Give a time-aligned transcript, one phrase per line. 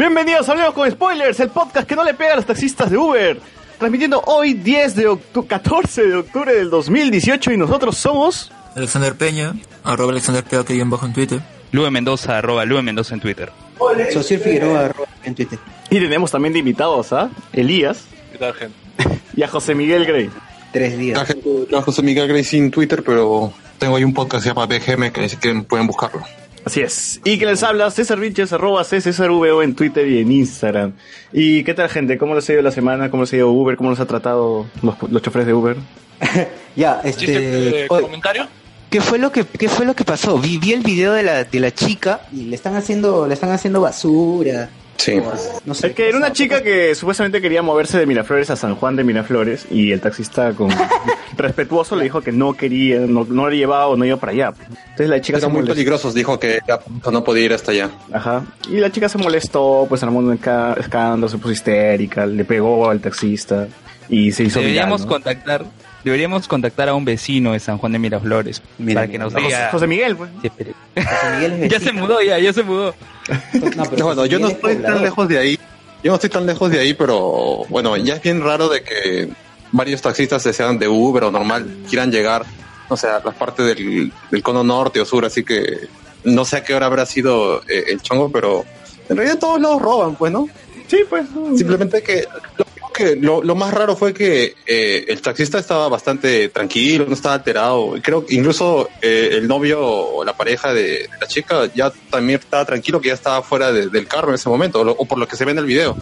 [0.00, 2.96] Bienvenidos a Hablemos con Spoilers, el podcast que no le pega a los taxistas de
[2.96, 3.38] Uber.
[3.78, 8.50] Transmitiendo hoy 10 de octu 14 de octubre del 2018 y nosotros somos...
[8.74, 9.52] Alexander Peña,
[9.84, 11.42] arroba Alexander Peña que bajo en Twitter.
[11.72, 13.52] Lue Mendoza, arroba Lue Mendoza en Twitter.
[14.10, 15.58] Social Figueroa arroba en Twitter.
[15.90, 18.74] Y tenemos también de invitados a Elías ¿Qué tal, gente?
[19.36, 20.30] y a José Miguel Grey.
[20.72, 21.36] Tres días.
[21.70, 25.12] Yo José Miguel Gracie en Twitter, pero tengo ahí un podcast que se llama BGM
[25.12, 26.22] que si quieren pueden buscarlo.
[26.64, 27.20] Así es.
[27.24, 28.84] Y que les habla César Vinches, arroba
[29.62, 30.92] en Twitter y en Instagram.
[31.32, 32.18] ¿Y qué tal gente?
[32.18, 33.10] ¿Cómo les ha ido la semana?
[33.10, 33.76] ¿Cómo les ha ido Uber?
[33.76, 35.76] ¿Cómo nos ha tratado los, los choferes de Uber?
[36.76, 37.84] Ya, ¿Chiste este.
[37.84, 38.46] eh, comentario?
[38.90, 40.38] ¿Qué fue lo que qué fue lo que pasó?
[40.38, 43.50] Vi, vi el video de la de la chica y le están haciendo le están
[43.50, 44.68] haciendo basura.
[45.00, 45.18] Sí.
[45.64, 45.88] No sé.
[45.88, 49.04] Es que era una chica que supuestamente quería moverse de Miraflores a San Juan de
[49.04, 50.68] Miraflores y el taxista con
[51.36, 54.52] respetuoso le dijo que no quería, no, no le llevaba o no iba para allá.
[54.68, 55.74] Entonces la chica se Eran muy molestó.
[55.74, 56.58] peligrosos, dijo que
[57.10, 57.90] no podía ir hasta allá.
[58.12, 58.44] Ajá.
[58.68, 63.00] Y la chica se molestó, pues armó un escándalo, se puso histérica, le pegó al
[63.00, 63.68] taxista
[64.08, 65.14] y se hizo Deberíamos viral, ¿no?
[65.14, 65.64] contactar,
[66.04, 69.32] deberíamos contactar a un vecino de San Juan de Miraflores Mira, para que nos.
[69.32, 69.70] José, diga.
[69.70, 70.30] José Miguel, pues.
[70.40, 70.74] Sí, espere.
[70.94, 72.94] José Miguel es Ya se mudó, ya, ya se mudó.
[73.76, 75.58] No, pero No, bueno, yo no es estoy tan lejos de ahí.
[76.02, 79.28] Yo no estoy tan lejos de ahí, pero bueno, ya es bien raro de que
[79.72, 82.44] varios taxistas, ya sean de Uber o normal, quieran llegar,
[82.88, 85.88] no sé, a las partes del, del cono norte o sur, así que
[86.24, 88.64] no sé a qué hora habrá sido eh, el chongo, pero
[89.08, 90.48] en realidad todos lados roban, pues, ¿no?
[90.86, 91.26] Sí, pues.
[91.56, 92.24] Simplemente que
[92.56, 97.14] lo, que lo, lo más raro fue que eh, el taxista estaba bastante tranquilo, no
[97.14, 97.94] estaba alterado.
[98.02, 102.38] Creo que incluso eh, el novio o la pareja de, de la chica ya también
[102.40, 105.04] estaba tranquilo, que ya estaba fuera de- del carro en ese momento, o, lo- o
[105.06, 105.96] por lo que se ve en el video.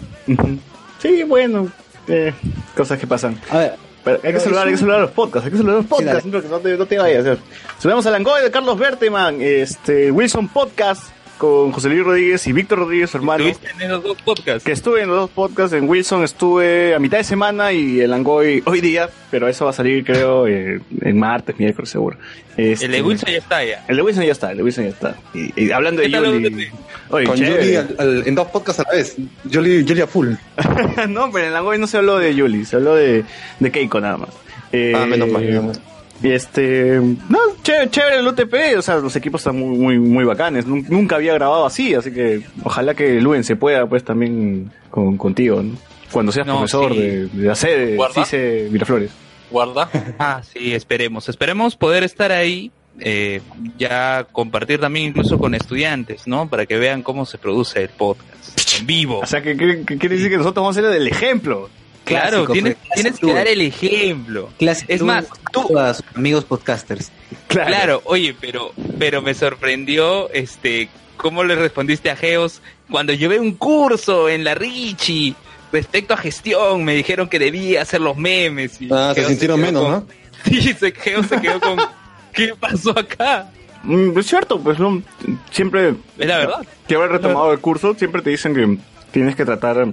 [1.00, 1.70] Sí, bueno.
[2.08, 2.32] eh,
[2.76, 3.40] cosas que pasan.
[3.50, 5.76] A ver, Pero hay que saludar, hay que saludar a los podcasts, hay que saludar
[5.76, 7.18] a los podcasts, Sí, no, que no te, no te vayas.
[7.26, 7.38] a hacer.
[7.78, 11.02] Saludamos a Langoy de Carlos Berteman, este, Wilson Podcast
[11.38, 13.46] con José Luis Rodríguez y Víctor Rodríguez, su hermano.
[13.46, 14.64] Estuviste en esos dos podcasts.
[14.64, 18.10] Que estuve en los dos podcasts, en Wilson estuve a mitad de semana y el
[18.10, 22.18] Langoy hoy día, pero eso va a salir creo eh, en martes, miércoles seguro.
[22.56, 23.84] Este, El de Wilson ya está ya.
[23.88, 25.16] El de Wilson ya está, el de Wilson ya está.
[25.32, 26.68] Y, y hablando de.
[27.10, 27.36] Oye, Con.
[27.36, 29.16] Yuli al- al- en dos podcasts a la vez.
[29.44, 30.32] Yuli, Yuli a full.
[31.08, 33.24] no, pero en el Langoy no se habló de Yuli, se habló de,
[33.60, 34.30] de Keiko nada más.
[34.72, 35.76] Eh, Ah, menos mal, menos mal.
[35.76, 35.80] Y
[36.22, 40.66] este, no, chévere, chévere el UTP, o sea, los equipos están muy, muy, muy bacanes.
[40.66, 45.16] Nun- Nunca había grabado así, así que ojalá que Luen se pueda, pues también con,
[45.16, 45.76] contigo, ¿no?
[46.10, 46.98] Cuando seas No, profesor sí.
[47.00, 48.24] de, de la sede, ¿Guarda?
[48.24, 49.10] CICE Miraflores.
[49.50, 49.88] Guarda.
[50.18, 51.28] Ah, sí, esperemos.
[51.28, 53.40] Esperemos poder estar ahí, eh,
[53.78, 56.48] ya compartir también incluso con estudiantes, ¿no?
[56.48, 59.20] Para que vean cómo se produce el podcast en vivo.
[59.20, 61.68] O sea, que, que- que quiere decir que nosotros vamos a ser el ejemplo.
[62.08, 64.50] Claro, clásico, tienes, pues, tienes que dar el ejemplo.
[64.58, 67.12] clásico Es más, tú, a sus amigos podcasters.
[67.48, 72.60] Claro, oye, pero, pero me sorprendió, este, cómo le respondiste a Geos
[72.90, 75.34] cuando llevé un curso en la Richie
[75.72, 78.80] respecto a gestión, me dijeron que debía hacer los memes.
[78.80, 80.06] Y Ah, se sintieron menos, con- ¿no?
[80.44, 81.78] Sí, se, Geos se quedó con,
[82.32, 83.50] ¿qué pasó acá?
[83.82, 85.02] Mm, Es cierto, pues no,
[85.50, 86.66] siempre Es la verdad.
[86.86, 88.78] que haber retomado el curso, siempre te dicen que
[89.10, 89.86] tienes que tratar.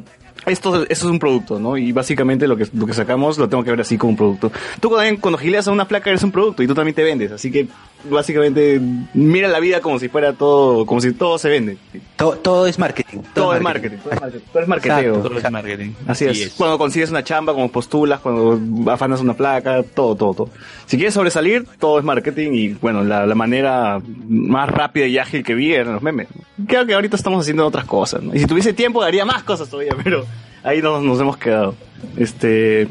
[0.46, 1.76] Esto, esto es un producto, ¿no?
[1.76, 4.52] Y básicamente lo que, lo que sacamos lo tengo que ver así como un producto.
[4.80, 7.32] Tú también, cuando gileas a una placa eres un producto y tú también te vendes.
[7.32, 7.68] Así que
[8.10, 8.80] básicamente
[9.14, 11.78] mira la vida como si fuera todo, como si todo se vende.
[12.16, 13.20] Todo, todo es marketing.
[13.34, 13.98] Todo, es marketing.
[13.98, 14.42] Todo es marketing.
[14.52, 14.86] Todo es.
[14.86, 15.30] Exacto.
[15.30, 15.92] Todo es marketing.
[16.08, 16.54] Así es.
[16.56, 20.50] Cuando consigues una chamba, cuando postulas, cuando afanas una placa, todo, todo, todo.
[20.86, 25.44] Si quieres sobresalir, todo es marketing y bueno, la, la manera más rápida y ágil
[25.44, 26.28] que vi eran los memes.
[26.68, 28.36] Creo que ahorita estamos haciendo otras cosas, ¿no?
[28.36, 30.25] Y si tuviese tiempo haría más cosas todavía, pero
[30.66, 31.76] ahí nos, nos hemos quedado.
[32.18, 32.88] Este.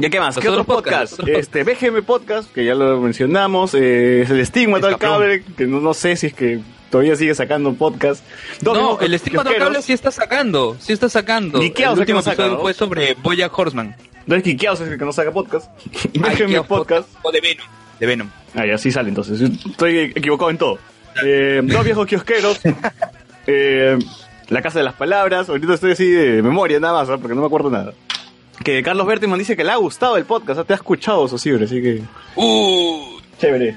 [0.00, 0.36] ¿Ya qué más?
[0.38, 1.16] ¿Qué otro otros podcast?
[1.16, 4.94] podcasts, los Este, BGM Podcast, que ya lo mencionamos, eh, es el estigma todo el
[4.94, 5.20] Escaprón.
[5.20, 6.60] cable, que no, no sé si es que
[6.90, 8.24] todavía sigue sacando podcast.
[8.62, 9.68] Dos No, el estigma kiosqueros.
[9.68, 11.58] cable sí está sacando, sí está sacando.
[11.58, 12.60] Niqueados el último episodio ¿no?
[12.60, 13.94] fue sobre Boya Horseman.
[14.20, 15.70] Entonces, Quiqueaos es el que no saca podcast.
[16.12, 17.08] Y BGM Podcast.
[17.22, 17.66] O de Venom.
[18.00, 18.30] de Venom.
[18.54, 19.38] Ah, ya sí sale entonces.
[19.40, 20.78] Estoy equivocado en todo.
[21.22, 22.60] Eh, dos viejos kiosqueros.
[23.46, 23.98] eh,
[24.48, 25.48] la Casa de las Palabras.
[25.48, 27.18] Ahorita estoy así de memoria nada más, ¿ah?
[27.18, 27.92] porque no me acuerdo nada.
[28.64, 30.60] Que Carlos Berteman dice que le ha gustado el podcast.
[30.60, 30.64] ¿ah?
[30.64, 32.02] Te ha escuchado, Sosibre, así que...
[32.36, 33.76] Uh, Chévere.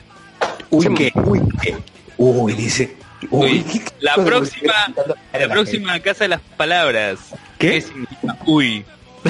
[0.69, 1.11] Uy, ¿qué?
[1.15, 1.77] Uy, ¿qué?
[2.17, 2.95] Uy, dice.
[3.29, 4.73] Uy, Uy, ¿qué la próxima,
[5.33, 7.19] la próxima casa de las palabras.
[7.59, 7.81] ¿Qué?
[7.81, 8.83] significa uy?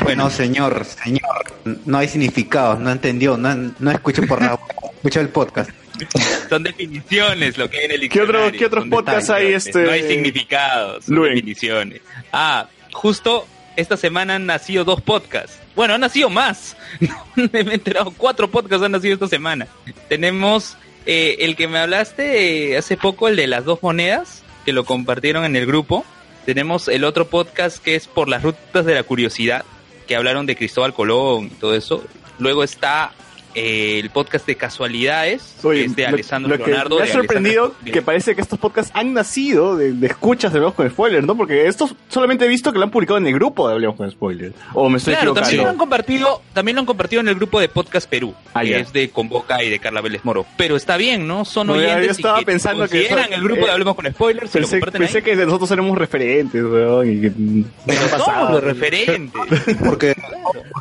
[0.03, 1.53] Bueno, señor, señor,
[1.85, 4.57] no hay significados, no entendió, no, no escucho por la
[4.95, 5.69] escucho el podcast.
[6.49, 8.59] Son definiciones lo que hay en el ¿Qué otro- diccionario.
[8.59, 11.35] qué otros son podcasts hay, este, No hay significados, son Luen?
[11.35, 12.01] definiciones.
[12.31, 15.57] Ah, justo esta semana han nacido dos podcasts.
[15.75, 16.75] Bueno, han nacido más.
[17.35, 19.67] me he enterado, cuatro podcasts han nacido esta semana.
[20.09, 24.73] Tenemos eh, el que me hablaste eh, hace poco, el de las dos monedas, que
[24.73, 26.05] lo compartieron en el grupo.
[26.45, 29.63] Tenemos el otro podcast que es por las rutas de la curiosidad,
[30.07, 32.03] que hablaron de Cristóbal Colón y todo eso.
[32.39, 33.13] Luego está
[33.55, 36.97] eh, el podcast de casualidades, que es de lo- Alessandro lo que Leonardo.
[36.97, 40.57] me ha sorprendido Alessandro- que parece que estos podcasts han nacido de, de escuchas de
[40.59, 41.35] Hablemos con Spoilers, ¿no?
[41.35, 44.09] Porque estos solamente he visto que lo han publicado en el grupo de Hablemos con
[44.11, 44.55] Spoilers.
[44.73, 45.79] O me estoy Claro, también lo han equivocando.
[45.79, 48.77] compartido, también lo han compartido en el grupo de Podcast Perú, Ah, que ya.
[48.79, 50.45] es de Convoca y de Carla Vélez Moro.
[50.57, 51.45] Pero está bien, ¿no?
[51.45, 53.95] Son No, oyentes yo estaba y que pensando que son- el grupo eh, de Hablemos
[53.95, 55.23] con Spoilers lo Pensé, comparten pensé ahí.
[55.23, 57.31] que nosotros éramos referentes, weón, y que...
[57.31, 58.51] Pero ¿qué ha somos pasado?
[58.51, 59.41] los referentes.
[59.85, 60.15] Porque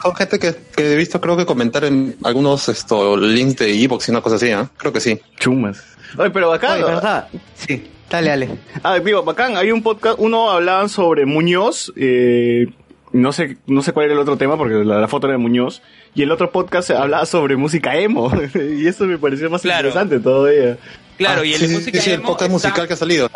[0.03, 4.09] son gente que, que he visto, creo que comentar en algunos esto, links de Evox
[4.09, 4.69] y una cosa así, ¿ah?
[4.77, 5.19] Creo que sí.
[5.39, 5.83] Chumas.
[6.19, 7.29] Oye, pero ¿verdad?
[7.55, 8.49] Sí, dale, dale.
[8.83, 12.67] Ah, digo, bacán, hay un podcast, uno hablaban sobre Muñoz, eh,
[13.13, 15.39] no sé, no sé cuál era el otro tema porque la, la foto era de
[15.43, 15.83] Muñoz,
[16.15, 19.89] y el otro podcast hablaba sobre música emo, y eso me pareció más Claro.
[19.89, 20.79] interesante todavía.
[21.17, 22.93] Claro, Ah, y el sí, de sí, música sí, el emo podcast está- musical que
[22.95, 23.31] ha salido.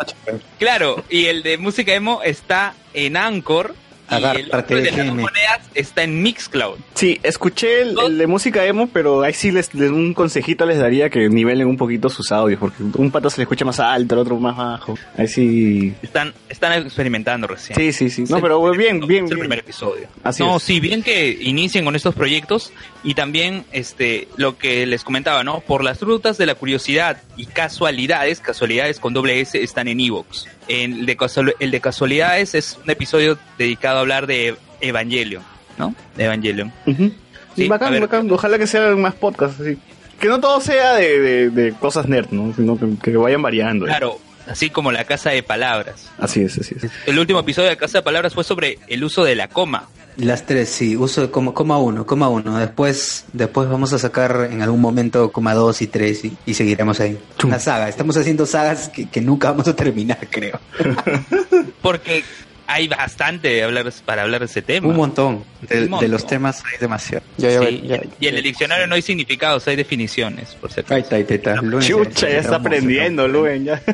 [0.59, 3.75] Claro, y el de música emo está en Anchor
[4.09, 6.77] y Agar- el de las monedas está en Mixcloud.
[6.93, 10.77] Sí, escuché el, el de música emo, pero ahí sí les, les- un consejito les
[10.77, 14.15] daría que nivelen un poquito sus audios, porque un pata se le escucha más alto,
[14.15, 14.97] el otro más bajo.
[15.17, 15.93] Ahí sí...
[16.01, 17.77] Están, están experimentando recién.
[17.77, 18.23] Sí, sí, sí.
[18.31, 19.39] No, pero bien, bien, es el bien.
[19.39, 20.07] primer episodio.
[20.23, 20.63] Así no, es.
[20.63, 22.71] sí, bien que inicien con estos proyectos
[23.03, 25.61] y también este lo que les comentaba, ¿no?
[25.61, 30.47] Por las rutas de la curiosidad y casualidades, casualidades con doble S están en Evox.
[30.67, 35.43] El de, casual- el de casualidades es un episodio dedicado a hablar de Evangelion,
[35.77, 35.93] ¿no?
[36.15, 36.71] De Evangelion.
[36.85, 37.11] Ujú.
[37.55, 38.01] Sí, a bacán, ver.
[38.01, 38.29] bacán.
[38.31, 39.77] Ojalá que sean más podcasts así.
[40.19, 42.53] Que no todo sea de, de, de cosas nerd, ¿no?
[42.55, 43.85] Sino que, que vayan variando.
[43.85, 46.09] Claro, así como la casa de palabras.
[46.17, 46.89] Así es, así es.
[47.05, 49.87] El último episodio de Casa de Palabras fue sobre el uso de la coma.
[50.17, 52.57] Las tres, sí, uso de coma, coma uno, coma uno.
[52.57, 56.99] Después, después vamos a sacar en algún momento coma dos y tres y, y seguiremos
[56.99, 57.17] ahí.
[57.43, 60.59] Una saga, estamos haciendo sagas que, que nunca vamos a terminar, creo.
[61.81, 62.23] Porque
[62.67, 64.87] hay bastante de hablar, para hablar de ese tema.
[64.87, 65.43] Un montón.
[65.61, 66.11] De, Un de montón.
[66.11, 67.23] los temas hay demasiado.
[67.37, 70.93] Ya, ya, Sí, ya- y en el diccionario no hay significados, hay definiciones, por acaso.
[70.93, 71.55] Ahí está, ahí está.
[71.81, 73.81] Chucha, ya está aprendiendo, Luen, ya.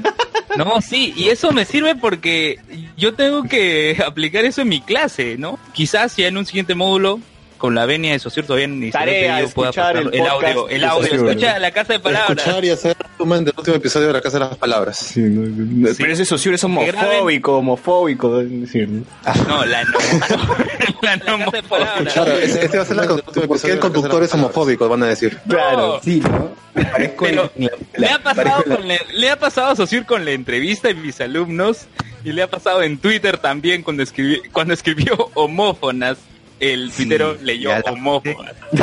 [0.58, 2.60] No, sí, y eso me sirve porque
[2.98, 5.58] yo tengo que aplicar eso en mi clase, ¿no?
[5.74, 7.22] Quizás ya en un siguiente módulo,
[7.62, 10.68] con la venia de Sociur todavía ni se Tarea, yo pueda pasar el el, audio,
[10.68, 12.36] el de audio, escucha la casa de palabras.
[12.40, 14.98] Escuchar y hacer resumen del último episodio de La Casa de las Palabras.
[14.98, 15.96] Sí, no, no, Sí.
[16.00, 19.04] Pero ese socio es homofóbico, homofóbico, decir, ¿no?
[19.48, 19.92] No, la no.
[21.04, 22.14] la no de palabras.
[22.14, 24.90] Claro, ese, este va a ser la ¿Por qué el conductor es homofóbico?
[24.90, 25.38] Van a decir.
[25.48, 26.02] Claro.
[26.04, 26.50] Sí, ¿no?
[26.74, 30.26] Me parezco Pero la- le ha pasado la- con la- le ha pasado a con
[30.26, 31.86] la entrevista en mis alumnos
[32.24, 36.18] y le ha pasado en Twitter también cuando escribió cuando escribió homófonas
[36.62, 38.54] el tuitero leyó ya la- homófonas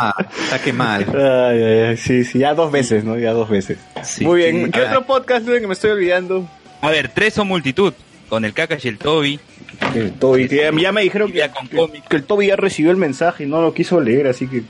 [0.00, 0.14] Ah,
[0.44, 1.04] está que mal.
[1.12, 3.18] Ay, ay, ay, sí, sí, ya dos veces, ¿no?
[3.18, 3.78] Ya dos veces.
[4.04, 4.66] Sí, Muy bien.
[4.66, 4.70] sí.
[4.70, 6.48] ¿Qué otro podcast, Luen, que me estoy olvidando?
[6.80, 7.92] a ver tres o multitud
[8.28, 9.40] con el Kakash y el Toby
[9.96, 10.46] El Toby.
[10.46, 13.42] ya, ya me dijeron que, Ya con que- que el Toby ya recibió el mensaje
[13.44, 14.62] y no lo quiso leer, así que...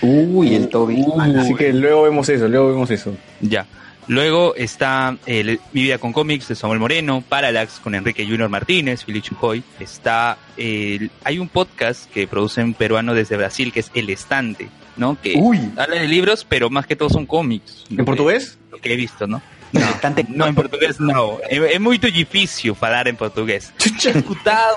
[0.00, 1.04] Uy, el Toby.
[1.38, 3.14] Así que luego vemos eso, luego vemos eso.
[3.42, 3.66] ya
[4.08, 9.04] luego está el Mi vida con cómics de Samuel Moreno Parallax con Enrique Junior Martínez
[9.04, 13.90] Fili Chujoy está el- hay un podcast que produce un peruano desde Brasil que es
[13.94, 15.58] El Estante no que Uy.
[15.76, 18.58] habla de libros pero más que todo son cómics ¿En portugués?
[18.70, 21.38] lo que he visto no No, en portugués no.
[21.50, 23.74] É, é muito difícil falar en portugués.
[23.84, 24.76] He escutado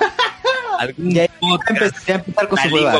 [0.79, 1.23] algún Ya,
[1.69, 2.99] empezar, ya empezar con su portuguesa.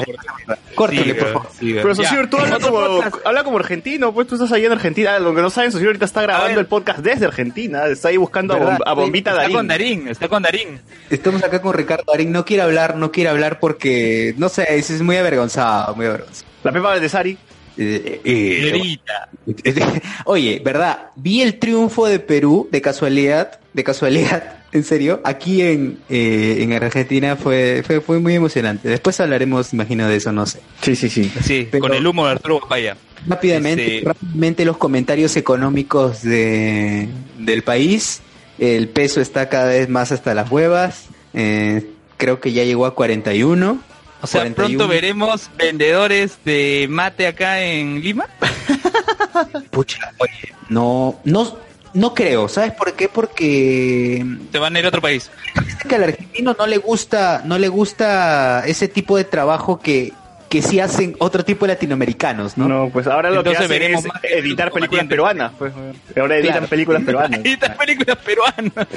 [0.76, 1.48] Córtale, por favor.
[1.60, 1.96] Pero Ya.
[1.96, 2.80] Sociur, tú habla como,
[3.26, 5.20] habla como argentino, pues tú estás allá en Argentina.
[5.20, 7.86] Lo que no saben, Sociur ahorita está grabando el podcast desde Argentina.
[7.88, 9.56] Está ahí buscando a, a Bombita Está Darín.
[9.58, 10.82] con Darín, está con Darín.
[11.10, 12.32] Estamos acá con Ricardo Darín.
[12.32, 16.48] No quiere hablar, no quiere hablar porque, no sé, es, muy avergonzado, muy avergonzado.
[16.64, 17.38] La Pepa Valdesari.
[17.82, 19.30] Eh, eh, Señorita.
[20.26, 21.08] Oye, ¿verdad?
[21.16, 26.74] Vi el triunfo de Perú de casualidad de casualidad, en serio, aquí en, eh, en
[26.74, 28.90] Argentina fue, fue, fue muy emocionante.
[28.90, 30.60] Después hablaremos, imagino, de eso, no sé.
[30.82, 31.32] Sí, sí, sí.
[31.44, 32.98] Sí, Pero- con el humo de Arturo Papaya.
[33.28, 37.08] Rápidamente, Este- rápidamente los comentarios económicos de,
[37.38, 38.22] del país.
[38.58, 41.06] El peso está cada vez más hasta las huevas.
[41.34, 43.80] Eh, creo que ya llegó a 41.
[44.22, 44.56] O sea, 41.
[44.56, 48.26] pronto veremos vendedores de mate acá en Lima.
[49.72, 51.58] Pucha, oye, no, no,
[51.94, 52.50] no creo.
[52.50, 53.08] ¿Sabes por qué?
[53.08, 55.32] Porque Se van a ir a otro país.
[55.56, 60.14] parece que al argentino no le gusta, no le gusta ese tipo de trabajo que,
[60.50, 62.68] que sí hacen otro tipo de latinoamericanos, ¿no?
[62.68, 65.52] No, pues ahora lo Entonces que hacen veremos es más editar películas peruanas.
[65.60, 65.72] Pues.
[66.20, 66.68] Ahora editan Claro.
[66.68, 67.40] películas peruanas.
[67.44, 68.88] Estas películas peruanas.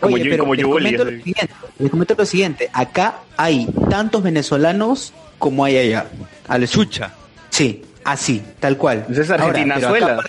[0.00, 1.48] Como Oye, yo- pero como les comento, lo siguiente,
[1.78, 6.06] les comento lo siguiente, acá hay tantos venezolanos como hay allá.
[6.48, 7.12] A lo Chucha.
[7.50, 9.04] Sí, así, tal cual.
[9.06, 10.24] Pues es Ahora, de venezolanos,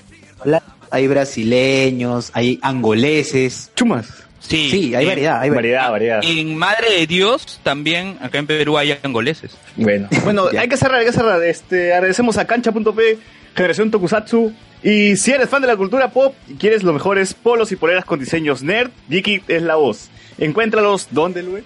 [0.91, 3.71] hay brasileños, hay angoleses.
[3.75, 4.07] Chumas.
[4.47, 5.91] Sí, Sí, hay en- variedad, hay variedad.
[5.91, 6.39] Variedad, variedad.
[6.39, 9.57] En Madre de Dios también, acá en Perú hay angoleses.
[9.75, 11.43] Bueno, bueno hay que cerrar, hay que cerrar.
[11.43, 13.17] Este, agradecemos a Cancha.p,
[13.55, 14.53] Generación Tokusatsu.
[14.83, 18.05] Y si eres fan de la cultura pop y quieres los mejores polos y poleras
[18.05, 20.09] con diseños nerd, Geeky es la voz.
[20.37, 21.63] Encuéntralos, ¿dónde, Luis?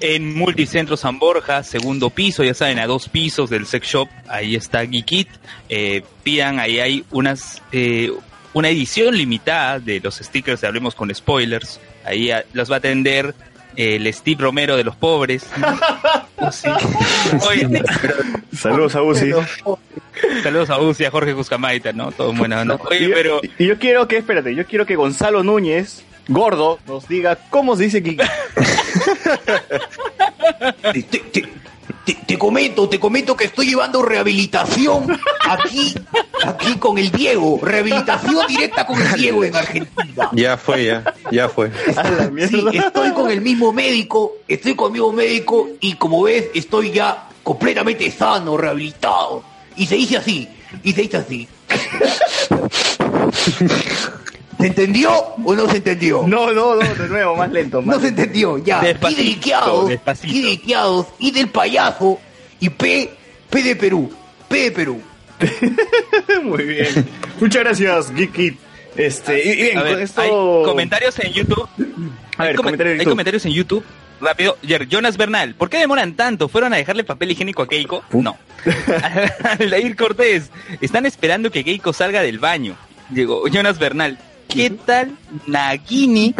[0.00, 4.54] En Multicentro San Borja, segundo piso, ya saben, a dos pisos del sex shop, ahí
[4.56, 5.28] está Geekit.
[5.68, 8.10] Eh, pidan, ahí hay unas eh,
[8.54, 11.80] una edición limitada de los stickers de Hablemos con Spoilers.
[12.04, 13.34] Ahí ah, los va a atender
[13.76, 15.46] eh, el Steve Romero de los pobres.
[18.52, 19.32] Saludos a Uzi.
[20.42, 22.12] saludos a Uzi, a Jorge Juscamaita, ¿no?
[22.12, 26.78] Todo Oye, yo- pero y yo quiero que, espérate, yo quiero que Gonzalo Núñez, gordo,
[26.86, 28.22] nos diga cómo se dice Geeky.
[32.04, 35.18] Te, comento, te comento que estoy llevando rehabilitación
[35.48, 35.94] aquí,
[36.44, 37.58] aquí con el Diego.
[37.62, 40.28] Rehabilitación directa con el Diego en Argentina.
[40.32, 41.70] Ya fue, ya, ya fue.
[42.48, 46.90] Sí, estoy con el mismo médico, estoy con el mismo médico y como ves estoy
[46.90, 49.42] ya completamente sano, rehabilitado.
[49.76, 50.48] Y se dice así,
[50.82, 51.48] y se dice así.
[54.64, 55.12] ¿Se entendió
[55.44, 56.22] o no se entendió?
[56.26, 57.82] No, no, no, de nuevo, más lento.
[57.82, 58.80] Más No se entendió, ya.
[58.80, 60.34] Despacito, despacito.
[60.34, 62.18] y del Quiados, y del payaso,
[62.60, 63.10] y P,
[63.50, 64.10] P de Perú,
[64.48, 65.02] P de Perú.
[66.44, 67.06] Muy bien.
[67.40, 68.56] Muchas gracias, Geeky.
[68.96, 70.22] Este, y, bien, ver, esto...
[70.22, 71.68] hay comentarios en YouTube.
[72.38, 73.10] A ver, hay, en hay YouTube.
[73.10, 73.84] comentarios en YouTube.
[74.18, 74.56] Rápido,
[74.88, 76.48] Jonas Bernal, ¿por qué demoran tanto?
[76.48, 78.02] ¿Fueron a dejarle papel higiénico a Keiko?
[78.12, 78.38] No.
[79.60, 82.76] Aldair Cortés, están esperando que Keiko salga del baño.
[83.12, 84.18] Llegó Jonas Bernal,
[84.54, 86.34] ¿qué tal Nagini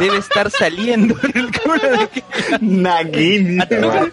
[0.00, 2.28] debe estar saliendo del culo de Keiko?
[2.60, 3.60] Nagini.
[3.60, 4.10] Atsuko,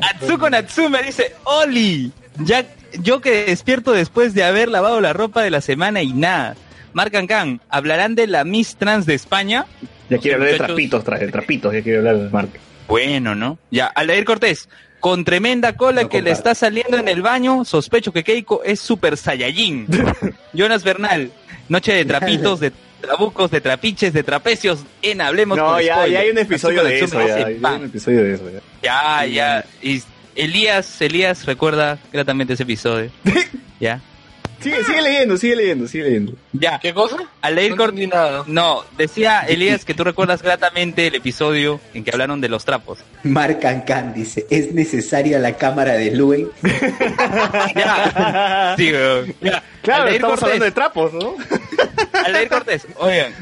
[0.00, 2.64] Atsuko Natsume dice, Oli, ya,
[3.02, 6.56] yo que despierto después de haber lavado la ropa de la semana y nada.
[6.92, 9.66] Mark Can, ¿hablarán de la Miss Trans de España?
[10.08, 12.48] Ya quiero hablar de trapitos, tra- de trapitos, ya quiero hablar de Mark.
[12.88, 13.58] Bueno, ¿no?
[13.70, 14.68] Ya, Aldair Cortés,
[15.00, 18.80] con tremenda cola No que le está saliendo en el baño, sospecho que Keiko es
[18.80, 19.86] super saiyajin.
[20.54, 21.30] Jonas Bernal,
[21.68, 26.20] noche de trapitos, de trabucos, de trapiches, de trapecios, en Hablemos No, con ya, ya
[26.20, 28.60] hay un episodio de eso, ya, hay un episodio de eso, ya.
[28.82, 29.64] Ya, ya.
[29.82, 30.02] Y
[30.34, 33.10] Elías, Elías recuerda gratamente ese episodio.
[33.80, 34.00] ¿Ya?
[34.60, 36.32] Sigue, sigue leyendo, sigue leyendo, sigue leyendo.
[36.52, 36.78] Ya.
[36.80, 37.16] ¿Qué cosa?
[37.42, 38.44] Al leer No.
[38.46, 42.98] No, decía Elías que tú recuerdas gratamente el episodio en que hablaron de los trapos.
[43.22, 46.48] Mark Can dice, ¿es necesaria la cámara de Luen?
[47.74, 48.74] Ya.
[48.76, 49.34] Sí, weón.
[49.40, 49.62] Ya.
[49.82, 51.36] Claro, Aldair estamos Cortés, hablando de trapos, ¿no?
[52.24, 53.32] Aldair Cortés, oigan.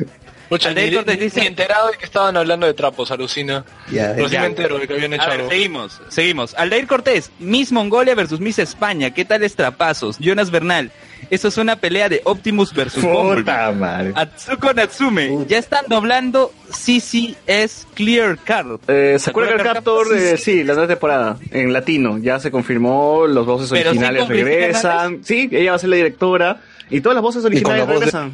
[0.51, 3.65] Aldair ni, dice- ni enterado de que estaban hablando de trapos, alucina.
[3.91, 4.41] Ya, Pero sí ya.
[4.43, 5.51] me entero de que habían hecho A ver, algo.
[5.51, 6.55] seguimos, seguimos.
[6.55, 9.13] Aldair Cortés, Miss Mongolia versus Miss España.
[9.13, 10.19] ¿Qué tal trapazos?
[10.19, 10.91] Jonas Bernal.
[11.31, 13.41] Eso es una pelea de Optimus versus Bumblebee.
[13.43, 14.13] Puta madre.
[14.15, 18.79] Atsuko Natsume, ya están doblando CCS Clear Card.
[18.89, 20.43] Eh, Sakura Card Captor, Sí, eh, sí.
[20.45, 25.25] sí, la nueva temporada, en latino, ya se confirmó, los voces Pero sí originales regresan,
[25.25, 26.61] sí, ella va a ser la directora,
[26.91, 28.33] y todas las voces con la originales voz de- regresan.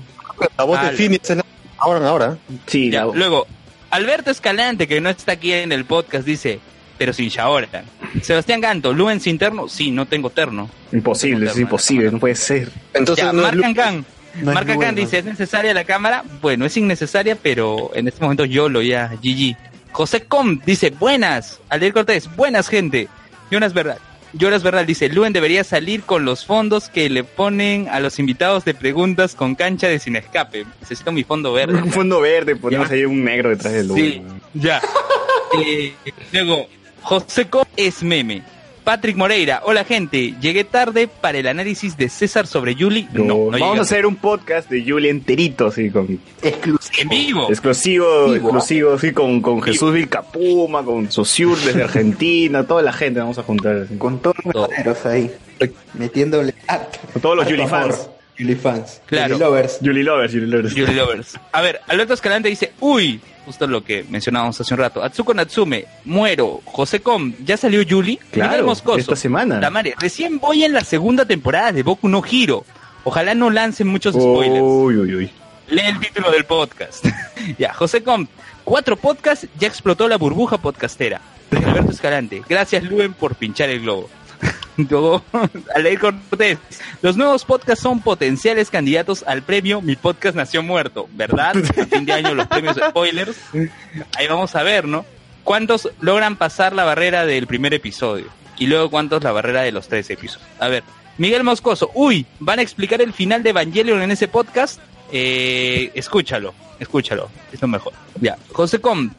[0.58, 1.44] La voz de Phineas es la...
[1.82, 2.38] Ahora, ahora.
[2.66, 3.46] Sí, Ya, la- Luego,
[3.90, 6.60] Alberto Escalante, que no está aquí en el podcast, dice,
[6.98, 7.84] pero sin Shaoran.
[8.22, 9.68] Sebastián Ganto, Luen sin terno.
[9.68, 10.70] Sí, no tengo terno.
[10.92, 12.70] imposible, es imposible, no puede ser.
[12.94, 14.04] Entonces, Ya, no Ancan
[14.42, 15.00] Luen, ¿no?
[15.00, 16.24] dice, ¿es necesaria la cámara?
[16.40, 19.56] Bueno, es innecesaria, pero en este momento yo lo ya, GG.
[19.92, 21.60] José Com dice, buenas.
[21.68, 23.08] Aldair Cortés, buenas gente.
[23.50, 23.98] Jonas Bernal.
[24.34, 28.64] Jonas Bernal dice, Luen debería salir con los fondos que le ponen a los invitados
[28.64, 30.64] de preguntas con cancha de sin escape.
[30.80, 31.74] Necesito mi fondo verde.
[31.82, 32.94] Un fondo verde, ponemos Ya.
[32.94, 33.98] ahí un negro detrás del logo.
[34.00, 34.22] Sí,
[34.54, 34.80] ya.
[35.66, 35.92] Eh,
[36.32, 36.66] luego,
[37.02, 38.42] José Com es meme.
[38.84, 43.08] Patrick Moreira, hola gente, llegué tarde para el análisis de César sobre Yuli.
[43.12, 46.18] No, No, no vamos a hacer un podcast de Julie enterito, así, con...
[46.42, 47.48] En vivo.
[47.48, 48.34] Exclusivo, Vivo.
[48.48, 53.44] exclusivo, sí, con, con Jesús Vilcapuma, con Sosur desde Argentina, toda la gente vamos a
[53.44, 53.76] juntar.
[53.76, 53.96] así.
[53.96, 55.30] Con todos los rateros ahí,
[55.94, 56.98] metiéndole arte.
[57.12, 58.08] Con todos los Yuli fans.
[58.36, 59.00] Yuli fans.
[59.06, 59.34] Claro.
[59.34, 59.78] Yuli lovers.
[59.80, 60.74] Julie Lovers, Julie Lovers.
[60.74, 61.38] Yuri Lovers.
[61.52, 65.02] A ver, Alberto Escalante dice, uy, justo lo que mencionábamos hace un rato.
[65.02, 66.60] Atsuko Natsume, muero.
[66.64, 68.18] José Com, ¿ya salió Yuli?
[68.30, 68.98] Claro, Moscoso.
[68.98, 69.60] esta semana.
[69.60, 72.64] Tamare, recién voy en la segunda temporada de Boku no Hiro.
[73.04, 74.62] Ojalá no lancen muchos spoilers.
[74.62, 75.30] Uy, uy, uy.
[75.68, 77.04] Lee el título del podcast.
[77.58, 78.26] ya, José Com,
[78.64, 81.20] cuatro podcasts, ya explotó la burbuja podcastera.
[81.50, 84.08] Alberto Escalante, gracias Luen por pinchar el globo.
[84.76, 85.22] Luego,
[85.74, 86.58] Aleir Cortés,
[87.02, 91.56] los nuevos podcasts son potenciales candidatos al premio Mi Podcast Nació Muerto, ¿verdad?
[91.56, 93.36] A fin de año los premios spoilers.
[94.16, 95.04] Ahí vamos a ver, ¿no?
[95.44, 98.26] ¿Cuántos logran pasar la barrera del primer episodio?
[98.58, 100.48] Y luego cuántos la barrera de los tres episodios.
[100.60, 100.84] A ver,
[101.18, 104.80] Miguel Moscoso, uy, ¿van a explicar el final de Evangelion en ese podcast?
[105.10, 107.92] Eh, escúchalo, escúchalo, es lo mejor.
[108.20, 109.10] Ya, José Com,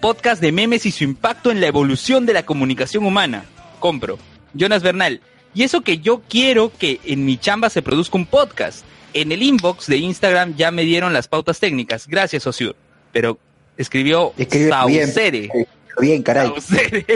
[0.00, 3.44] podcast de memes y su impacto en la evolución de la comunicación humana.
[3.80, 4.18] Compro.
[4.54, 5.20] Jonas Bernal,
[5.54, 8.84] y eso que yo quiero que en mi chamba se produzca un podcast.
[9.14, 12.06] En el inbox de Instagram ya me dieron las pautas técnicas.
[12.06, 12.76] Gracias, Osur.
[13.12, 13.38] Pero
[13.78, 15.04] escribió Escribe bien.
[15.06, 15.44] Saucere.
[15.54, 15.66] eh,
[16.00, 16.48] Bien, caray.
[16.48, 17.06] Saucere.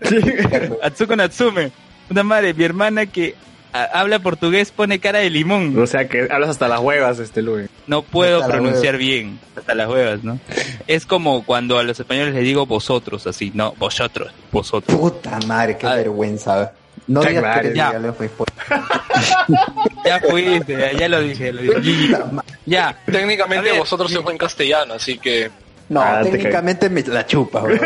[0.82, 1.70] Atsuko Natsume.
[2.10, 3.34] Una madre, mi hermana que
[3.72, 5.78] habla portugués pone cara de limón.
[5.78, 7.68] O sea que hablas hasta las huevas, este Luis.
[7.86, 9.38] No puedo Hasta pronunciar bien.
[9.56, 10.38] Hasta las huevas, ¿no?
[10.86, 13.52] Es como cuando a los españoles les digo vosotros, así.
[13.54, 14.32] No, vosotros.
[14.52, 14.98] Vosotros.
[14.98, 15.98] Puta madre, qué A ver.
[16.04, 16.72] vergüenza.
[17.06, 17.92] No digas que eres ya.
[18.16, 18.30] pues,
[20.04, 21.52] Ya fuiste, ya, ya lo dije.
[21.52, 21.82] Lo dije.
[21.82, 22.14] Gigi.
[22.64, 22.96] Ya.
[23.06, 25.50] Técnicamente vosotros se fue en castellano, así que
[25.88, 27.80] No, Ah, te técnicamente me la chupa, en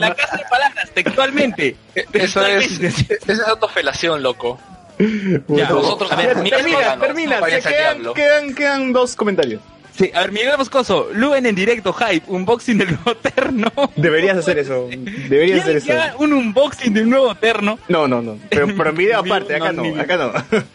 [0.00, 1.76] la casa de palabras, textualmente.
[2.12, 4.58] eso es, es autofelación, loco.
[4.98, 7.40] Ya, Vosotros a ver, Termina, termina.
[7.46, 9.60] quedan, quedan, quedan dos comentarios.
[9.96, 13.70] sí, a ver, Miguel Moscoso, Luen en directo, hype, unboxing del nuevo terno.
[13.94, 14.88] Deberías hacer eso.
[14.88, 16.18] Deberías hacer ¿Quieren que eso.
[16.18, 17.78] un unboxing del nuevo terno?
[17.88, 18.38] No, no, no.
[18.48, 20.32] Pero, pero en video aparte, acá no, acá no.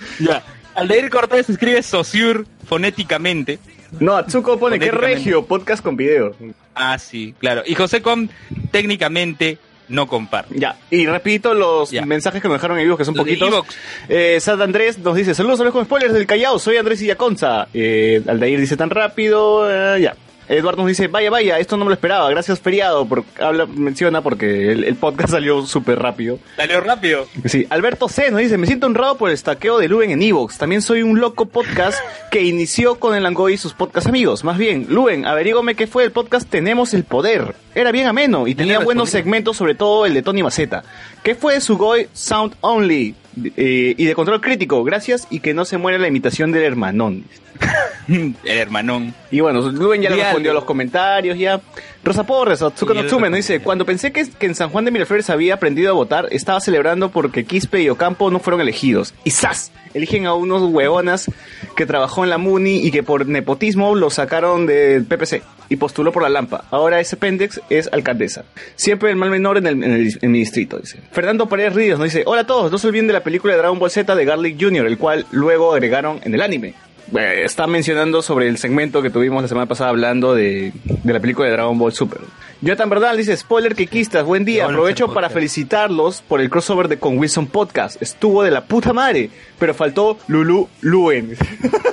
[0.19, 0.41] Ya.
[0.75, 3.59] Aldeir Cortés escribe Sociur fonéticamente.
[3.99, 6.35] No, Atsuko pone que regio, podcast con video.
[6.75, 7.63] Ah, sí, claro.
[7.65, 8.27] Y José Com
[8.71, 9.57] técnicamente
[9.89, 10.57] no comparte.
[10.57, 12.05] Ya, y repito los Ya.
[12.05, 13.65] mensajes que me dejaron en vivo, que son Los poquitos.
[14.09, 17.67] Eh, Sad Andrés nos dice, saludos a los con spoilers del Callao, soy Andrés Illaconza.
[17.73, 20.15] Eh, Aldair dice tan rápido, eh, ya.
[20.47, 24.21] Eduardo nos dice, vaya, vaya, esto no me lo esperaba, gracias feriado, por, habla, menciona
[24.21, 26.39] porque el, el podcast salió súper rápido.
[26.55, 27.27] Salió rápido.
[27.45, 30.57] Sí, Alberto C nos dice, me siento honrado por el estaqueo de Luen en Evox.
[30.57, 31.99] También soy un loco podcast
[32.31, 34.43] que inició con el Langoy y sus podcast amigos.
[34.43, 37.55] Más bien, Luen, averígame qué fue el podcast Tenemos el Poder.
[37.75, 40.83] Era bien ameno y tenía buenos segmentos, sobre todo el de Tony Maceta.
[41.23, 43.15] ¿Qué fue su Goy Sound Only?
[43.57, 47.23] Eh, y de control crítico, gracias y que no se muera la imitación del hermanón.
[48.07, 49.13] El hermanón.
[49.31, 51.61] Y bueno, Luen ya le Di respondió a los comentarios ya.
[52.03, 52.61] Rosa Porres,
[52.93, 55.93] le nos dice, cuando pensé que, que en San Juan de Miraflores había aprendido a
[55.93, 59.13] votar, estaba celebrando porque Quispe y Ocampo no fueron elegidos.
[59.23, 59.71] Y ¡zas!
[59.93, 61.31] Eligen a unos huevonas
[61.77, 66.11] que trabajó en la MUNI y que por nepotismo lo sacaron del PPC y postuló
[66.11, 66.65] por la Lampa.
[66.71, 68.43] Ahora ese pendex es alcaldesa.
[68.75, 70.99] Siempre el mal menor en, el, en, el- en mi distrito, dice.
[71.11, 73.59] Fernando Paredes Ríos nos dice, hola a todos, no se olviden de la película de
[73.59, 76.73] Dragon Ball Z de Garlic Jr., el cual luego agregaron en el anime.
[77.17, 81.19] Eh, está mencionando sobre el segmento que tuvimos la semana pasada hablando de, de la
[81.19, 82.21] película de Dragon Ball Super.
[82.61, 86.97] Jonathan Verdal dice, spoiler que quistas, buen día, aprovecho para felicitarlos por el crossover de
[86.97, 88.01] con Wilson Podcast.
[88.01, 91.35] Estuvo de la puta madre, pero faltó Lulu Luen.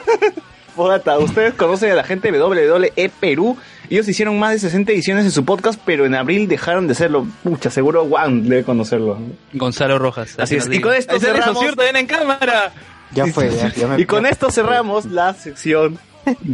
[0.76, 3.56] Podata, ustedes conocen a la gente de WWE Perú.
[3.90, 7.26] Ellos hicieron más de 60 ediciones de su podcast, pero en abril dejaron de hacerlo.
[7.42, 9.18] Pucha, seguro Juan debe conocerlo.
[9.52, 10.38] Gonzalo Rojas.
[10.38, 10.68] Así es.
[10.70, 11.64] Y con esto cerramos.
[11.92, 12.72] En cámara.
[13.12, 15.98] Ya fue, ya, ya me- Y con ya- esto cerramos la sección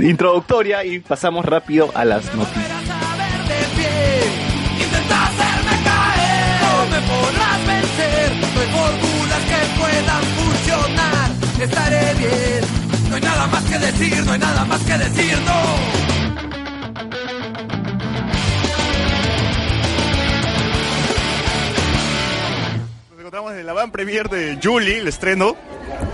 [0.01, 2.67] introductoria y pasamos rápido a las noticias.
[2.87, 4.85] saber de pie.
[4.85, 6.61] Intenta hacerme caer.
[6.63, 8.33] No me podrás vencer.
[8.55, 11.31] No hay fórmulas que puedan funcionar.
[11.61, 13.11] Estaré bien.
[13.11, 14.25] No hay nada más que decir.
[14.25, 15.39] No hay nada más que decir.
[15.45, 16.67] No.
[23.11, 25.57] Nos encontramos en la van premier de Julie, el estreno.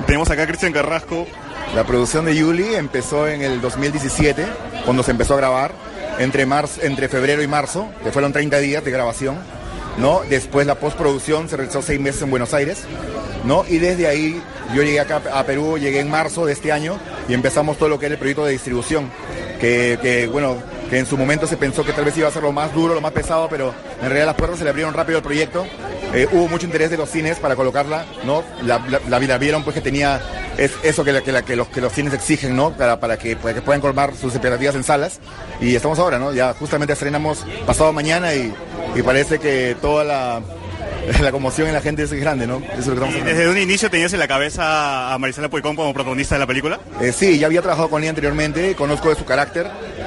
[0.06, 1.26] Tenemos acá a Cristian Carrasco.
[1.74, 4.44] La producción de Yuli empezó en el 2017,
[4.84, 5.72] cuando se empezó a grabar,
[6.18, 9.38] entre, marzo, entre febrero y marzo, que fueron 30 días de grabación.
[9.98, 10.22] ¿no?
[10.28, 12.84] Después la postproducción se realizó seis meses en Buenos Aires.
[13.44, 13.64] ¿no?
[13.68, 14.42] Y desde ahí
[14.74, 17.98] yo llegué acá a Perú, llegué en marzo de este año y empezamos todo lo
[17.98, 19.10] que era el proyecto de distribución.
[19.60, 20.56] Que, bueno,
[20.92, 22.92] que en su momento se pensó que tal vez iba a ser lo más duro,
[22.94, 25.64] lo más pesado, pero en realidad las puertas se le abrieron rápido al proyecto.
[26.12, 28.44] Eh, hubo mucho interés de los cines para colocarla, ¿no?
[28.62, 28.98] La, la-
[29.38, 30.20] vieron pues que tenía
[30.59, 32.72] es eso que, la- que, la- que los, cines exigen, ¿no?
[32.72, 35.18] Para, que, puedan colmar sus expectativas en salas.
[35.62, 36.35] Y estamos ahora, ¿no?
[36.35, 38.52] Ya justamente estrenamos pasado mañana y
[39.02, 40.42] parece que toda la,
[41.20, 42.58] la conmoción en la gente es grande, ¿no?
[42.58, 43.38] Eso es lo que estamos ¿Y hablando.
[43.38, 46.80] desde un inicio tenías en la cabeza a Marisela Puigón como protagonista de la película?
[47.00, 49.66] Eh, sí, ya había trabajado con ella anteriormente, conozco de su carácter.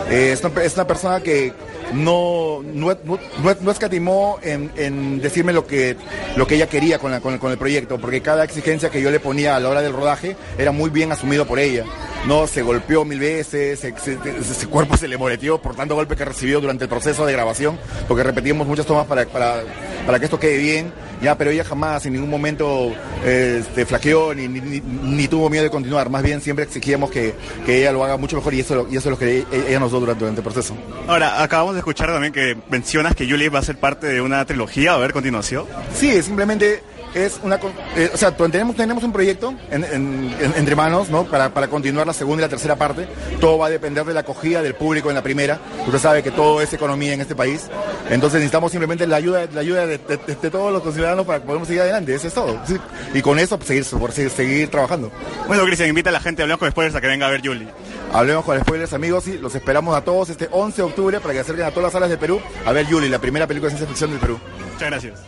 [0.10, 1.54] Eh, es, una, es una persona que
[1.94, 3.20] no, no, no,
[3.62, 5.96] no- escatimó en, decirme lo que,
[6.36, 9.20] lo que ella quería con, el, con el proyecto, porque cada exigencia que yo le
[9.20, 11.84] ponía a la hora del rodaje era muy bien asumido por ella.
[12.28, 16.16] No, se golpeó mil veces, se- se- ese cuerpo se le moreteó por tanto golpe
[16.16, 19.62] que recibió durante el proceso de grabación, porque repetimos muchas tomas para, para,
[20.08, 22.92] para que esto quede bien, ya, pero ella jamás en ningún momento
[23.24, 27.36] eh, este, flaqueó ni, ni, ni- tuvo miedo de continuar, más bien siempre exigíamos que,
[27.66, 29.92] que ella lo haga mucho mejor y eso, y eso es lo que ella nos
[29.92, 30.76] dio durante, durante el proceso.
[31.08, 34.44] Ahora, acabamos de escuchar también que mencionas que Julie va a ser parte de una
[34.46, 35.66] trilogía, a ver, continuación.
[35.94, 36.82] Sí, simplemente
[37.14, 37.58] es una...
[37.96, 41.24] eh, o sea, tenemos, tenemos un proyecto en- en- en- entre manos, ¿no?
[41.26, 43.08] Para, para continuar la segunda y la tercera parte.
[43.40, 45.58] Todo va a depender de la acogida del público en la primera.
[45.86, 47.68] Usted sabe que todo es economía en este país.
[48.10, 51.40] Entonces necesitamos simplemente la ayuda, la ayuda de, de- de- de todos los ciudadanos para
[51.40, 52.14] que podamos seguir adelante.
[52.14, 52.60] Eso es todo.
[52.68, 52.76] Sí.
[53.14, 55.10] Y con eso, pues, seguir, por seguir, seguir trabajando.
[55.48, 57.68] Bueno, Cristian, invita a la gente, hablamos con spoilers, a que venga a ver Julie.
[58.16, 61.42] Hablemos con spoilers, amigos, y los esperamos a todos este 11 de octubre para que
[61.42, 63.90] acerquen a todas las salas de Perú a ver Yuli, la primera película de ciencia
[63.90, 64.40] ficción del Perú.
[64.72, 65.20] Muchas gracias.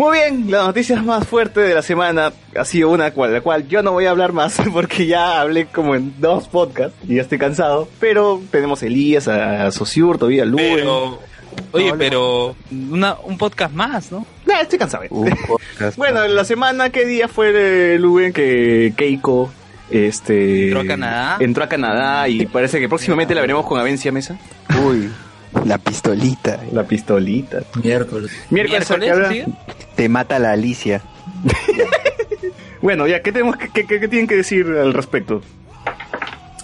[0.00, 3.68] Muy bien, la noticia más fuerte de la semana ha sido una cual, la cual
[3.68, 7.20] yo no voy a hablar más porque ya hablé como en dos podcasts y ya
[7.20, 7.86] estoy cansado.
[8.00, 10.74] Pero tenemos a Elías, a, Sociur, todavía a Luen.
[10.74, 11.18] Pero,
[11.72, 14.24] oye, pero una, un podcast más, ¿no?
[14.46, 15.04] Nah, estoy cansado.
[15.98, 19.52] bueno, en la semana, ¿qué día fue eh, Luen que Keiko
[19.90, 21.36] este, Entró a Canadá.
[21.40, 24.38] entró a Canadá y parece que próximamente la veremos con Avencia Mesa?
[24.82, 25.10] Uy,
[25.64, 26.60] la pistolita.
[26.72, 27.60] La pistolita.
[27.82, 28.30] Miércoles.
[28.50, 28.88] Miércoles.
[29.96, 31.02] Te mata la Alicia.
[32.82, 35.42] Bueno, ya, ¿qué, tenemos, que- qué, qué- qué tienen que decir al respecto?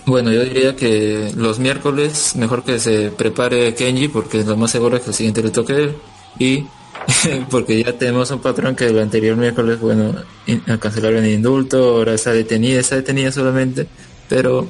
[0.06, 4.96] Bueno, yo diría que los miércoles mejor que se prepare Kenji porque lo más seguro
[4.96, 5.96] es que el siguiente le toque él.
[6.38, 6.64] Y
[7.50, 10.14] porque ya tenemos un patrón que el anterior miércoles, bueno,
[10.80, 13.86] cancelaron el indulto, ahora está detenida, está detenida solamente,
[14.28, 14.66] pero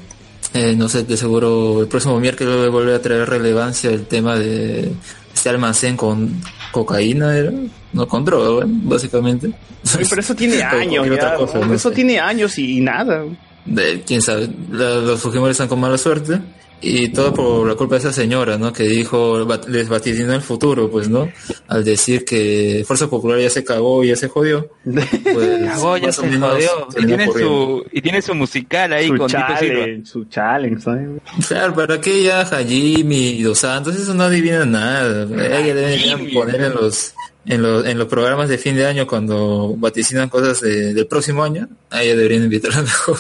[0.55, 4.07] eh, no sé, de seguro el próximo miércoles va a volver a traer relevancia el
[4.07, 4.93] tema de
[5.35, 6.41] este almacén con
[6.73, 7.53] cocaína, ¿era?
[7.93, 9.49] no con droga, básicamente.
[9.97, 11.95] Oye, pero eso tiene años, cualquier ya, otra cosa, no eso sé.
[11.95, 13.25] tiene años y, y nada.
[13.65, 16.41] de, quién sabe, la- los Fujimori están con mala suerte
[16.81, 18.73] y todo por la culpa de esa señora, ¿no?
[18.73, 21.29] Que dijo, les vaticinó el futuro, pues, ¿no?
[21.69, 24.69] Al decir que Fuerza Popular ya se cagó y ya se jodió.
[24.85, 25.05] Pues,
[25.65, 26.89] Cagó, ya más o se menos jodió.
[26.99, 29.75] Y tiene, su, y tiene su musical ahí Su con Tito Silva.
[29.81, 31.09] challenge, su challenge, ¿sabes?
[31.49, 33.97] Claro, ¿para qué ya Hajimi y Dos Santos?
[33.97, 35.23] Eso no adivina nada.
[35.25, 37.15] Ella debe poner en los,
[37.47, 41.43] en los, en los programas de fin de año cuando vaticinan cosas de- del próximo
[41.43, 41.69] año.
[41.91, 43.19] A ella deberían invitarla mejor.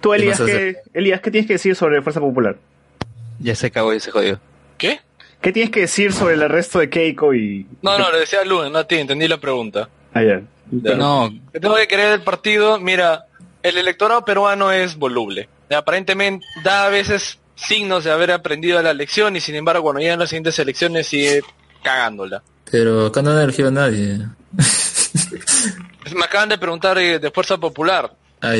[0.00, 2.56] Tú, ¿Qué Elías, ¿qué, Elías, ¿qué tienes que decir sobre Fuerza Popular?
[3.40, 4.40] Ya se cagó y se jodió.
[4.76, 5.00] ¿Qué?
[5.40, 7.66] ¿Qué tienes que decir sobre el arresto de Keiko y...
[7.82, 9.88] No, no, le decía a Luen, no a ti, entendí la pregunta.
[10.12, 10.42] Ayer.
[10.70, 10.94] Ya.
[10.94, 13.26] No, Que tengo que querer el partido, mira,
[13.62, 15.48] el electorado peruano es voluble.
[15.70, 20.18] Aparentemente da a veces signos de haber aprendido la lección y sin embargo cuando llegan
[20.18, 21.42] las siguientes elecciones sigue
[21.82, 22.42] cagándola.
[22.70, 24.18] Pero acá no han elegido a nadie.
[26.14, 28.12] Me acaban de preguntar eh, de Fuerza Popular.
[28.40, 28.54] Ah.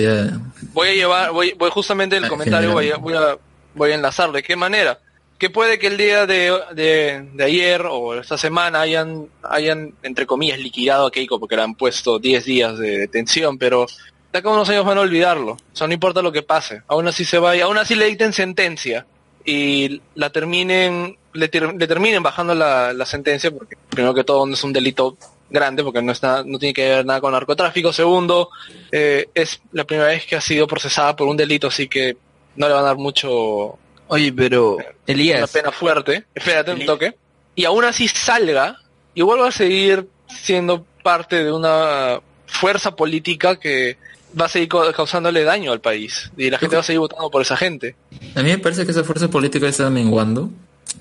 [0.72, 3.38] Voy a llevar, voy, voy justamente el Ah, comentario, voy a, voy, a,
[3.74, 4.32] voy a enlazar.
[4.32, 4.98] ¿De qué manera?
[5.38, 10.26] Que puede que el día de, de, de ayer o esta semana hayan, hayan, entre
[10.26, 13.86] comillas, liquidado a Keiko porque le han puesto 10 días de detención, pero
[14.32, 15.52] de acá a unos años van a olvidarlo.
[15.52, 16.82] O sea, no importa lo que pase.
[16.88, 19.06] Aún así se vaya, aún así le dicten sentencia
[19.44, 24.44] y la terminen, le, ter- le terminen bajando la, la sentencia porque primero que todo
[24.44, 25.16] no es un delito
[25.50, 27.92] grande porque no está, no tiene que ver nada con narcotráfico.
[27.92, 28.50] Segundo,
[28.92, 32.16] eh, es la primera vez que ha sido procesada por un delito, así que
[32.56, 36.24] no le van a dar mucho Oye, pero una Elías, pena fuerte.
[36.34, 37.14] Espérate un toque.
[37.54, 38.76] Y aún así salga
[39.14, 43.98] y vuelva a seguir siendo parte de una fuerza política que
[44.38, 47.42] va a seguir causándole daño al país y la gente va a seguir votando por
[47.42, 47.96] esa gente.
[48.34, 50.50] A mí me parece que esa fuerza política está menguando,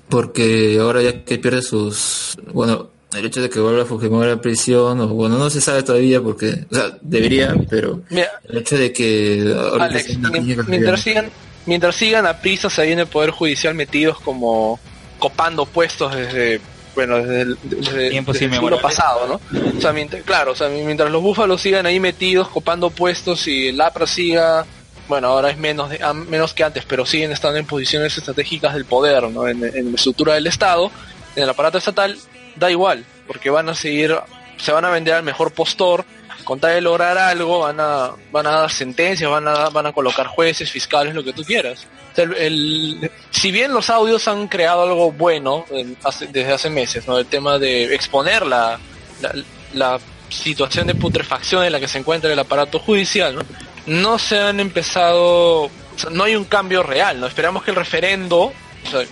[0.08, 2.36] porque ahora ya que pierde sus...
[2.52, 6.20] Bueno, el hecho de que vuelva Fujimori a prisión, o bueno, no se sabe todavía
[6.20, 6.66] porque...
[6.70, 9.54] O sea, debería, pero Mira, el hecho de que...
[9.80, 10.18] Alex,
[10.68, 11.30] mientras se sigan,
[11.66, 14.78] mientras sigan a prisas ahí en el Poder Judicial metidos como
[15.18, 16.60] copando puestos desde
[16.94, 19.60] bueno desde el, desde- Tiempos desde el siglo pasado, ¿no?
[19.76, 23.68] O sea, mientras, claro, o sea, mientras los búfalos sigan ahí metidos copando puestos y
[23.68, 24.66] el APRA siga,
[25.08, 28.74] bueno, ahora es menos de- a- menos que antes, pero siguen estando en posiciones estratégicas
[28.74, 29.46] del poder, ¿no?
[29.48, 30.90] En, en la estructura del Estado,
[31.36, 32.16] en el aparato estatal,
[32.58, 34.16] da igual, porque van a seguir,
[34.58, 36.04] se van a vender al mejor postor,
[36.44, 39.92] con tal de lograr algo, van a, van a dar sentencias, van a, van a
[39.92, 41.86] colocar jueces, fiscales, lo que tú quieras.
[42.12, 46.70] O sea, el- si bien los audios han creado algo bueno en- hace- desde hace
[46.70, 47.18] meses, ¿no?
[47.18, 48.78] El tema de exponer la,
[49.20, 49.34] la,
[49.74, 49.98] la
[50.30, 53.42] situación de putrefacción en la que se encuentra el aparato judicial, ¿no?
[53.86, 55.70] No se han empezado,
[56.10, 57.26] no hay un cambio real, ¿no?
[57.26, 58.52] Esperamos que el referendo,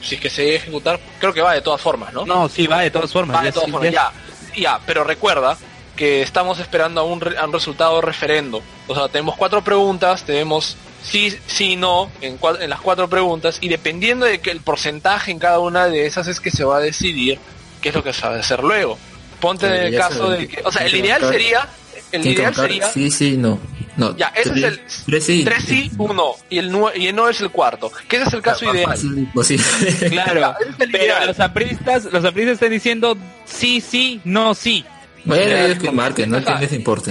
[0.00, 2.24] si es que se debe ejecutar, creo que va de todas formas, ¿no?
[2.26, 3.36] No, sí, va de todas formas.
[3.36, 4.12] Va de ya todas sí, formas, ya-
[4.56, 5.56] ya, pero recuerda
[5.96, 8.62] que estamos esperando a un, re- a un resultado referendo.
[8.86, 13.58] O sea, tenemos cuatro preguntas, tenemos sí, sí, no en, cua- en las cuatro preguntas
[13.60, 16.78] y dependiendo de que el porcentaje en cada una de esas es que se va
[16.78, 17.38] a decidir
[17.80, 18.98] qué es lo que se va a hacer luego.
[19.40, 21.68] Ponte en el caso de que o sea, el ideal sería,
[22.12, 23.58] el ideal sería, Sí, sí, no.
[23.96, 25.42] no ya, ese tres- es el Tres sí.
[25.44, 27.90] tres sí, uno y el nue- y el no es el cuarto.
[28.08, 29.18] Que ese es el caso Más ideal.
[29.18, 29.64] imposible.
[30.10, 31.26] Claro, Ese es el pero ideal.
[31.26, 34.84] los apristas, los apristas están diciendo sí, sí, no, sí.
[35.24, 36.42] Bueno, ellos que marquen, ¿no?
[36.44, 36.60] ¿Qué Ajá.
[36.60, 37.10] les importa?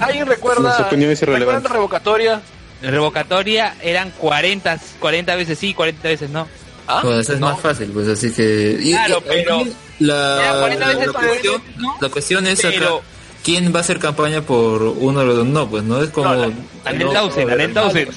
[0.00, 1.44] ¿alguien recuerda, Su opinión es irrelevante.
[1.46, 2.40] ¿recuerdan la revocatoria?
[2.80, 6.46] La revocatoria eran 40, 40 veces sí, 40 veces no.
[6.86, 7.00] ¿Ah?
[7.02, 7.50] Bueno, eso es No.
[7.50, 8.78] más fácil, pues así que...
[8.80, 9.64] y- Claro, y- pero-
[9.98, 11.96] La, Era 40 veces la, cuestión, veces, ¿no?
[12.00, 13.02] la cuestión es acá, Pero-
[13.48, 15.46] ¿quién va a hacer campaña por uno de los dos?
[15.46, 16.28] No, pues no es como...
[16.28, 16.52] No, la-
[16.84, 18.08] Anel no, Tausen, Anel Tausen.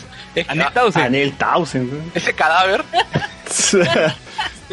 [0.50, 1.02] Anel Tausen.
[1.04, 2.12] Anel Tausen.
[2.14, 2.84] Ese cadáver,
[3.50, 3.82] ese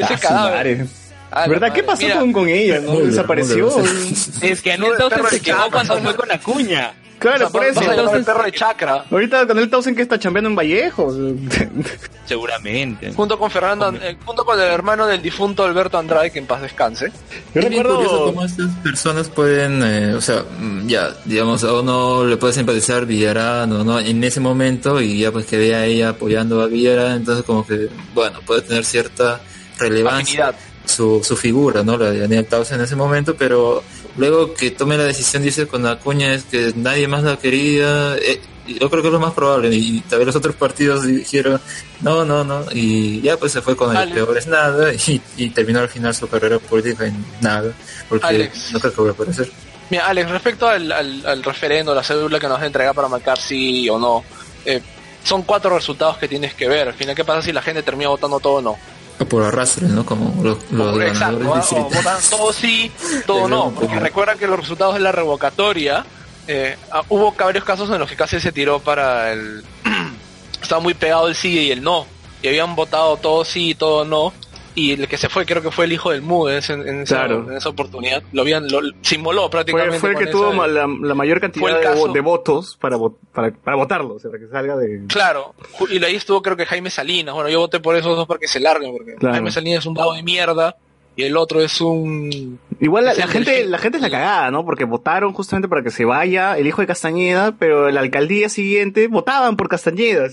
[0.03, 0.87] Ah, cadáver.
[1.31, 1.73] Ah, la ¿Verdad?
[1.73, 2.81] ¿Qué pasó Mira, con, con ella?
[2.81, 2.97] ¿no?
[2.97, 3.71] Desapareció.
[4.43, 5.69] Es que Anel No, Tausen se chapa.
[5.71, 6.93] cuando fue con Acuña.
[7.19, 7.83] Claro, vas por a eso.
[7.83, 11.13] Entonces- el perro de chakra, Ahorita con el Tausen que está chambeando en Vallejo.
[12.27, 13.13] Seguramente.
[13.13, 16.61] junto con Fernando, eh, junto con el hermano del difunto Alberto Andrade, que en paz
[16.61, 17.11] descanse.
[17.55, 18.25] Yo bien curioso recuerdo.
[18.27, 23.07] cómo estas personas pueden, eh, o sea, mm, ya, digamos, a uno le puede simpatizar
[23.07, 26.67] Villarán o no en ese momento y ya pues que vea a ella apoyando a
[26.67, 29.41] Villarán, entonces como que, bueno, puede tener cierta
[29.79, 30.69] relevancia Afinidad.
[30.85, 31.97] su, su figura, ¿no?
[31.97, 33.83] La de Daniel Tausen en ese momento, pero
[34.19, 38.41] luego que tome la decisión, dice con Acuña, es que nadie más la quería, eh,
[38.67, 41.61] yo creo que es lo más probable, y tal vez los otros partidos dijeron,
[42.03, 44.15] no, no, no, y ya pues se fue con el Alex.
[44.15, 47.73] peor es nada, y, y terminó al final su carrera política en nada,
[48.09, 48.73] porque Alex.
[48.73, 49.51] no creo que vuelva a aparecer.
[49.91, 53.09] Mira, Alex, respecto al, al, al referendo, la cédula que nos va a entregar para
[53.09, 54.23] marcar sí o no,
[54.67, 54.83] eh,
[55.25, 56.89] son cuatro resultados que tienes que ver.
[56.89, 58.79] Al final, ¿qué pasa si la gente termina votando todo o no?
[59.27, 60.07] Por arrastre, ¿no?
[60.07, 61.51] Como los, los Exacto, ganadores ¿ah?
[61.51, 62.05] o distritales.
[62.05, 62.93] votan todo sí,
[63.27, 63.71] todo Pero no.
[63.71, 66.05] Porque recuerda que los resultados de la revocatoria,
[66.47, 69.65] eh, ah, hubo varios casos en los que casi se tiró para el...
[70.63, 72.07] estaba muy pegado el sí y el no.
[72.43, 74.33] Y habían votado todo sí y todo no.
[74.81, 76.77] Y el que se fue creo que fue el hijo del MUD en, esa,
[77.17, 77.47] Claro.
[77.51, 78.23] en esa oportunidad.
[78.33, 79.99] Lo habían, lo, se inmoló prácticamente.
[79.99, 81.81] Fue, fue el que tuvo la, la mayor cantidad
[82.13, 82.97] de, votos para,
[83.33, 85.03] para, para votarlo, o sea, para que salga de...
[85.09, 85.55] Claro,
[85.91, 87.35] y ahí estuvo creo que Jaime Salinas.
[87.35, 89.35] Bueno, yo voté por esos dos para que se larguen, porque Claro.
[89.35, 90.77] Jaime Salinas es un vago de mierda
[91.17, 92.61] y el otro es un...
[92.79, 94.65] Igual la, gente, la gente es la cagada, ¿no?
[94.65, 99.09] Porque votaron justamente para que se vaya el hijo de Castañeda, pero la alcaldía siguiente
[99.09, 100.29] votaban por Castañeda.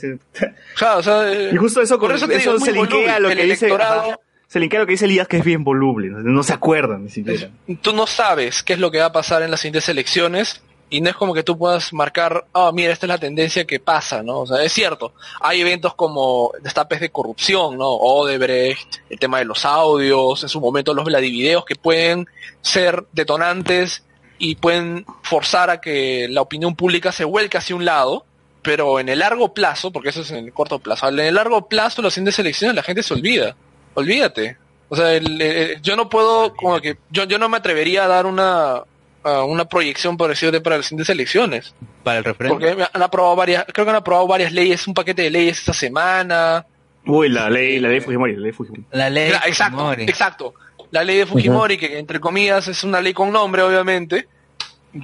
[0.78, 3.30] Claro, o sea, Y justo eso, por con- eso eso es se linkea a lo
[3.30, 3.72] que dice...
[3.74, 4.20] ajá,
[4.60, 7.94] se a lo que dice Elías que es bien voluble, no, se acuerdan ni tú
[7.94, 11.10] no sabes qué es lo que va a pasar en las siguientes elecciones y no
[11.10, 14.42] es como que tú puedas marcar, ah, mira, esta es la tendencia que pasa, ¿no?
[14.42, 17.90] O sea, es cierto, hay eventos como destapes de corrupción, ¿no?
[17.90, 22.28] Odebrecht, el tema de los audios, en su momento los Vladivideos que pueden
[22.62, 24.06] ser detonantes
[24.38, 28.24] y pueden forzar a que la opinión pública se vuelque hacia un lado,
[28.62, 31.68] pero en el largo plazo, porque eso es en el corto plazo, en el largo
[31.68, 33.58] plazo las siguientes elecciones la gente se olvida,
[33.96, 34.58] olvídate.
[34.90, 38.08] O sea, el- el- yo no puedo, como que, yo, yo no me atrevería a
[38.08, 38.84] dar una,
[39.24, 41.74] a una proyección, por decirte, para las siguientes elecciones.
[42.04, 42.60] Para el referéndum.
[42.60, 45.74] Porque han aprobado varias, creo que han aprobado varias leyes, un paquete de leyes esta
[45.74, 46.66] semana.
[47.08, 48.84] Uy, la ley, la ley Fujimori, la ley Fujimori.
[48.92, 49.32] La ley.
[49.32, 50.04] Cla- exacto, Fujimori.
[50.04, 50.54] exacto.
[50.92, 54.28] La ley de Fujimori, que entre comillas es una ley con nombre, obviamente.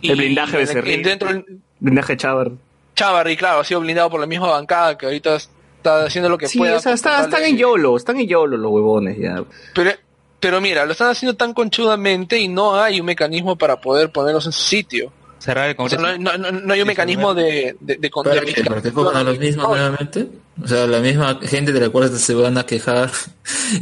[0.03, 1.03] El blindaje de y Cerril.
[1.03, 1.45] dentro del
[1.79, 2.53] Blindaje Chávez.
[2.95, 5.37] Chávarri, claro, ha sido blindado por la misma bancada que ahorita
[5.81, 6.77] está haciendo lo que Sí, pueda.
[6.77, 9.43] o sea, está- están de- en YOLO, están en YOLO los huevones ya.
[9.73, 9.91] Pero,
[10.39, 14.45] Pero mira, lo están haciendo tan conchudamente y no hay un mecanismo para poder ponerlos
[14.47, 15.11] en su sitio.
[15.37, 16.19] Cerrar el O sea, Congreso.
[16.19, 18.63] no, no- no- no hay un mecanismo de, de, de, con- ¿Para de qué?
[18.63, 20.27] ¿Para que los mismos nuevamente?
[20.63, 23.11] O sea, la misma gente de la cual se van a quejar.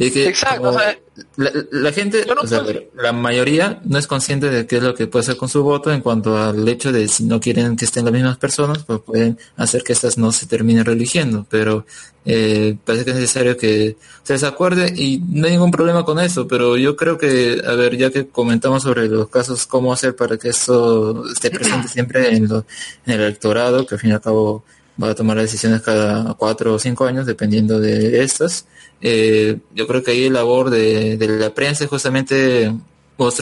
[0.00, 0.98] Es que Exacto, como o sea,
[1.36, 2.64] la, la gente, o sea,
[2.96, 5.92] la mayoría no es consciente de qué es lo que puede hacer con su voto
[5.92, 9.38] en cuanto al hecho de si no quieren que estén las mismas personas, pues pueden
[9.56, 11.46] hacer que estas no se terminen religiendo.
[11.50, 11.84] Pero
[12.24, 16.18] eh, parece que es necesario que se les acuerde y no hay ningún problema con
[16.18, 16.48] eso.
[16.48, 20.38] Pero yo creo que, a ver, ya que comentamos sobre los casos, cómo hacer para
[20.38, 22.64] que esto esté presente siempre en, lo-
[23.06, 24.64] en el electorado, que al fin y al cabo
[25.02, 28.66] va a tomar las decisiones cada cuatro o cinco años, dependiendo de estas.
[29.00, 32.72] Eh, yo creo que ahí la labor de, de la prensa es justamente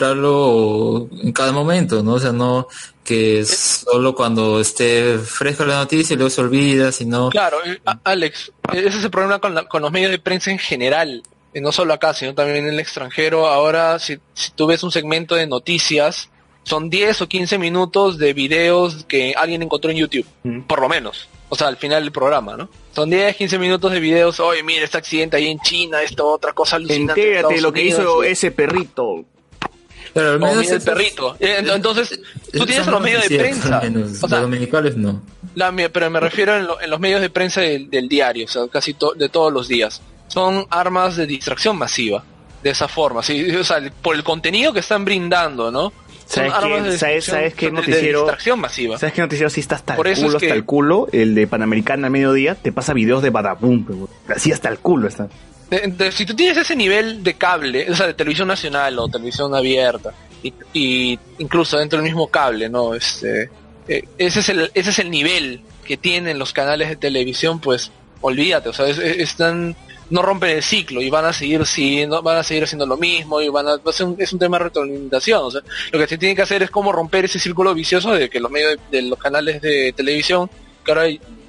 [0.03, 2.15] mostrarlo en cada momento, ¿no?
[2.15, 2.69] O sea, no
[3.05, 7.31] que solo cuando esté fresca la noticia y luego se olvida, sino...
[7.31, 10.59] Claro, eh, Alex, ese es el problema con, la- con los medios de prensa en
[10.59, 11.23] general,
[11.55, 13.47] y no solo acá, sino también en el extranjero.
[13.47, 16.29] Ahora, si, si tú ves un segmento de noticias,
[16.65, 20.27] son 10 o 15 minutos de videos que alguien encontró en YouTube,
[20.67, 21.29] por lo menos.
[21.51, 22.69] O sea, al final del programa, ¿no?
[22.95, 26.53] Son 10, 15 minutos de videos, oye, mira, este accidente ahí en China, esto, otra
[26.53, 27.21] cosa alucinante.
[27.23, 29.25] en Entérate de lo que Unidos, hizo y- ese perrito.
[30.15, 31.37] Pero al o menos mira el perrito.
[31.39, 32.21] Eh, ent- Entonces,
[32.53, 33.81] tú tienes los medios de prensa.
[33.81, 34.23] menos.
[34.23, 35.23] O sea, los dominicales no.
[35.55, 38.49] La- pero me refiero en, lo- en los medios de prensa del, del diario, o
[38.49, 40.01] sea, casi to- de todos los días.
[40.29, 42.25] Son armas de distracción masiva,
[42.63, 45.93] de esa forma, sí, o sea, por el contenido que están brindando, ¿no?
[46.29, 46.99] ¿Sabes qué?
[46.99, 48.21] ¿Sabes- sabes qué noticiero?
[48.21, 48.99] distracción masiva.
[48.99, 51.09] ¿Sabes qué noticiero sí está hasta Por el culo, que- hasta el culo?
[51.11, 55.29] El de Panamericana al mediodía te pasa videos de Badabum, así hasta el culo está.
[55.71, 59.09] De- de- si tú tienes ese nivel de cable, o sea, de televisión nacional o
[59.09, 60.13] televisión abierta,
[60.43, 62.95] y, y incluso dentro del mismo cable, ¿no?
[62.95, 63.51] Este,
[63.89, 67.91] eh, ese, es el, ese es el nivel que tienen los canales de televisión, pues
[68.21, 69.75] olvídate, o sea, es- es- están,
[70.11, 73.41] no rompen el ciclo y van a seguir siguiendo, van a seguir haciendo lo mismo
[73.41, 75.61] y van a, va a ser un- es un tema de retroalimentación, o sea,
[75.93, 78.51] lo que se tiene que hacer es como romper ese círculo vicioso de que los
[78.51, 80.49] medios de, de los canales de televisión,
[80.85, 81.05] que ahora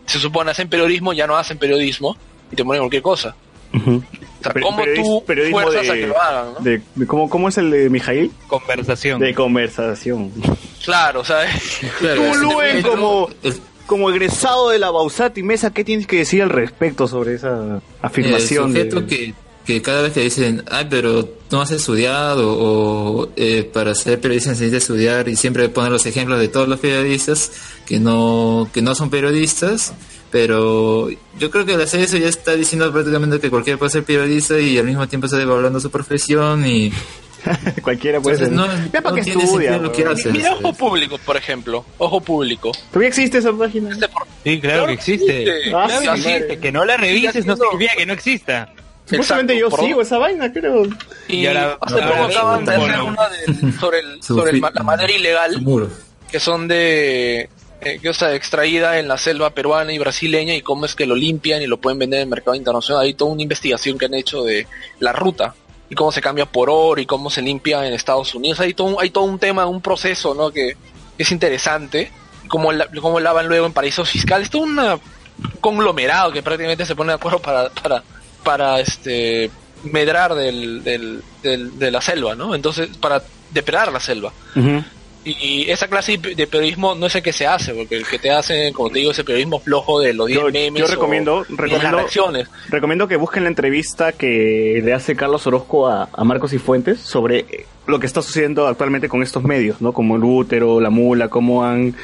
[0.06, 2.18] se supone hacen periodismo, ya no hacen periodismo
[2.52, 3.36] y te ponen cualquier cosa.
[3.72, 4.02] O
[4.42, 6.60] sea, Pe- ¿cómo tú periodismo fuerzas de- a que lo hagan, no?
[6.62, 8.32] de- de- ¿cómo, ¿Cómo es el de Mijail?
[8.48, 9.20] Conversación.
[9.20, 10.32] De conversación.
[10.84, 11.42] Claro, o sea,
[12.00, 13.30] Tú, como,
[13.90, 18.68] como egresado de la Bausati Mesa, ¿qué tienes que decir al respecto sobre esa afirmación?
[18.78, 19.34] El sujeto de- que,
[19.66, 24.52] que cada vez que dicen, ay, pero no has estudiado o eh, para ser periodista
[24.52, 27.52] necesita estudiar y siempre ponen los ejemplos de todos los periodistas
[27.88, 29.94] que no, que no son periodistas,
[30.30, 34.04] pero yo creo que al hacer eso ya está diciendo prácticamente que cualquiera puede ser
[34.04, 36.92] periodista y al mismo tiempo está devaluando su profesión y...
[37.82, 38.52] Cualquiera puede ser.
[38.52, 41.86] No, Mira para no qué estudia, lo que mira Ojo Público, por ejemplo.
[41.98, 42.72] Ojo Público.
[42.90, 43.96] ¿Todavía existe esa página?
[44.44, 45.42] Sí, claro que existe.
[45.44, 45.76] existe.
[45.76, 46.60] Ah, Claro sí, que existe.
[46.60, 48.74] Que no la revises no significa que no exista.
[49.06, 50.84] Supuestamente yo por- sigo esa vaina, creo.
[51.28, 54.84] Y, Y ahora- hace poco acaban de hacer una de- sobre, el, sobre el la
[54.84, 55.64] madera ilegal,
[56.32, 57.50] que son de...
[57.82, 61.08] eh, que, o sea, extraída en la selva peruana y brasileña y cómo es que
[61.08, 63.04] lo limpian y lo pueden vender en el mercado internacional.
[63.04, 64.68] Hay toda una investigación que han hecho de
[65.00, 65.56] la ruta
[65.90, 68.60] y cómo se cambia por oro y cómo se limpia en Estados Unidos.
[68.60, 70.52] Hay todo un, hay todo un tema, un proceso, ¿no?
[70.52, 70.76] Que
[71.18, 72.12] es interesante.
[72.48, 74.50] Cómo, la- cómo lavan luego en paraísos fiscales.
[74.50, 74.80] Todo un
[75.62, 78.04] conglomerado que prácticamente se pone de acuerdo para, para,
[78.44, 79.50] para este
[79.84, 82.54] medrar del, del, del- de la selva, ¿no?
[82.56, 84.32] Entonces, para depredar la selva.
[85.26, 88.32] Y esa clase de periodismo no es el que se hace, porque el que te
[88.32, 90.80] hace, como te digo, ese periodismo flojo de los 10 Yo, memes.
[90.80, 92.48] yo o- recomiendo, las recomiendo, reacciones.
[92.70, 97.00] recomiendo que busquen la entrevista que le hace Carlos Orozco a, a Marcos y Fuentes
[97.02, 99.92] sobre lo que está sucediendo actualmente con estos medios, ¿no?
[99.94, 101.96] Como el útero, la mula, cómo han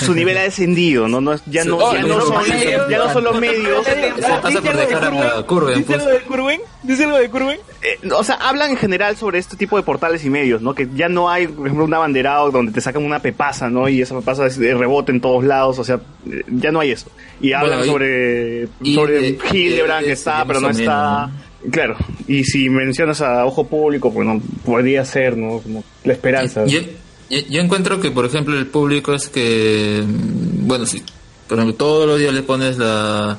[0.00, 1.20] su nivel ha descendido, ¿no?
[1.20, 2.44] no es- ya no, Oh, ya no, son,
[2.90, 3.84] ya no son los medios.
[3.86, 6.00] ¿Dice pues.
[6.00, 6.60] algo de Curwen?
[6.82, 7.58] ¿Dice algo de Curwen?
[7.82, 10.74] Eh, o sea, hablan en general sobre este tipo de portales y medios, ¿no?
[10.74, 13.88] Que ya no hay, por ejemplo, un abanderado donde te sacan una pepaza, ¿no?
[13.88, 16.92] Y esa pepaza es de rebote en todos lados, o sea, eh, ya no hay
[16.92, 17.10] eso.
[17.40, 21.26] Y hablan Bueno, y- sobre, y sobre de- Hildebrand de- que está, pero no está.
[21.26, 21.96] menos, Claro,
[22.26, 25.58] y si mencionas a Ojo Público, pues no, podría ser, ¿no?
[25.58, 26.64] Como la esperanza.
[26.66, 26.80] Yo,
[27.28, 31.02] yo, yo encuentro que, por ejemplo, el público es que, mm, bueno, si,
[31.46, 33.38] por ejemplo, todos los días le pones la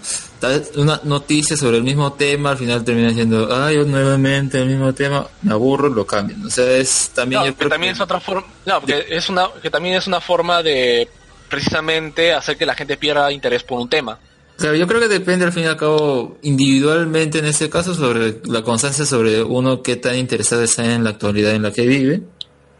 [0.76, 5.28] una noticia sobre el mismo tema, al final termina diciendo, ay, nuevamente el mismo tema,
[5.44, 6.44] me aburro, lo cambian.
[6.46, 9.30] O sea, es también No, yo creo también que- es otra forma, no, porque es
[9.30, 11.08] una, que también es una forma de
[11.50, 14.18] precisamente hacer que la gente pierda interés por un tema.
[14.62, 18.40] Claro, yo creo que depende al fin y al cabo individualmente en este caso sobre
[18.46, 22.22] la constancia sobre uno qué tan interesado está en la actualidad en la que vive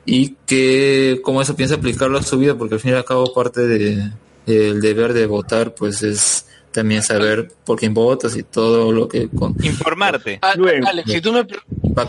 [0.06, 3.34] y que cómo eso piensa aplicarlo a su vida porque al fin y al cabo
[3.34, 4.12] parte de
[4.48, 9.28] el deber de votar pues es también saber por quién votas y todo lo que
[9.30, 10.40] con Informarte.
[10.42, 10.88] A- Luego.
[10.88, 11.46] Alex, si tú me,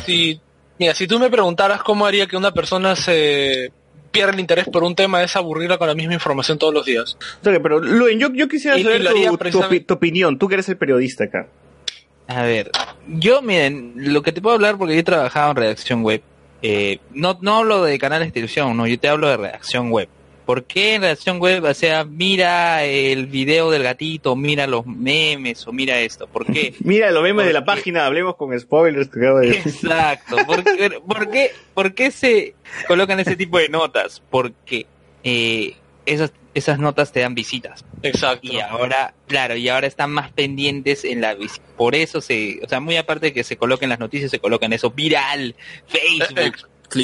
[0.06, 0.40] si,
[0.78, 3.72] Mira, si tú me preguntaras cómo haría que una persona se
[4.12, 7.16] pierda el interés por un tema es aburrirla con la misma información todos los días.
[7.44, 10.38] Ok, pero Luen, yo, yo quisiera Y- saber tu, precisamente- opi- tu opinión.
[10.38, 11.48] Tú que eres el periodista acá.
[12.28, 12.70] A ver,
[13.08, 16.22] yo miren, lo que te puedo hablar porque yo he trabajado en redacción web.
[16.64, 20.08] eh, no, no hablo de canales de televisión, no, yo te hablo de redacción web.
[20.52, 25.66] ¿Por qué en redacción web, o sea, mira el video del gatito, mira los memes
[25.66, 26.26] o mira esto?
[26.26, 26.74] ¿Por qué?
[26.80, 29.08] Mira, lo vemos de la página, hablemos con spoilers.
[29.08, 29.72] que acabo de decir.
[29.72, 30.36] Exacto.
[30.44, 32.54] ¿Por qué, por qué, por qué se
[32.86, 34.20] colocan ese tipo de notas?
[34.28, 34.84] Porque
[35.24, 35.74] eh,
[36.04, 37.82] esas, esas notas te dan visitas.
[38.02, 38.46] Exacto.
[38.46, 41.64] Y ahora, claro, y ahora están más pendientes en la visita.
[41.78, 44.74] Por eso se, o sea, muy aparte de que se coloquen las noticias, se colocan
[44.74, 46.38] eso viral, Facebook.
[46.38, 46.52] Eh,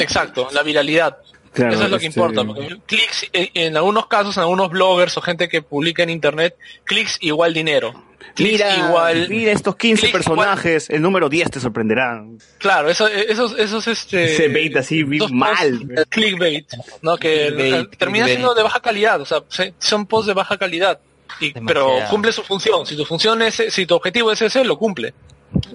[0.03, 1.16] Exacto, la viralidad.
[1.59, 2.44] Claro, Eso es lo que este- importa.
[2.44, 6.56] Porque clics, en, en algunos casos, en algunos bloggers o gente que publica en internet,
[6.84, 8.04] clics igual dinero.
[8.34, 9.26] Clics Mira, igual.
[9.28, 12.22] mira estos 15 clics personajes, el número 10 te sorprenderá.
[12.59, 14.36] Claro, eso, esos, esos, este.
[14.36, 15.56] Se bait así dos mal.
[15.56, 16.66] posts, clickbait,
[17.02, 17.16] ¿no?
[17.16, 18.36] Que Clickbait, eh, termina clickbait.
[18.38, 21.00] siendo de baja calidad, o sea, se- son posts de baja calidad.
[21.40, 22.86] Y, pero cumple su función.
[22.86, 25.14] Si tu función es, si tu objetivo es ese, lo cumple.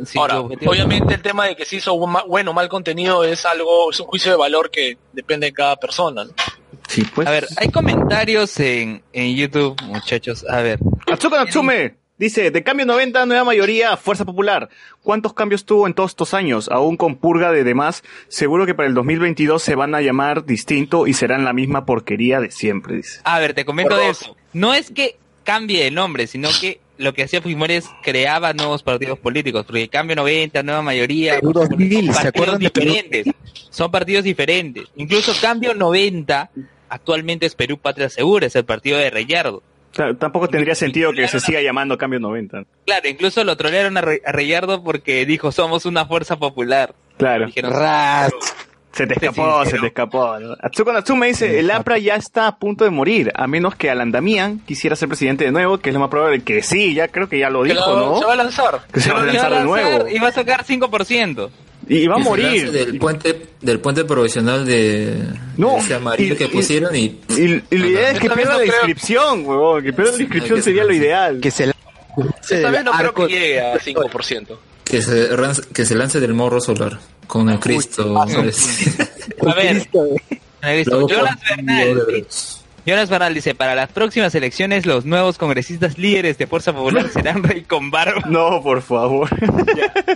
[0.06, 3.92] Sí, Ahora, obviamente el tema de que si hizo bueno o mal contenido es algo,
[3.92, 6.26] es un juicio de valor que depende de cada persona.
[6.26, 6.32] ¿no?
[6.88, 7.28] Sí, pues.
[7.28, 10.46] A ver, hay comentarios en, en YouTube, muchachos.
[10.50, 10.80] A ver,
[11.12, 14.70] Atsuko Natsume dice, de cambio 90, nueva mayoría, Fuerza Popular.
[15.02, 16.70] ¿Cuántos cambios tuvo en todos estos años?
[16.72, 21.08] Aún con purga de demás, seguro que para el 2022 se van a llamar distinto
[21.08, 23.20] y serán la misma porquería de siempre, dice.
[23.24, 24.22] a ver, te comento Por de dos.
[24.22, 24.36] eso.
[24.54, 28.82] No es que cambie el nombre, sino que lo que hacía Fujimori es creaba nuevos
[28.84, 32.86] partidos políticos, porque cambio 90, nueva mayoría, Perú 2000, ¿se son partidos acuerdan de Perú?
[32.94, 33.34] diferentes.
[33.70, 34.84] Son partidos diferentes.
[34.96, 36.50] Incluso cambio 90
[36.90, 39.58] actualmente es Perú Patria Segura, es el partido de Reyardo.
[39.92, 42.64] O sea, tampoco tendría sentido que se siga llamando cambio 90.
[42.86, 46.96] Claro, incluso lo trolearon a, Re- a Reyardo porque dijo somos una fuerza popular.
[47.18, 47.46] Claro.
[47.46, 47.72] Dijeron.
[48.94, 50.40] Se te escapó, Sí, se te escapó.
[50.40, 50.56] ¿no?
[50.62, 54.12] Atsuko Natsume dice, el APRA ya está a punto de morir, a menos que Alan
[54.12, 57.28] Damián quisiera ser presidente de nuevo, que es lo más probable que sí, ya creo
[57.28, 58.20] que ya lo dijo, lo- ¿no?
[58.20, 58.82] Se va a lanzar.
[58.94, 60.08] Que se va a "Iba lanzar de lanzar nuevo.
[60.10, 61.50] Y va a sacar 5%.
[61.90, 62.72] Y va a morir.
[62.72, 65.18] Del puente, del puente provisional de,
[65.58, 68.54] No, de ese amarillo y- que pusieron y, Y, y la idea es que pierda
[68.54, 69.84] no la inscripción, huevón.
[69.84, 71.40] Que pierda la inscripción sería lo ideal.
[71.42, 71.74] Que se la-
[72.50, 74.60] Esta vez no creo arco- que llegue a 5%.
[74.84, 75.30] Que se,
[75.74, 78.16] que se lance del morro solar con el Cristo.
[78.28, 78.98] ¿sabes?
[80.62, 82.26] A ver, Luego Jonas Bernal.
[82.86, 87.44] Jonas Bernal dice, para las próximas elecciones los nuevos congresistas líderes de Fuerza Popular serán
[87.44, 88.22] Rey con barba.
[88.30, 89.30] No, por favor.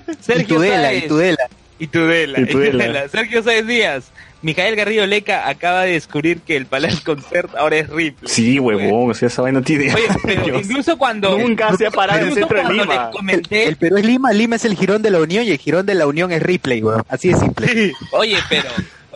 [0.08, 1.04] Y Sergio Tudela, Sáez.
[1.04, 1.38] y Tudela.
[1.80, 2.40] Y Tudela.
[2.40, 2.84] Y y Tudela.
[2.86, 3.10] Tudela.
[3.10, 4.12] Sergio Sáez Díaz.
[4.42, 8.30] Mijael Garrido Leca acaba de descubrir que el Palace Concert ahora es Ripley.
[8.30, 9.12] Sí, huevón.
[9.12, 9.94] O sea, esa vaina no tiene.
[9.94, 10.62] Oye, pero Dios.
[10.66, 11.38] incluso cuando...
[11.38, 12.86] Nunca se ha parado en el centro de Lima.
[13.08, 13.64] les comenté...
[13.68, 15.96] El Perú es Lima, Lima es el girón de la Unión y el girón de
[15.96, 17.04] la Unión es Ripley, weón.
[17.10, 17.94] Así de simple.
[18.12, 18.70] Oye, pero...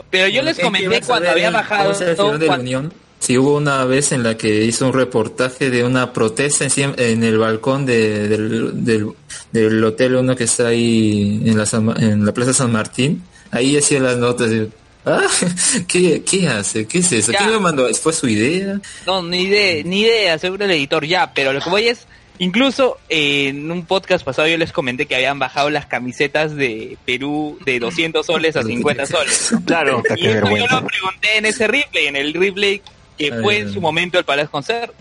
[0.09, 1.83] Pero yo les comenté cuando había bajado...
[1.85, 2.93] ¿Cómo se el Girón de la Unión?
[3.19, 6.65] Sí, hubo una vez en la que hizo un reportaje de una protesta
[6.97, 9.07] en el balcón de- del, del,
[9.51, 13.21] del hotel uno que está ahí en la, San Ma- en la Plaza San Martín.
[13.51, 14.69] Ahí hacía las notas de,
[15.05, 15.27] ah,
[15.87, 16.85] ¿qué, ¿qué hace?
[16.87, 17.31] ¿Qué es eso?
[17.31, 17.39] Ya.
[17.39, 17.87] ¿Quién lo mandó?
[17.95, 18.79] ¿Fue su idea?
[19.05, 22.07] No, ni idea, ni idea, seguro el editor ya, pero lo que voy es,
[22.39, 26.97] incluso eh, en un podcast pasado yo les comenté que habían bajado las camisetas de
[27.05, 29.51] Perú de 200 soles a 50 soles.
[29.65, 30.01] Claro.
[30.17, 32.81] Y esto yo lo pregunté en ese replay, en el replay
[33.17, 34.93] que fue en su momento el Palace Concert.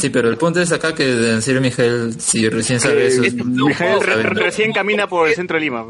[0.00, 3.34] Sí, pero el punto es acá que en serio Miguel, si recién sabe eso, es-
[3.36, 3.68] re- ¿no?
[4.34, 5.86] recién camina por el centro de Lima.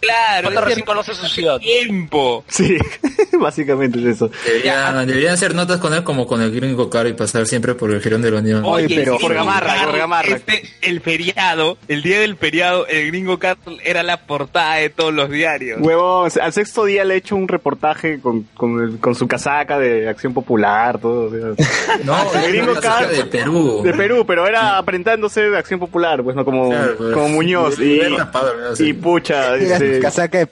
[0.00, 1.58] Claro, ese recién conoce su ciudad.
[1.58, 2.44] tiempo.
[2.48, 2.76] Sí,
[3.40, 4.30] básicamente es eso.
[4.46, 7.90] Deberían, deberían hacer notas con él como con el gringo caro y pasar siempre por
[7.90, 8.62] el Girón de la Unión.
[8.64, 10.36] Oye, pero- sí, por Gamarra, por Gamarra.
[10.36, 15.12] Este, el feriado, el día del feriado, el gringo Carl era la portada de todos
[15.14, 15.80] los diarios.
[15.80, 19.78] Huevón, al sexto día le he hecho un reportaje con, con, el- con su casaca
[19.78, 21.26] de Acción Popular, todo.
[21.26, 21.66] o sea.
[22.04, 23.80] No, el gringo Carl de Perú.
[23.82, 27.14] de Perú, pero era aparentándose de Acción Popular, pues no como, Claro, pues.
[27.14, 27.78] como Muñoz.
[27.80, 28.00] Y,
[28.80, 30.48] y pucha, Era este, casaca de-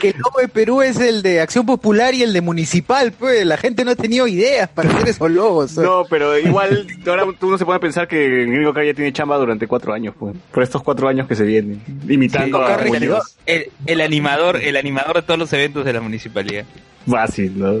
[0.00, 3.44] Que el logo de Perú es el de Acción Popular y el de Municipal, pues.
[3.46, 5.72] La gente no ha tenido ideas para hacer esos logos.
[5.72, 5.88] ¿sabes?
[5.90, 9.12] No, pero igual ahora tú no se puede pensar que el gringo Carl ya tiene
[9.12, 10.34] chamba durante cuatro años, pues.
[10.52, 13.20] Por estos cuatro años que se vienen, imitando Sí, a.
[13.46, 16.64] El, el animador, el animador de todos los eventos de la municipalidad.
[17.08, 17.80] Fácil, ¿no?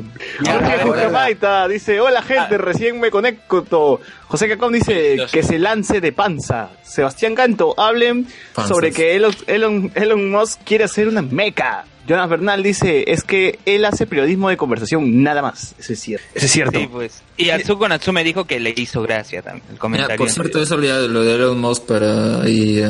[0.50, 4.00] Ahora- Jucamaita dice, hola gente, recién me conecto.
[4.26, 5.30] José Cacón dice Dios.
[5.30, 6.70] que se lance de panza.
[6.82, 8.68] Sebastián Canto, hablen Panzas.
[8.74, 11.84] sobre que Elon, Elon, Elon Musk quiere hacer una meca.
[12.10, 15.76] Jonas Bernal dice, es que él hace periodismo de conversación, nada más.
[15.78, 16.26] Eso es cierto.
[16.34, 16.80] Eso es cierto.
[16.80, 17.22] Sí, pues.
[17.36, 20.16] Y Atsuko Natsume dijo que le hizo gracia también el comentario.
[20.16, 22.88] por cierto, eso lo de Elon Musk para y, eh,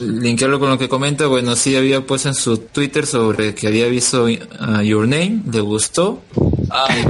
[0.00, 3.86] linkearlo con lo que comenta, bueno, sí había puesto en su Twitter sobre que había
[3.88, 6.22] visto uh, Your Name, le gustó,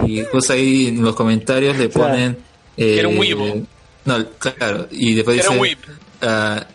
[0.08, 2.36] y justo ahí en los comentarios le ponen...
[2.76, 3.62] eh, Era un weebo.
[4.06, 5.60] No, claro, y después Era dice...
[5.60, 6.66] un ah,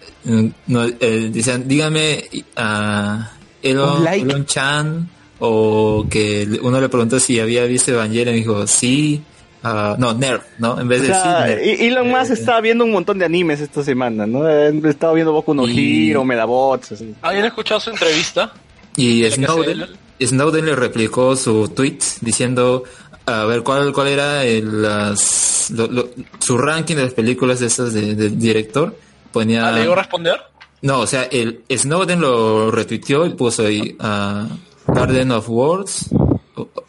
[0.68, 3.34] no, eh, dicen, dígame a
[3.64, 4.26] Elon, Un like.
[4.30, 5.10] Elon Chan
[5.40, 9.22] o que uno le preguntó si había visto Evangelion y dijo sí,
[9.64, 10.80] ah, no, Nerd, ¿no?
[10.80, 11.62] En vez O de sea, sí, Nerd.
[11.66, 14.48] y- Elon Musk estaba viendo un montón de animes esta semana, ¿no?
[14.48, 17.14] He estado viendo Boku no Y- Hero, Medabots, así.
[17.22, 18.54] ¿Alguien ha escuchado su entrevista?
[18.96, 19.86] Y Snowden.
[20.22, 22.84] Snowden le replicó su tweet diciendo
[23.26, 26.10] a ver cuál cuál era el, las, lo- lo-
[26.40, 28.96] su ranking de las películas de esas de, de director
[29.32, 30.36] ponía Ah, ¿Le responder?
[30.84, 34.48] No o sea el Snowden lo retuiteó y puso ahí ah,
[34.88, 36.10] Garden of Words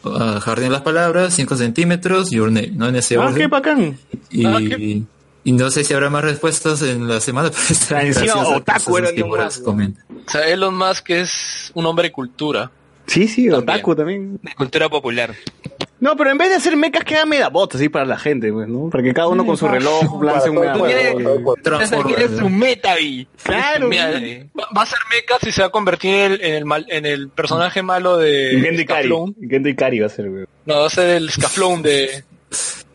[0.05, 3.47] ah, Jardín de las Palabras 5 centímetros Your Name no en ese Ah, orden qué
[3.47, 3.97] bacán.
[4.29, 5.01] y, Ah, qué-
[5.47, 9.09] y no sé si habrá más respuestas en la semana pero está encima otaku era
[9.25, 9.63] Musk.
[9.63, 10.03] comentan.
[10.27, 12.71] O sea, Elon Musk es un hombre de cultura.
[13.05, 13.61] Sí, sí, También.
[13.75, 14.39] otaku también.
[14.41, 15.35] De cultura popular.
[15.99, 18.67] No, pero en vez de hacer mechas, que haga Medabots así para la gente, pues,
[18.67, 18.89] ¿no?
[18.89, 20.85] Para que cada uno con su reloj lance un Tú Medabot.
[20.87, 23.27] quieres, tú quieres un metavi.
[23.41, 23.87] Claro.
[23.87, 24.11] Mira,
[24.59, 26.85] va va a ser Mecha si se va a convertir en el, en el, mal-
[26.89, 29.33] en el personaje malo de Gendo.
[29.49, 30.47] Gendo Ikari va a ser, weón.
[30.65, 32.23] No, va a ser el Scaflón de...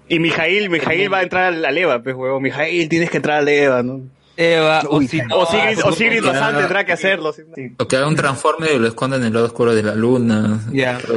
[0.08, 2.42] Y Mijail, Mijail va a entrar a la leva, pues, weón.
[2.42, 4.02] Mijail, tienes que entrar a la leva, ¿no?
[4.36, 6.32] Eva, o si no, O Sigrid, o Sigrid ya.
[6.32, 7.32] Bazán tendrá que hacerlo.
[7.32, 7.42] sí.
[7.78, 10.60] O que haga un transforme y lo esconda en el lado oscuro de la luna.
[10.72, 10.98] Ya.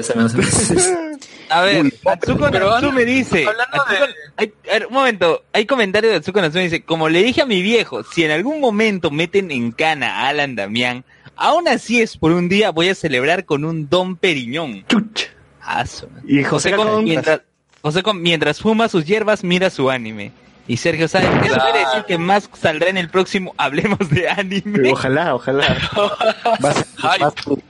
[1.54, 3.46] A ver, Atsuko Natsume dice.
[3.48, 7.10] hablando Atsuko- de- hay- a ver, un momento, hay comentario de Atsuko Natsume dice, como
[7.10, 11.04] le dije a mi viejo, si en algún momento meten en cana a Alan Damián,
[11.36, 14.86] aún así es por un día voy a celebrar con un Don Periñón.
[14.88, 15.28] Chuch.
[15.62, 16.10] Aso.
[16.28, 17.42] Y José José con, mientras,
[17.82, 20.32] José con- mientras fuma sus hierbas, mira su anime.
[20.66, 24.92] Y Sergio sabe, eso quiere decir que más saldrá en el próximo Hablemos de anime.
[24.92, 25.66] Ojalá, ojalá.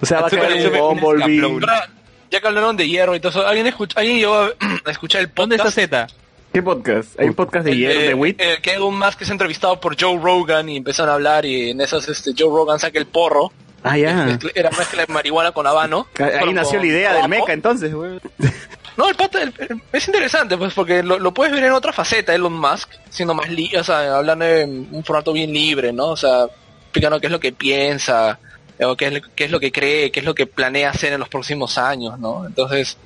[0.00, 1.60] O sea, va a Atsuko caer un Bumblebee.
[2.34, 4.50] Ya que hablaron de hierro y todo eso, ¿alguien, escucha, ¿alguien llegó a,
[4.90, 5.78] escuchar el ¿Dónde está podcast?
[5.92, 6.06] Z?
[6.52, 7.20] ¿Qué podcast?
[7.20, 8.40] ¿Hay un podcast de El hierro de Wit?
[8.40, 11.44] eh, que hay un más que es entrevistado por Joe Rogan y empiezan a hablar
[11.44, 13.52] y en esas este, Joe Rogan saca el porro.
[13.84, 14.24] Ah, ya.
[14.24, 16.08] Mezcla- Era mezcla de marihuana con habano.
[16.18, 18.20] Ahí nació con la idea del mecha, entonces, weón.
[18.96, 21.92] No, el pata el- el- es interesante, pues, porque lo, lo puedes ver en otra
[21.92, 26.06] faceta, Elon Musk, siendo más li o sea, hablando en un formato bien libre, ¿no?
[26.08, 26.46] O sea,
[26.82, 28.40] explicando qué es lo que piensa,
[28.80, 31.12] o qué es, lo- qué es lo que cree, qué es lo que planea hacer
[31.12, 32.46] en los próximos años, ¿no?
[32.46, 32.96] Entonces,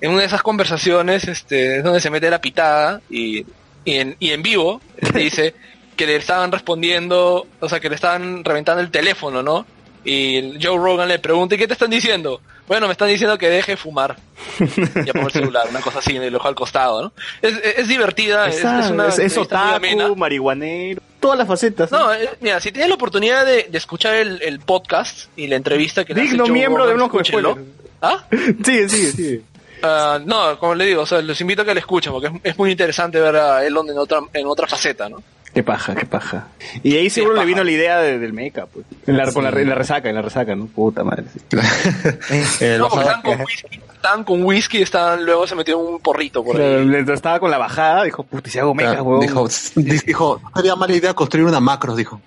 [0.00, 3.44] en una de esas conversaciones, este, es donde se mete la pitada y,
[3.84, 4.80] y, en, y en vivo
[5.12, 5.54] te dice
[5.96, 9.66] que le estaban respondiendo, o sea, que le estaban reventando el teléfono, ¿no?
[10.04, 12.40] Y Joe Rogan le pregunta, ¿y qué te están diciendo?
[12.66, 14.16] Bueno, me están diciendo que deje de fumar.
[15.04, 17.12] Y apago el celular, una cosa así, en el ojo al costado, ¿no?
[17.42, 21.92] Es, es, es divertida, es, una es, es otaku, marihuanero, todas las facetas.
[21.92, 25.56] No, eh, mira, si tienes la oportunidad de, de escuchar el, el podcast y la
[25.56, 27.58] entrevista que le hace Digno Joe miembro de unos escúchenlo.
[28.02, 28.24] ¿Ah?
[28.64, 29.42] Sigue, sigue, sigue.
[29.82, 32.32] Ah, no, como le digo, o sea, los invito a que le escuchen porque es,
[32.42, 35.22] es muy interesante ver a Elon en otra, en otra faceta, ¿no?
[35.52, 36.46] Qué paja, qué paja.
[36.84, 38.86] Y ahí seguro le vino la idea de- del mecha, pues.
[39.06, 40.66] En la, con la, en la resaca, en la resaca, ¿no?
[40.66, 41.24] Puta madre.
[41.32, 41.40] sí.
[42.60, 46.44] Eh, No, estaban con whisky, estaban con whisky y estaban, luego se metieron un porrito
[46.44, 47.04] por ahí.
[47.12, 49.20] Estaba con la bajada, dijo, puta, si hago mecha, Claro, huevón.
[49.26, 49.48] dijo,
[50.06, 52.20] dijo, no sería mala idea construir una macros, dijo.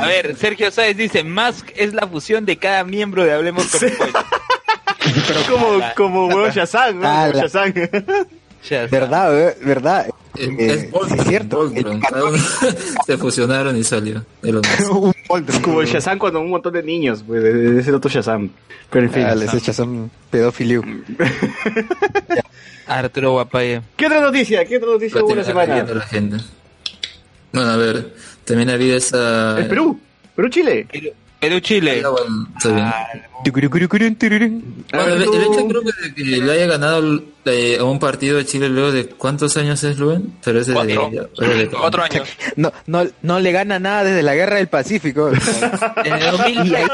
[0.00, 3.80] A ver, Sergio Sáez dice, Musk es la fusión de cada miembro de Hablemos con
[3.80, 4.24] Spoilers.
[5.48, 7.32] como, como huevón Shazam, ¿no?
[7.32, 7.72] Shazam.
[8.90, 9.56] ¿Verdad, eh?
[9.64, 10.06] ¿Verdad?
[10.36, 11.70] Es, Eh, es Voltron, es cierto.
[11.70, 12.36] Voltron.
[13.06, 14.24] Se fusionaron y salió.
[14.42, 14.92] Elon Musk.
[14.94, 15.62] Un Voltron.
[15.62, 18.50] Como el Shazam cuando un montón de niños, pues, de ese otro Shazam.
[18.90, 19.22] Pero en fin.
[19.24, 20.82] Ah, les echas un pedofilio.
[22.86, 23.82] Arturo Guapaya.
[23.96, 24.64] ¿Qué otra noticia?
[24.64, 25.82] ¿Qué otra noticia hubo la semana?
[25.84, 26.38] La agenda.
[27.52, 29.58] Bueno, a ver, también había esa...
[29.60, 29.98] Es Perú.
[30.36, 30.86] Perú-Chile.
[30.90, 31.14] Perú Chile.
[31.40, 33.22] Ah, bueno, está bien.
[33.44, 34.84] Tucurucurucurun, tururún.
[34.92, 38.36] Bueno, el, el hecho creo que de que le haya ganado eh, a un partido
[38.38, 41.10] de Chile luego de cuántos años es Luen, pero es de, Cuatro.
[41.38, 42.28] de- de- Cuatro años.
[42.56, 45.30] No, no, no le gana nada desde la guerra del Pacífico.
[45.30, 46.88] Desde 2013.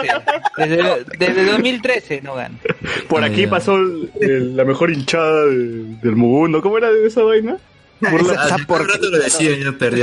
[0.58, 2.58] Desde, desde 2013 no gana.
[3.08, 3.50] Por Ah, aquí ya.
[3.50, 6.60] pasó el- el- la mejor hinchada de- del mundo.
[6.60, 7.56] ¿Cómo era esa vaina?
[8.68, 9.50] Burla- rato lo decía,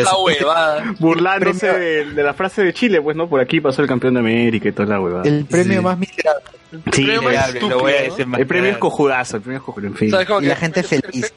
[0.03, 0.95] La huevada.
[0.99, 3.27] burlándose Premio- de, de la frase de Chile, pues, ¿no?
[3.29, 5.23] Por aquí pasó el campeón de América y toda la huevada.
[5.27, 5.83] El premio Sí.
[5.83, 6.43] más miserable.
[6.71, 9.41] Sí, premio el, más Lo voy a estúpido, decir más el premio es cojudazo, el
[9.43, 10.11] premio es cojudazo, en fin.
[10.11, 11.33] ¿Sabes cómo Y la gente feliz.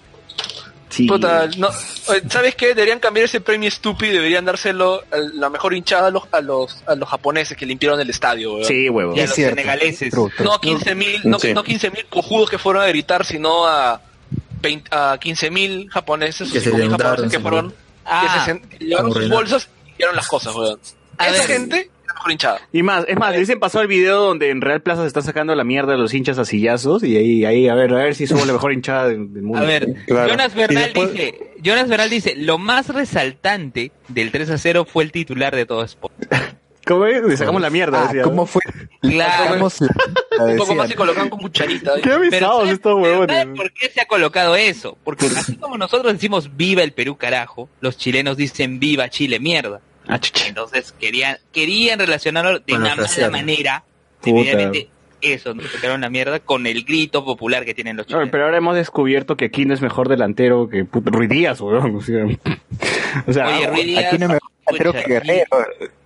[0.91, 1.09] Sí.
[1.09, 1.71] Puta, no,
[2.31, 2.69] ¿sabes qué?
[2.69, 6.41] Deberían cambiar ese premio estúpido y deberían dárselo a la mejor hinchada a los, a
[6.41, 8.65] los, a los japoneses que limpiaron el estadio, weón.
[8.65, 9.13] Sí, huevo.
[9.17, 9.57] Y a Es los cierto.
[9.57, 10.11] senegaleses.
[10.13, 10.31] True.
[10.45, 11.53] No a 15 mil, no, Sí.
[11.53, 14.01] no 15 mil cojudos que fueron a gritar, sino a,
[14.65, 17.71] 20 a 15 mil japoneses, Que o se 5.000 endeudaron, japoneses que fueron, ¿no?
[17.73, 18.45] que Ah.
[18.45, 20.79] se llevaron sus bolsas y hicieron las cosas, weón.
[21.19, 21.57] A Esa ver.
[21.57, 22.61] gente es la mejor hinchada.
[22.73, 25.55] Y más, es más, dicen pasó el video donde en Real Plaza se están sacando
[25.55, 28.27] la mierda de los hinchas a sillazos y ahí, ahí, a ver, a ver si
[28.27, 29.59] somos la mejor hinchada del, mundo.
[29.59, 30.29] A ver, Claro.
[30.31, 35.05] Jonas Bernal después- dice, Jonas Bernal dice, lo más resaltante del 3 a 0 fue
[35.05, 36.15] el titular de todo Sport.
[36.87, 37.23] ¿Cómo es?
[37.23, 38.23] Le sacamos la mierda, Ah, decía.
[38.23, 38.61] ¿cómo fue?
[39.01, 39.45] Claro.
[39.45, 39.89] Sacamos la-
[40.39, 41.93] la Un poco más se colocan con cucharita.
[42.03, 43.37] Qué avisados ¿sabes- estos pero huevones.
[43.37, 44.99] ¿sabes por qué se ha colocado eso?
[45.05, 49.81] Porque así como nosotros decimos viva el Perú carajo, los chilenos dicen viva Chile mierda.
[50.07, 50.47] Ah, chucha.
[50.49, 53.85] Entonces querían querían relacionarlo de una mala manera,
[54.21, 54.31] Puta.
[54.41, 54.91] evidentemente
[55.25, 55.63] eso, ¿no?
[55.63, 58.29] sacaron la mierda con el grito popular que tienen los chilenos.
[58.31, 61.97] pero ahora hemos descubierto que Aquino es mejor delantero que puta, Ruiz Díaz, weón.
[61.97, 62.25] O sea,
[63.27, 64.39] o sea, Oye, Ruiz Díaz, Aquí no me
[64.79, 65.45] creo que Guerrero.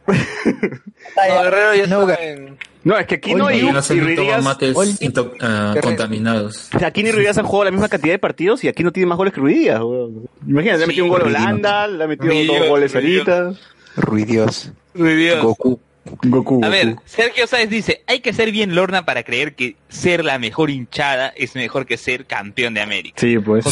[0.07, 2.57] No, Guerrero ya No, está en...
[2.85, 5.81] no, es que Aquino Oye, y, Y no y Ruiz Díaz, mates Guerrero.
[5.83, 6.71] contaminados.
[6.75, 8.93] o sea, Aquino y Ruiz Díaz han jugado la misma cantidad de partidos y Aquino
[8.93, 10.29] tiene más goles que Ruiz Díaz, weón.
[10.47, 11.25] Imagínate, le ha Sí, metido un gol a.
[11.27, 13.29] Holanda, le ha metido Ruiz dos goles Ruiz Díaz.
[13.29, 13.61] ahorita.
[13.97, 14.73] Ruidios.
[14.95, 15.43] Ruiz Díaz.
[15.43, 15.81] Goku.
[16.23, 16.65] Goku.
[16.65, 16.97] A ver.
[17.05, 21.33] Sergio Sáez dice, hay que ser bien lorna para creer que ser la mejor hinchada
[21.37, 23.17] es mejor que ser campeón de América.
[23.21, 23.65] Sí, pues.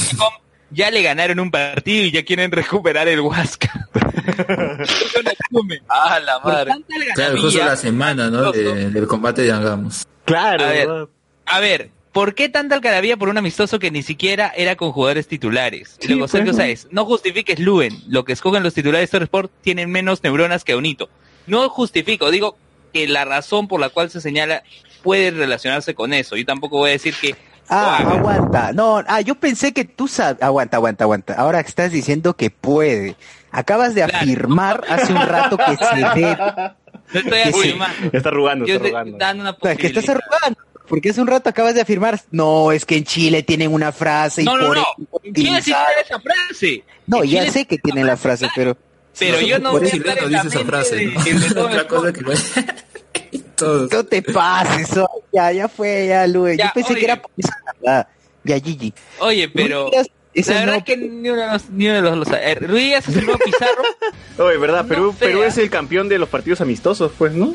[0.70, 3.88] Ya le ganaron un partido y ya quieren recuperar el Huasca.
[3.94, 5.80] Eso no asume.
[5.88, 6.72] Ah, la madre.
[6.72, 8.50] tanta Claro, justo la semana, ¿no?
[8.52, 10.04] De- del combate de Angamos.
[10.24, 10.88] Claro, A ver.
[11.48, 15.28] A ver, ¿por qué tanta algarabía por un amistoso que ni siquiera era con jugadores
[15.28, 15.96] titulares?
[16.00, 16.58] Sí, Luego, pues, Sergio ¿no?
[16.58, 18.02] Sáez, no justifiques Luen.
[18.08, 21.08] Lo que escogen los titulares de Sport tienen menos neuronas que Onito.
[21.46, 22.56] No justifico, digo
[22.92, 24.62] que la razón por la cual se señala
[25.02, 26.36] puede relacionarse con eso.
[26.36, 27.36] Yo tampoco voy a decir que...
[27.68, 28.72] Ah, aguanta.
[28.72, 30.40] No, ah, yo pensé que tú sabes.
[30.42, 31.34] Aguanta, aguanta, aguanta.
[31.34, 33.16] Ahora estás diciendo que puede.
[33.50, 34.18] Acabas de Claro.
[34.18, 36.36] afirmar hace un rato que se debe.
[37.12, 38.10] No estoy afirmando.
[38.12, 39.18] Está arrugando, Yo está estoy arrugando.
[39.18, 40.58] dando una O sea, que estás arrugando.
[40.88, 42.20] Porque hace un rato acabas de afirmar.
[42.30, 44.82] No, es que en Chile tienen una frase y No, no, por no.
[44.82, 46.84] eso En Chile sí utilizaron- tiene esa frase.
[47.08, 48.76] No, En ya Chile sé que tienen la frase, pero.
[49.18, 51.22] Pero yo no Por voy a eso estar en la dice esa frase, de- ¿no?
[51.24, 52.32] de todo Otra cosa que lo...
[53.56, 53.90] Todos.
[53.90, 56.58] No te pases, oh, ya, ya fue, ya, Luis.
[56.58, 57.00] Ya, Yo pensé oye.
[57.00, 58.06] que era por esa verdad.
[58.44, 58.92] Ya, Gigi.
[59.20, 60.02] Oye, pero la
[60.54, 62.52] verdad no- es que ni uno de los, ni uno de los lo sabe.
[62.52, 63.82] Eh, Ruiz es nuevo Pizarro.
[64.46, 64.82] Oye, ¿verdad?
[64.82, 65.28] No Perú, fea.
[65.28, 67.54] Perú es el campeón de los partidos amistosos, pues, ¿no?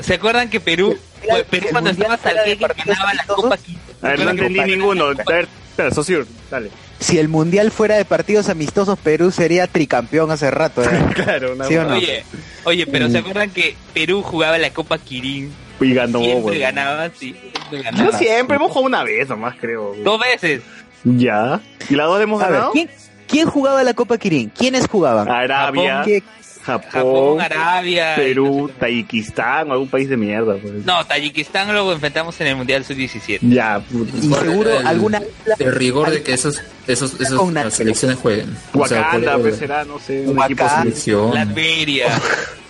[0.00, 3.24] ¿Se acuerdan que Perú, Claro, Perú cuando estaba Salgueque ganaba la?
[3.26, 3.78] Copa Quito?
[4.02, 5.06] A ver, no entendí ninguno.
[5.06, 6.70] A ver, espera, socio, dale.
[7.00, 10.82] Si el mundial fuera de partidos amistosos, Perú sería tricampeón hace rato.
[10.82, 10.88] ¿eh?
[11.14, 11.94] Claro, una ¿Sí o no?
[11.94, 12.24] Oye,
[12.64, 15.52] oye, pero ¿se acuerdan que Perú jugaba la Copa Kirin?
[15.80, 16.58] Y ganó, Siempre güey.
[16.58, 17.36] ganaba, sí.
[17.70, 18.18] Siempre No ganaba.
[18.18, 19.90] siempre, hemos jugado una vez nomás, creo.
[19.90, 20.02] güey.
[20.02, 20.62] Dos veces.
[21.04, 21.60] Ya.
[21.88, 22.72] ¿Y las dos hemos A ver, ganado?
[22.72, 22.90] ¿quién,
[23.28, 24.50] quién jugaba la Copa Kirin?
[24.50, 25.28] ¿Quiénes jugaban?
[25.30, 26.24] Arabia, ¿Qué-
[26.68, 28.14] Japón, Japón, Arabia.
[28.16, 30.56] Perú, Tayikistán, algún país de mierda.
[30.56, 30.84] Pues.
[30.84, 33.38] No, Tayikistán lo enfrentamos en el Mundial Sub-17.
[33.42, 34.16] Ya, puta.
[34.16, 35.22] Y seguro el- alguna
[35.58, 38.56] El rigor de que esos, esos, esos las selecciones jueguen.
[38.74, 40.66] O sea, Wakanda, pues será, no sé, un equipo Wakanda.
[40.66, 40.82] así.
[40.82, 41.34] selección.
[41.34, 42.06] Latveria.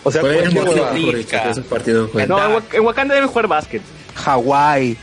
[0.04, 0.94] O sea, ¿Cuál es el cualquier motivo, huevada.
[0.96, 1.02] Rica.
[1.08, 2.10] mejor dicho, que esos partidos?
[2.28, 3.82] No, en Wakanda deben jugar básquet.
[4.14, 4.96] Hawái.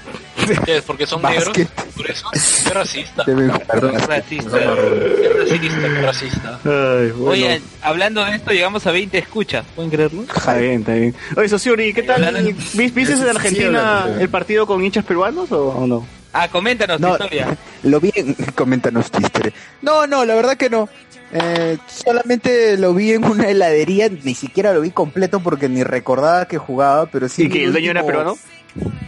[0.65, 0.83] ¿Qué es?
[0.83, 1.57] Porque son negros.
[1.95, 2.27] Por eso.
[2.63, 3.23] Qué racista.
[3.27, 4.09] Deben jugar Perdón, básquet.
[4.09, 4.57] Racista.
[4.59, 5.87] Qué racista.
[5.87, 6.59] Qué racista.
[6.63, 7.31] Ay, bueno.
[7.31, 9.65] Oye, hablando de esto, llegamos a 20 escuchas.
[9.75, 10.23] ¿Pueden creerlo?
[10.23, 11.15] Está bien, está bien.
[11.37, 12.23] Oye, Sociuri, ¿qué tal?
[12.23, 16.05] Hablando- ¿Vis- ¿Viste en Argentina el partido con hinchas peruanos o, no?
[16.33, 17.57] Ah, coméntanos tu No, historia.
[17.83, 18.33] lo vi en...
[18.55, 19.53] Coméntanos tu historia.
[19.81, 20.89] No, no, la verdad que no.
[21.31, 26.45] Eh, solamente lo vi en una heladería, ni siquiera lo vi completo porque ni recordaba
[26.45, 27.43] que jugaba, pero sí.
[27.43, 28.37] ¿Y que el dueño era peruano?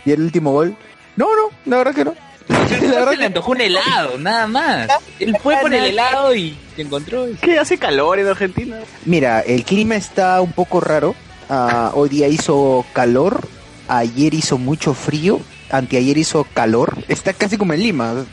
[0.05, 0.75] ¿Y el último gol?
[1.17, 2.15] No, no, la verdad que no.
[2.47, 4.87] La verdad se le antojó un helado, nada más.
[5.19, 7.25] Él fue por el helado y se encontró.
[7.41, 8.77] ¿Qué hace calor en Argentina?
[9.03, 11.13] Mira, el clima está un poco raro.
[11.49, 13.45] Ah, hoy día hizo calor,
[13.89, 15.41] ayer hizo mucho frío,
[15.71, 16.97] anteayer hizo calor.
[17.09, 18.25] Está casi como en Lima,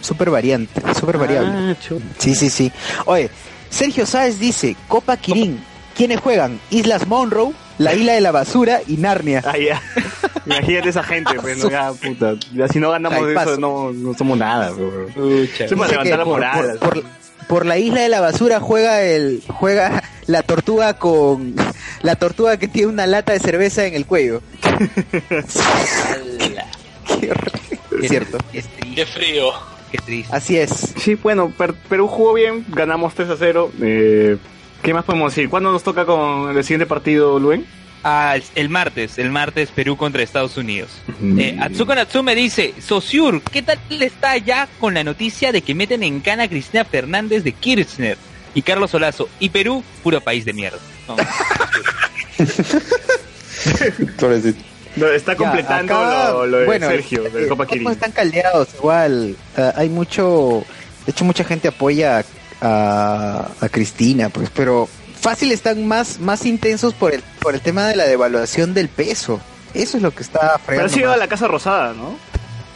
[0.00, 1.50] súper variante, súper variable.
[1.52, 2.72] Ah, Sí, sí, sí.
[3.06, 3.28] Oye,
[3.70, 5.62] Sergio Sáez dice, Copa Quirín,
[5.96, 6.60] ¿quiénes juegan?
[6.70, 9.42] Islas Monroe, la isla de la basura y Narnia.
[9.44, 9.80] Ah, ya.
[10.46, 12.34] Imagínate esa gente, pues, no, ya, puta.
[12.54, 13.52] Ya si no ganamos de Jaipazo.
[13.52, 15.06] eso, no, no somos nada, bro.
[15.78, 16.78] Para levantar la por, moral.
[16.80, 17.04] por- por-
[17.48, 21.54] por la isla de la basura juega el juega la tortuga con
[22.02, 24.40] la tortuga que tiene una lata de cerveza en el cuello.
[27.20, 27.32] Qué.
[28.00, 28.38] Qué- Cierto.
[28.52, 29.50] Qué triste, Qué frío.
[29.92, 30.34] qué triste.
[30.34, 30.70] Así es.
[30.98, 33.70] Sí, bueno, Per- Perú jugó bien, ganamos 3 a 0.
[33.80, 34.36] Eh,
[34.84, 35.48] ¿Qué más podemos decir?
[35.48, 37.64] ¿Cuándo nos toca con el siguiente partido, Luen?
[38.02, 40.90] Ah, el martes, el martes Perú contra Estados Unidos.
[41.38, 46.02] Eh, Atsuko Natsume dice, Sosur, ¿qué tal está ya con la noticia de que meten
[46.02, 48.18] en cana a Cristina Fernández de Kirchner
[48.54, 49.30] y Carlos Solazo?
[49.40, 50.78] Y Perú, puro país de mierda.
[51.08, 51.16] No.
[54.96, 57.90] No, está completando acá, lo, lo de bueno, Sergio, de eh, Copa ¿cómo Kirin.
[57.90, 59.36] están caldeados igual
[59.74, 60.64] hay mucho
[61.04, 62.24] de hecho mucha gente apoya
[62.64, 64.88] a, a Cristina pues pero
[65.20, 69.40] fácil están más más intensos por el por el tema de la devaluación del peso
[69.74, 72.16] eso es lo que está Pero fregando sido a la Casa Rosada, ¿no?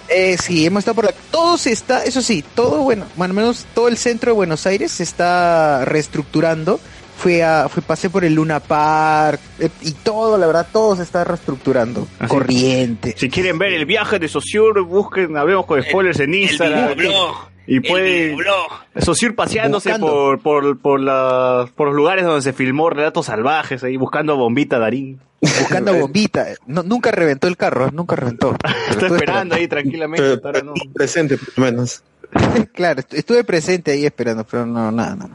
[0.08, 1.12] Eh, sí, hemos estado por la...
[1.30, 4.66] Todo se está, eso sí, todo, bueno, más o menos todo el centro de Buenos
[4.66, 6.80] Aires se está reestructurando.
[7.16, 11.02] Fui a, fui, pasé por el Luna Park eh, y todo, la verdad, todo se
[11.02, 12.06] está reestructurando.
[12.18, 12.28] Así.
[12.28, 13.14] Corriente.
[13.18, 16.96] Si quieren ver el viaje de Sociur, busquen, hablemos con spoilers en Instagram.
[16.96, 17.48] videoblog.
[17.68, 18.70] Y videoblog.
[18.96, 20.06] Sociur paseándose Buscando.
[20.08, 24.36] por, por, por, la- por los lugares donde se filmó Relatos Salvajes, ahí buscando a
[24.36, 25.20] Bombita Darín.
[25.40, 26.46] Buscando a bombita.
[26.66, 28.56] No, nunca reventó el carro, nunca reventó.
[28.90, 30.38] Estuve esperando ahí tranquilamente.
[30.38, 30.74] Pero- no.
[30.94, 32.02] Presente, por lo menos.
[32.74, 35.30] Claro, estu- estuve presente ahí esperando, pero no, nada, nada.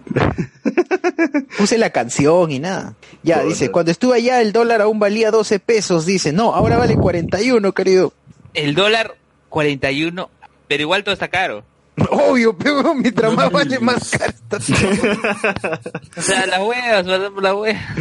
[1.58, 2.94] Puse la canción y nada.
[3.24, 6.96] Ya, dice, cuando estuve allá el dólar aún valía 12 pesos, dice, no, ahora vale
[6.96, 8.14] 41, querido.
[8.54, 9.16] El dólar
[9.50, 10.30] 41,
[10.68, 11.64] pero igual todo está caro.
[12.10, 14.32] Obvio, pero mientras más vale más caro.
[14.34, 14.58] está.
[16.18, 17.56] O sea, las huevas, las.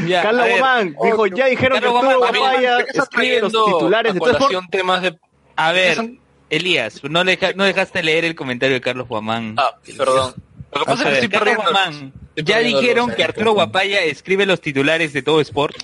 [0.07, 0.47] Ya, Carlos.
[0.59, 4.12] Guamán dijo, ya dijeron Carlos que Arturo Guamán, Guapaya ¿por qué estás escribe los titulares
[4.14, 4.38] de a todo Sport.
[4.51, 5.18] colación temas de...
[5.57, 6.11] A ver,
[6.51, 9.55] Elías, no, le deja- no dejaste leer el comentario de Carlos Guamán.
[9.59, 10.34] Ah, perdón.
[10.72, 11.62] Lo que pasa es que estoy Carlos perdiendo...
[11.72, 15.76] Guamán, estoy ya dijeron que Arturo Guapaya escribe los titulares de todo Sport.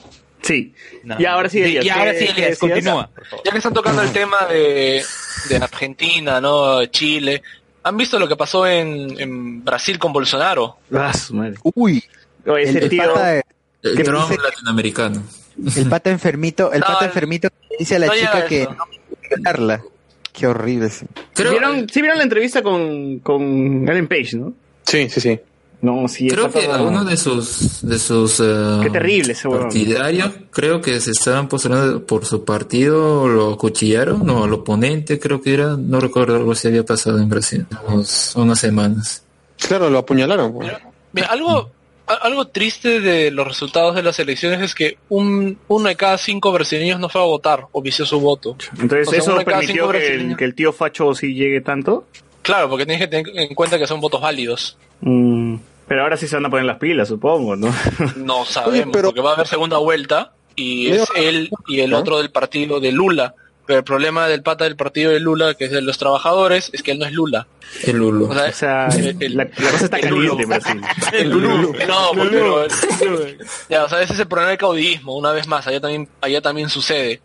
[0.42, 0.72] Sí.
[1.02, 1.20] No.
[1.20, 1.84] Y ahora sí, Elías.
[1.84, 2.58] Y ahora ¿qué- sí, decías?
[2.58, 3.10] continúa.
[3.44, 5.02] Ya que están tocando el tema de,
[5.48, 6.84] de Argentina, ¿no?
[6.86, 7.42] Chile.
[7.88, 10.76] ¿Han visto lo que pasó en, en Brasil con Bolsonaro?
[10.94, 11.54] Ah, su madre.
[11.74, 12.04] Uy,
[12.44, 13.14] el, ese el tío.
[13.14, 14.42] pata, El ¿Qué Trump dice?
[14.42, 15.22] latinoamericano.
[15.76, 18.64] el pata enfermito, el No, pata el- enfermito que dice a la no chica que
[18.64, 18.84] no
[19.36, 19.82] violarla.
[20.32, 20.88] Qué horrible.
[20.90, 21.06] sí.
[21.34, 24.52] Creo, ¿Vieron, sí vieron la entrevista con, con Ellen Page, ¿no?
[24.84, 25.40] Sí, sí, sí.
[25.80, 26.26] No, sí.
[26.28, 32.04] creo que algunos de sus de sus Qué terrible partidarios creo que se estaban postulando
[32.04, 36.66] por su partido lo acuchillaron no al oponente creo que era no recuerdo algo si
[36.66, 39.22] había pasado en Brasil unos- unas semanas
[39.68, 40.52] Claro, lo apuñalaron.
[40.52, 40.72] pues.
[41.12, 41.70] Mira, algo,
[42.06, 46.52] algo triste de los resultados de las elecciones es que un, uno de cada cinco
[46.52, 48.56] brasileños no fue a votar o vició su voto.
[48.80, 52.06] Entonces, O sea, ¿eso permitió que el, que el tío Facho sí llegue tanto?
[52.48, 54.76] Claro, porque tienes que tener en cuenta que son votos válidos.
[55.02, 57.72] Mm, pero ahora sí se van a poner las pilas, supongo, ¿no?
[58.16, 62.18] No sabemos, pero- porque va a haber segunda vuelta y es él y el otro
[62.18, 63.34] del partido de Lula.
[63.66, 66.82] Pero el problema del pata del partido de Lula, que es de los trabajadores, es
[66.82, 67.46] que él no es Lula.
[67.84, 70.42] el Lulo O sea, O sea, el- el- la, la cosa está el caliente Lulo.
[70.42, 70.80] en Brasil.
[71.12, 71.74] El Lulu.
[71.86, 72.30] No, pues,
[72.98, 73.26] pero
[73.68, 76.40] ya, o sea, ese es el problema del caudillismo, una vez más, allá también, allá
[76.40, 77.20] también sucede.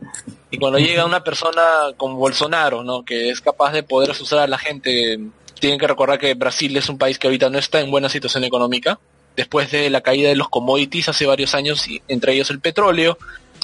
[0.53, 1.63] Y cuando llega una persona
[1.97, 3.03] como Bolsonaro, ¿no?
[3.03, 5.19] Que es capaz de poder asustar a la gente,
[5.59, 8.43] tienen que recordar que Brasil es un país que ahorita no está en buena situación
[8.43, 8.99] económica.
[9.35, 13.17] Después de la caída de los commodities hace varios años, y entre ellos el petróleo,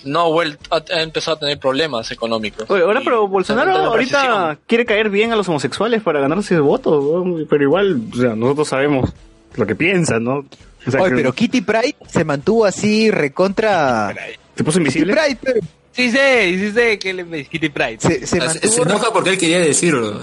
[0.04, 2.68] no ha vuelto, ha, empezado a tener problemas económicos.
[2.72, 7.24] Oye, ahora, pero Bolsonaro ahorita quiere caer bien a los homosexuales para ganarse el voto,
[7.48, 9.12] pero igual, o sea, nosotros sabemos
[9.54, 10.44] lo que piensa, ¿no?
[10.88, 14.16] O sea, Oye, que pero Kitty Pride se mantuvo así recontra...
[14.56, 15.14] se puso Kitty invisible.
[15.14, 15.60] Pride, pero
[16.08, 17.98] Sí sé que le Kitty Pride.
[18.00, 18.72] se, se mantuvo...
[18.74, 20.22] se enoja porque él quería decirlo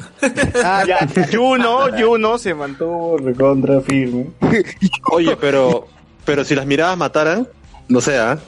[0.64, 4.26] Ah, Ya, Juno, Juno se mantuvo recontra firme.
[5.12, 5.86] Oye, pero,
[6.24, 7.46] pero si las miradas mataran,
[7.88, 8.38] no sé, ¿ah?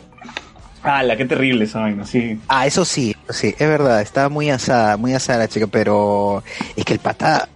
[0.82, 2.38] ¡Hala, qué terrible esa vaina, sí!
[2.48, 6.42] Ah, eso sí, eso sí, es verdad, estaba muy asada, muy asada la chica, pero
[6.76, 7.48] es que el pata...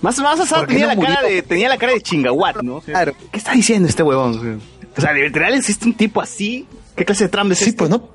[0.00, 2.62] Más, más asado ¿Por qué tenía, no la cara de, tenía la cara de chingahuat,
[2.62, 2.80] ¿no?
[2.80, 3.12] Sea, Claro.
[3.30, 4.62] ¿Qué está diciendo este huevón?
[4.96, 6.66] O sea, ¿de literal existe un tipo así?
[6.96, 7.76] ¿Qué clase de Trump es Sí, este?
[7.76, 8.08] pues no.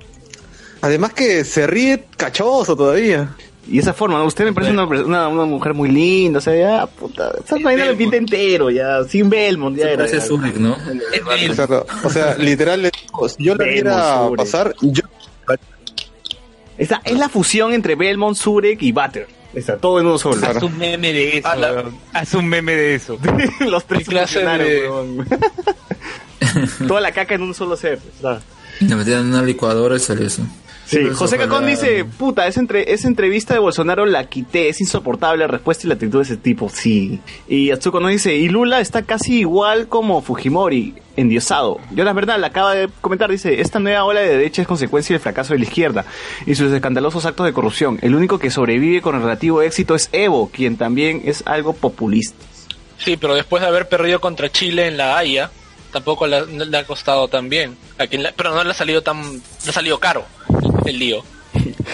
[0.86, 3.34] Además que se ríe cachoso todavía.
[3.68, 4.26] Y esa forma, ¿no?
[4.26, 7.84] Usted me parece una, una, una mujer muy linda, o sea, ya, puta, esa vaina
[7.84, 9.96] la pinta entero, ya, sin Belmont, ya era.
[10.04, 10.22] parece ya.
[10.24, 10.76] Zurich ¿no?
[11.50, 14.36] O sea, no- o sea, literal, le digo, si yo la sobre.
[14.36, 15.02] pasar, yo
[16.78, 19.26] Esa es la fusión entre Belmont, Zurek y Butter.
[19.52, 20.46] Está todo en uno solo.
[20.46, 21.54] Haz un meme de eso.
[21.56, 21.84] La-.
[22.12, 23.18] Haz un meme de eso.
[23.66, 26.86] Los tres ¿Qué clase funcionarios, de-.
[26.86, 27.98] Toda la caca en un solo ser.
[28.80, 30.42] le metían en una licuadora y salió eso
[30.86, 35.38] Sí, José Cacón dice, puta, esa, entre, esa entrevista de Bolsonaro la quité, es insoportable
[35.38, 37.18] la respuesta y la actitud de ese tipo, sí.
[37.48, 41.80] Y Atsuko nos dice, y Lula está casi igual como Fujimori, endiosado.
[41.90, 45.54] Jonas Bernal acaba de comentar, dice, esta nueva ola de derecha es consecuencia del fracaso
[45.54, 46.04] de la izquierda
[46.46, 47.98] y sus escandalosos actos de corrupción.
[48.02, 52.36] El único que sobrevive con relativo éxito es Evo, quien también es algo populista.
[52.98, 55.50] Sí, pero después de haber perdido contra Chile en la Haya,
[55.92, 56.36] tampoco le,
[56.78, 57.76] ha costado tan bien.
[57.98, 60.24] A quien le- pero no le ha salido tan, le ha salido caro
[60.86, 61.22] el lío.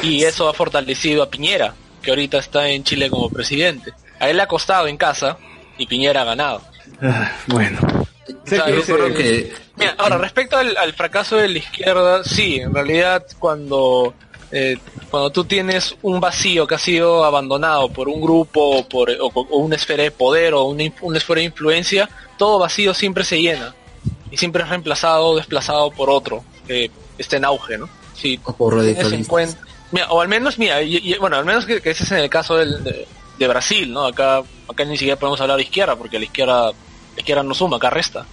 [0.02, 3.92] Y eso ha fortalecido a Piñera, que ahorita está en Chile como presidente.
[4.18, 5.38] A él le ha costado en casa
[5.78, 6.62] y Piñera ha ganado.
[7.00, 7.78] Ah, bueno.
[7.82, 12.24] O sea, Yo es- recuerdo que Mira, ahora, respecto al, al fracaso de la izquierda,
[12.24, 14.14] sí, en realidad cuando,
[14.50, 14.76] eh,
[15.10, 19.26] cuando tú tienes un vacío que ha sido abandonado por un grupo o, por, o,
[19.34, 23.40] o una esfera de poder o una, una esfera de influencia, todo vacío siempre se
[23.40, 23.74] llena
[24.30, 27.88] y siempre es reemplazado o desplazado por otro que esté en auge, ¿no?
[28.22, 29.56] Sí, o por radicalistas.
[29.90, 32.18] mira, o al menos, mira, y- y- bueno, al menos que, que ese es en
[32.18, 33.06] el caso del- de,
[33.38, 34.06] de Brasil, ¿no?
[34.06, 37.76] Acá, acá ni siquiera podemos hablar de izquierda porque la izquierda, la izquierda no suma,
[37.78, 38.24] acá resta.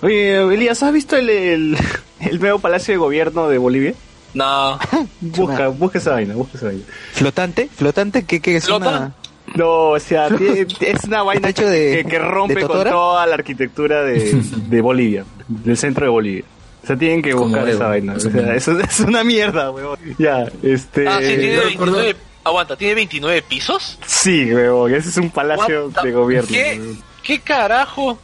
[0.00, 1.76] Oye, Elías, ¿has visto el, el,
[2.20, 3.94] el nuevo palacio de gobierno de Bolivia?
[4.34, 4.78] No,
[5.20, 6.82] Busca, busca esa vaina, busca esa vaina.
[7.12, 7.68] ¿Flotante?
[7.74, 8.24] ¿Flotante?
[8.24, 8.88] ¿Qué, qué es ¿Flota?
[8.88, 9.14] una...?
[9.56, 10.28] No, o sea,
[10.80, 14.40] es una vaina ¿Está hecho de- que, que rompe de con toda la arquitectura de,
[14.68, 16.44] de Bolivia, del centro de Bolivia.
[16.82, 18.14] O sea, tienen que buscar esa vaina.
[18.14, 19.98] O sea, eso es una mierda, weón.
[20.18, 21.06] Ya, este...
[21.08, 23.98] Ah, sí, tiene yo recuerdo- 29, aguanta, ¿tiene 29 pisos?
[24.06, 26.48] Sí, weón, ese es un palacio What the- de gobierno.
[26.50, 27.02] ¿Qué, weón.
[27.22, 28.18] ¿Qué carajo?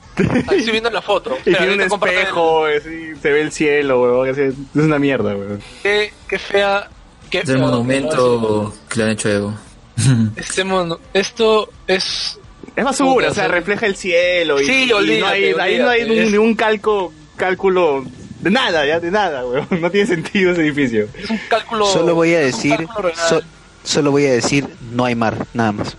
[0.49, 1.31] Ahí estoy viendo la foto.
[1.47, 4.29] Y Espera, tiene un el- espejo, así, se ve el cielo, weón.
[4.29, 5.61] Es una mierda, weón.
[5.83, 6.89] Qué, qué fea.
[7.31, 9.55] Qué Es el monumento que le han hecho a Evo.
[10.37, 12.39] Este mono, esto es.
[12.75, 15.79] Es basura, Puta, o sea, refleja el cielo y, Sí, y no hay, olvídate, ahí
[15.79, 18.05] no hay olvídate, un- es- ni un calco, cálculo
[18.41, 19.67] de nada, ya, de nada, weón.
[19.81, 21.09] No tiene sentido ese edificio.
[21.17, 21.87] Es un cálculo.
[21.87, 22.87] Solo voy a decir...
[23.29, 23.43] so-
[23.85, 25.97] solo voy a decir, no hay mar, nada más.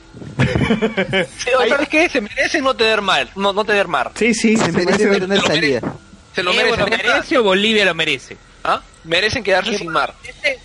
[1.67, 2.09] ¿Sabes qué?
[2.09, 3.29] Se merece no tener mar.
[3.35, 4.11] No, no tener mar.
[4.15, 5.47] Sí, sí, Se merece merece- tener lo merece.
[5.47, 5.81] salida.
[6.35, 6.79] Se lo ¿Evo merecen.
[6.79, 8.37] lo merece o Bolivia lo merece?
[8.63, 8.81] ¿Ah?
[9.03, 10.13] Merecen quedarse sin mar.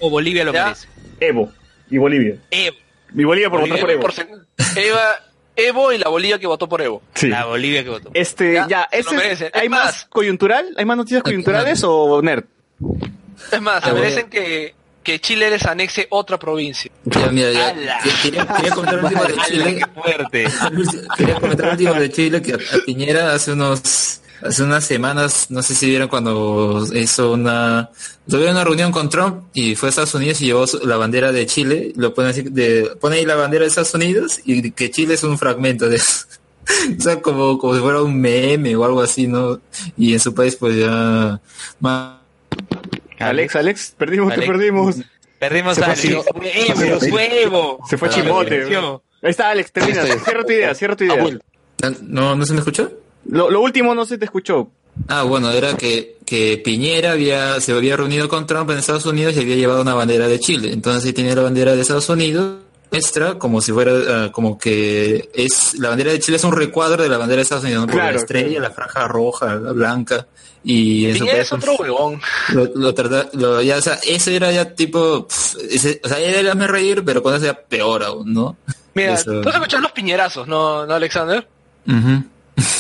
[0.01, 0.65] ¿O Bolivia lo Ya.
[0.65, 0.89] merece?
[1.21, 1.51] Evo
[1.91, 2.37] y Bolivia.
[2.51, 2.77] Evo.
[3.17, 4.13] Y Bolivia por votar por Evo, por
[4.77, 5.01] Eva,
[5.57, 7.03] Evo y la Bolivia que votó por Evo.
[7.15, 7.29] Sí.
[7.29, 8.11] La Bolivia que votó.
[8.15, 9.43] Este, ya, Ya, se ese lo es-.
[9.53, 10.75] ¿hay Es más más- coyuntural?
[10.77, 12.45] ¿Hay más noticias coyunturales o nerd?
[13.53, 16.91] Es más, se merecen que, que Chile les anexe otra provincia.
[17.05, 17.75] Ya, mira, ya.
[18.23, 19.77] Quería, quería comentar el último de ¡Hala, Chile.
[19.79, 20.45] qué fuerte!
[21.17, 25.47] Quería comentar el último de Chile que a, a Piñera hace unos hace unas semanas,
[25.51, 27.91] no sé si vieron cuando hizo una
[28.29, 31.47] tuve una reunión con Trump y fue a Estados Unidos y llevó la bandera de
[31.47, 35.15] Chile, lo pone así de pone ahí la bandera de Estados Unidos y que Chile
[35.15, 36.27] es un fragmento de eso.
[36.99, 39.61] O sea, como, como si fuera un meme o algo así, ¿no?
[39.99, 41.39] Y en su país pues ya
[41.81, 42.15] más
[43.19, 44.49] Alex, Alex, perdimos, te Alex.
[44.51, 44.97] perdimos.
[45.39, 46.03] Perdimos Se a fue Alex.
[46.03, 47.79] Chilo- Evo, fue Evo.
[47.89, 48.65] Se fue Ah, chimote.
[49.23, 50.05] Ahí está, Alex, termina.
[50.05, 51.39] Cierra tu idea, cierra tu idea.
[52.03, 52.91] no no se me escuchó?
[53.27, 54.69] Lo, lo último no se te escuchó.
[55.09, 59.35] Ah, bueno, era que, que Piñera había, se había reunido con Trump en Estados Unidos
[59.37, 60.73] y había llevado una bandera de Chile.
[60.73, 62.59] Entonces tenía la bandera de Estados Unidos
[62.93, 63.93] nuestra como si fuera,
[64.27, 67.43] ah, como que es, la bandera de Chile es un recuadro de la bandera de
[67.43, 67.93] Estados Unidos, ¿no?
[67.93, 70.29] Claro, la estrella, la franja roja, la blanca,
[70.63, 72.21] y en su Piñera país, es otro huevón.
[72.53, 75.27] lo, lo trata- lo- ya, o sea, eso era ya tipo,
[75.69, 78.57] ese- o sea, era hazme reír, pero con eso ya peor aún, ¿no?
[78.95, 79.41] Mira, Eso.
[79.41, 81.49] tú has escuchado los piñerazos, ¿no, no Alexander?
[81.89, 82.23] Ujú.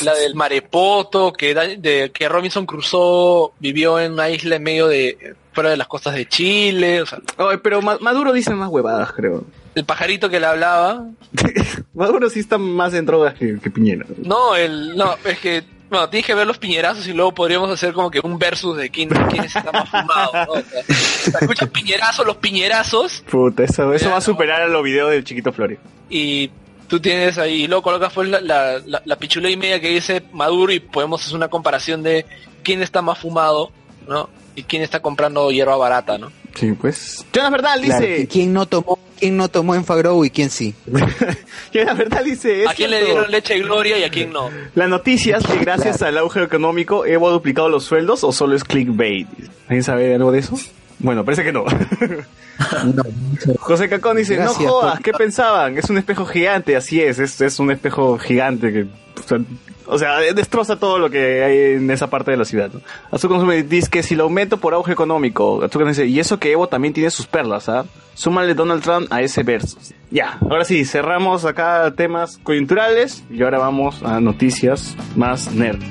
[0.04, 4.86] La del Marepoto, que, da- de, que Robinson Crusoe vivió en una isla en medio
[4.86, 8.68] de, fuera de las costas de Chile, o sea, Oye, pero Ma- Maduro dice más
[8.68, 9.44] huevadas, creo.
[9.74, 11.06] el pajarito que le hablaba.
[11.94, 14.06] Maduro sí está más en drogas que, que Piñera.
[14.18, 17.92] No, el, no, es que, bueno, tienes que ver los piñerazos y luego podríamos hacer
[17.92, 20.52] como que un versus de quién, quién está más fumado, ¿no?
[20.52, 25.10] O sea, escuchas piñerazos, los piñerazos, Puta, eso, eso va a superar a los videos
[25.10, 25.78] del Chiquito Flores.
[26.10, 26.50] y
[26.94, 29.88] tú tienes ahí, y luego colocas pues la, la, la, la pichula y media que
[29.88, 32.24] dice Maduro y podemos hacer una comparación de
[32.62, 33.70] quién está más fumado,
[34.08, 34.28] ¿no?
[34.56, 36.30] Y quién está comprando hierba barata, ¿no?
[36.54, 37.26] Sí, pues.
[37.34, 38.28] Jonas Verdad Claro, dice.
[38.28, 40.72] ¿Quién no tomó, quién no tomó en Fagrow y quién sí?
[41.72, 42.62] Jonas Verdad dice.
[42.62, 43.14] es ¿A quién le cierto.
[43.14, 44.50] dieron leche y gloria y a quién no?
[44.76, 48.54] La noticia es que gracias al auge económico Evo ha duplicado los sueldos o solo
[48.54, 49.26] es clickbait.
[49.66, 50.56] ¿Alguien sabe algo de eso?
[50.98, 51.64] Bueno, parece que no.
[53.58, 55.76] José Cacón dice, Gracias no jodas, ¿qué pensaban?
[55.76, 59.38] Es un espejo gigante, así es, es, es un espejo gigante que, o sea,
[59.86, 62.70] o sea, destroza todo lo que hay en esa parte de la ciudad.
[62.72, 62.80] ¿no?
[63.10, 66.52] Azúcar Consume dice que si lo aumento por auge económico, Azúcar dice, y eso que
[66.52, 67.84] Evo también tiene sus perlas, ¿ah?
[68.14, 69.76] Súmale Donald Trump a ese verso.
[70.10, 75.82] Ya, ahora sí, cerramos acá temas coyunturales y ahora vamos a noticias más nerd.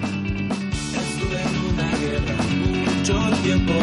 [3.03, 3.73] mucho tiempo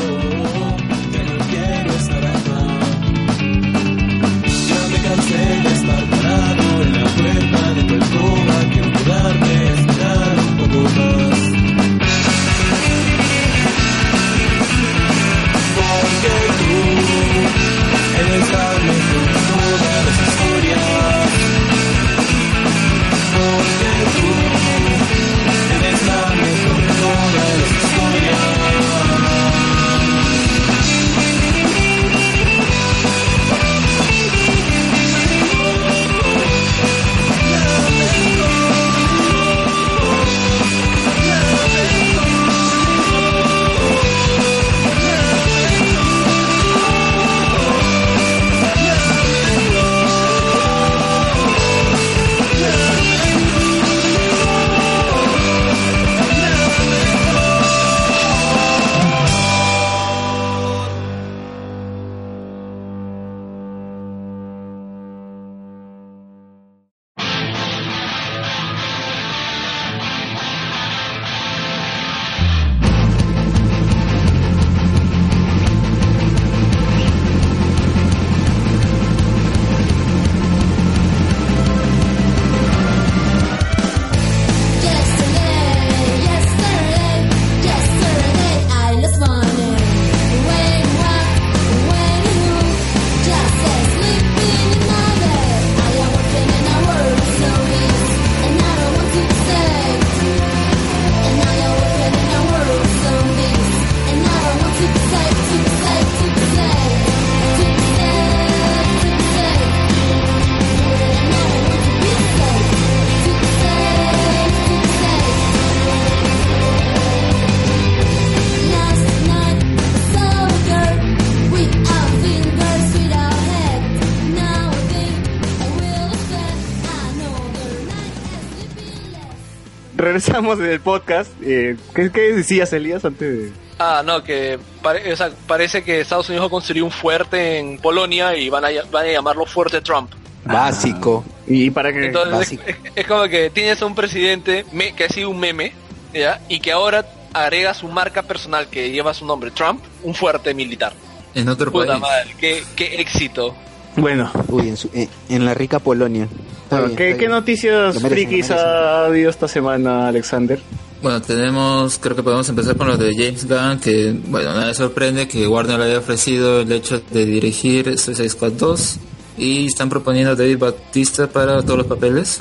[130.59, 131.31] en el podcast.
[131.43, 133.53] Eh, ¿qué, ¿Qué decías, Elías, antes de...?
[133.79, 138.37] Ah, no, que pare- o sea, parece que Estados Unidos construir un fuerte en Polonia
[138.37, 140.11] y van a, van a llamarlo Fuerte Trump.
[140.45, 141.25] Básico.
[141.47, 142.07] ¿Y para qué?
[142.07, 145.73] Entonces es, es como que tienes a un presidente me- que ha sido un meme,
[146.13, 146.41] ¿ya?
[146.49, 150.93] Y que ahora agrega su marca personal que lleva su nombre, Trump, un fuerte militar.
[151.35, 152.01] En otro Puta país.
[152.01, 153.55] madre, qué, qué éxito.
[153.97, 156.29] Bueno, Uy, en, su- en- en la rica Polonia.
[156.71, 157.31] Está bueno, bien, ¿qué, está qué bien.
[157.33, 160.61] noticias merecen, frikis ha habido esta semana, Alexander?
[161.03, 165.27] Bueno, tenemos, creo que podemos empezar con lo de James Gunn, que, bueno, nada sorprende
[165.27, 168.99] que Warner le haya ofrecido el hecho de dirigir Suicide Squad 2
[169.39, 172.39] y están proponiendo a David Bautista para todos los papeles,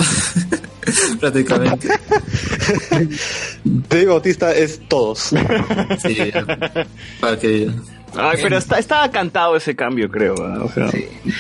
[1.20, 1.88] prácticamente.
[3.64, 5.32] Dave Bautista es todos.
[6.04, 6.18] Sí,
[7.20, 7.72] para que...
[8.16, 10.36] Ay, pero está, estaba cantado ese cambio, creo.
[10.36, 10.62] ¿verdad?
[10.64, 10.88] O sea,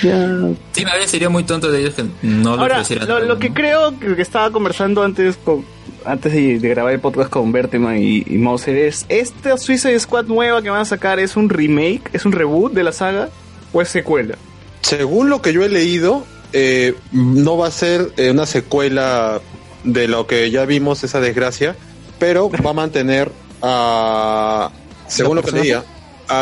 [0.03, 3.51] ya- Sí, me sería muy tonto de ellos que no le Ahora, lo, lo que
[3.53, 5.65] creo que, que estaba conversando antes con
[6.05, 10.26] antes de, de grabar el podcast con Berteman y, y Mauser es, ¿esta Suicide Squad
[10.26, 13.30] nueva que van a sacar es un remake, es un reboot de la saga
[13.74, 14.36] o es secuela?
[14.82, 19.41] Según lo que yo he leído, eh, no va a ser eh, una secuela
[19.84, 21.76] de lo que ya vimos, esa desgracia,
[22.17, 23.30] pero va a mantener
[23.61, 24.72] a.
[25.07, 25.84] Según lo que leía,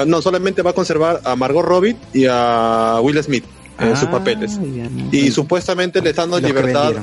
[0.05, 3.45] no, solamente va a conservar a Margot Robbie y a Will Smith
[3.79, 4.53] en sus Ah, papeles.
[4.75, 5.09] ya no.
[5.11, 6.93] Y supuestamente les dan Los que libertad.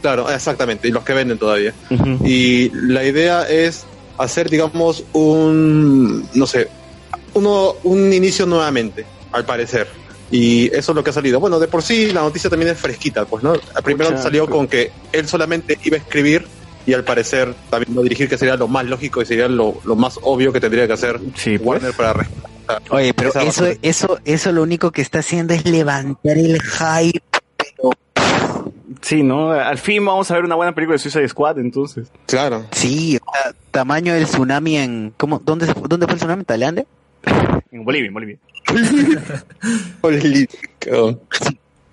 [0.00, 1.72] Claro, exactamente, y los que venden todavía.
[2.24, 3.84] Y la idea es
[4.18, 6.68] hacer, digamos, un, no sé,
[7.34, 9.86] uno, un inicio nuevamente, al parecer.
[10.30, 11.38] Y eso es lo que ha salido.
[11.38, 13.52] Bueno, de por sí la noticia también es fresquita, pues, ¿no?
[13.84, 16.46] Primero salió con que él solamente iba a escribir
[16.86, 19.80] y al parecer también va a dirigir, que sería lo más lógico y sería lo,
[19.84, 21.66] lo más obvio que tendría que hacer Sí, pues.
[21.82, 22.82] Warner para respetar.
[22.90, 27.20] Oye, pero eso, eso, eso lo único que está haciendo es levantar el hype.
[27.56, 27.90] Pero
[29.00, 29.50] Sí, ¿no?
[29.52, 32.08] Al fin vamos a ver una buena película de Suicide Squad, entonces.
[32.26, 32.66] Claro.
[32.70, 35.12] sí, o sea, tamaño del tsunami en.
[35.16, 36.40] ¿cómo, dónde, se- ¿Dónde fue el tsunami?
[36.40, 36.86] ¿En Tailandia?
[37.72, 38.36] En Bolivia, en Bolivia.
[40.00, 41.20] Político.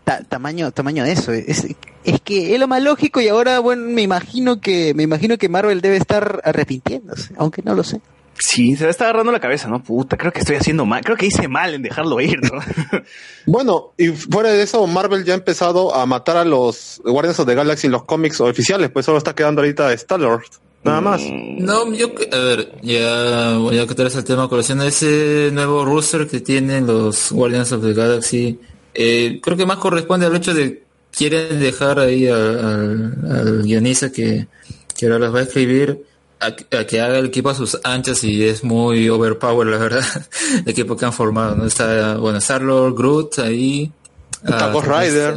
[0.09, 1.31] Ta- tamaño, tamaño de eso.
[1.31, 1.67] Es,
[2.03, 5.49] es que es lo más lógico y ahora, bueno, me imagino que, me imagino que
[5.49, 8.01] Marvel debe estar arrepintiéndose, aunque no lo sé.
[8.39, 9.83] Sí, se le está agarrando la cabeza, ¿no?
[9.83, 11.03] Puta, creo que estoy haciendo mal.
[11.03, 12.59] Creo que hice mal en dejarlo ir, ¿no?
[13.45, 17.45] Bueno, y fuera de eso, Marvel ya ha empezado a matar a los Guardians of
[17.47, 20.43] the Galaxy en los cómics oficiales, pues solo está quedando ahorita Star-Lord,
[20.83, 21.21] nada más.
[21.23, 24.81] No, yo, a ver, ya voy a quitar ese tema a colación.
[24.81, 28.59] Ese nuevo roster que tienen los Guardians of the Galaxy,
[28.93, 30.83] eh, creo que más corresponde al hecho de
[31.15, 34.47] quieren dejar ahí al, al- al guionista que,
[34.97, 36.03] que ahora las va a escribir
[36.39, 40.03] a, a que haga el equipo a sus anchas y es muy overpower, la verdad,
[40.65, 41.55] el equipo que han formado.
[41.55, 41.65] ¿no?
[41.65, 43.91] Está, bueno, Star-Lord, Groot ahí.
[44.43, 45.35] Está ah, Rider.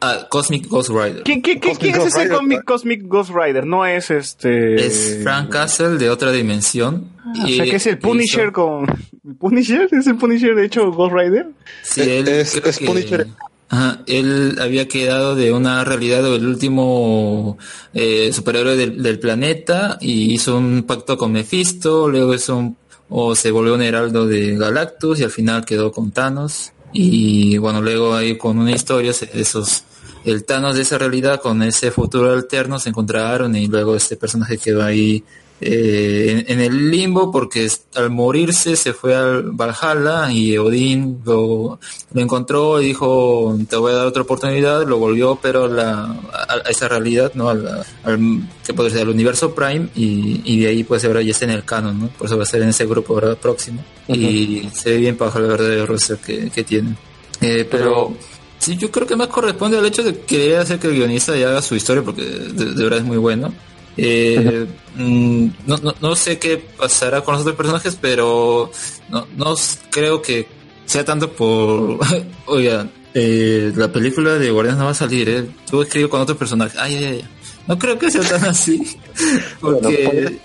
[0.00, 1.22] Ah, Cosmic Ghost Rider.
[1.24, 2.36] ¿Quién, es Ghost ese Rider.
[2.36, 3.66] Cosmic, Cosmic Ghost Rider?
[3.66, 4.76] No es este...
[4.86, 7.08] Es Frank Castle de otra dimensión.
[7.44, 8.86] O sea, que es el Punisher con...
[9.26, 9.88] ¿El ¿Punisher?
[9.90, 11.46] ¿Es el Punisher de hecho Ghost Rider?
[11.82, 13.26] Sí, Eh, él, es- creo es que- Punisher.
[13.70, 17.58] Ajá, él había quedado de una realidad del último
[17.92, 22.76] eh, superhéroe del, del planeta y hizo un pacto con Mephisto, luego hizo un,
[23.10, 27.82] o se volvió un heraldo de Galactus y al final quedó con Thanos y bueno
[27.82, 29.84] luego ahí con una historia se- esos
[30.30, 34.58] el Thanos de esa realidad con ese futuro alterno se encontraron y luego este personaje
[34.58, 35.24] quedó ahí
[35.60, 41.80] eh, en, en el limbo porque al morirse se fue al Valhalla y Odín lo,
[42.12, 46.04] lo encontró y dijo te voy a dar otra oportunidad lo volvió pero a, la,
[46.04, 50.60] a, a esa realidad no al, al que puede ser al universo Prime y, y
[50.60, 52.62] de ahí pues ahora ya está en el canon no por eso va a ser
[52.62, 53.82] en ese grupo ahora próximo.
[54.08, 56.96] Y se ve bien bajo la verdad de roster que, que tienen.
[57.40, 58.14] Eh, pero
[58.58, 61.48] Sí, yo creo que más corresponde al hecho de querer hacer que el guionista ya
[61.50, 63.52] haga su historia, porque de, de verdad es muy bueno.
[63.96, 68.70] Eh, mm, no, no, no sé qué pasará con los otros personajes, pero
[69.10, 69.54] no, no
[69.90, 70.46] creo que
[70.86, 71.98] sea tanto por...
[72.46, 75.46] Oiga, eh, la película de Guardianes no va a salir, ¿eh?
[75.68, 76.78] Tú escribes con otros personajes.
[76.80, 77.24] Ay, ay, ay.
[77.66, 78.80] No creo que sea tan así.
[79.60, 80.38] Porque...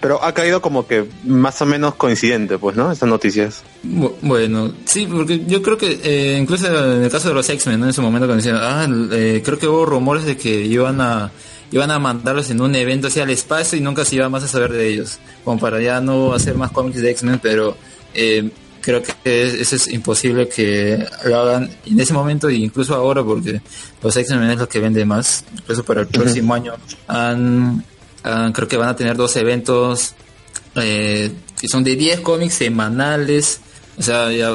[0.00, 2.92] Pero ha caído como que más o menos coincidente, pues, ¿no?
[2.92, 3.62] Estas noticias.
[3.84, 7.80] Bu- Bueno, sí, porque yo creo que eh, incluso en el caso de los X-Men,
[7.80, 7.86] ¿no?
[7.86, 11.30] en ese momento cuando decían, ah, eh, creo que hubo rumores de que iban a
[11.72, 14.48] iban a mandarlos en un evento hacia el espacio y nunca se iba más a
[14.48, 17.76] saber de ellos, como para ya no hacer más cómics de X-Men, pero
[18.14, 22.94] eh, creo que es- eso es imposible que lo hagan en ese momento e incluso
[22.94, 23.60] ahora porque
[24.00, 26.74] los X-Men es lo que vende más, incluso para el próximo año
[27.08, 27.82] han,
[28.26, 30.14] han- creo que van a tener dos eventos
[30.74, 33.60] eh, que son de 10 cómics semanales.
[33.98, 34.52] O sea, ya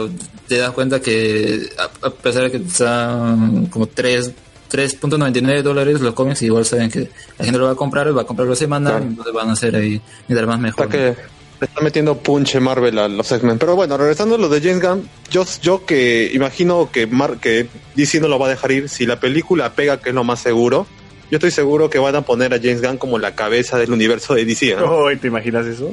[0.48, 4.32] te das cuenta que a, a pesar de que están como tres
[4.72, 8.26] 3.99 dólares los cómics, igual saben que la gente lo va a comprar, va a
[8.26, 9.06] comprarlo semanal, Claro.
[9.06, 10.86] entonces van a hacer ahí mientras más mejor.
[10.86, 11.16] Está que
[11.60, 13.60] le está metiendo punche Marvel a los X-Men.
[13.60, 17.68] Pero bueno, regresando a lo de James Gunn, yo, yo que imagino que, Mar que
[17.96, 18.88] DC no lo va a dejar ir.
[18.90, 20.88] Si la película pega, que es lo más seguro,
[21.32, 24.36] yo estoy seguro que van a poner a James Gunn como la cabeza del universo
[24.36, 24.76] de DC.
[24.76, 24.86] ¿no?
[25.06, 25.90] Oh, ¿Te imaginas eso?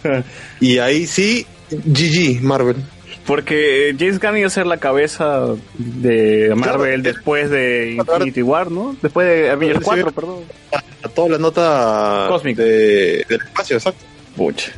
[0.60, 2.76] Y ahí sí, GG, Marvel.
[3.26, 5.46] Porque James Gunn iba a ser la cabeza
[5.78, 7.14] de Marvel Claro.
[7.16, 8.94] después de Infinity War, ¿no?
[9.02, 10.36] Después de Avengers 4, perdón.
[11.02, 12.62] A toda la nota Cósmica.
[12.62, 14.04] de, del espacio, exacto.
[14.36, 14.70] Pucha.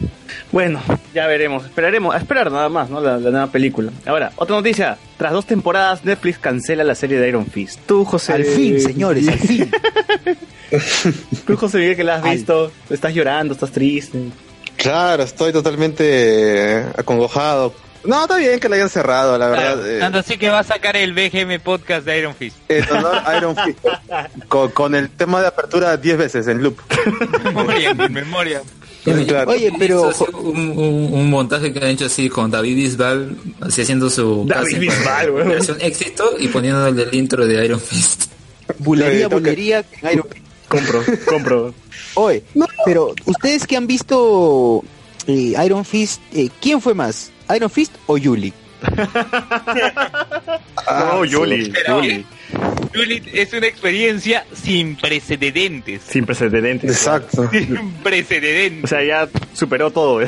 [0.53, 0.81] Bueno,
[1.15, 1.65] ya veremos.
[1.65, 2.15] Esperaremos.
[2.15, 3.01] A esperar nada más, ¿no?
[3.01, 3.91] La, la nueva película.
[4.07, 4.97] Ahora, otra noticia.
[5.17, 7.81] Tras dos temporadas, Netflix cancela la serie de Iron Fist.
[7.87, 8.33] Tú, José.
[8.35, 9.71] Al fin, señores, al fin.
[11.47, 12.71] Tú, José Miguel, que la has Al- visto.
[12.91, 14.19] Estás llorando, estás triste.
[14.77, 17.75] Claro, estoy totalmente acongojado.
[18.05, 19.91] No, está bien que la hayan cerrado, la verdad.
[19.91, 22.57] eh, Tanto así que va a sacar el BGM podcast de Iron Fist.
[22.71, 23.79] Iron Fist.
[24.49, 26.79] con, con el tema de apertura 10 veces en loop.
[27.43, 28.63] memoria, en memoria.
[29.27, 29.51] Claro.
[29.51, 30.11] Oye, pero
[30.43, 34.79] un, un- un montaje que han hecho así con David Bisbal, así haciendo su David
[34.81, 38.25] Bisbal, éxito y poniéndole el intro de Iron Fist.
[38.79, 40.45] bulería, bulería Iron Fist.
[40.69, 41.75] Compro, compro.
[42.15, 42.43] Oye,
[42.85, 44.85] pero ustedes que han visto
[45.27, 47.31] eh, Iron Fist, eh, ¿quién fue más?
[47.55, 48.53] ¿Iron Fist o Yuli?
[50.91, 51.73] No, Yuli.
[51.89, 52.27] Yuli.
[52.95, 56.03] Juliet es una experiencia sin precedentes.
[56.03, 56.91] Sin precedentes.
[56.91, 57.49] Exacto.
[57.53, 58.85] Sin precedentes.
[58.85, 60.23] O sea, ya superó todo.
[60.23, 60.27] ¿eh?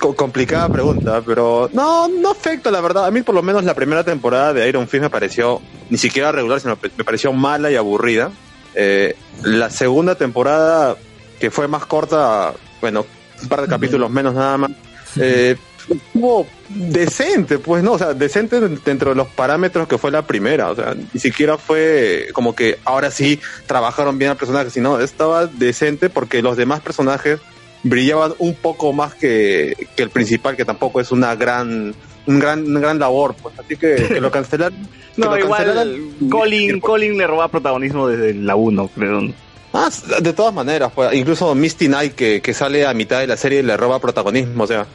[0.00, 3.06] Co- complicada pregunta, pero no, no afecta, la verdad.
[3.06, 6.30] A mí, por lo menos, la primera temporada de Iron Fist me pareció ni siquiera
[6.30, 8.30] regular, sino me pareció mala y aburrida.
[8.74, 10.96] Eh, la segunda temporada,
[11.40, 13.04] que fue más corta, bueno,
[13.42, 14.70] un par de capítulos menos nada más,
[15.16, 15.56] eh,
[15.88, 17.92] estuvo decente, pues, ¿no?
[17.92, 20.70] O sea, decente dentro de los parámetros que fue la primera.
[20.70, 25.46] O sea, ni siquiera fue como que ahora sí trabajaron bien al personaje, sino estaba
[25.46, 27.40] decente porque los demás personajes
[27.82, 31.94] brillaban un poco más que, que el principal, que tampoco es una gran
[32.26, 34.76] un gran, una gran labor, pues así que, que lo cancelaron.
[35.14, 39.32] que No, lo igual cancelaran- Colin, Colin le roba protagonismo desde la 1, creo.
[39.72, 39.90] Ah,
[40.20, 43.62] de todas maneras, pues, incluso Misty Knight que, que sale a mitad de la serie
[43.62, 44.86] le roba protagonismo, o sea,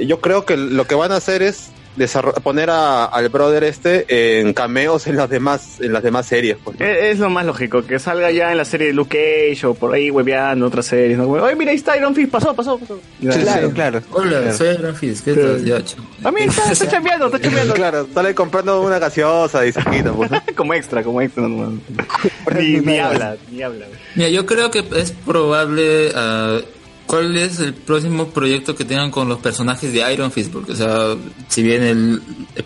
[0.00, 1.70] yo creo que lo que van a hacer es
[2.42, 6.80] poner a- al brother este en cameos en las demás en las demás series, pues.
[6.80, 9.16] Es, es lo más lógico, que salga ya en la serie de Luke
[9.50, 11.18] Cage o por ahí hueveando otras series.
[11.18, 11.28] ¿no?
[11.28, 12.98] Oye, mira, ahí está Iron Fist, pasó, pasó, pasó.
[13.20, 14.00] claro, claro.
[14.12, 15.64] Hola, soy Iron Fist, ¿qué tal?
[15.64, 16.04] Ya, chao.
[16.24, 17.74] A mí está, está chambeando, está chambeando.
[17.86, 20.30] Claro, sale comprando una gaseosa y se quita, pues.
[20.30, 20.42] ¿no?
[20.56, 21.46] como extra, como extra.
[21.46, 21.78] no,
[22.58, 23.86] ni, ni habla, ni habla.
[24.14, 26.10] Mira, yo creo que es probable.
[26.14, 26.58] ah,
[27.06, 30.52] ¿Cuál es el próximo proyecto que tengan con los personajes de Iron Fist?
[30.52, 31.16] Porque, o sea,
[31.48, 32.20] si bien el,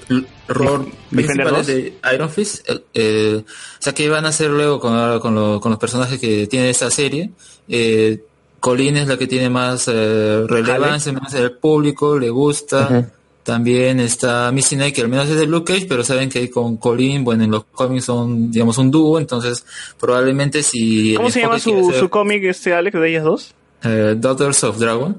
[0.09, 1.61] el rol principal 2.
[1.61, 5.35] es de Iron Fist, el- eh, o sea, ¿qué van a hacer luego con, con,
[5.35, 7.31] lo- con los personajes que tiene esta serie?
[7.69, 8.23] Eh,
[8.61, 13.11] Colin es la que tiene más eh, relevancia, más el público, le gusta.
[13.43, 16.77] También está Missy Knight, que al menos es de Luke Cage, pero saben que con
[16.77, 19.65] Colin, bueno, en los cómics son, digamos, un dúo, entonces
[19.99, 21.15] probablemente si...
[21.15, 23.55] ¿Cómo se llama su, ser, su cómic, este Alex, de ellas dos?
[23.83, 25.17] Eh, Daughters of Dragon.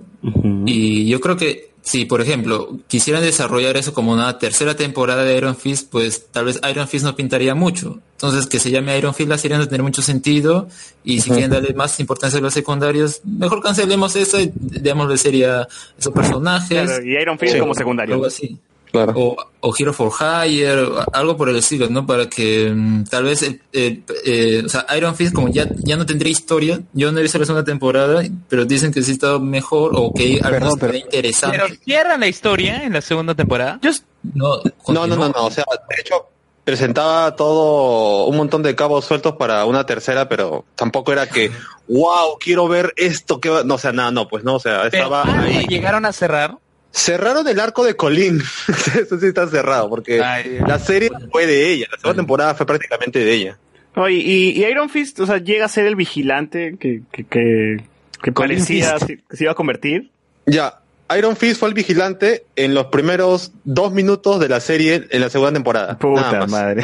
[0.65, 5.35] Y yo creo que si, por ejemplo, quisieran desarrollar eso como una tercera temporada de
[5.35, 7.99] Iron Fist, pues tal vez Iron Fist no pintaría mucho.
[8.13, 10.67] Entonces, que se llame Iron Fist la serie no tendría mucho sentido.
[11.03, 15.47] Y si quieren darle más importancia a los secundarios, mejor cancelemos eso y démosle serie
[15.47, 15.67] a
[15.97, 16.83] esos personajes.
[16.83, 17.59] Claro, y Iron Fist Sí.
[17.59, 18.13] como secundario.
[18.13, 18.59] Algo así.
[18.91, 19.13] Claro.
[19.15, 22.05] O, o Hero for Hire, algo por el estilo, ¿no?
[22.05, 25.95] Para que mm, tal vez, el- el- eh, o sea, Iron Fist como ya, ya
[25.95, 29.39] no tendría historia, yo no he visto la segunda temporada, pero dicen que sí está
[29.39, 31.57] mejor o que al menos pero- está interesante.
[31.59, 33.79] Pero cierran la historia en la segunda temporada.
[33.81, 33.91] Yo,
[34.33, 34.57] no,
[34.89, 36.27] No, no, no, no, o sea, de hecho
[36.63, 41.51] presentaba todo un montón de cabos sueltos para una tercera, pero tampoco era que,
[41.87, 44.85] wow, quiero ver esto que va, no, o sea, nada, no, pues no, o sea,
[44.85, 45.65] estaba ahí.
[45.67, 46.57] llegaron a cerrar.
[46.91, 48.41] Cerraron el arco de Colin,
[48.99, 50.59] eso sí está cerrado, porque Ay.
[50.67, 53.57] la serie fue de ella, la segunda temporada fue prácticamente de ella.
[53.95, 57.83] Oye, y, y Iron Fist, o sea, llega a ser el vigilante que, que, que,
[58.21, 60.11] que parecía si- que se iba a convertir.
[60.45, 60.79] Ya,
[61.17, 65.29] Iron Fist fue el vigilante en los primeros dos minutos de la serie en la
[65.29, 65.97] segunda temporada.
[65.97, 66.83] Puta madre.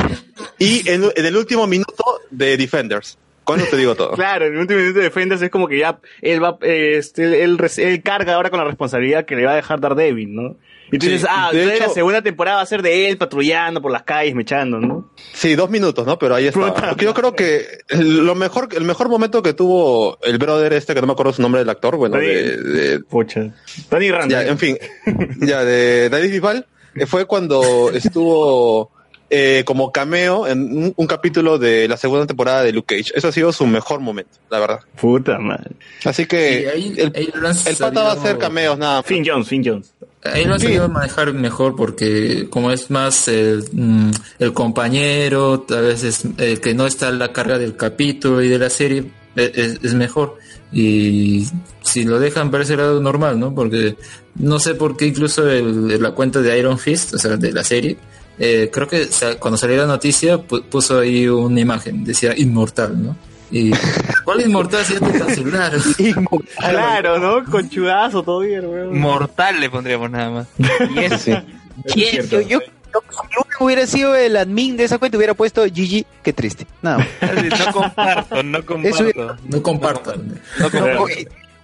[0.60, 3.18] Y en, en el último minuto de Defenders.
[3.48, 4.12] ¿Cuándo te digo todo?
[4.16, 7.44] Claro, en el último minuto de Defenders es como que ya él va, eh, este,
[7.44, 7.58] él,
[8.04, 10.58] carga ahora con la responsabilidad que le va a dejar Daredevil, ¿no?
[10.90, 13.10] Y tú Sí, dices, ah, de entonces hecho- la segunda temporada va a ser de
[13.10, 15.12] él patrullando por las calles, mechando, ¿no?
[15.34, 16.18] Sí, dos minutos, ¿no?
[16.18, 16.96] Pero ahí está.
[16.98, 21.08] Yo creo que lo mejor, el mejor momento que tuvo el brother este, que no
[21.08, 23.54] me acuerdo su nombre del actor, bueno, de, de- Pucha.
[23.90, 24.32] Tony Rand.
[24.32, 24.78] ya, en fin,
[25.42, 26.66] ya de David Bisbal,
[26.96, 28.92] eh, fue cuando estuvo
[29.30, 33.12] eh, como cameo en un, un capítulo de la segunda temporada de Luke Cage.
[33.16, 34.80] Eso ha sido su mejor momento, la verdad.
[35.00, 35.72] Puta madre.
[36.06, 37.30] Así que ahí- el, ahí
[37.78, 39.04] pata va a hacer cameos nada.
[39.04, 39.92] Finn Jones, Finn Jones.
[40.24, 45.76] Ahí lo han sabido manejar mejor porque como es más el, mm, el compañero, a
[45.82, 49.06] veces el que no está en la carga del capítulo y de la serie,
[49.36, 50.38] e- es, es mejor.
[50.72, 51.46] Y
[51.82, 53.56] si lo dejan por ese lado normal, ¿no?
[53.56, 53.96] Porque
[54.36, 57.64] no sé por qué incluso el, la cuenta de Iron Fist, o sea, de la
[57.64, 57.98] serie,
[58.40, 59.08] eh, creo que
[59.40, 63.16] cuando salió la noticia pu- puso ahí una imagen, decía inmortal, ¿no?
[63.50, 63.72] Y
[64.26, 65.82] ¿cuál inmortal si ya te cancelaron?
[66.60, 67.50] Claro, ¿no?
[67.50, 69.00] Con chudazo todavía, weón.
[69.00, 70.48] Mortal le pondríamos nada más.
[70.96, 71.28] Y es,
[71.96, 72.60] y es- Yo, yo,
[72.94, 73.02] yo,
[73.60, 76.68] hubiera sido el admin de esa cuenta, hubiera puesto GG, qué triste.
[76.82, 77.08] Nada más.
[77.66, 79.38] no comparto, no comparto.
[79.48, 80.42] No compartan.
[80.60, 80.94] No comparto.
[80.94, 81.06] No,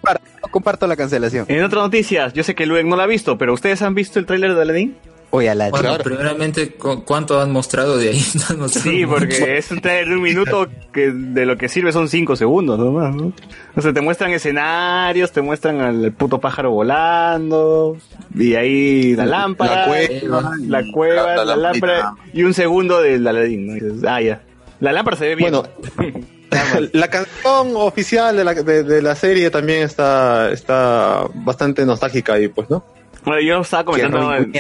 [0.02, 1.46] comparto, no comparto la cancelación.
[1.50, 4.20] En otras noticias, yo sé que Luen no la ha visto, pero ¿ustedes han visto
[4.20, 4.96] el tráiler de Aladdin?
[5.36, 8.22] Oye, a la Bueno, primeramente, ¿cu- ¿cuánto han mostrado de ahí?
[8.36, 9.18] No han mostrado Sí, mucho.
[9.20, 12.78] porque es un trailer de un minuto que de lo que sirve son cinco segundos
[12.78, 13.34] nomás, ¿no?
[13.76, 17.98] O sea, te muestran escenarios, te muestran al puto pájaro volando,
[18.36, 20.52] y ahí la lámpara, La cueva.
[20.68, 23.76] la cueva, La- la, la lámpara, y un segundo del Aladdin, ¿no?
[23.76, 24.44] Y dices, ah, ya.
[24.82, 25.50] La lámpara se ve bien.
[25.52, 25.68] Bueno,
[26.94, 32.50] la canción oficial de la, de, de la serie también está, está bastante nostálgica ahí,
[32.50, 32.86] pues, ¿no?
[33.26, 34.54] Bueno, yo estaba comentando, en-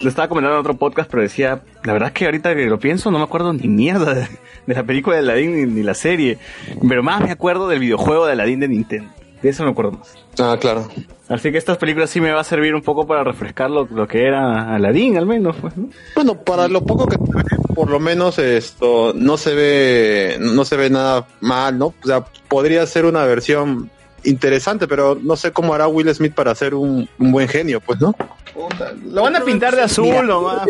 [0.00, 2.78] lo estaba comentando en otro podcast, pero decía, la verdad es que ahorita que lo
[2.78, 4.28] pienso no me acuerdo ni mierda de,
[4.66, 6.38] de la película de Aladdin ni, ni la serie,
[6.88, 9.10] pero más me acuerdo del videojuego de Aladdin de Nintendo.
[9.42, 10.14] De eso me acuerdo más.
[10.38, 10.86] Ah, claro.
[11.28, 14.06] Así que estas películas sí me va a servir un poco para refrescar lo, lo
[14.06, 15.56] que era Aladdin, al menos.
[15.56, 15.88] Pues, ¿no?
[16.14, 17.16] Bueno, para lo poco que
[17.74, 21.86] por lo menos esto no se ve, no se ve nada mal, ¿no?
[21.86, 23.90] O sea, podría ser una versión
[24.24, 28.00] interesante, pero no sé cómo hará Will Smith para ser un, un buen genio, pues,
[28.00, 28.14] ¿no?
[29.10, 30.22] Lo van a pintar de azul Mira.
[30.22, 30.66] nomás.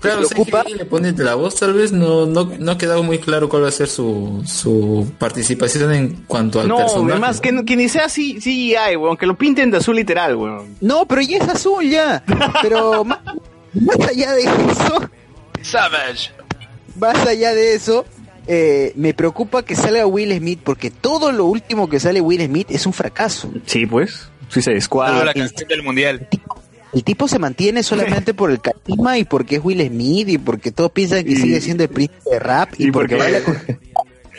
[0.00, 0.64] Claro, lo sí, ocupa.
[0.64, 3.64] que le pone la voz, tal vez no, no, no ha quedado muy claro cuál
[3.64, 7.12] va a ser su, su participación en cuanto al No, personaje.
[7.12, 10.36] además que, no- que ni sea así CGI, weón, que lo pinten de azul literal,
[10.36, 10.76] weón.
[10.82, 12.22] No, pero ya es azul ya.
[12.60, 13.18] Pero más,
[13.72, 15.08] más allá de eso,
[15.62, 16.30] Savage.
[16.98, 18.04] más allá de eso,
[18.46, 22.68] eh, me preocupa que salga Will Smith porque todo lo último que sale Will Smith
[22.70, 23.50] es un fracaso.
[23.66, 24.28] Sí, pues.
[24.48, 25.20] Sí se Squad.
[25.20, 26.28] Ah, la canción del mundial.
[26.92, 30.70] El tipo se mantiene solamente por el carisma y porque es Will Smith y porque
[30.70, 33.44] todos piensan que Y- sigue siendo el príncipe de rap y, y porque, porque- baila
[33.44, 33.58] con...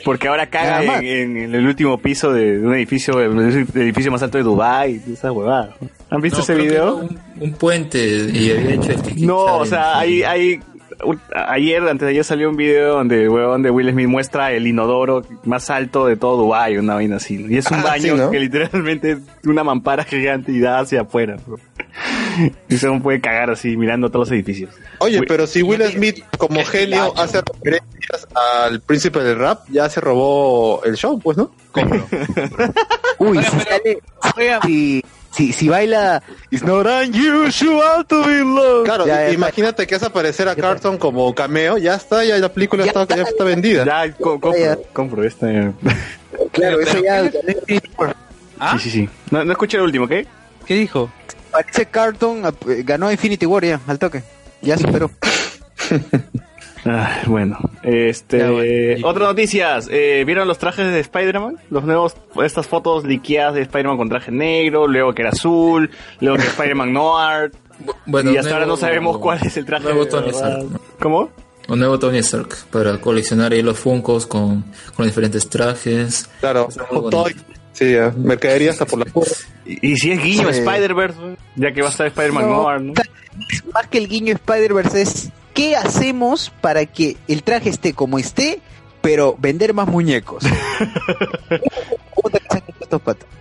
[0.03, 4.22] Porque ahora caga en, en el último piso de, de un edificio, el edificio más
[4.22, 5.76] alto de Dubai, esa huevada.
[6.11, 6.98] ¿Han visto No, ese video?
[6.98, 10.74] Un, un puente y había hecho el No, o sea, hay, hay, un-
[11.34, 15.69] ayer, antes de ayer salió un video donde, de Will Smith muestra el inodoro más
[15.69, 17.45] alto de todo Dubai, una vaina así.
[17.49, 18.31] Y es un Ah, baño sí, ¿no?
[18.31, 21.57] que literalmente es una mampara gigante y da hacia afuera, bro.
[22.67, 24.69] Y se puede cagar así, mirando todos los edificios.
[24.99, 29.88] Oye, Will- pero si Will Smith como genio hace referencias al príncipe del rap, ya
[29.89, 31.51] se robó el show, pues, ¿no?
[33.19, 33.99] Uy, Oiga, si, pero- sale-
[34.38, 35.03] Oiga, si,
[35.35, 36.21] si, si baila
[36.51, 38.85] It's not unusual to be loved.
[38.85, 42.49] Claro, Ya, ya imagínate que hace aparecer a Carlton como cameo, ya está, ya la
[42.51, 43.15] película Ya está, está.
[43.17, 43.85] ya está vendida.
[43.85, 44.77] Ya, co- compro, Ya.
[44.93, 45.71] compro este.
[46.51, 47.29] Claro, eso ya
[48.59, 48.77] ¿Ah?
[48.79, 49.09] Sí, sí, sí.
[49.31, 50.25] No, no escuché el último, ¿qué?
[50.65, 51.11] ¿Qué dijo?
[51.51, 54.23] parece Carlton eh, ganó Infinity War ya, al toque.
[54.61, 55.09] Ya superó.
[56.85, 59.07] Ah, bueno, este, Ya, bueno.
[59.07, 59.87] otras noticias.
[59.91, 61.57] Eh, ¿Vieron los trajes de Spider-Man?
[61.71, 65.89] Los nuevos, estas fotos liqueadas de Spider-Man con traje negro, luego que era azul,
[66.19, 67.51] luego que Spider-Man Noir.
[68.05, 69.83] Bueno, y hasta ahora no sabemos cuál es el traje.
[69.83, 70.29] nuevo de Tony.
[70.29, 70.65] Stark.
[70.99, 71.29] ¿Cómo?
[71.67, 74.63] Un nuevo Tony Stark para coleccionar ahí los Funkos con,
[74.95, 76.29] con diferentes trajes.
[76.39, 77.09] Claro, bonito.
[77.09, 77.35] Toy.
[77.76, 79.35] Sí, ya, mercadería hasta por la puerta.
[79.65, 80.60] Y, y si es guiño Sí.
[80.60, 81.19] Spider-Verse,
[81.57, 82.93] ya que va a estar Spider-Man No, Noir, ¿no?
[83.73, 88.61] Más que el guiño Spider-Verse es ¿qué hacemos para que el traje esté como esté,
[89.02, 90.43] pero vender más muñecos?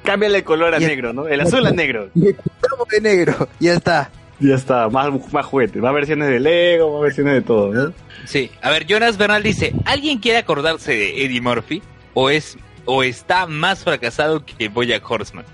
[0.03, 0.89] Cámbiale el color a Ya.
[0.89, 1.27] negro, ¿no?
[1.27, 2.11] El azul a negro.
[2.15, 4.11] De negro, ya está.
[4.41, 5.81] Ya está, más, más juguetes.
[5.81, 7.93] Más versiones de Lego, más versiones de todo, ¿no?
[8.27, 8.51] Sí.
[8.61, 11.83] A ver, Jonas Bernal dice, ¿alguien quiere acordarse de Eddie Murphy?
[12.15, 15.45] ¿O es o está más fracasado que Bojack Horseman?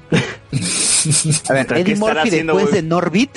[1.49, 3.31] A ver, ¿Qué Eddie Murphy después de Norbit,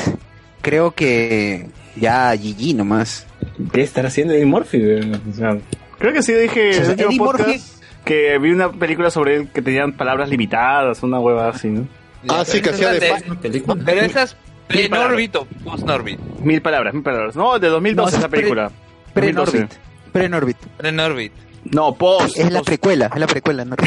[0.62, 3.26] creo que ya GG nomás.
[3.72, 4.80] ¿Qué estará haciendo Eddie Murphy?
[4.80, 5.12] güey?
[5.30, 5.58] O sea,
[6.00, 8.72] creo que sí dije O sea, en el último Eddie podcast Murphy- que vi una
[8.72, 11.88] película sobre él que tenían palabras limitadas, una hueva así, ¿no?
[12.28, 13.82] Ah, sí, que hacía de película.
[13.86, 14.36] Pero esas
[14.70, 16.20] Mil pre-Norbit o post-Norbit.
[16.42, 17.36] Mil palabras, mil palabras.
[17.36, 18.72] No, de 2012 No, esa esa es pre- película.
[19.14, 19.54] Pre-Norbit.
[19.54, 19.80] 2012.
[20.12, 20.58] Pre-Norbit.
[20.78, 21.32] Pre-Norbit.
[21.72, 22.38] No, post.
[22.38, 22.68] Es la post.
[22.68, 23.66] precuela, es la precuela.
[23.66, 23.76] ¿no?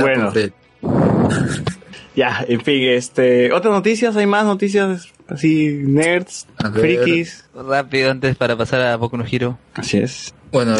[0.00, 0.32] Bueno.
[2.16, 7.44] Ya, en fin, este, otras noticias, hay más noticias así, nerds, frikis.
[7.52, 9.58] Rápido antes para pasar a Boku no Hero.
[9.74, 10.32] Así es.
[10.52, 10.76] Bueno,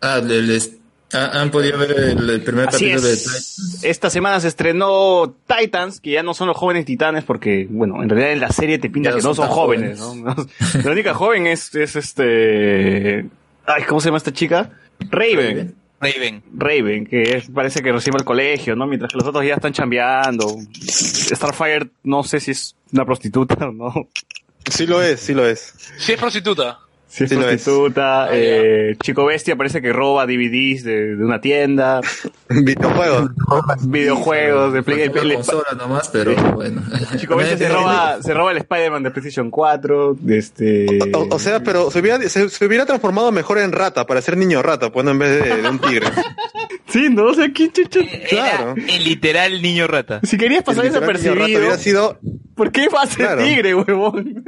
[0.00, 0.76] ah, les-
[1.12, 3.80] han podido ver el, el primer Así capítulo de es.
[3.82, 8.08] Esta semana se estrenó Titans, que ya no son los jóvenes titanes, porque, bueno, en
[8.08, 10.36] realidad en la serie te pinta Ya que no no son son tan jóvenes, ¿no?
[10.84, 13.26] La única joven es, es este...
[13.66, 14.70] Ay, ¿cómo se llama esta chica?
[15.10, 15.74] Raven.
[16.00, 16.42] Raven.
[16.54, 18.86] Raven, que es- parece que recibe el colegio, ¿no?
[18.86, 20.56] Mientras que los otros ya están chambeando.
[20.84, 24.08] Starfire, no sé si es una prostituta o no.
[24.70, 25.74] Sí lo es, sí lo es.
[25.98, 26.78] Si es prostituta.
[27.12, 27.62] Si es Sí lo es.
[27.62, 28.28] prostituta.
[28.32, 32.00] eh, Chico Bestia parece que roba DVDs de, de una tienda.
[32.48, 33.30] Videojuegos.
[33.86, 35.10] videojuegos de Play.
[35.34, 36.80] Consola nomás, pero bueno.
[37.18, 40.16] Chico Bestia se roba, se roba el Spider-Man de PlayStation 4.
[40.20, 40.86] de Este...
[41.12, 44.38] O, o sea, pero se hubiera, se, se hubiera transformado mejor en rata, para ser
[44.38, 46.06] niño rata, pues no en vez de, de un tigre.
[46.92, 47.24] Sí, ¿no?
[47.26, 48.00] O sea, ¿quién chucha?
[48.28, 48.74] Claro.
[48.76, 50.20] Era el literal niño rata.
[50.24, 52.18] Si querías pasar El desapercibido, hubiera sido,
[52.54, 53.42] ¿por qué va a ser Claro.
[53.44, 54.44] tigre, huevón?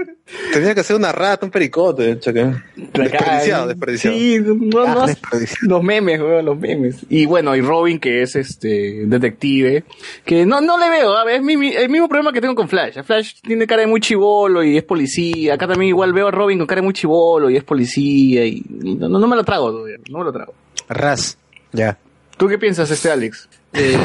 [0.53, 2.53] tenía que ser una rata, un pericote, cheque.
[2.77, 4.17] Desperdiciado, desperdiciado.
[4.17, 4.55] Sí, no,
[4.85, 5.69] no, Ah, desperdiciado.
[5.69, 6.97] los memes, weón, los memes.
[7.09, 9.85] Y bueno, y Robin, que es este detective,
[10.25, 12.55] que no, no le veo, a ver, es mi- mi- el mismo problema que tengo
[12.55, 13.03] con Flash.
[13.05, 15.55] Flash tiene cara de muy chivolo y es policía.
[15.55, 18.63] Acá también igual veo a Robin con cara de muy chivolo y es policía y
[18.85, 20.53] y no, no me lo trago todavía, no me lo trago.
[20.89, 21.39] Ras.
[21.73, 21.99] Ya.
[22.37, 23.49] ¿Tú qué piensas, este Alex?
[23.73, 23.97] Eh,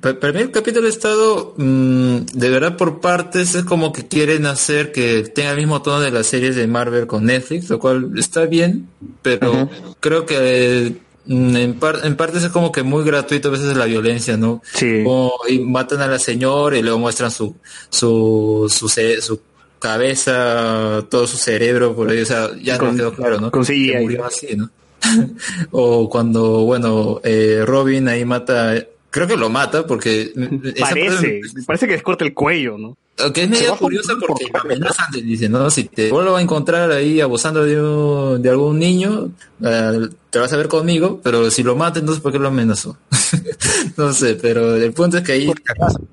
[0.00, 4.06] pa- para mí el capítulo ha estado mm, de verdad por partes es como que
[4.08, 7.78] quieren hacer que tenga el mismo tono de las series de Marvel con Netflix, lo
[7.78, 8.88] cual está bien,
[9.22, 9.68] pero
[10.00, 10.96] creo que
[11.26, 14.62] mm, en, par- en partes es como que muy gratuito a veces la violencia, ¿no?
[14.74, 15.02] Sí.
[15.04, 17.54] Como, y matan a la señora y luego muestran su
[17.90, 19.40] su su, ce- su
[19.80, 23.50] cabeza, todo su cerebro por ahí, o sea, ya Con- no quedó claro, ¿no?
[23.50, 23.96] con Que CGI.
[24.02, 24.70] murió así, ¿no?
[25.70, 28.74] o cuando, bueno, eh, Robin ahí mata,
[29.10, 30.32] creo que lo mata porque
[30.78, 32.96] Parece, parte- parece que les corta el cuello, ¿no?
[33.34, 35.70] que es medio curiosa porque lo amenazan, te dicen, ¿no?
[35.70, 39.30] Si te vuelvo a encontrar ahí abusando de, un- de algún niño,
[39.62, 42.96] eh, te vas a ver conmigo, pero si lo mata, entonces ¿por qué lo amenazó?
[43.96, 45.52] no sé, pero el punto es que ahí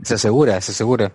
[0.03, 1.11] Se asegura, se asegura.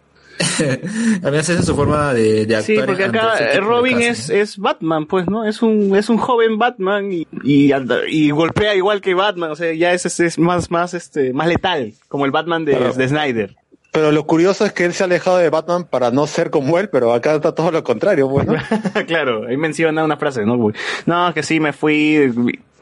[1.23, 2.87] A mí esa es su forma de, de Sí, actuar.
[2.87, 5.45] porque ante acá de Robin es, es Batman, pues, ¿no?
[5.45, 9.57] Es un, es un joven Batman y, y, anda- y golpea igual que Batman, o
[9.57, 12.93] sea, ya es, es, es más, más, este, más letal, como el Batman de, Claro.
[12.95, 13.57] de Snyder.
[13.93, 16.81] Pero lo curioso es que él se ha alejado de Batman para no ser como
[16.81, 18.55] él, pero acá está todo lo contrario, bueno.
[19.07, 20.73] claro, ahí menciona una frase, ¿no?
[21.07, 22.33] No, que sí, me fui,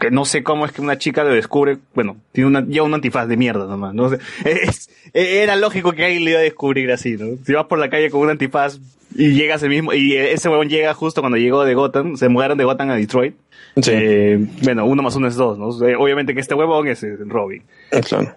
[0.03, 2.93] que no sé cómo es que una chica lo descubre, bueno, tiene una, ya un
[2.95, 4.05] antifaz de mierda nomás, ¿no?
[4.05, 7.37] O sea, es- era lógico que alguien le iba a descubrir así, ¿no?
[7.47, 8.79] Si vas por la calle con un antifaz
[9.15, 12.57] y llegas el mismo, y ese huevón llega justo cuando llegó de Gotham, se mudaron
[12.59, 13.35] de Gotham a Detroit.
[13.77, 13.91] Sí.
[13.95, 15.73] Eh, bueno, uno más uno es dos, ¿no?
[15.73, 17.63] Sea, Obviamente que este huevón es eh, Robin.
[18.07, 18.35] Claro.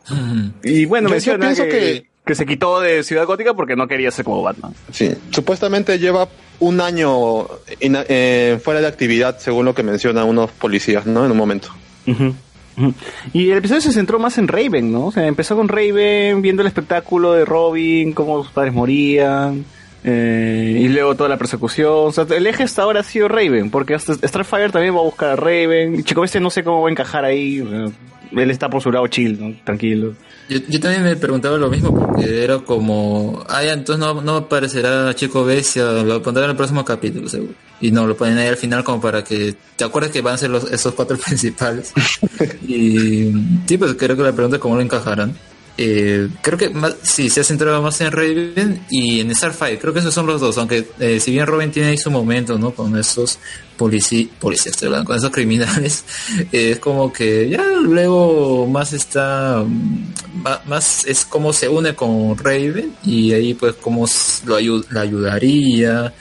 [0.63, 3.75] Y bueno, Yo- yo menciona pienso que, que- que se quitó de Ciudad Gótica porque
[3.75, 4.73] no quería ser como Batman.
[4.91, 6.27] Sí, supuestamente lleva
[6.59, 7.47] un año
[7.79, 11.25] eh, fuera de actividad, según lo que mencionan unos policías, ¿no?
[11.25, 11.69] En un momento.
[13.33, 15.05] Y el episodio se centró más en Raven, ¿no?
[15.07, 19.63] O sea, empezó con Raven viendo el espectáculo de Robin, cómo sus padres morían,
[20.03, 21.91] eh, y luego toda la persecución.
[21.91, 25.03] O sea, el eje hasta ahora ha sido Raven, porque hasta Starfire también va a
[25.03, 26.03] buscar a Raven.
[26.03, 27.63] Chico Bestia no sé cómo va a encajar ahí.
[28.35, 29.55] Él está por su lado chill, ¿no?
[29.63, 30.13] Tranquilo.
[30.49, 35.13] Yo, yo también me preguntaba lo mismo porque era como, ah, entonces no, no aparecerá
[35.15, 37.53] Chico Bestia, lo pondrán en el próximo capítulo, seguro.
[37.81, 40.37] Y no, lo ponen ahí al final como para que, ¿te acuerdas que van a
[40.37, 41.93] ser los, esos cuatro principales?
[42.67, 43.31] y
[43.65, 45.35] sí, pues creo que la pregunta es cómo lo encajarán.
[45.77, 49.91] Eh, creo que más, sí, se ha centrado más en Raven y en Starfire, creo
[49.91, 52.71] que esos son los dos, aunque eh, si bien Robin tiene ahí su momento, ¿no?
[52.71, 53.39] Con esos
[53.75, 54.29] policías,
[55.05, 56.05] con esos criminales,
[56.53, 60.13] eh, es como que ya luego más está, mm,
[60.65, 65.01] más es como se une con Raven y ahí pues cómo s- lo ayu- la
[65.01, 66.13] ayudaría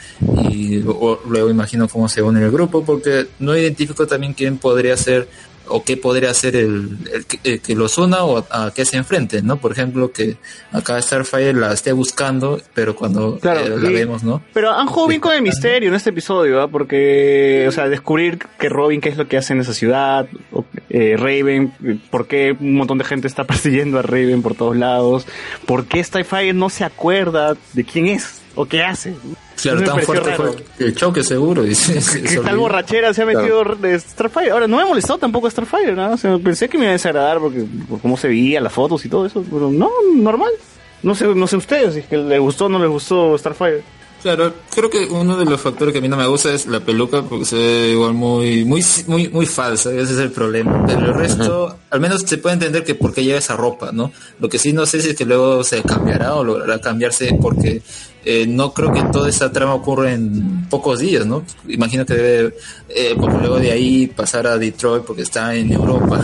[0.51, 5.28] y luego imagino cómo se une el grupo porque no identifico también quién podría ser
[5.68, 8.84] o qué podría hacer el, el que, el que los una o a, a qué
[8.84, 9.56] se enfrenten, ¿no?
[9.58, 10.36] Por ejemplo, que
[10.72, 14.42] acá Starfire la esté buscando, pero cuando Claro, eh, la y- vemos, ¿no?
[14.52, 16.68] Pero han jugado bien con el misterio en este episodio, ¿ah?
[16.68, 20.64] Porque, o sea, descubrir que Robin, qué es lo que hace en esa ciudad, o,
[20.90, 21.72] eh, Raven,
[22.10, 25.26] por qué un montón de gente está persiguiendo a Raven por todos lados,
[25.66, 29.14] por qué Starfire no se acuerda de quién es o qué hace.
[29.60, 30.52] Claro, Eso tan fuerte raro.
[30.76, 31.66] fue el choque seguro.
[31.66, 34.51] Y se- se- Que se tal borrachera se ha metido de Starfire.
[34.51, 36.12] Ahora, no me ha molestado tampoco Starfire, ¿no?
[36.12, 39.05] O sea, pensé que me iba a desagradar porque, por cómo se veía, las fotos
[39.05, 40.51] y todo eso, pero no, normal.
[41.02, 43.82] No sé, no sé ustedes, si es que le gustó o no les gustó Starfire.
[44.22, 46.81] Claro, creo que uno de los factores que a mí no me gusta es la
[46.81, 50.82] peluca porque se ve igual muy muy muy muy falsa, ese es el problema.
[50.86, 54.12] Pero el resto, al menos se puede entender que por qué lleva esa ropa, ¿no?
[54.40, 57.82] Lo que sí no sé si es que luego se cambiará o logrará cambiarse porque
[58.24, 61.44] eh, no creo que toda esa trama ocurra en pocos días, ¿no?
[61.68, 62.55] Imagino que debe,
[62.88, 66.22] eh, luego de ahí pasar a Detroit porque está en Europa.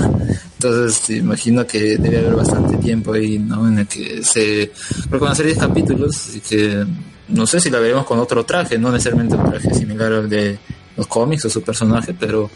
[0.54, 3.66] Entonces, imagino que debe haber bastante tiempo ahí, ¿no?
[3.68, 4.72] En el que se...
[5.08, 6.84] Creo que van a ser 10 capítulos y que
[7.28, 10.58] no sé si la veremos con otro traje, no necesariamente un traje similar al de
[10.96, 12.50] los cómics o su personaje, pero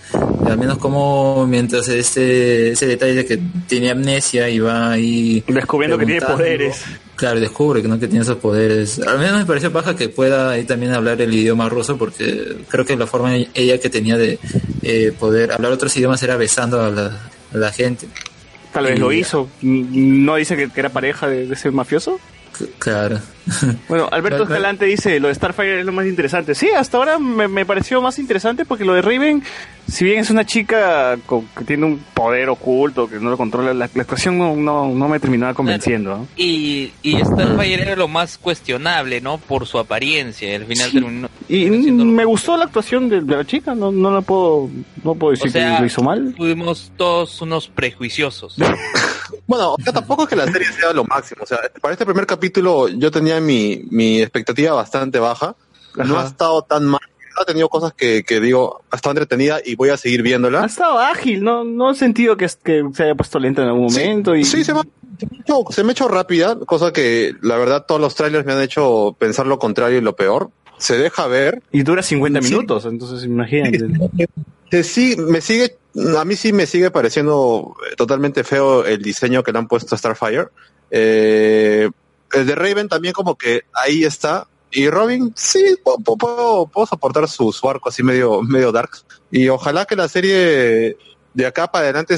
[0.46, 5.44] al menos como mientras ese, ese detalle de que tiene amnesia y va ahí...
[5.46, 6.82] Descubriendo que tiene poderes.
[7.16, 8.98] Claro, descubre que no que tiene esos poderes.
[8.98, 12.84] Al menos me pareció paja que pueda ahí también hablar el idioma ruso, porque creo
[12.84, 14.38] que la forma ella que tenía de
[14.82, 17.06] eh, poder hablar otros idiomas era besando a la,
[17.52, 18.08] a la gente.
[18.72, 19.48] Tal vez Y- lo hizo.
[19.62, 22.18] ¿No dice que, que era pareja de, de ese mafioso?
[22.80, 23.20] Claro.
[23.88, 26.54] Bueno, Alberto Pero- pero- Escalante dice, lo de Starfire es lo más interesante.
[26.54, 29.42] Sí, hasta ahora me, me pareció más interesante porque lo de Raven,
[29.86, 33.74] si bien es una chica con- que tiene un poder oculto, que no lo controla,
[33.74, 36.16] la, la actuación no, no, no me terminaba convenciendo.
[36.16, 36.28] ¿no?
[36.36, 39.38] Y, y Starfire era lo más cuestionable, ¿no?
[39.38, 40.56] Por su apariencia.
[40.56, 41.28] Al final terminó.
[41.48, 44.70] Y me gustó la actuación de, de la chica, no, no la puedo,
[45.02, 46.34] no puedo decir O sea, que lo hizo mal.
[46.36, 48.56] Fuimos todos unos prejuiciosos.
[49.46, 51.42] Bueno, acá tampoco es que la serie sea lo máximo.
[51.42, 55.56] O sea, para este primer capítulo yo tenía mi, mi expectativa bastante baja.
[55.96, 57.00] No ha estado tan mal.
[57.40, 60.62] Ha tenido cosas que, que digo, ha estado entretenida y voy a seguir viéndola.
[60.62, 63.86] Ha estado ágil, no, no he sentido que, que se haya puesto lenta en algún
[63.86, 64.36] momento.
[64.36, 64.44] y...
[64.44, 64.82] Sí, se me,
[65.70, 69.16] se me ha hecho- rápida, cosa que la verdad todos los trailers me han hecho
[69.18, 70.50] pensar lo contrario y lo peor.
[70.78, 71.62] Se deja ver.
[71.72, 72.50] Y dura 50 Sí.
[72.50, 73.78] minutos, entonces imagínate.
[74.82, 75.76] Sí, me sigue,
[76.18, 79.94] a mí sí me sigue pareciendo eh, totalmente feo el diseño que le han puesto
[79.94, 80.48] a Starfire.
[80.90, 81.90] Eh,
[82.34, 84.46] el de Raven también como que ahí está.
[84.70, 88.90] Y Robin, sí, po- puedo, puedo soportar su, su arco así medio, medio dark.
[89.30, 90.96] Y ojalá que la serie
[91.32, 92.16] de acá para adelante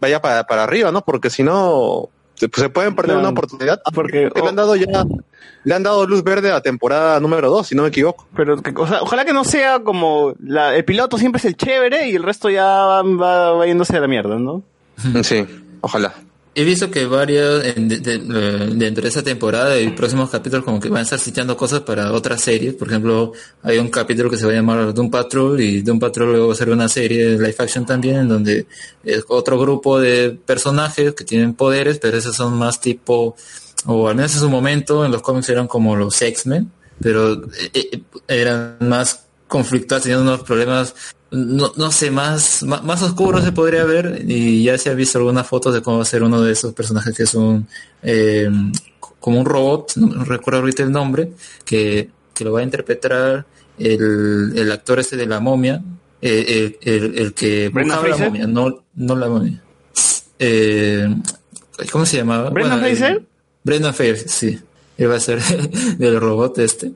[0.00, 1.02] vaya para, para arriba, ¿no?
[1.02, 3.20] Porque si no, se, pues, se pueden perder Claro.
[3.20, 3.80] una oportunidad.
[3.94, 5.04] Porque le han dado ya,
[5.64, 8.26] le han dado luz verde a temporada número 2, si no me equivoco.
[8.34, 11.56] Pero que- o sea, ojalá que no sea como la, el piloto siempre es el
[11.58, 14.62] chévere y el resto ya va, va, va yéndose a la mierda, ¿no?
[15.22, 15.46] Sí,
[15.82, 16.14] ojalá.
[16.54, 20.88] He visto que varias, de- de- dentro de esa temporada y próximos capítulos como que
[20.88, 22.74] van a estar citando cosas para otras series.
[22.74, 26.30] Por ejemplo, hay un capítulo que se va a llamar Doom Patrol y Doom Patrol
[26.30, 28.66] luego va a ser una serie de live action también en donde
[29.04, 33.36] es otro grupo de personajes que tienen poderes, pero esos son más tipo,
[33.86, 37.70] o al menos en su momento en los cómics eran como los X-Men, pero eh,
[37.72, 40.94] eh, eran más conflictuados, tenían unos problemas
[41.30, 45.18] no, no sé, más, más, más oscuro se podría ver y ya se ha visto
[45.18, 47.66] algunas fotos de cómo va a ser uno de esos personajes que es un,
[48.02, 48.48] eh,
[49.20, 51.32] como un robot, no recuerdo ahorita el nombre,
[51.64, 53.44] que, que lo va a interpretar
[53.78, 55.82] el, el actor este de la momia,
[56.20, 59.62] eh, el, el, el que ¿Brendan buscaba la momia, no, no la momia.
[60.38, 61.14] Eh,
[61.92, 62.50] ¿Cómo se llamaba?
[62.50, 63.22] ¿Brendan Bueno, Fraser?
[63.64, 64.58] Brendan Fraser, sí.
[64.96, 65.40] Él va a ser
[65.98, 66.92] del robot este.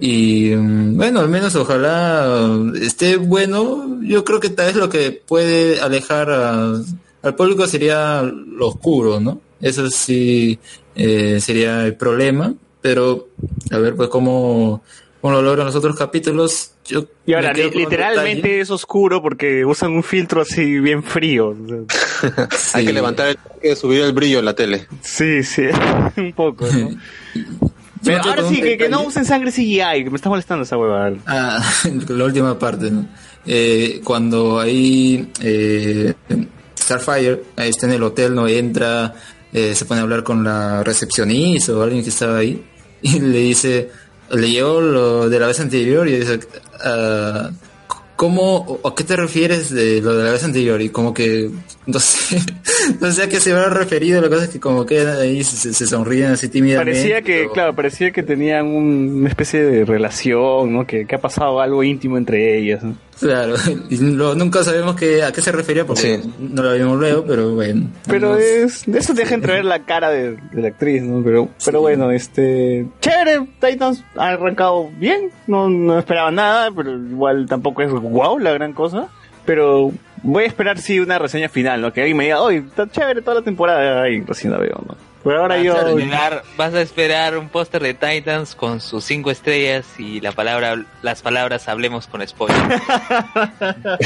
[0.00, 2.50] Y mm, bueno, al menos ojalá
[2.80, 4.00] esté bueno.
[4.02, 6.80] Yo creo que tal vez lo que puede alejar a-
[7.22, 9.40] al público sería lo oscuro, ¿no?
[9.60, 10.58] Eso sí
[10.94, 12.54] eh, sería el problema.
[12.82, 13.28] Pero
[13.70, 14.82] a ver pues cómo,
[15.22, 16.72] cómo lo logran los otros capítulos.
[16.84, 18.60] Yo Y ahora, li- literalmente detalle.
[18.60, 21.56] es oscuro porque usan un filtro así bien frío.
[22.74, 24.86] Hay que levantar el, hay que subir el brillo en la tele.
[25.00, 25.62] Sí, sí,
[26.18, 26.90] un poco, ¿no?
[28.04, 31.14] Pero ahora sí, que, que no usen sangre CGI, que me está molestando esa huevada.
[31.26, 31.62] Ah,
[32.08, 33.06] la última parte, ¿no?
[33.46, 36.14] Eh, cuando ahí eh,
[36.78, 39.14] Starfire ahí está en el hotel, no entra,
[39.52, 42.62] eh, se pone a hablar con la recepcionista o alguien que estaba ahí
[43.02, 43.90] y le dice,
[44.30, 46.40] le llegó lo de la vez anterior y dice,
[46.84, 47.50] ah,
[48.16, 50.80] ¿cómo o a qué te refieres de lo de la vez anterior?
[50.80, 51.50] Y como que
[51.86, 52.38] no sé,
[53.00, 55.72] no sé a qué se habrá referido, la cosa es que como que ahí se,
[55.74, 56.92] se sonríen así tímidamente.
[56.92, 60.86] Parecía que, pero- claro, parecía que tenían un- una especie de relación, ¿no?
[60.86, 62.82] Que, que ha pasado algo íntimo entre ellas.
[62.82, 62.96] ¿no?
[63.20, 63.54] Claro,
[64.36, 67.88] nunca sabemos qué, a qué se refería porque no la vimos luego, pero bueno.
[68.06, 71.22] Pero es, eso deja entrever la cara de, de la actriz, ¿no?
[71.22, 77.46] Pero, pero bueno, este, chévere, Titans ha arrancado bien, no, no esperaba nada, pero igual
[77.46, 79.08] tampoco es wow la gran cosa,
[79.46, 79.92] pero
[80.24, 81.92] voy a esperar sí una reseña final, ¿no?
[81.92, 84.96] Que alguien me diga, oye, está chévere toda la temporada, y recién la veo, ¿no?
[85.22, 85.74] Por ahora vas, yo...
[85.74, 90.84] a vas a esperar un póster de Titans con sus cinco estrellas y la palabra,
[91.00, 92.60] las palabras hablemos con spoiler.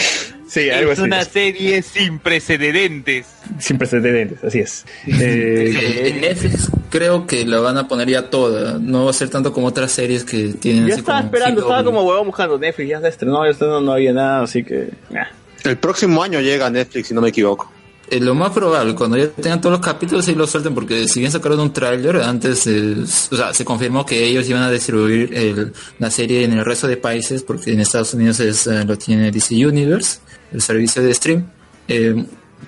[0.48, 1.06] Sí, algo es así.
[1.06, 3.26] una serie sin precedentes.
[3.58, 4.86] Sin precedentes, así es.
[5.06, 8.78] Eh, en Netflix creo que la van a poner ya toda.
[8.78, 11.60] No va a ser tanto como otras series que tienen Ya así estaba como esperando,
[11.60, 11.66] CW.
[11.66, 14.88] estaba como huevón buscando Netflix, ya se estrenó, ya estrenó, no había nada, así que...
[15.10, 15.26] nah.
[15.64, 17.70] El próximo año llega Netflix, si no me equivoco.
[18.10, 21.20] Eh, lo más probable, cuando ya tengan todos los capítulos, sí lo suelten, porque si
[21.20, 22.94] bien sacaron un tráiler, antes, eh,
[23.30, 26.86] o sea, se confirmó que ellos iban a distribuir el- la serie en el resto
[26.88, 30.20] de países, porque en Estados Unidos es, eh, lo tiene DC Universe,
[30.52, 31.46] el servicio de stream.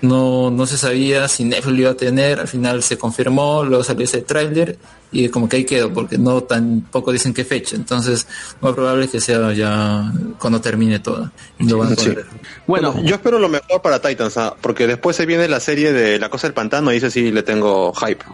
[0.02, 3.84] No, no se sabía si Netflix lo iba a tener, al final se confirmó, luego
[3.84, 4.78] salió ese tráiler
[5.12, 8.26] y como que ahí quedó, porque no tampoco dicen qué fecha, entonces
[8.60, 11.32] más probable es que sea ya cuando termine toda.
[11.58, 12.08] Y lo van a Sí.
[12.10, 12.24] poner.
[12.66, 16.18] Bueno, yo espero lo mejor para Titans, ah, porque después se viene la serie de
[16.18, 18.24] La Cosa del Pantano y ese sí le tengo hype.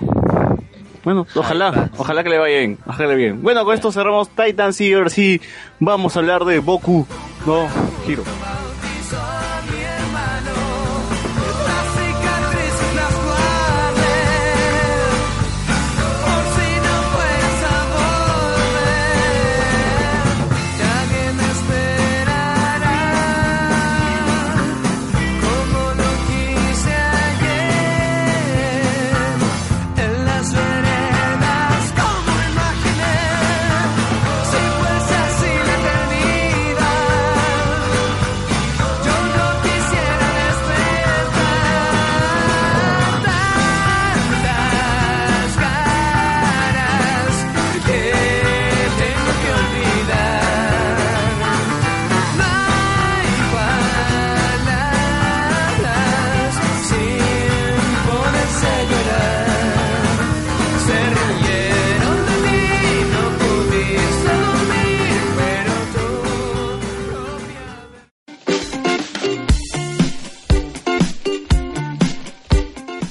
[1.02, 3.42] Bueno, ojalá, ojalá que le vaya bien, ojalá que le vaya bien.
[3.42, 5.40] Bueno, con esto cerramos Titans y ahora sí
[5.80, 7.06] vamos a hablar de Boku
[7.46, 7.66] no
[8.06, 8.22] Hiro.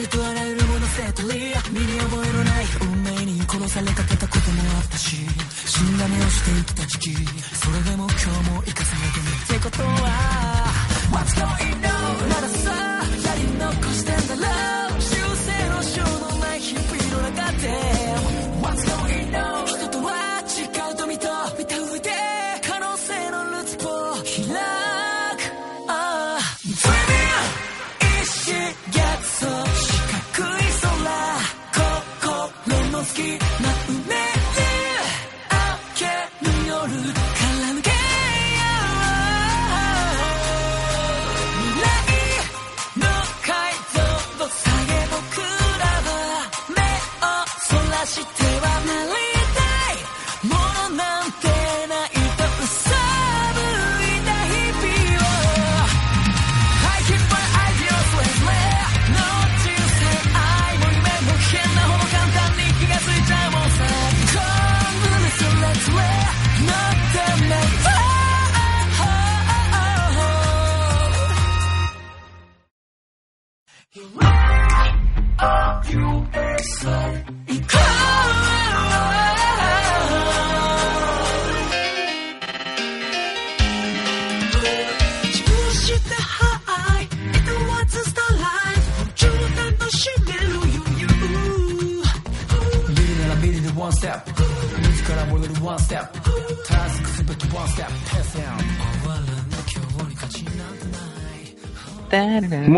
[0.00, 1.28] けしありとあらゆるものセットリ
[1.72, 5.16] 身に覚えのない運命に殺されかけたこともあったし
[5.66, 7.14] 死んだ目をして生きた時期
[7.56, 10.66] それでも今日も生かされてるってことは
[11.12, 12.28] What's going on?
[12.28, 16.86] まださやり残してんだろう修正のしょうのない日々
[17.22, 17.99] の中で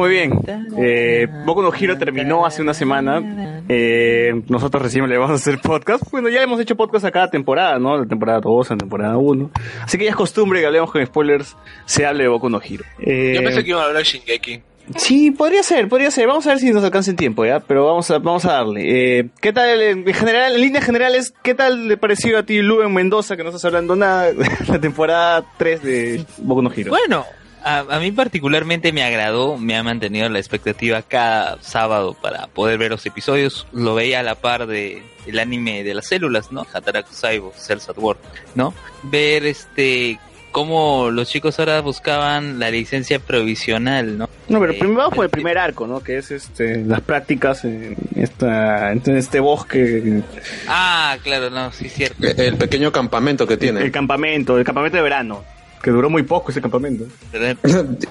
[0.02, 0.32] Muy bien.
[0.76, 3.62] Eh, Boku no Hero terminó hace una semana.
[3.68, 6.02] Eh, nosotros recién le vamos a hacer podcast.
[6.10, 7.96] Bueno, ya hemos hecho podcast a cada temporada, ¿no?
[7.96, 9.52] La temporada 2, la temporada 1.
[9.84, 12.82] Así que ya es costumbre que hablemos con spoilers, se hable de Boku no Hero.
[12.98, 14.62] Eh, Yo pensé que iban a hablar de Shingeki.
[14.96, 16.26] Sí, podría ser, podría ser.
[16.26, 17.60] Vamos a ver si nos alcanza el tiempo, ¿ya?
[17.60, 19.20] Pero vamos a, vamos a darle.
[19.20, 22.92] Eh, ¿Qué tal, en general, en líneas generales, qué tal le pareció a ti Luen
[22.92, 24.32] Mendoza, que no estás hablando nada,
[24.68, 26.90] la temporada 3 de Boku no Hero?
[26.90, 27.24] Bueno,
[27.64, 32.78] a, a mí particularmente me agradó, me ha mantenido la expectativa cada sábado para poder
[32.78, 33.66] ver los episodios.
[33.72, 36.66] Lo veía a la par de el anime de las células, ¿no?
[36.72, 38.18] Hataraku Saibo, Cells at Work,
[38.55, 38.74] ¿no?
[39.05, 40.18] Ver este
[40.51, 44.28] cómo los chicos ahora buscaban la licencia provisional, ¿no?
[44.48, 46.01] No, pero Eh, primero por el primer arco, ¿no?
[46.02, 50.22] Que es este las prácticas en esta en este bosque,
[50.68, 52.26] Ah, claro, no, sí, cierto.
[52.26, 53.80] El pequeño campamento que tiene.
[53.80, 55.43] el campamento, el campamento de verano,
[55.82, 57.04] que duró muy poco ese campamento.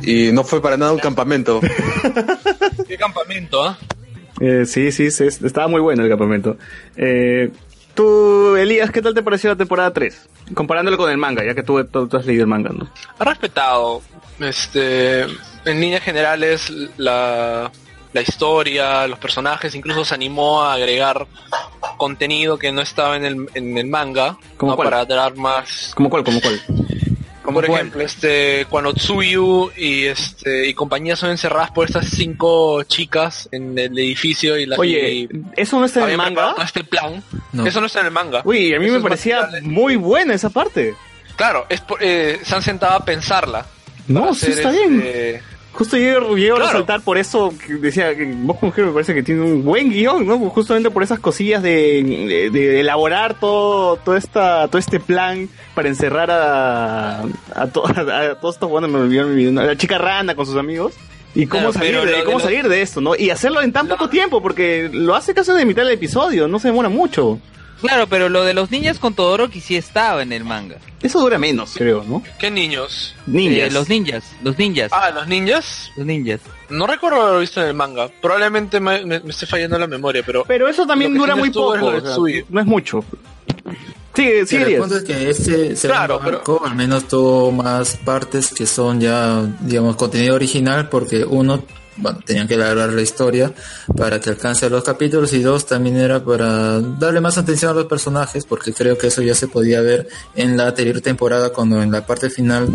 [0.01, 1.59] y no fue para nada un campamento.
[2.87, 3.77] ¿Qué campamento, ah?
[4.39, 6.57] Eh, sí, sí, sí, estaba muy bueno el campamento.
[6.95, 7.51] Eh,
[7.93, 10.29] tú, Elías, ¿qué tal te pareció la temporada 3?
[10.53, 12.89] Comparándolo con el manga, ya que tú, tú- tú has leído el manga, ¿no?
[13.19, 14.01] Ha respetado,
[14.39, 17.71] este, en líneas generales, la,
[18.13, 21.27] la historia, los personajes, incluso se animó a agregar
[21.97, 24.75] contenido que no estaba en el, en el manga, ¿Cómo ¿no?
[24.75, 24.89] cuál?
[24.89, 26.23] para dar más ¿Cómo cuál?
[26.23, 26.59] ¿Cómo cuál?
[27.53, 33.47] Por ejemplo, este, cuando Tsuyu y este y compañía son encerradas por estas cinco chicas
[33.51, 36.55] en el edificio y la Oye, y ¿eso no está en el manga?
[36.63, 37.23] este plan.
[37.53, 37.65] No.
[37.65, 38.41] Eso no está en el manga.
[38.45, 40.95] Uy, a mí Eso me parecía muy buena esa parte.
[41.35, 43.65] Claro, es por- eh, se han sentado a pensarla.
[44.07, 45.41] No, sí está bien.
[45.73, 49.13] Justo llego, llego a resaltar por eso que decía que Boku no Hero me parece
[49.13, 50.37] que tiene un buen guion, ¿no?
[50.49, 55.87] Justamente por esas cosillas de, de- de elaborar todo, todo esta, todo este plan para
[55.87, 57.21] encerrar a,
[57.55, 60.45] a, to- a todos estos, bueno, me olvidó, me olvidó, a la chica rana con
[60.45, 60.93] sus amigos.
[61.33, 63.15] Y cómo, Claro, salir, de, cómo salir de esto, ¿no?
[63.15, 66.59] Y hacerlo en tan poco tiempo, porque lo hace casi de mitad del episodio, no
[66.59, 67.39] se demora mucho.
[67.81, 70.77] Claro, pero lo de los ninjas con Todoroki sí estaba en el manga.
[71.01, 72.21] Eso dura menos, creo, ¿no?
[72.39, 73.15] ¿Qué niños?
[73.25, 73.69] Ninjas.
[73.69, 75.89] Eh, los ninjas, los ninjas, Ah, los ninjas.
[75.97, 76.39] los ninjas.
[76.69, 78.07] No recuerdo haberlo visto en el manga.
[78.21, 80.43] Probablemente me, me, me esté fallando la memoria, pero.
[80.47, 83.03] Pero eso también dura sí muy poco, es o sea, no es mucho.
[84.13, 86.19] Sí, sí, el punto es que este Claro,
[86.65, 91.63] al menos tuvo más partes que son ya, digamos, contenido original porque uno,
[91.97, 93.53] bueno, tenían que elaborar la historia
[93.97, 97.85] para que alcance los capítulos y dos también era para darle más atención a los
[97.85, 101.91] personajes porque creo que eso ya se podía ver en la anterior temporada cuando en
[101.91, 102.67] la parte final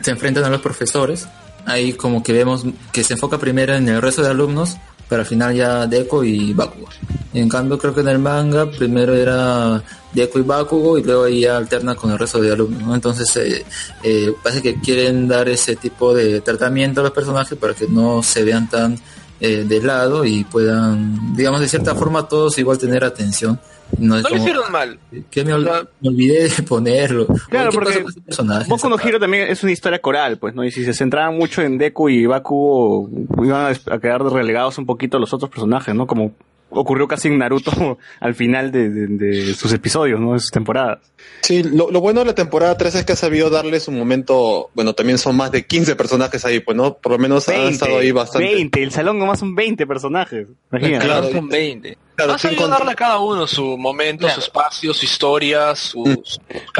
[0.00, 1.26] se enfrentan a los profesores.
[1.66, 4.76] Ahí como que vemos que se enfoca primero en el resto de alumnos,
[5.08, 6.88] pero al final ya Deco y Bakugo.
[7.32, 9.82] En cambio creo que en el manga primero era
[10.12, 12.82] Deco y Bakugo y luego ahí alterna con el resto de alumnos.
[12.82, 12.94] ¿no?
[12.94, 13.64] Entonces eh,
[14.02, 18.22] eh, parece que quieren dar ese tipo de tratamiento a los personajes para que no
[18.22, 18.98] se vean tan
[19.40, 23.60] eh, de lado y puedan, digamos de cierta forma todos igual tener atención.
[23.98, 24.98] No, No lo hicieron mal.
[25.30, 27.26] que me, ol- me olvidé de ponerlo.
[27.48, 28.04] Claro, Oye, ¿qué porque
[28.36, 28.68] con?
[28.68, 30.64] Boku no Hero también es una historia coral, pues, ¿no?
[30.64, 33.08] Y si se centraban mucho en Deku y Bakugo,
[33.44, 36.06] iban a quedar relegados un poquito los otros personajes, ¿no?
[36.06, 36.32] Como
[36.74, 40.32] ocurrió casi en Naruto al final de, de- de sus episodios, ¿no?
[40.34, 40.98] De sus temporadas.
[41.40, 44.70] Sí, lo, lo bueno de la temporada 3 es que ha sabido darles un momento,
[44.74, 46.94] bueno, también son más de 15 personajes ahí, pues, ¿no?
[46.94, 48.54] Por lo menos han estado ahí bastante.
[48.54, 50.46] 20, el salón nomás son 20 personajes.
[50.72, 51.04] Imagínate.
[51.06, 51.30] Claro.
[51.30, 51.98] Son 20.
[52.16, 56.04] Claro, sabido contra- darle a cada uno su momento, su espacio, su historia, su,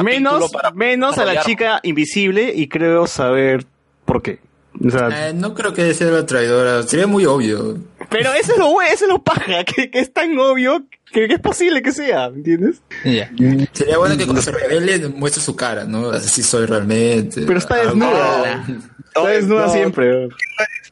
[0.02, 3.64] Menos, para menos a la chica invisible y creo saber
[4.04, 4.38] por qué.
[4.82, 7.76] O sea, Eh, no creo que sea la traidora, sería muy obvio.
[8.10, 11.28] pero eso es lo bueno, eso es lo paja, que, que es tan obvio que,
[11.28, 12.82] que es posible que sea, ¿entiendes?
[13.72, 16.10] Sería bueno que cuando se revele muestre su cara, ¿no?
[16.10, 17.42] Así soy realmente.
[17.46, 18.64] Pero está Ah, desnuda.
[19.06, 19.72] Está desnuda no.
[19.72, 20.28] siempre.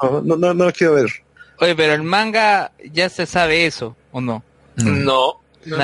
[0.00, 1.10] No, no, no, lo quiero ver.
[1.59, 4.42] Oye, pero el manga ya se sabe eso, ¿o no?
[4.76, 4.90] No.
[4.92, 5.76] No, No,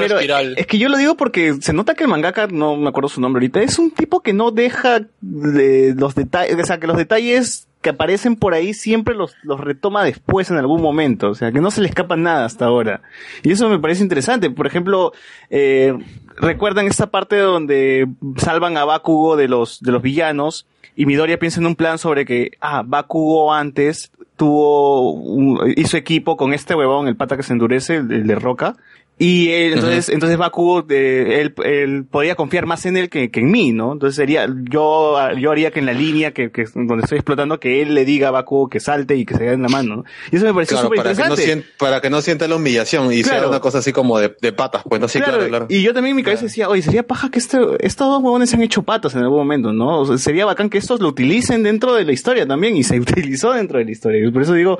[0.00, 0.54] espiral.
[0.56, 3.20] es que yo lo digo porque se nota que el mangaka, no me acuerdo su
[3.20, 6.96] nombre ahorita, es un tipo que no deja de los detalles, o sea, que los
[6.96, 11.50] detalles que aparecen por ahí siempre los, los retoma después en algún momento, o sea,
[11.50, 13.00] que no se le escapa nada hasta ahora.
[13.42, 14.50] Y eso me parece interesante.
[14.50, 15.12] Por ejemplo,
[15.48, 15.96] eh,
[16.36, 18.06] recuerdan esta parte donde
[18.36, 22.26] salvan a Bakugo de los, de los villanos y Midoriya piensa en un plan sobre
[22.26, 27.52] que, ah, Bakugo antes tuvo, un- hizo equipo con este huevón, el pata que se
[27.52, 28.74] endurece, el, de Roca,
[29.22, 33.40] y él, entonces, entonces Bakugo, eh, él, él podía confiar más en él que, que
[33.40, 33.92] en mí, ¿no?
[33.92, 37.82] Entonces sería, yo, yo haría que en la línea que, que donde estoy explotando, que
[37.82, 40.04] él le diga a Bakugo que salte y que se haga en la mano, ¿no?
[40.32, 41.62] Y eso me pareció Claro, súper para que, no interesante.
[41.68, 43.50] sien- para que no sienta la humillación y sea Claro.
[43.50, 45.66] una cosa así como de, de patas, pues no sí, claro, claro.
[45.68, 48.48] Y yo también en mi cabeza decía, oye, sería paja que este, estos dos huevones
[48.48, 50.00] se han hecho patas en algún momento, ¿no?
[50.00, 52.98] O sea, sería bacán que estos lo utilicen dentro de la historia también, y se
[53.00, 54.26] utilizó dentro de la historia.
[54.26, 54.78] Y por eso digo,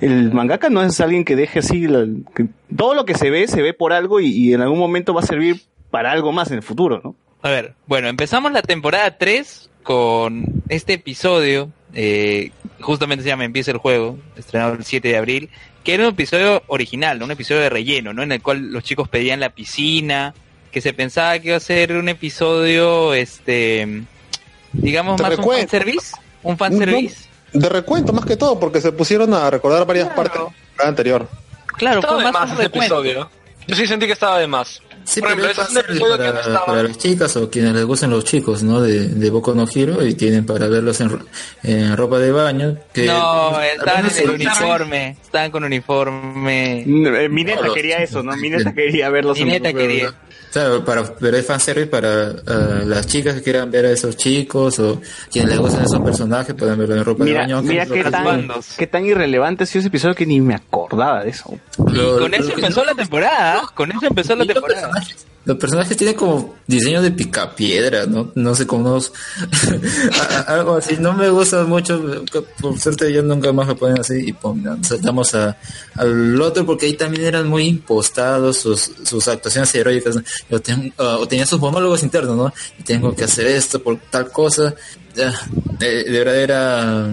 [0.00, 2.06] el mangaka no es alguien que deje así, la-
[2.36, 2.46] que
[2.76, 5.22] todo lo que se ve, se ve por algo y, y en algún momento va
[5.22, 7.14] a servir para algo más en el futuro, ¿no?
[7.40, 12.50] A ver, bueno, empezamos la temporada 3 con este episodio, eh,
[12.82, 15.48] justamente se llama Empieza el juego, estrenado el 7 de abril,
[15.82, 17.24] que era un episodio original, ¿no?
[17.24, 18.22] un episodio de relleno, ¿no?
[18.22, 20.34] En el cual los chicos pedían la piscina,
[20.70, 24.02] que se pensaba que iba a ser un episodio, este,
[24.72, 25.60] digamos, De más un recuento.
[25.62, 27.30] fanservice, un fanservice.
[27.54, 30.88] De recuento más que todo, porque se pusieron a recordar varias partes de la temporada
[30.90, 31.28] anterior.
[31.78, 33.30] Claro, Estaba fue de más más un episodio.
[33.70, 34.82] Yo sí sentí que estaba de más.
[35.04, 36.66] Sí, Por pero ejemplo, es ese es un episodio que no para, estaba.
[36.66, 38.82] para las chicas o quienes les gustan los chicos, ¿no?
[38.82, 41.18] De, de Boku no Hero y tienen para verlos en,
[41.62, 42.76] en ropa de baño.
[42.92, 43.52] Que No,
[43.96, 45.16] menos en el uniforme.
[45.22, 46.80] Estaban con uniforme.
[46.82, 47.74] Eh, Mi neta Todos.
[47.74, 48.36] quería eso, ¿no?
[48.36, 49.38] Mi neta quería verlos.
[49.38, 50.14] En- quería.
[50.52, 54.78] Claro, para, pero es fanservice para ah, las chicas que quieran ver a esos chicos
[54.80, 55.00] o
[55.30, 57.56] quienes les gustan esos personajes pueden verlo en ropa de Mira, baño.
[57.58, 61.22] aunque mira qué tan, qué tan irrelevante ha sido ese episodio que ni me acordaba
[61.22, 61.56] de eso.
[61.92, 63.62] lo- Con eso empezó la temporada.
[63.74, 64.88] Con eso empezó la temporada.
[64.90, 68.30] personajes, los personajes tienen como diseño de picapiedra, ¿no?
[68.34, 68.66] No sé,
[70.20, 70.96] a- algo así.
[70.98, 72.24] No me gusta mucho.
[72.60, 74.28] Por suerte ya nunca más lo ponen así.
[74.28, 80.16] Y pum, saltamos al otro porque ahí también eran muy impostados sus, sus actuaciones heroicas.
[80.50, 80.56] O,
[80.98, 82.52] ah, o tenían sus monólogos internos, ¿no?
[82.78, 84.74] Y tengo que hacer esto por tal cosa.
[85.14, 87.08] De, de verdad era...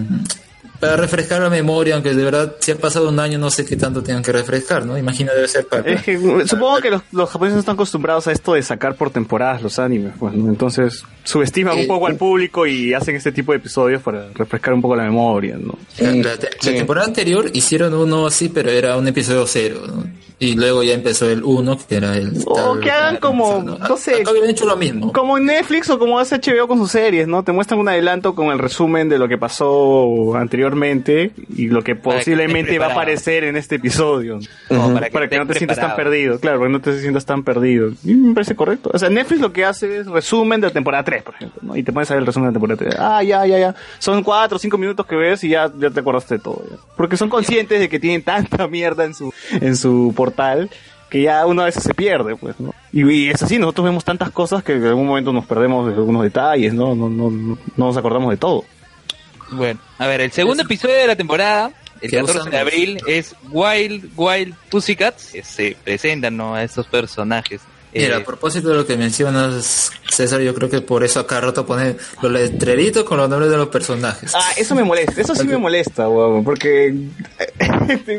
[0.80, 3.76] Para refrescar la memoria, aunque de verdad si ha pasado un año no sé qué
[3.76, 4.96] tanto tengan que refrescar, ¿no?
[4.96, 5.90] Imagino debe ser para...
[5.90, 9.60] Es que supongo que los, los japoneses están acostumbrados a esto de sacar por temporadas
[9.62, 10.48] los animes, pues, ¿no?
[10.48, 14.80] entonces subestiman un poco al público y hacen este tipo de episodios para refrescar un
[14.82, 15.74] poco la memoria, ¿no?
[15.98, 20.04] La, la te- la temporada anterior hicieron uno así, pero era un episodio cero, ¿no?
[20.40, 22.32] Y luego ya empezó el uno, que era el...
[22.46, 23.76] O tal- que hagan como, ¿no?
[23.76, 25.12] no sé, hecho lo mismo.
[25.12, 27.42] como en Netflix o como hace HBO con sus series, ¿no?
[27.42, 30.36] Te muestran un adelanto con el resumen de lo que pasó
[30.68, 33.00] anteriormente y lo que Para que posiblemente va a preparado.
[33.00, 34.38] aparecer en este episodio.
[34.68, 35.96] Como Para que, no estés te sientas tan preparado.
[35.96, 37.90] perdido, claro, para que no te sientas tan perdido.
[38.04, 38.90] Y me parece correcto.
[38.92, 41.76] O sea, Netflix lo que hace es resumen de la temporada 3, por ejemplo, ¿no?
[41.76, 42.94] Y te pones a ver el resumen de la temporada 3.
[42.98, 43.74] Ah, ya, ya, ya.
[43.98, 46.62] Son 4 o 5 minutos que ves y ya, ya te acordaste de todo.
[46.70, 46.76] ya.
[46.96, 50.70] Porque son conscientes de que tienen tanta mierda en su, en su portal
[51.08, 52.74] que ya uno a veces se pierde, pues, ¿no?
[52.92, 55.94] Y, y es así, nosotros vemos tantas cosas que en algún momento nos perdemos de
[55.94, 56.94] algunos detalles, ¿no?
[56.94, 58.64] No, no, no, no nos acordamos de todo.
[59.50, 63.34] Bueno, a ver, el segundo episodio de la temporada, el ¿Qué 14 de abril, es
[63.50, 65.30] Wild Wild Pussycats.
[65.32, 66.54] que se presentan ¿no?
[66.54, 67.60] a estos personajes.
[67.94, 71.40] Mira, Eh, a propósito de lo que mencionas, César, yo creo que por eso acá
[71.40, 74.32] rato pone los letreritos con los nombres de los personajes.
[74.34, 76.94] Ah, eso me molesta, eso sí me molesta, weón, porque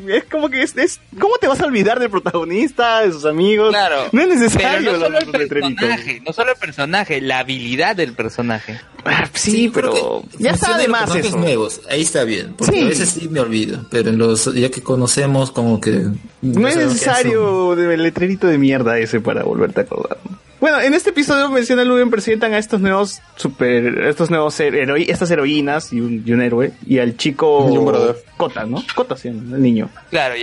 [0.09, 3.69] es como que es, es- ¿cómo te vas a olvidar del protagonista, de sus amigos?
[3.69, 4.05] Claro.
[4.11, 7.95] No es pero necesario no solo el los personaje, no solo el personaje, la habilidad
[7.95, 8.79] del personaje.
[9.05, 11.37] Ah, sí, pero ya está de en los más personajes eso.
[11.37, 12.81] nuevos, ahí está bien, porque Sí.
[12.83, 16.05] a veces sí me olvido, pero en los ya que conocemos como que
[16.41, 20.17] No es necesario el letrerito de mierda ese para volverte a acordar.
[20.61, 25.31] Bueno, en este episodio menciona Luen presentan a estos nuevos super, estos nuevos heroi- estas
[25.31, 28.15] heroínas y un, y un héroe y al chico Y.
[28.37, 28.83] Kota, ¿no?
[28.95, 29.89] Kota, sí, el niño.
[30.09, 30.35] Claro.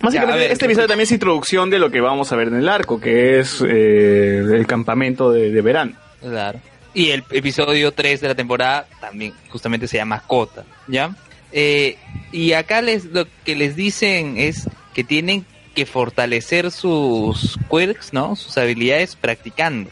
[0.00, 2.48] Básicamente, Ya, a ver, este episodio también es introducción de lo que vamos a ver
[2.48, 5.92] en el arco, que es eh, el campamento de, de verano.
[6.20, 6.60] Claro.
[6.92, 11.14] Y el episodio 3 de la temporada también justamente se llama Kota, ¿ya?
[11.52, 11.96] Eh,
[12.32, 18.36] y acá les lo que les dicen es que tienen que fortalecer sus quirks, ¿no?
[18.36, 19.90] Sus habilidades practicando.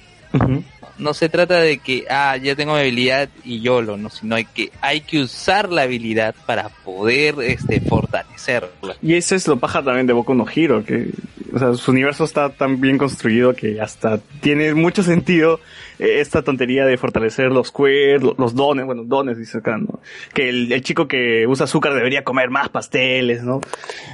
[1.03, 4.37] No se trata de que, ah, ya tengo mi habilidad y yo lo, no, sino
[4.37, 8.97] hay que, hay que usar la habilidad para poder, este, fortalecerla.
[9.03, 11.09] Y eso es lo paja también de Boku no Hero, que
[11.55, 15.61] o sea, su universo está tan bien construido que hasta tiene mucho sentido
[15.99, 20.01] eh, esta tontería de fortalecer los lo- los dones, bueno, dones dice acá, ¿no?
[20.33, 23.61] Que el, el chico que usa azúcar debería comer más pasteles, ¿no?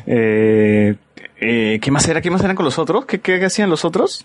[0.06, 0.96] Eh,
[1.40, 2.20] eh, ¿Qué más era?
[2.20, 3.06] ¿Qué más eran con los otros?
[3.06, 4.24] ¿Qué, qué hacían los otros?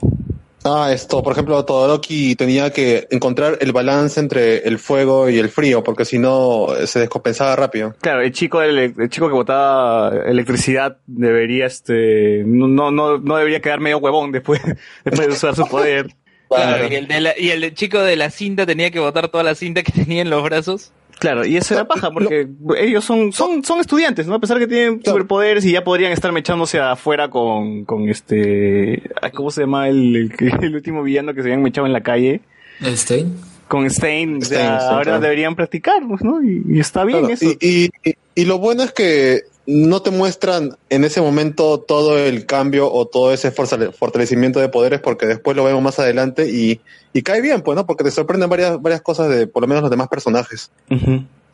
[0.66, 5.50] Ah, esto, por ejemplo, Todoroki tenía que encontrar el balance entre el fuego y el
[5.50, 7.96] frío, porque si no eh, se descompensaba rápido.
[8.00, 13.36] Claro, el chico, el, el chico que botaba electricidad debería, este, no, no, no, no
[13.36, 14.62] debería quedar medio huevón después,
[15.04, 16.08] después de usar su poder.
[16.50, 19.44] Claro, y el, de la- y el chico de la cinta tenía que botar toda
[19.44, 20.92] la cinta que tenía en los brazos.
[21.24, 24.36] Claro, y eso era paja, porque ellos son, son, son estudiantes, ¿no?
[24.36, 29.02] A pesar que tienen superpoderes y ya podrían estar mechándose afuera con, con este,
[29.34, 32.02] ¿cómo se llama el, el, que- el último villano que se habían mechado en la
[32.04, 32.42] calle?
[32.84, 33.34] Stein.
[33.70, 35.20] Con Stein, o sea, Stein, ahora claro.
[35.22, 36.44] deberían practicar, pues, ¿no?
[36.44, 37.46] Y, y está bien Claro, eso.
[37.62, 42.46] Y, y, y lo bueno es que no te muestran en ese momento todo el
[42.46, 46.82] cambio o todo ese fortale- fortalecimiento de poderes porque después lo vemos más adelante y,
[47.14, 47.86] y cae bien, pues, ¿no?
[47.86, 50.70] Porque te sorprenden varias, varias cosas de por lo menos los demás personajes.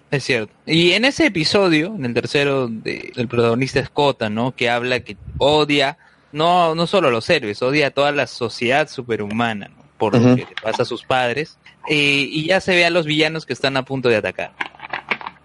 [0.10, 0.52] Es cierto.
[0.66, 4.56] Y en ese episodio, en el tercero, de, el protagonista es Kota, ¿no?
[4.56, 6.00] Que habla que odia,
[6.32, 9.84] no, no solo a los héroes, odia a toda la sociedad superhumana, ¿no?
[10.00, 11.58] Por lo que le pasa a sus padres.
[11.88, 14.52] Eh, y ya se ve a los villanos que están a punto de atacar.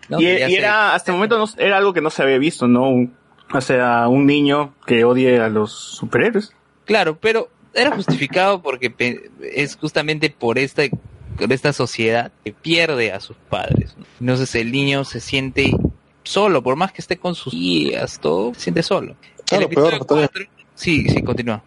[0.08, 0.20] ¿No?
[0.20, 2.88] Y, era, hasta el momento no, era algo que no se había visto, ¿no?
[2.88, 3.14] Un-
[3.52, 6.52] o sea, un niño que odie a los superhéroes.
[6.86, 10.82] Claro, pero era justificado porque pe- es justamente por esta,
[11.38, 13.94] por esta sociedad que pierde a sus padres.
[13.98, 14.04] ¿no?
[14.20, 15.72] Entonces el niño se siente
[16.24, 19.14] solo, por más que esté con sus guías, todo, se siente solo.
[19.46, 20.28] Claro, peor todavía.
[20.28, 21.62] cuatro- sí, sí, continúa.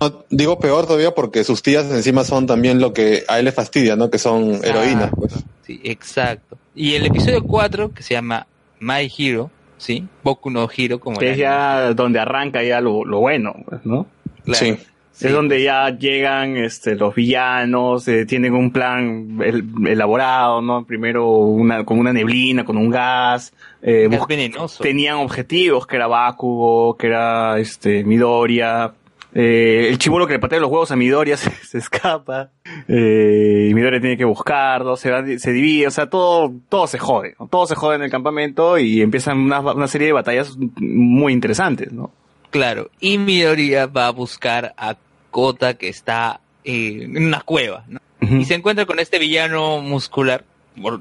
[0.00, 3.52] No, digo peor todavía porque sus tías encima son también lo que a él le
[3.52, 4.10] fastidia, ¿no?
[4.10, 5.32] Que son heroínas, pues.
[5.64, 6.58] Sí, exacto.
[6.74, 8.46] Y el episodio 4, que se llama
[8.80, 10.04] My Hero, ¿sí?
[10.22, 14.06] Boku no Hero, como Que es ya donde arranca ya lo, lo bueno, pues, ¿no?
[14.44, 14.58] Claro.
[14.64, 14.76] Sí.
[15.20, 20.84] Es donde ya llegan este, los villanos, eh, tienen un plan el- elaborado, ¿no?
[20.84, 23.52] Primero una, con una neblina, con un gas.
[23.82, 24.82] eh, venenoso.
[24.82, 28.94] Tenían objetivos, que era Bakugo, que era este, Midoriya.
[29.34, 32.50] Eh, el chibolo que le patea los huevos a Midoriya se, se escapa.
[32.88, 36.98] Eh, y Midoriya tiene que buscarlo, se, va- se divide, o sea, todo, todo se
[36.98, 37.34] jode.
[37.40, 37.46] ¿no?
[37.48, 41.92] Todo se jode en el campamento y empiezan una, una serie de batallas muy interesantes,
[41.92, 42.10] ¿no?
[42.50, 42.90] Claro.
[43.00, 44.96] Y Midoriya va a buscar a
[45.30, 48.00] Kota que está eh, en una cueva, ¿no?
[48.20, 50.44] Y se encuentra con este villano muscular,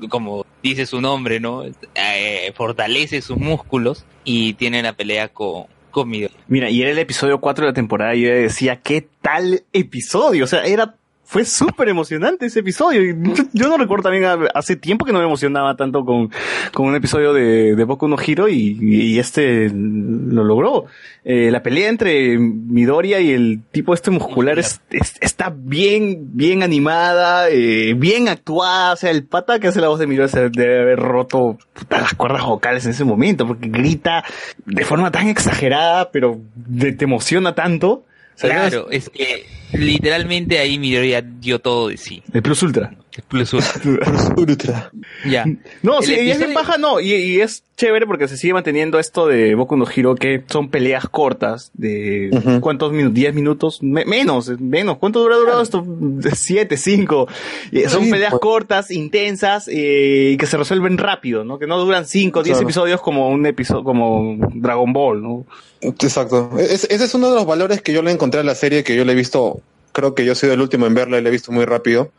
[0.10, 1.64] como dice su nombre, ¿no?
[1.94, 6.40] Eh, fortalece sus músculos y tiene la pelea con, con Midoriya.
[6.48, 10.46] Mira, y era el episodio 4 de la temporada y yo decía, ¿qué tal episodio?
[10.46, 10.96] O sea, era,
[11.32, 13.02] fue súper emocionante ese episodio.
[13.54, 16.30] Yo, no recuerdo también, hace tiempo que no me emocionaba tanto con,
[16.74, 20.88] con un episodio de, de Boku no Hero y, y este lo logró.
[21.24, 26.64] Eh, la pelea entre Midoriya y el tipo este muscular es, es- está bien, bien
[26.64, 28.92] animada, eh, bien actuada.
[28.92, 32.02] O sea, el pata que hace la voz de Midoriya se debe haber roto puta,
[32.02, 34.26] las cuerdas vocales en ese momento porque grita
[34.66, 38.04] de forma tan exagerada, pero de- te emociona tanto.
[38.42, 42.24] Claro, es que literalmente ahí Midoriya dio todo de sí.
[42.34, 42.94] El Plus Ultra.
[43.28, 43.54] Plus
[44.38, 44.92] Ultra.
[45.26, 45.46] Ya.
[45.82, 49.00] No, sí, y es bien paja, no, y, y es chévere porque se sigue manteniendo
[49.00, 52.30] esto de Boku no Hero, que son peleas cortas, de
[52.62, 53.18] ¿cuántos minutos?
[53.18, 53.84] ¿10 minutos?
[53.84, 54.98] Me- menos, menos.
[54.98, 55.84] ¿Cuánto dura durado esto?
[55.84, 57.28] ¿7, 5?
[57.88, 58.42] Son Sí, peleas pues.
[58.42, 61.58] cortas, intensas, eh, y que se resuelven rápido, ¿no?
[61.60, 62.68] Que no duran 5, 10 Claro.
[62.68, 65.46] episodios como un episodio, como Dragon Ball, ¿no?
[65.82, 66.52] Exacto.
[66.60, 68.96] Es- ese es uno de los valores que yo le encontré a la serie, que
[68.96, 69.60] yo le he visto,
[69.92, 72.12] creo que yo soy el último en verla y la he visto muy rápido.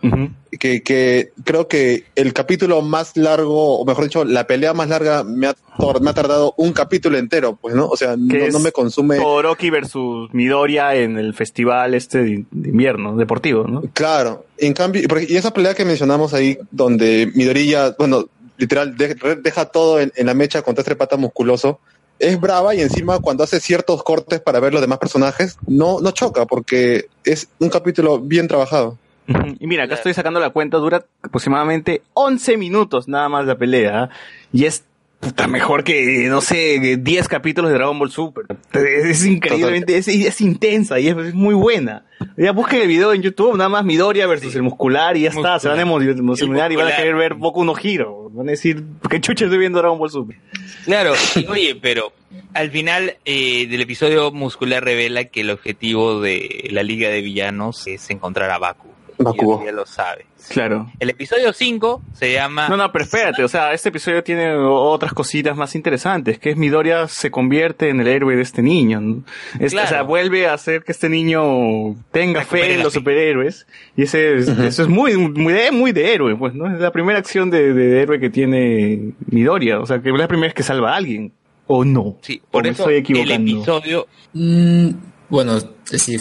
[0.59, 5.25] que, que creo que el capítulo más largo, o mejor dicho, la pelea más larga
[5.25, 5.55] me ha,
[6.01, 7.87] me ha tardado un capítulo entero, pues, ¿no?
[7.89, 9.17] O sea, no, Que es no me consume.
[9.17, 13.83] Todoroki versus Midoriya en el festival este de, invierno, deportivo, ¿no?
[13.95, 18.27] Claro, en cambio, porque- y esa pelea que mencionamos ahí, donde Midoriya, bueno,
[18.59, 21.81] literal, de- deja todo en, en la mecha contra este pata musculoso,
[22.23, 26.13] es brava y encima cuando hace ciertos cortes para ver los demás personajes, no, no
[26.13, 28.97] choca, porque es un capítulo bien trabajado.
[29.61, 34.05] Y mira, acá estoy sacando la cuenta, dura aproximadamente 11 minutos nada más la pelea.
[34.05, 34.11] ¿ah?
[34.53, 34.85] Y es
[35.23, 38.45] puta, mejor que, no sé, 10 capítulos de Dragon Ball Super.
[38.73, 42.05] Es increíblemente, es, es intensa y es, es muy buena.
[42.37, 45.59] Ya busquen el video en YouTube, nada más Midoriya versus el muscular y ya está,
[45.61, 48.31] se van a emo- emocionar y van a querer ver Boku no Hero.
[48.33, 50.37] Van a decir, ¿qué chucha estoy viendo Dragon Ball Super?
[50.85, 51.13] Claro,
[51.49, 52.13] oye, pero
[52.55, 57.87] al final eh, del episodio muscular revela que el objetivo de la Liga de Villanos
[57.87, 58.89] es encontrar a Baku.
[59.25, 59.61] Bakugo.
[59.61, 60.27] Ya, ya lo sabe.
[60.49, 60.91] Claro.
[60.99, 62.69] El episodio 5 se llama...
[62.69, 66.57] No, no, pero espérate, o sea, este episodio tiene otras cositas más interesantes, que es
[66.57, 69.23] Midoriya se convierte en el héroe de este niño.
[69.61, 69.87] Es- Claro.
[69.87, 72.99] O sea, vuelve a hacer que este niño tenga fe en los fe.
[72.99, 73.67] superhéroes.
[73.97, 76.67] Y ese es, eso es muy, muy, de, muy de héroe, pues, ¿no?
[76.75, 80.27] Es la primera acción de, de héroe que tiene Midoriya, o sea, que es la
[80.29, 81.33] primera vez que salva a alguien.
[81.69, 82.17] ¿O no?
[82.23, 83.53] Sí, ¿O por me eso estoy el equivocando?
[83.53, 84.07] episodio...
[84.35, 84.89] Mm,
[85.33, 86.19] bueno, si,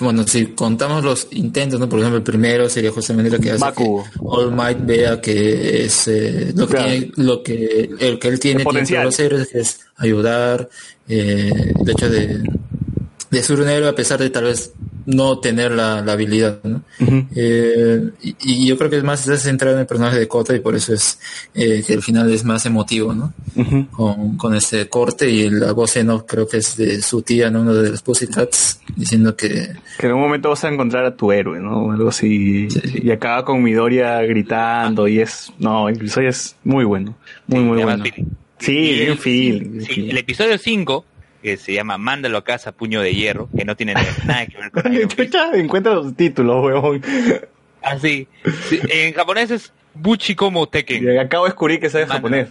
[0.00, 1.88] bueno, si contamos los intentos, ¿no?
[1.88, 6.08] Por ejemplo, el primero sería justamente lo que hace que All Might vea que es
[6.08, 6.92] eh, lo, que Claro.
[7.14, 10.68] lo que el que él tiene tiene que es ayudar,
[11.08, 12.42] eh, el hecho de,
[13.34, 14.72] de ser un héroe a pesar de tal vez
[15.06, 16.82] no tener la, la habilidad, ¿no?
[17.34, 20.54] Eh, y, y yo creo que es más está centrado en el personaje de Kota
[20.56, 21.18] y por eso es
[21.54, 23.32] eh, que el final es más emotivo, ¿no?
[23.90, 27.50] con, con este corte y la voz en off creo que es de su tía,
[27.50, 27.60] ¿no?
[27.60, 31.30] Uno de los Pussycats, diciendo que Que en un momento vas a encontrar a tu
[31.32, 31.92] héroe, ¿no?
[31.92, 32.68] Algo así.
[32.94, 35.52] Y acaba con Midoriya gritando y es...
[35.58, 37.14] No, el episodio es muy bueno.
[37.46, 38.04] Muy, muy bueno.
[38.58, 40.10] Sí, Y bien el- feeling, bien sí, feeling.
[40.10, 41.04] el episodio 5,
[41.44, 43.92] que se llama Mándalo a casa, puño de hierro, que no tiene
[44.24, 45.10] nada que ver con Iron.
[45.10, 47.02] Chucha, encuentra los títulos, weón.
[47.82, 48.26] Así.
[48.70, 51.04] Sí, en japonés es Buchi como Tekken.
[51.04, 52.48] Y acabo de descubrir que sabes japonés.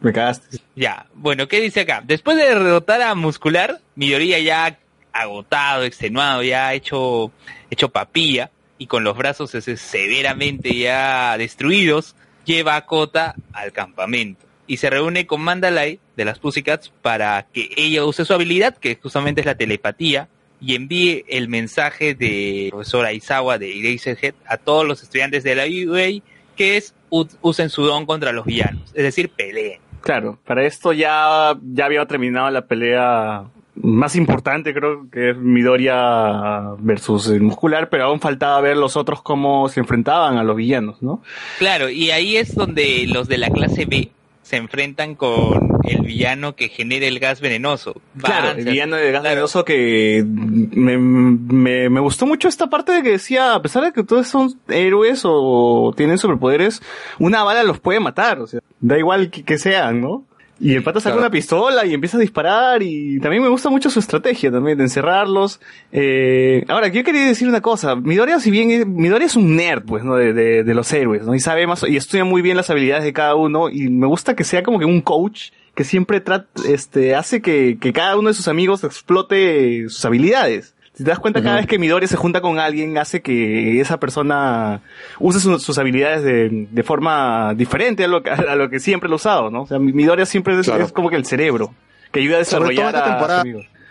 [0.00, 0.56] Me cagaste.
[0.74, 2.02] Ya, bueno, ¿qué dice acá?
[2.02, 4.78] Después de derrotar a Muscular, Midoriya ya
[5.12, 7.30] agotado, extenuado, ya hecho,
[7.68, 14.49] hecho papilla y con los brazos ese, severamente ya destruidos, lleva a Kota al campamento
[14.70, 18.94] y se reúne con Mandalay de las Pussycats para que ella use su habilidad, que
[18.94, 20.28] justamente es la telepatía,
[20.60, 25.64] y envíe el mensaje de profesor Aizawa de Eraserhead a todos los estudiantes de la
[25.64, 26.22] UA,
[26.54, 29.80] que es usen su don contra los villanos, es decir, peleen.
[30.02, 36.74] Claro, para esto ya, ya había terminado la pelea más importante creo que es Midoriya
[36.78, 41.02] versus el muscular, pero aún faltaba ver los otros cómo se enfrentaban a los villanos,
[41.02, 41.22] ¿no?
[41.58, 44.12] Claro, y ahí es donde los de la clase B
[44.50, 47.94] se enfrentan con el villano que genera el gas venenoso.
[48.18, 52.90] Claro, Van, el villano de gas venenoso que me, me, me gustó mucho esta parte
[52.90, 56.82] de que decía, a pesar de que todos son héroes o tienen superpoderes,
[57.20, 60.24] una bala los puede matar, o sea, da igual que, que sean, ¿no?
[60.60, 61.22] Y el pata saca Claro.
[61.26, 64.84] una pistola y empieza a disparar y también me gusta mucho su estrategia también de
[64.84, 65.58] encerrarlos.
[65.90, 67.96] Eh, ahora, yo quería decir una cosa.
[67.96, 70.16] Midoriya, si bien, es- Midoriya es un nerd, pues, ¿no?
[70.16, 71.34] De, de, de los héroes, ¿no?
[71.34, 74.36] Y sabe más, y estudia muy bien las habilidades de cada uno y me gusta
[74.36, 78.28] que sea como que un coach que siempre trata, este, hace que, que cada uno
[78.28, 80.74] de sus amigos explote sus habilidades.
[81.00, 83.98] Si te das cuenta, cada vez que Midoriya se junta con alguien, hace que esa
[83.98, 84.82] persona
[85.18, 89.08] use su- sus habilidades de, de forma diferente a lo, que- a lo que siempre
[89.08, 89.62] lo ha usado, ¿no?
[89.62, 90.84] O sea, Midoriya siempre es, Claro.
[90.84, 91.72] es como que el cerebro,
[92.12, 93.42] que ayuda a Sobre todo desarrollar esta temporada,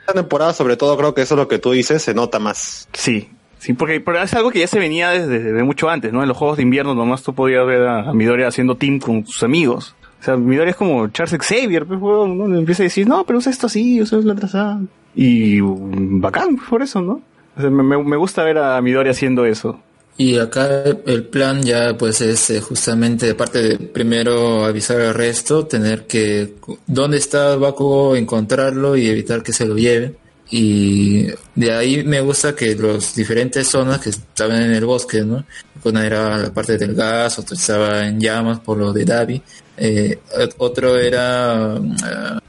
[0.02, 2.88] esta temporada, sobre todo, creo que eso es lo que tú dices, se nota más.
[2.94, 3.28] Sí,
[3.58, 6.22] sí, porque, pero es algo que ya se venía desde, desde mucho antes, ¿no?
[6.22, 9.26] En los juegos de invierno nomás tú podías ver a, a Midoriya haciendo team con
[9.26, 9.96] sus amigos.
[10.22, 12.48] O sea, Midoriya es como Charles Xavier, pues, huevón, ¿no?
[12.48, 14.80] Le empieza a decir, no, pero usa esto así, usa la trazada.
[15.16, 17.22] Y bacán, por eso, ¿no?
[17.58, 19.80] Me, me- gusta ver a Midoriya haciendo eso.
[20.18, 25.66] Y acá el plan ya pues es eh, justamente, aparte de primero avisar al resto,
[25.66, 26.56] tener que,
[26.88, 30.18] dónde está Bakugo, encontrarlo y evitar que se lo lleven.
[30.52, 35.46] Y de ahí me gusta que los diferentes zonas que estaban en el bosque, ¿no?
[35.84, 39.42] Una era la parte del gas, otra estaba en llamas por lo de Davi,
[39.78, 42.40] eh, ot- otro era, ah,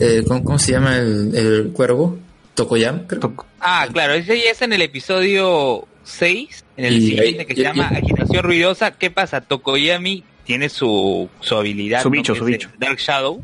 [0.00, 2.18] eh, ¿cómo, cómo se llama el, el cuervo?
[2.54, 3.32] Tokoyam, creo.
[3.60, 7.54] Ah, claro, ese ya es en el episodio 6, en el Y siguiente ahí- que
[7.54, 8.90] se y- llama y- Agitación Ruidosa.
[8.92, 9.40] ¿Qué pasa?
[9.40, 12.02] Tokoyami tiene su, su habilidad.
[12.02, 12.68] Su bicho, su bicho.
[12.78, 13.40] Dark Shadow.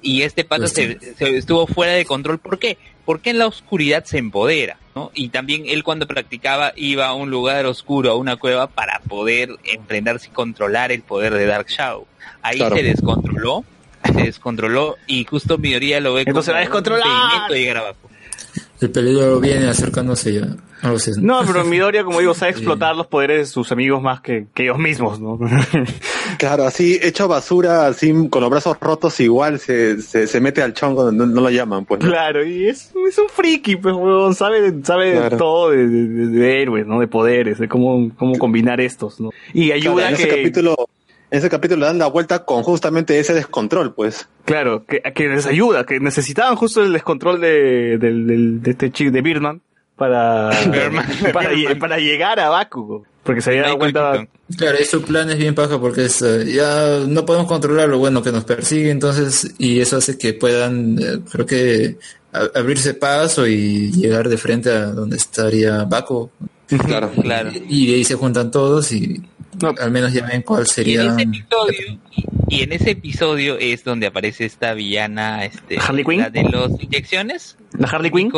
[0.00, 2.38] Y este pata Pues se, se estuvo fuera de control.
[2.38, 2.78] ¿Por qué?
[3.04, 5.10] Porque en la oscuridad se empodera, ¿no?
[5.14, 9.50] Y también él cuando practicaba iba a un lugar oscuro, a una cueva, para poder
[9.64, 12.06] enfrentarse y controlar el poder de Dark Shadow.
[12.42, 12.76] Ahí Claro.
[12.76, 13.64] se descontroló,
[14.04, 17.06] se descontroló y justo Midoriya lo ve Entonces como va a descontrolar.
[17.06, 17.98] un impedimento de llegar abajo.
[18.80, 20.46] El peligro viene acercándose ya.
[20.82, 24.46] Así, No, pero Midoriya, como digo, sabe explotar los poderes de sus amigos más que,
[24.54, 25.38] que ellos mismos, ¿no?
[26.38, 30.72] Claro, así hecho basura, así con los brazos rotos, igual se, se, se mete al
[30.74, 32.00] chongo no, no lo llaman, pues.
[32.00, 32.08] ¿no?
[32.10, 35.36] Claro, y es, es un friki, pues, huevón, sabe, sabe de Claro.
[35.36, 37.00] todo de, de- héroes, ¿no?
[37.00, 39.30] De poderes, de cómo, cómo combinar estos, ¿no?
[39.52, 40.76] Y Claro, ayuda en a ese que, capítulo,
[41.30, 44.28] en ese capítulo le dan la vuelta con justamente ese descontrol, pues.
[44.44, 48.90] claro, que, que les ayuda, que necesitaban justo el descontrol de, del, del- de este
[48.90, 49.60] chico, de Birdman,
[49.96, 50.50] para,
[51.32, 53.04] para, lle- para llegar a Bakugo.
[53.24, 54.26] Porque se había dado cuenta,
[54.56, 58.22] Claro, y su plan es bien paja porque es, eh, ya no podemos controlarlo, bueno,
[58.22, 61.98] que nos persigue, entonces, y eso hace que puedan, eh, creo que,
[62.32, 66.30] a- abrirse paso y llegar de frente a donde estaría Baco.
[66.68, 67.10] Claro.
[67.20, 67.50] Claro.
[67.68, 69.22] Y de ahí se juntan todos y
[69.80, 71.02] al menos ya ven cuál Y en sería.
[71.02, 72.26] ese episodio, y,
[72.56, 76.20] y en ese episodio es donde aparece esta villana, este, ¿Harley Quinn?
[76.20, 77.56] la de las inyecciones.
[77.72, 78.30] la Harley Quinn,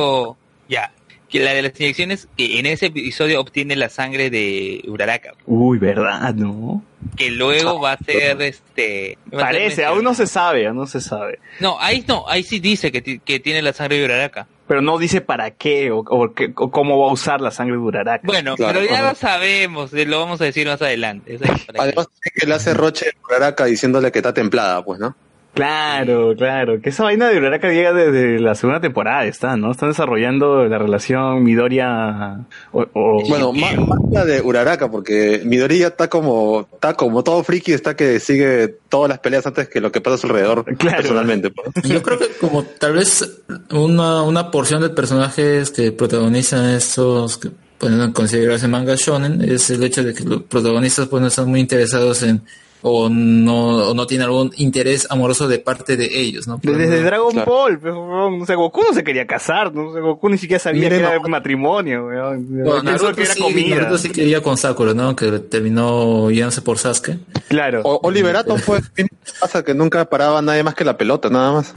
[0.68, 0.92] ya,
[1.28, 5.78] que la de las inyecciones, que en ese episodio obtiene la sangre de Uraraka, uy,
[5.78, 6.82] verdad, ¿no?
[7.16, 10.76] que luego va a ser, este, va a ser Parece, aún no se sabe, aún
[10.76, 11.38] no se sabe.
[11.60, 14.46] No, ahí no, ahí sí dice que, que tiene la sangre de Uraraka.
[14.70, 17.72] Pero no dice para qué o, o qué- o cómo va a usar la sangre
[17.74, 18.24] de Uraraka.
[18.24, 21.40] Bueno, Claro, pero ya lo sabemos, lo vamos a decir más adelante.
[21.76, 25.16] Además, que le hace Roche a Uraraka diciéndole que está templada, pues, ¿no?
[25.54, 26.80] Claro, claro.
[26.80, 29.72] Que esa vaina de Uraraka llega desde la segunda temporada, está, ¿no?
[29.72, 32.38] Están desarrollando la relación Midoriya
[32.72, 37.42] o, o- Bueno, más, más la de Uraraka, porque Midoriya está como, está como todo
[37.42, 40.64] friki, está que sigue todas las peleas antes que lo que pasa a su alrededor
[40.78, 40.96] Claro.
[40.98, 41.52] personalmente.
[41.84, 47.50] Yo creo que como tal vez una, una porción de personajes que protagonizan estos que
[47.76, 51.60] pueden considerarse manga shonen es el hecho de que los protagonistas pues no están muy
[51.60, 52.42] interesados en
[52.82, 56.58] o no, o no tienen algún interés amoroso de parte de ellos, ¿no?
[56.62, 57.50] Desde Dragon Claro.
[57.50, 58.42] Ball, pues, weón.
[58.42, 59.88] o sea, Goku no se quería casar, ¿no?
[59.88, 61.28] O sea, Goku ni siquiera sabía Miren, que era no.
[61.28, 62.46] matrimonio, weón.
[62.84, 63.76] Naruto, que era sí, comida.
[63.76, 65.14] Naruto sí quería con Sakura, ¿no?
[65.14, 67.18] Que terminó yéndose por Sasuke.
[67.48, 67.82] Claro.
[67.84, 69.06] O Oliver Atom, pues, ¿qué
[69.40, 69.62] pasa?
[69.64, 71.72] Que nunca paraba nadie más que la pelota, nada más.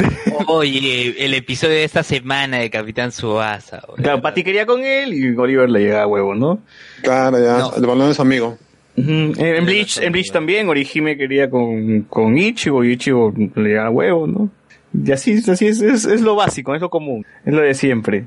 [0.47, 3.81] Oye, el episodio de esta semana de Capitán Suasa.
[3.97, 6.59] Claro, Patty quería con él y Oliver le llegaba a huevo, ¿no?
[7.01, 7.73] Claro, ya, No.
[7.75, 8.57] el balón de su amigo.
[8.95, 13.87] En, en Bleach, en Bleach también, Orihime quería con, con Ichigo y Ichigo le llegaba
[13.87, 14.49] a huevo, ¿no?
[14.93, 18.23] Y así, así es, es, es lo básico, es lo común, es lo de siempre.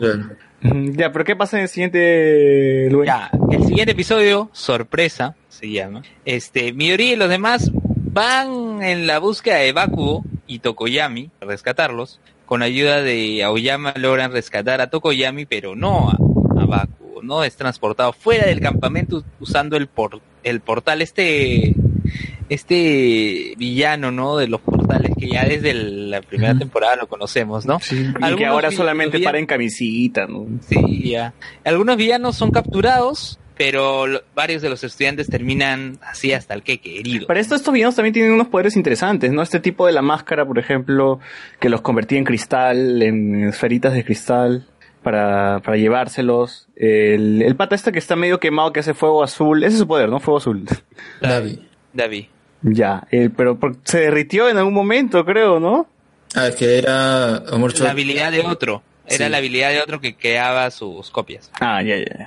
[0.63, 3.07] Ya, pero ¿qué pasa en el siguiente, Luen?
[3.07, 6.03] Ya, el siguiente episodio, sorpresa, se llama.
[6.25, 12.19] Este, Midori y los demás van en la búsqueda de Bakugo y Tokoyami a rescatarlos,
[12.47, 16.17] con ayuda de Aoyama logran rescatar a Tokoyami, pero no a,
[16.61, 17.45] a Bakugo, ¿no?
[17.45, 21.75] Es transportado fuera del campamento usando el, por, el portal este
[22.49, 24.37] este villano, ¿no?
[24.37, 27.79] De los portales que ya desde la primera temporada lo conocemos, ¿no?
[27.91, 30.47] Y que ahora solamente para en camisita, ¿no?
[30.69, 31.35] Sí, ya.
[31.65, 36.81] Algunos villanos son capturados, pero lo- varios de los estudiantes terminan así hasta el que
[36.85, 37.27] herido.
[37.27, 39.43] Para esto, estos villanos también tienen unos poderes interesantes, ¿no?
[39.43, 41.19] Este tipo de la máscara, por ejemplo,
[41.59, 44.67] que los convertía en cristal, en esferitas de cristal,
[45.07, 46.67] para, para llevárselos.
[46.75, 49.87] El, el pata este que está medio quemado, que hace fuego azul, ese es su
[49.87, 50.19] poder, ¿no?
[50.19, 50.65] Fuego azul.
[51.23, 51.65] Davi.
[51.93, 52.25] David.
[52.63, 55.87] Ya, eh, pero se derritió en algún momento, creo, ¿no?
[56.35, 58.83] Ah, que era Amor La habilidad de otro.
[59.07, 59.31] Era Sí.
[59.31, 61.53] la habilidad de otro que creaba sus copias.
[61.61, 62.27] Ah, ya, ya.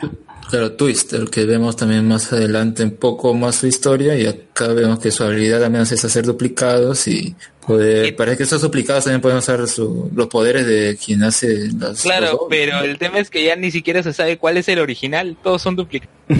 [0.50, 4.68] Claro, Twist, el que vemos también más adelante un poco más su historia y acá
[4.70, 7.36] vemos que su habilidad al menos es hacer duplicados y
[7.74, 12.02] poder, parece que estos duplicados también pueden usar su- los poderes de quien hace las...
[12.02, 15.38] Claro, pero el tema es que ya ni siquiera se sabe cuál es el original.
[15.44, 16.14] Todos son duplicados.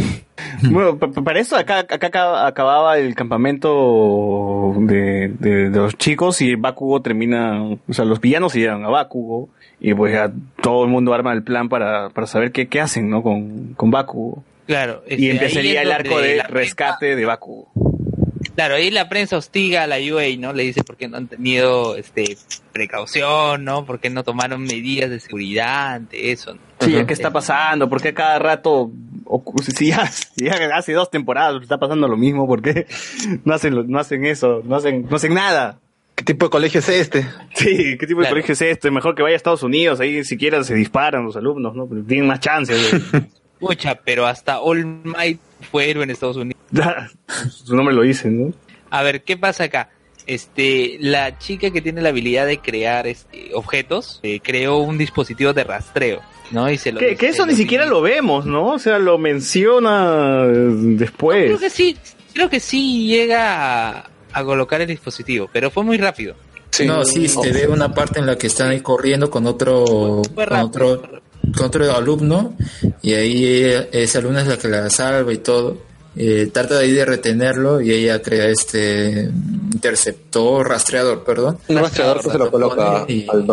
[0.64, 6.42] Bueno, pa- pa- para eso acá, acá acababa el campamento de, de- de los chicos
[6.42, 9.50] y Bakugo termina, o sea, los villanos se llevan a Bakugo
[9.80, 10.32] y pues ya
[10.62, 13.22] todo el mundo arma el plan para, para saber qué, qué hacen, ¿no?
[13.24, 14.44] Con, con Bakugo.
[14.68, 15.02] Claro.
[15.08, 17.70] este, Y ahí empezaría el arco de rescate de Bakugo.
[18.60, 20.52] Claro, ahí la prensa hostiga a la UA, ¿no?
[20.52, 22.36] Le dice por qué no han tenido este
[22.74, 23.86] precaución, ¿no?
[23.86, 26.56] Por qué no tomaron medidas de seguridad ante eso.
[26.56, 26.60] ¿no?
[26.82, 27.88] Sí, ¿qué está pasando?
[27.88, 28.92] ¿Por qué cada rato,
[29.74, 32.48] si ya, si ya hace dos temporadas está pasando lo mismo?
[32.48, 32.86] ¿Por qué
[33.46, 34.62] no hacen, lo- no hacen eso?
[34.66, 35.80] No hacen, no hacen nada.
[36.16, 37.26] ¿Qué tipo de colegio es este?
[37.54, 38.92] Sí, ¿qué tipo de colegio es este?
[38.92, 41.88] Mejor que vaya a Estados Unidos, ahí siquiera se disparan los alumnos, ¿no?
[42.06, 42.92] Tienen más chances.
[43.60, 45.40] Pucha, pero hasta All Might
[45.72, 46.60] fue héroe en Estados Unidos.
[47.66, 48.54] Su nombre lo dice, ¿no?
[48.90, 49.90] A ver, ¿qué pasa acá?
[50.26, 55.54] Este, la chica que tiene la habilidad de crear este, objetos eh, creó un dispositivo
[55.54, 56.22] de rastreo,
[56.52, 56.70] ¿no?
[56.70, 58.74] Y se lo Que, que eso ni siquiera lo vemos, ¿no?
[58.74, 60.50] O sea, lo menciona eh,
[60.98, 61.46] después.
[61.46, 61.98] Creo que sí,
[62.34, 66.36] creo que sí llega a, a colocar el dispositivo, pero fue muy rápido.
[66.86, 70.46] No, sí, se ve una parte en la que están ahí corriendo con otro, Fue
[70.46, 70.66] con rápido.
[70.88, 71.22] otro,
[71.56, 72.54] con otro alumno
[73.02, 75.78] y ahí ella- ese alumno es la que la salva y todo.
[76.16, 79.30] Eh, trata de ahí de retenerlo y ella crea este
[79.74, 81.58] interceptor, rastreador, perdón.
[81.68, 83.46] Un rastreador que se lo coloca Y- al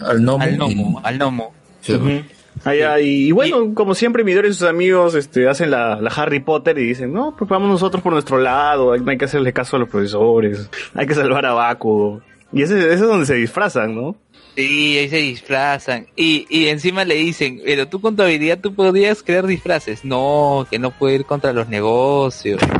[0.00, 0.42] al gnomo.
[0.42, 1.54] Al gnomo, y- al gnomo.
[1.80, 2.24] sí.
[2.64, 6.78] Ahí, y bueno, como siempre, Midori y sus amigos este, hacen la, la Harry Potter
[6.78, 9.76] y dicen, no, pues vamos nosotros por nuestro lado, hay- no hay que hacerle caso
[9.76, 12.22] a los profesores, hay que salvar a Bakugo.
[12.52, 14.16] Y ese, ese es donde se disfrazan, ¿no?
[14.54, 16.06] Sí, ahí se disfrazan.
[16.16, 20.04] Y, y encima le dicen, pero tú con tu habilidad tú podrías crear disfraces.
[20.04, 22.60] No, que no puede ir contra los negocios.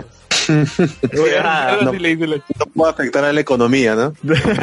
[1.43, 1.93] Ah, no.
[1.93, 4.13] No puede afectar a la economía, ¿no?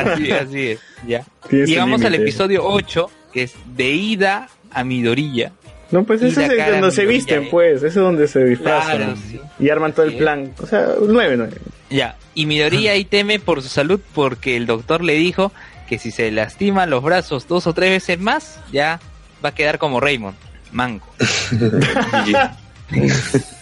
[0.06, 1.26] Así, así es, ya.
[1.50, 5.54] Su Llegamos al episodio 8, que es de ida a Midorilla.
[5.90, 7.48] No, pues ese es donde se visten, eh.
[7.50, 8.98] pues, ese es donde se disfrazan.
[8.98, 9.40] Claro, sí.
[9.60, 10.18] Y arman todo el Sí.
[10.18, 10.54] plan.
[10.62, 11.58] O sea, nueve, nueve.
[11.90, 15.52] Ya, y Midoriya ahí teme por su salud porque el doctor le dijo
[15.92, 19.02] que si se lastima los brazos dos o tres veces más, ya
[19.44, 20.38] va a quedar como Raymond,
[20.72, 21.06] manco.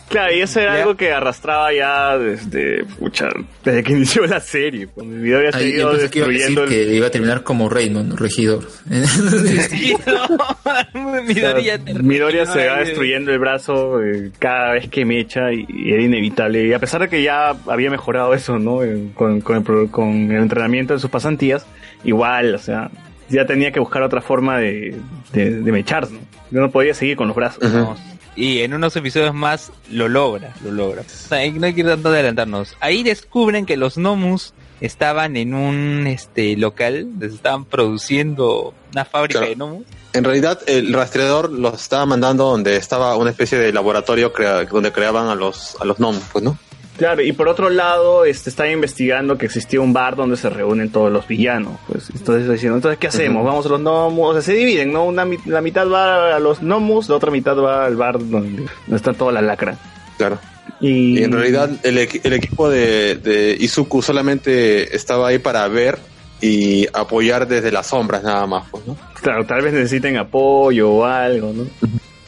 [0.09, 0.81] Claro, y eso era Ya.
[0.81, 3.27] algo que arrastraba ya desde, pucha,
[3.63, 4.87] desde que inició la serie.
[4.87, 6.69] pues, el video había Ahí yo seguido que iba a decir destruyendo el...
[6.69, 8.67] que iba a terminar como Raymond, regidor.
[9.69, 15.19] Sí, no, Midoriya, te- Midoriya se va destruyendo el brazo eh, cada vez que me
[15.19, 16.65] echa y, y era inevitable.
[16.65, 18.83] Y a pesar de que ya había mejorado eso, ¿no?
[18.83, 21.67] Eh, Con, con el, con el entrenamiento de sus pasantías,
[22.03, 22.89] igual, o sea,
[23.29, 24.95] ya tenía que buscar otra forma de,
[25.33, 26.19] de, de mechar, ¿no?
[26.51, 27.61] Yo no podía seguir con los brazos.
[27.71, 27.95] No,
[28.35, 31.01] Y en unos episodios más lo logra, lo logra.
[31.01, 32.75] O sea, no hay que ir tanto adelantarnos.
[32.79, 39.39] Ahí descubren que los Nomus estaban en un este local, donde estaban produciendo una fábrica
[39.39, 39.49] Claro.
[39.51, 39.85] de Nomus.
[40.13, 44.91] En realidad, el rastreador los estaba mandando donde estaba una especie de laboratorio crea- donde
[44.91, 46.57] creaban a los, a los gnomos, pues, ¿no?
[46.99, 50.91] Claro, y por otro lado, este, están investigando que existía un bar donde se reúnen
[50.91, 51.79] todos los villanos.
[51.87, 53.45] Pues entonces diciendo, entonces, ¿qué hacemos?
[53.45, 55.05] Vamos a los gnomos, o sea, se dividen, ¿no?
[55.05, 58.95] Una, la mitad va a los gnomos, la otra mitad va al bar donde, donde
[58.95, 59.77] está toda la lacra.
[60.17, 60.39] Claro.
[60.81, 65.97] Y, Y en realidad, el, el equipo de, de Izuku solamente estaba ahí para ver
[66.41, 68.97] y apoyar desde las sombras, nada más, pues, ¿no?
[69.21, 71.65] Claro, tal vez necesiten apoyo o algo, ¿no?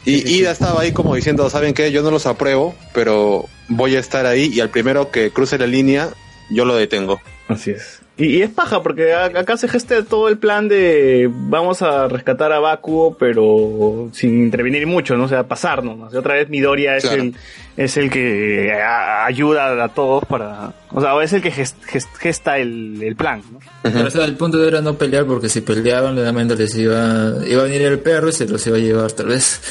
[0.05, 1.91] Y Ida estaba ahí como diciendo, ¿saben qué?
[1.91, 5.67] Yo no los apruebo, pero voy a estar ahí y al primero que cruce la
[5.67, 6.09] línea,
[6.49, 7.21] yo lo detengo.
[7.47, 8.01] Así es.
[8.17, 12.07] Y, y es paja, porque a- acá se gesta todo el plan de vamos a
[12.07, 15.23] rescatar a Bakugo, pero sin intervenir mucho, ¿no?
[15.23, 16.13] O sea, pasar nomás.
[16.13, 17.23] Y otra vez Midoriya es Claro.
[17.23, 17.35] el
[17.77, 20.73] es el que a- ayuda a todos para...
[20.91, 23.59] O sea, es el que gest- gest- gesta el, el plan, ¿no?
[23.81, 27.61] Pero, o sea, el punto era no pelear porque si peleaban, realmente les iba, iba
[27.61, 29.61] a venir el perro y se los iba a llevar tal vez.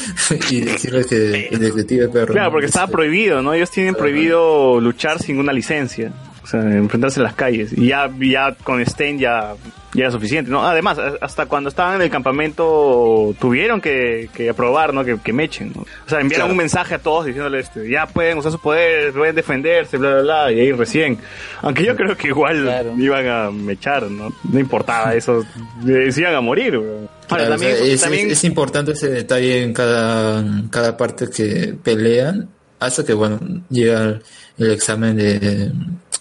[0.50, 2.32] y decirles que el detective perro.
[2.32, 2.52] Claro, ¿no?
[2.52, 3.52] porque estaba Este, prohibido, ¿no?
[3.52, 6.10] Ellos tienen prohibido luchar sin una licencia.
[6.42, 7.72] O sea, enfrentarse en las calles.
[7.76, 9.54] Y ya, ya con Stein ya,
[9.92, 10.66] ya era suficiente, ¿no?
[10.66, 15.04] Además, a- hasta cuando estaban en el campamento tuvieron que, que aprobar, ¿no?
[15.04, 15.82] Que, que mechen, ¿no?
[15.82, 16.52] O sea, enviaron Claro.
[16.52, 20.22] un mensaje a todos diciéndole, este, ya pueden usar sus poderes, pueden defenderse, bla, bla,
[20.22, 21.18] bla, y ahí recién.
[21.62, 24.32] Aunque yo creo que igual iban a mechar, ¿no?
[24.50, 25.44] No importaba eso.
[25.86, 27.08] eh, Se iban a morir, weón.
[27.28, 31.26] Ahora, Claro, o también, sea, es, también- es- importante ese detalle en cada, cada parte
[31.28, 32.48] que pelean,
[32.80, 33.38] hasta que bueno,
[33.68, 34.18] llega
[34.58, 35.70] el examen de,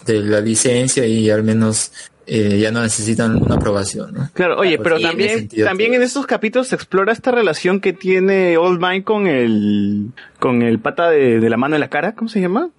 [0.06, 1.92] de la licencia y al menos
[2.26, 4.30] eh, ya no necesitan una aprobación, ¿no?
[4.34, 7.80] Claro, oye, Pues pero sí, en también, también en estos capítulos se explora esta relación
[7.80, 10.06] que tiene Old Man con el,
[10.38, 12.70] con el pata de, de la mano en la cara, ¿cómo se llama?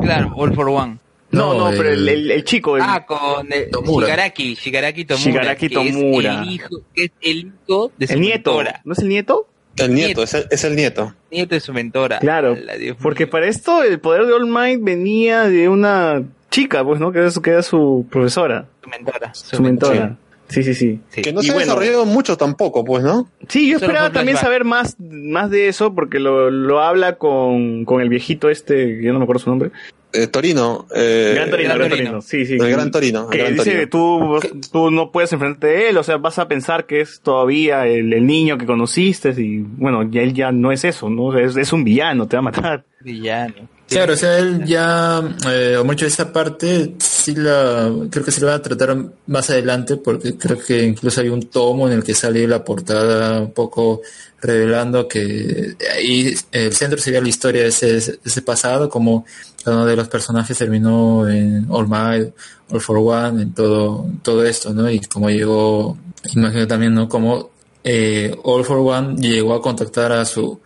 [0.00, 0.98] Claro, All for One.
[1.30, 4.06] No, no, No, pero el, el- chico, el- Ah, con el Tomura.
[4.06, 5.24] Shigaraki, Shigaraki Tomura.
[5.30, 6.42] Shigaraki que es Tomura.
[6.42, 8.80] el hijo, que es el hijo de su el nieto, mentora.
[8.84, 9.48] ¿no es el nieto?
[9.76, 11.14] El nieto, es el, es el nieto.
[11.30, 12.18] Nieto de su mentora.
[12.18, 12.56] Claro,
[13.00, 17.12] porque para esto el poder de All Might venía de una chica, pues, ¿no?
[17.12, 19.34] Que era su, que era su profesora, Su mentora.
[19.34, 20.16] su mentora.
[20.48, 20.98] Sí, sí, sí.
[21.10, 21.20] Sí.
[21.20, 23.28] Que no Y se ha bueno, desarrollado mucho tampoco, pues, ¿no?
[23.48, 24.44] Sí, yo esperaba también flashback.
[24.46, 29.12] saber más, más de eso, porque lo, lo habla con, con el viejito este, yo
[29.12, 29.70] no me acuerdo su nombre.
[30.14, 30.86] Eh, Torino.
[30.96, 32.10] Eh, Gran Torino, Gran Gran Torino.
[32.12, 32.54] Torino, sí, sí.
[32.54, 33.28] El Gran Torino.
[33.28, 34.40] Que Gran dice Torino.
[34.40, 37.20] que tú, tú no puedes enfrentarte a él, o sea, vas a pensar que es
[37.20, 41.36] todavía el, el niño que conociste y bueno, ya él ya no es eso, ¿no?
[41.38, 42.84] Es, es un villano, te va a matar.
[43.02, 43.68] Villano.
[43.88, 48.30] Claro, o sea, él ya, eh, o mucho de esa parte, sí la, creo que
[48.30, 48.94] se lo va a tratar
[49.26, 53.40] más adelante, porque creo que incluso hay un tomo en el que sale la portada
[53.40, 54.02] un poco
[54.42, 59.24] revelando que ahí el centro sería la historia de ese, ese pasado, como
[59.64, 62.34] cada uno de los personajes terminó en All Might,
[62.70, 64.90] All for One, en todo, todo esto, ¿no?
[64.90, 65.96] Y como llegó,
[66.34, 67.08] imagino también, ¿no?
[67.08, 67.50] Como
[67.82, 70.60] eh, All for One llegó a contactar a su,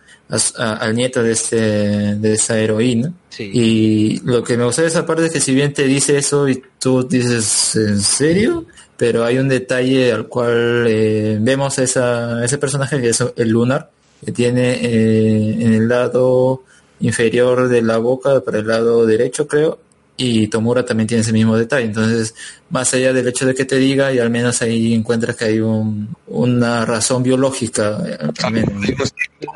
[0.57, 3.13] a al nieto de este, de esa heroína.
[3.29, 3.49] Sí.
[3.53, 6.47] Y lo que me gusta de esa parte es que si bien te dice eso
[6.47, 8.65] y tú dices, ¿en serio?
[8.97, 13.89] Pero hay un detalle al cual eh, vemos esa, ese personaje que es el Lunar,
[14.23, 16.63] que tiene eh, en el lado
[16.99, 19.79] inferior de la boca, para el lado derecho creo,
[20.17, 21.85] y Tomura también tiene ese mismo detalle.
[21.85, 22.35] Entonces,
[22.69, 25.59] más allá del hecho de que te diga, y al menos ahí encuentras que hay
[25.59, 27.97] un, una razón biológica.
[28.07, 28.65] eh, también.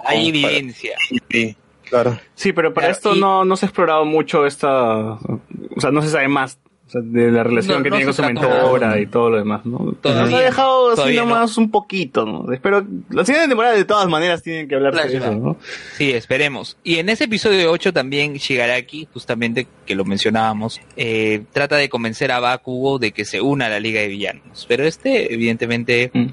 [0.05, 0.95] Hay evidencia.
[1.29, 1.55] Sí,
[1.89, 2.19] claro.
[2.35, 5.41] Sí, pero para Claro, esto y- no, no se ha explorado mucho esta, o
[5.77, 6.57] sea, no se sabe más
[6.87, 9.37] o sea, de la relación No, que no tiene con su mentora y todo lo
[9.37, 9.93] demás, ¿no?
[10.01, 11.25] Todavía Nos ha dejado así no.
[11.25, 12.51] nomás un poquito, ¿no?
[12.53, 15.21] Espero, la siguiente temporada de todas maneras tienen que hablar de Flashback.
[15.31, 15.57] eso, ¿no?
[15.97, 16.77] Sí, esperemos.
[16.83, 22.31] Y en ese episodio 8 también Shigaraki, justamente que lo mencionábamos, eh, trata de convencer
[22.31, 24.65] a Bakugo de que se una a la Liga de Villanos.
[24.67, 26.25] Pero este, evidentemente, Mm.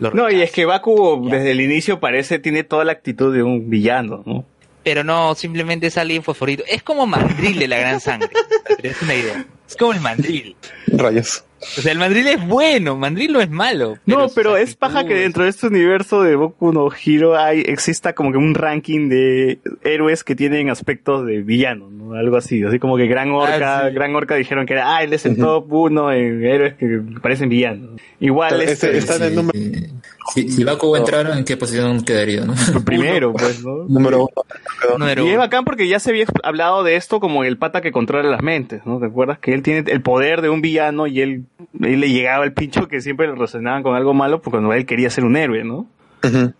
[0.00, 1.36] lo No, y es que Bakugo Ya.
[1.36, 4.44] desde el inicio parece, tiene toda la actitud de un villano, ¿no?
[4.84, 6.64] Pero no, simplemente es alguien fosforito.
[6.68, 8.30] Es como Mandril de la Gran Sangre.
[8.82, 9.44] des una idea.
[9.68, 10.56] Es como el Mandril.
[10.88, 11.44] Rayos.
[11.78, 13.96] O sea, el Mandril es bueno, Mandril no es malo.
[14.04, 18.14] No, pero es paja que dentro de este universo de Boku no Hero hay, exista
[18.14, 22.14] como que un ranking de héroes que tienen aspectos de villano, ¿no?
[22.14, 23.94] Algo así, así como que Gran Orca, Ah, sí.
[23.94, 27.48] Gran Orca dijeron que era, ah, él es el top uno en héroes que parecen
[27.48, 27.90] villanos.
[28.18, 29.58] Igual Este- este, está en el número,
[30.34, 32.44] Si, si Bakugo entrara, ¿en qué posición quedaría?
[32.44, 32.54] ¿no?
[32.84, 33.84] primero, pues, ¿no?
[33.88, 34.98] número uno.
[34.98, 37.92] Número Y es bacán porque ya se había hablado de esto como el pata que
[37.92, 38.98] controla las mentes, ¿no?
[39.00, 39.38] ¿Te acuerdas?
[39.40, 41.44] Que él tiene el poder de un villano y él,
[41.80, 44.86] él le llegaba el pincho que siempre le relacionaban con algo malo porque cuando él
[44.86, 45.86] quería ser un héroe, ¿no?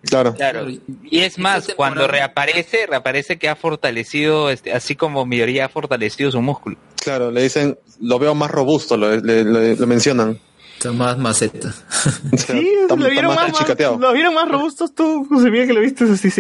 [0.03, 0.35] Claro.
[0.35, 0.67] Claro.
[0.69, 6.33] Y es más, cuando reaparece, reaparece que ha fortalecido, este, así como Midoriya ha fortalecido
[6.33, 6.77] su músculo.
[7.05, 10.37] Claro, le dicen, lo veo más robusto, lo, le, le- lo mencionan.
[10.83, 11.73] Está más maceta.
[12.37, 13.53] Sí, está- lo vieron más,
[13.99, 16.31] lo vieron más robustos tú, José Miguel, que lo viste así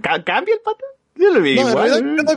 [0.00, 0.84] ca- ¿Cambia el pata?
[1.16, 1.90] Yo lo vi No, igual.
[1.90, 2.36] realidad,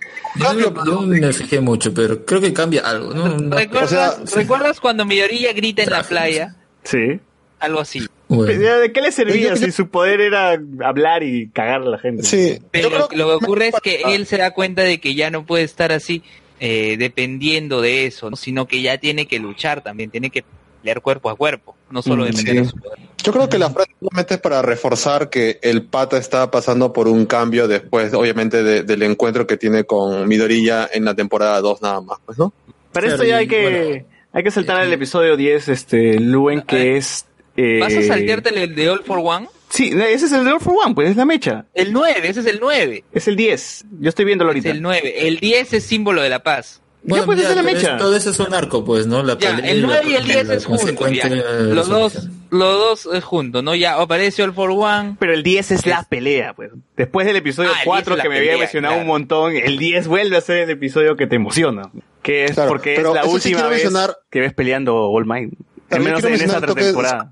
[0.64, 3.14] yo no- me fijé mucho, pero creo que cambia algo.
[3.14, 3.27] ¿no?
[3.38, 6.55] No- ¿Recuerdas, o sea, ¿Recuerdas cuando Midoriya grita en la playa?
[6.84, 7.19] Sí.
[7.59, 8.01] Algo así.
[8.27, 8.45] Bueno.
[8.47, 11.85] Pero, ¿De qué le servía Yo- yo- si su poder era hablar y cagar a
[11.85, 12.23] la gente?
[12.23, 15.30] Sí, Pero creo lo que ocurre es que él se da cuenta de que ya
[15.30, 16.23] no puede estar así
[16.59, 18.35] eh, dependiendo de eso, ¿no?
[18.35, 20.43] sino que ya tiene que luchar también, tiene que
[20.81, 22.59] pelear cuerpo a cuerpo, no solo Mm, depender sí.
[22.61, 22.99] de su poder.
[23.23, 27.07] Yo creo que la frase solamente es para reforzar que el pata está pasando por
[27.07, 31.81] un cambio después, obviamente, de- del encuentro que tiene con Midoriya en la temporada 2
[31.81, 32.53] nada más, pues, ¿no?
[32.93, 34.05] Para esto ya hay que, bueno.
[34.33, 37.25] Hay que saltar al episodio 10, este, Luen, que es...
[37.55, 39.47] eh, ¿Vas a saltearte el de All for One?
[39.69, 41.65] Sí, ese es el de All for One, pues es la mecha.
[41.73, 43.03] El 9, ese es el 9.
[43.11, 43.85] Es el 10.
[43.99, 44.69] Yo estoy viéndolo Es ahorita.
[44.69, 45.27] el 9.
[45.27, 46.81] El 10 es símbolo de la paz.
[47.03, 47.98] Ya, pues, esa es la mecha.
[47.98, 49.24] Todo eso es un arco, pues, ¿no?
[49.24, 50.82] La Ya, pelea el la- 9 y el 10 la es junto.
[50.82, 51.44] consecuente ya.
[51.44, 53.76] Los dos, los dos es junto, ¿no?
[53.76, 55.15] Ya aparece All for One.
[55.19, 56.72] Pero el 10 es la pelea, pues.
[56.98, 59.02] Después del episodio Ah, el 4 10 es que me había emocionado claro.
[59.03, 61.84] un montón, el 10 vuelve a ser el episodio que te emociona.
[62.24, 65.53] Que es Claro, porque es la sí última vez mencionar- que ves peleando All Might.
[65.90, 67.32] Al menos en esa toques temporada.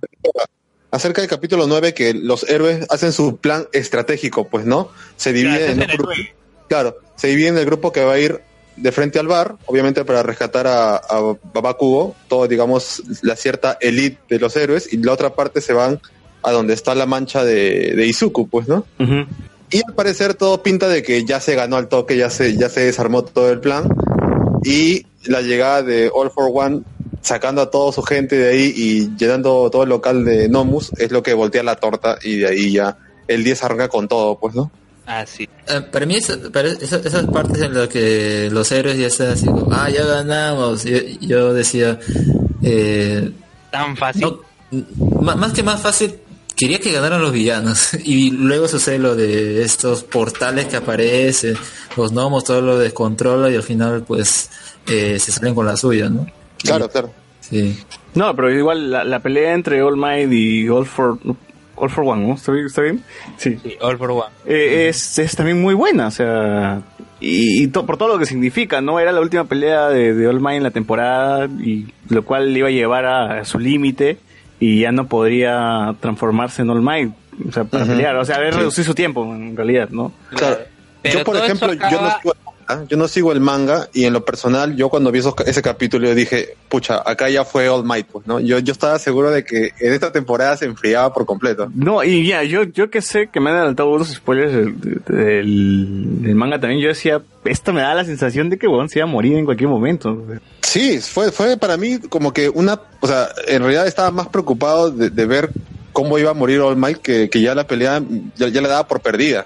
[0.92, 4.90] acerca del capítulo 9 que los héroes hacen su plan estratégico, pues, ¿no?
[5.18, 6.14] Se dividen en un grupo.
[6.70, 8.40] Claro, se divide en el grupo que va a ir
[8.76, 11.36] de frente al bar, obviamente para rescatar a, a
[12.28, 16.00] todo, digamos, la cierta elite de los héroes, y la otra parte se van
[16.44, 18.86] a donde está la mancha de, de Izuku, pues, ¿no?
[19.72, 22.70] Y al parecer todo pinta de que ya se ganó al toque, ya se, ya
[22.70, 23.90] se desarmó todo el plan.
[24.64, 26.82] Y la llegada de All for One,
[27.22, 31.12] sacando a toda su gente de ahí y llenando todo el local de Nomus, es
[31.12, 32.98] lo que voltea la torta y de ahí ya
[33.28, 34.72] el 10 arranca con todo, pues, ¿no?
[35.08, 35.48] Ah, sí.
[35.68, 36.18] Eh, para mí,
[36.52, 40.04] para esa- esas partes en las que los héroes ya están así, como, ah, ya
[40.06, 40.84] ganamos.
[40.84, 42.00] Yo, yo decía,
[42.64, 43.32] eh,
[43.72, 44.24] Tan fácil.
[44.72, 46.16] no, más que más fácil,
[46.56, 47.90] quería que ganaran los villanos.
[48.04, 51.56] Y luego sucede lo de estos portales que aparecen,
[51.98, 54.50] los gnomos, todo lo descontrola y al final, pues,
[54.88, 56.26] eh, se salen con la suya, ¿no?
[56.64, 57.12] Claro, claro.
[57.42, 57.78] Sí.
[58.16, 61.20] No, pero igual la, la pelea entre All Might y All for,
[61.76, 62.34] All for One, ¿no?
[62.36, 62.66] ¿Está bien?
[62.66, 63.04] ¿Está bien?
[63.38, 63.58] Sí.
[63.62, 64.24] Sí, All for One.
[64.46, 66.82] Eh, es, es también muy buena, o sea,
[67.20, 69.00] y, y to- por todo lo que significa, ¿no?
[69.00, 72.60] Era la última pelea de, de All Might en la temporada, y lo cual le
[72.60, 74.18] iba a llevar a, a su límite,
[74.60, 77.12] y ya no podría transformarse en All Might,
[77.48, 78.60] o sea, para pelear, o sea, haber Sí.
[78.60, 80.12] reducido su tiempo, en realidad, ¿no?
[80.30, 80.58] Claro.
[81.02, 82.20] Pero yo, por ejemplo, yo, no ¿ah?
[82.88, 86.08] Yo no sigo el manga y en lo personal, yo cuando vi esos- ese capítulo,
[86.08, 88.40] yo dije, pucha, acá ya fue All Might, pues, ¿no?
[88.40, 91.72] Yo, yo estaba seguro de que en esta temporada se enfriaba por completo.
[91.76, 96.22] No, y ya, yo, yo que sé que me han adelantado unos spoilers del, del-
[96.22, 99.08] del manga también, yo decía, esto me da la sensación de que, bueno, se iba
[99.08, 100.24] a morir en cualquier momento.
[100.62, 104.92] Sí, fue, fue para mí como que una, o sea, en realidad estaba más preocupado
[104.92, 105.50] de, de ver
[105.94, 108.02] cómo iba a morir All Might que, que ya la pelea
[108.36, 109.46] ya, ya la daba por perdida.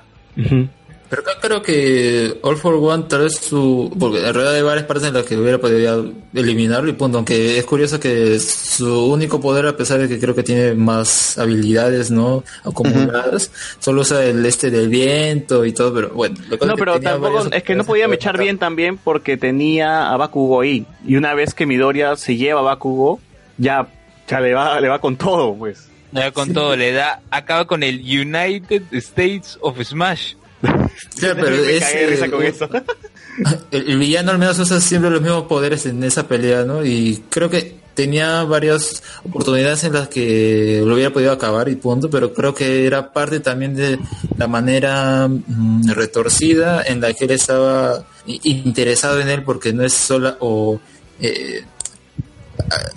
[1.10, 3.92] Pero acá creo que All for One tal vez su...
[4.00, 7.18] Porque en realidad hay varias partes en las que hubiera podido eliminarlo y punto.
[7.18, 11.38] Aunque es curioso que su único poder, a pesar de que creo que tiene más
[11.40, 12.44] habilidades, ¿no?
[12.64, 16.36] Acumuladas, solo usa el este del viento y todo, pero bueno.
[16.48, 19.36] lo que No, es que pero tampoco, es que no podía mechar bien también porque
[19.36, 20.86] tenía a Bakugo ahí.
[21.08, 23.20] Y una vez que Midoriya se lleva a Bakugo,
[23.58, 23.88] ya,
[24.28, 25.90] ya le va, le va con todo, pues.
[26.12, 30.34] Ya con todo, le da, acaba con el United States of Smash.
[30.62, 32.70] Claro, pero Me es, cagué de risa con eso.
[33.72, 36.84] El, el villano al menos usa siempre los mismos poderes en esa pelea, ¿no?
[36.84, 42.10] Y creo que tenía varias oportunidades en las que lo hubiera podido acabar y punto,
[42.10, 44.00] pero creo que era parte también de
[44.38, 49.92] la manera mm, retorcida en la que él estaba interesado en él porque no es
[49.92, 50.80] sola o
[51.20, 51.66] eh,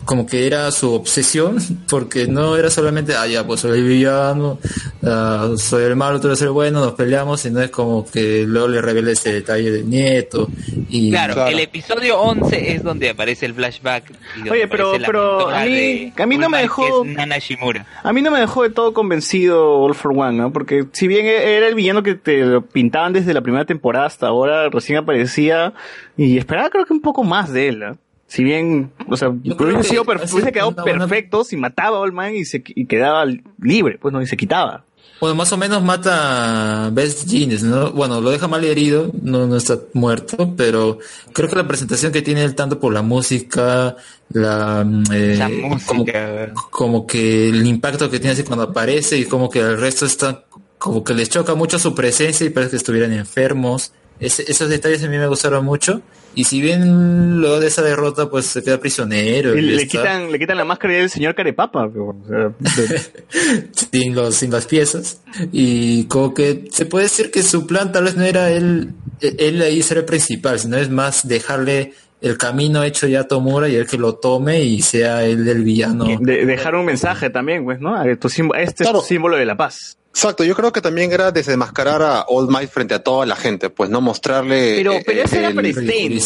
[0.05, 1.57] como que era su obsesión
[1.89, 4.59] porque no era solamente ah ya pues soy el villano
[5.05, 8.69] ah, soy el malo tú eres el bueno nos peleamos sino es como que luego
[8.69, 10.49] le revela ese detalle del nieto
[10.89, 14.05] y Claro, el episodio 11 es donde aparece el flashback.
[14.45, 17.87] y Oye, pero- pero a mí- de a mí no me dejó- Nana Shimura.
[18.03, 20.53] A mí no me dejó de todo convencido All for One, ¿no?
[20.53, 24.07] Porque si bien e- era el villano que te lo pintaban desde la primera temporada
[24.07, 25.73] hasta ahora, recién aparecía
[26.17, 27.99] y esperaba creo que un poco más de él, ¿no?
[28.33, 32.47] Si bien, o sea, hubiese, sido quedado una perfecto si mataba a All Man y
[32.47, 33.27] se y quedaba
[33.61, 34.87] libre, pues no, y se quitaba.
[35.21, 37.93] Bueno, más o menos mata a Best Genius, ¿no?
[37.93, 40.99] Bueno, lo deja mal herido, no, no está muerto, pero
[41.35, 43.97] creo que la presentación que tiene él tanto por la música,
[44.31, 44.83] la...
[44.83, 46.53] mm, eh, como, música.
[46.71, 50.47] como que el impacto que tiene así cuando aparece y como que el resto está...
[50.79, 53.93] Como que les choca mucho su presencia y parece que estuvieran enfermos.
[54.21, 56.01] Ese- esos detalles a mí me gustaron mucho.
[56.35, 59.55] Y si bien luego de esa derrota pues se queda prisionero.
[59.55, 62.53] Y y le está- quitan, le quitan la máscara del señor Carepapa, pero, o sea,
[62.59, 63.01] de-
[63.93, 65.21] sin los sin las piezas
[65.53, 69.61] y como que se puede decir que su plan tal vez no era él él
[69.61, 73.75] ahí ser el principal sino es más dejarle el camino hecho ya a Tomura y
[73.75, 77.81] él que lo tome y sea él el villano de- dejar un mensaje también, pues,
[77.81, 77.95] ¿no?
[78.29, 79.99] Símbolo- este es tu símbolo de la paz.
[80.15, 83.71] Exacto, yo creo que también era desenmascarar a All Might frente a toda la gente,
[83.71, 84.75] pues no mostrarle.
[84.77, 86.21] Pero, eh, pero ese era el- para Stein.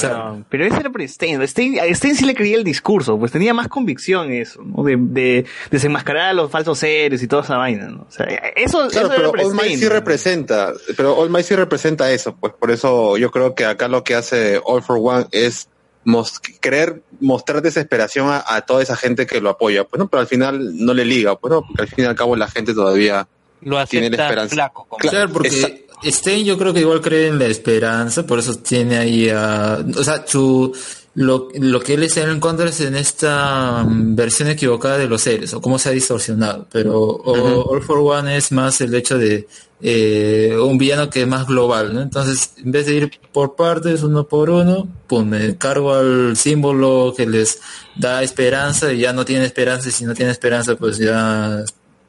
[0.48, 1.46] Pero ese era para Stein.
[1.46, 1.78] Stein.
[1.80, 4.82] A Stein sí le creía el discurso, pues tenía más convicción eso, ¿no?
[4.82, 8.06] De, de desenmascarar a los falsos seres y toda esa vaina, ¿no?
[8.08, 8.26] O sea,
[8.56, 9.90] eso, Claro, eso era pero para All Might Stein, sí ¿no?
[9.92, 14.02] representa, pero All Might sí representa eso, pues por eso yo creo que acá lo
[14.02, 15.68] que hace All for One es
[16.04, 20.20] mos- querer mostrar desesperación a, a toda esa gente que lo apoya, pues no, pero
[20.22, 22.74] al final no le liga, pues no, porque al fin y al cabo la gente
[22.74, 23.28] todavía
[23.66, 24.55] Lo tiene la acepta esperanza.
[24.55, 24.86] flaco.
[24.88, 25.70] como- Claro, porque Esa-
[26.05, 29.78] Stein yo creo que igual cree en la esperanza, por eso tiene ahí a...
[29.97, 30.74] O sea, su,
[31.14, 35.22] lo, lo que él está en contra es en esta mm, versión equivocada de los
[35.22, 36.66] seres, o cómo se ha distorsionado.
[36.70, 39.48] Pero o- All for One es más el hecho de
[39.82, 42.01] eh, un villano que es más global, ¿no?
[42.02, 47.12] Entonces, en vez de ir por partes, uno por uno, pues me cargo al símbolo
[47.16, 47.60] que les
[47.97, 51.62] da esperanza y ya no tiene esperanza, y si no tiene esperanza, pues ya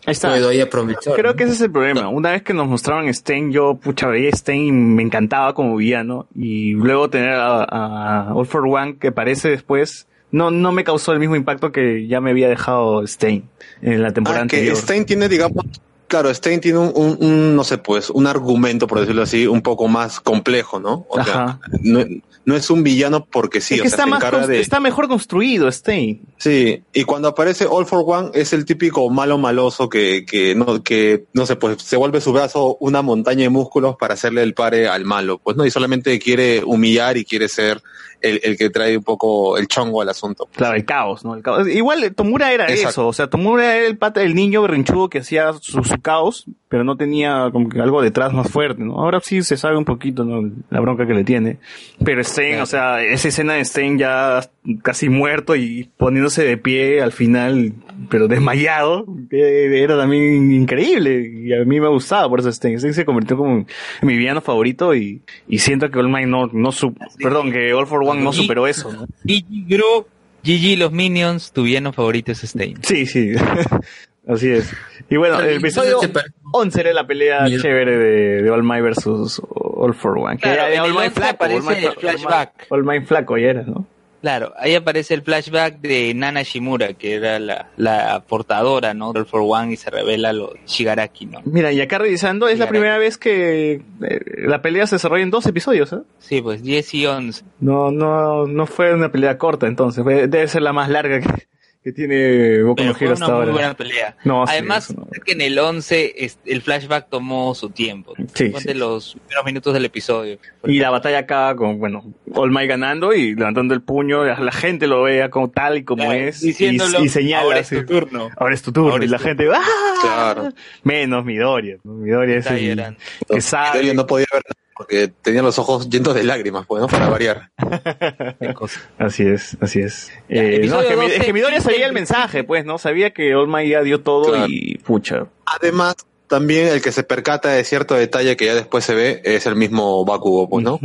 [0.08, 0.30] Ahí está.
[0.30, 1.14] puedo ahí aprovechar.
[1.16, 1.36] Creo ¿no?
[1.36, 2.08] que ese es el problema.
[2.08, 6.28] Una vez que nos mostraron Stein, yo, pucha, veía Stein y me encantaba como villano.
[6.34, 11.12] Y luego tener a, a All for One que aparece después, no, no me causó
[11.12, 13.50] el mismo impacto que ya me había dejado Stein
[13.82, 14.78] en la temporada Ah, que anterior.
[14.78, 15.66] Stein tiene, digamos,
[16.08, 19.62] claro, Stein tiene un, un- un, no sé, pues, un argumento, por decirlo así, un
[19.62, 21.06] poco más complejo, ¿no?
[21.10, 22.06] O sea, no,
[22.46, 24.60] no es un villano porque sí, es o que sea, está, se más de...
[24.60, 26.22] está mejor construido Stein.
[26.38, 30.82] Sí, y cuando aparece All for One es el típico malo maloso que, que no,
[30.82, 34.54] que, no sé, pues se vuelve su brazo una montaña de músculos para hacerle el
[34.54, 37.82] pare al malo, pues no, y solamente quiere humillar y quiere ser
[38.22, 40.48] el, el que trae un poco el chongo al asunto.
[40.56, 41.36] Claro, el caos, ¿no?
[41.36, 41.68] El caos.
[41.68, 42.90] Igual eh, Tomura era Exacto.
[42.90, 46.46] eso, o sea, Tomura era el pata, el niño berrinchudo que hacía su, su caos,
[46.70, 48.96] pero no tenía como que algo detrás más fuerte, ¿no?
[49.00, 50.52] Ahora sí se sabe un poquito, ¿no?
[50.70, 51.58] La bronca que le tiene.
[52.04, 54.42] Pero Stein, o sea, esa escena de Stein ya
[54.84, 57.72] casi muerto y poniéndose de pie al final,
[58.10, 62.78] pero desmayado, era también increíble y a mí me gustaba por eso Stein.
[62.80, 63.68] Stein se convirtió como en
[64.02, 67.88] mi villano favorito y, y siento que All Might no, no su- perdón, que All
[67.88, 69.08] for One no Y- superó eso, ¿no?
[69.26, 70.06] Gigi Gru,
[70.44, 72.76] Gigi los Minions, tu villano favorito es Stein.
[72.84, 73.32] Sí, sí.
[74.28, 74.72] Así es.
[75.10, 78.50] Y bueno, Pero el episodio entonces te pare- 11 era la pelea chévere de, de
[78.52, 80.36] All Might versus All for One.
[80.38, 81.44] Que Claro, era de en All el Might 11 flaco.
[81.46, 82.66] All aparece Might, el All Might- flashback.
[82.70, 83.88] All Might flaco ya era, ¿no?
[84.20, 89.14] Claro, ahí aparece el flashback de Nana Shimura, que era la, la portadora, ¿no?
[89.14, 91.40] Del For One y se revela lo Shigaraki, ¿no?
[91.46, 95.30] Mira, y acá revisando, es la primera vez que eh, la pelea se desarrolla en
[95.30, 96.00] dos episodios, ¿eh?
[96.18, 97.44] Sí, pues 10 y 11.
[97.60, 101.48] No, no, no fue una pelea corta entonces, fue- debe ser la más larga que,
[101.88, 103.52] que tiene Boku Pero no fue Hero una hasta muy ahora.
[103.54, 104.18] buena pelea.
[104.26, 105.08] No, sí, Además, eso no.
[105.12, 108.14] es que en el 11 es- el flashback tomó su tiempo.
[108.34, 110.38] Sí, de los primeros minutos del episodio.
[110.66, 112.04] Y la batalla acá con, bueno,
[112.34, 116.04] All Might ganando y levantando el puño, la, gente lo vea como tal y como
[116.04, 116.44] Claro, es.
[116.44, 117.44] y- diciéndolo, y, señala.
[117.44, 118.30] "Ahora es tu turno".
[118.38, 118.92] Ahora es tu turno.
[118.92, 119.62] Ahora y la gente, ¡ah!
[120.02, 120.50] Claro.
[120.84, 121.78] Menos Midoriya.
[121.84, 123.00] Midoriya es Está el llorando.
[123.30, 123.86] que sabe.
[123.86, 126.88] Yo no podía ver nada porque tenía los ojos llenos de lágrimas, pues, ¿no?
[126.88, 127.50] Para variar.
[128.98, 130.12] Así es, así es.
[130.30, 132.78] Ya, Eh, no, es, que, Mi- 12, es que Midoriya sabía el mensaje, pues, ¿no?
[132.78, 134.46] Sabía que All Might ya dio todo Claro.
[134.50, 135.28] y pucha.
[135.46, 135.96] Además,
[136.28, 139.56] también el que se percata de cierto detalle que ya después se ve es el
[139.56, 140.80] mismo Bakugo, pues, ¿no?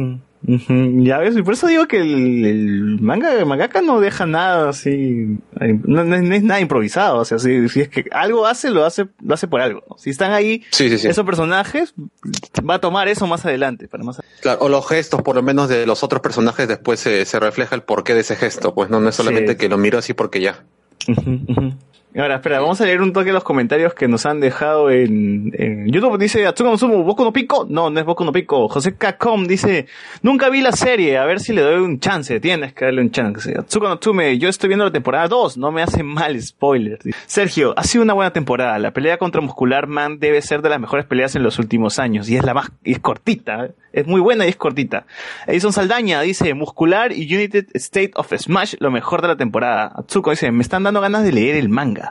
[0.44, 4.70] Ya ves, y por eso digo que el, el manga el mangaka no deja nada
[4.70, 5.38] así,
[5.84, 8.70] no, no es, no es nada improvisado, o sea, si, si es que algo hace,
[8.70, 9.82] lo hace, lo hace por algo.
[9.98, 11.06] Si están ahí Sí, sí, sí.
[11.08, 11.94] esos personajes,
[12.68, 14.42] va a tomar eso más adelante, para más adelante.
[14.42, 17.76] Claro, o los gestos, por lo menos, de los otros personajes, después se, se refleja
[17.76, 20.40] el porqué de ese gesto, pues no, no es solamente que lo miro así porque
[20.40, 20.64] ya.
[22.14, 25.50] Ahora, espera, vamos a leer un toque los comentarios que nos han dejado en,
[25.90, 26.18] YouTube.
[26.18, 27.66] Dice, Atsuka Musumu, ¿Boku no Pico?
[27.70, 28.68] No, no es Boku no Pico.
[28.68, 29.86] José Kakom dice,
[30.20, 32.38] nunca vi la serie, a ver si le doy un chance.
[32.38, 33.54] Tienes que darle un chance.
[33.58, 36.98] Atsuka no Tsume, yo estoy viendo la temporada 2, no me hace mal spoiler.
[37.24, 38.78] Sergio, ha sido una buena temporada.
[38.78, 42.28] La pelea contra Muscular Man debe ser de las mejores peleas en los últimos años.
[42.28, 43.64] Y es la más, y es cortita.
[43.64, 43.70] ¿eh?
[43.92, 45.06] Es muy buena y es cortita.
[45.46, 49.92] Edison Saldaña dice, Muscular y United State of Smash, lo mejor de la temporada.
[49.94, 52.01] Atsuko dice, me están dando ganas de leer el manga.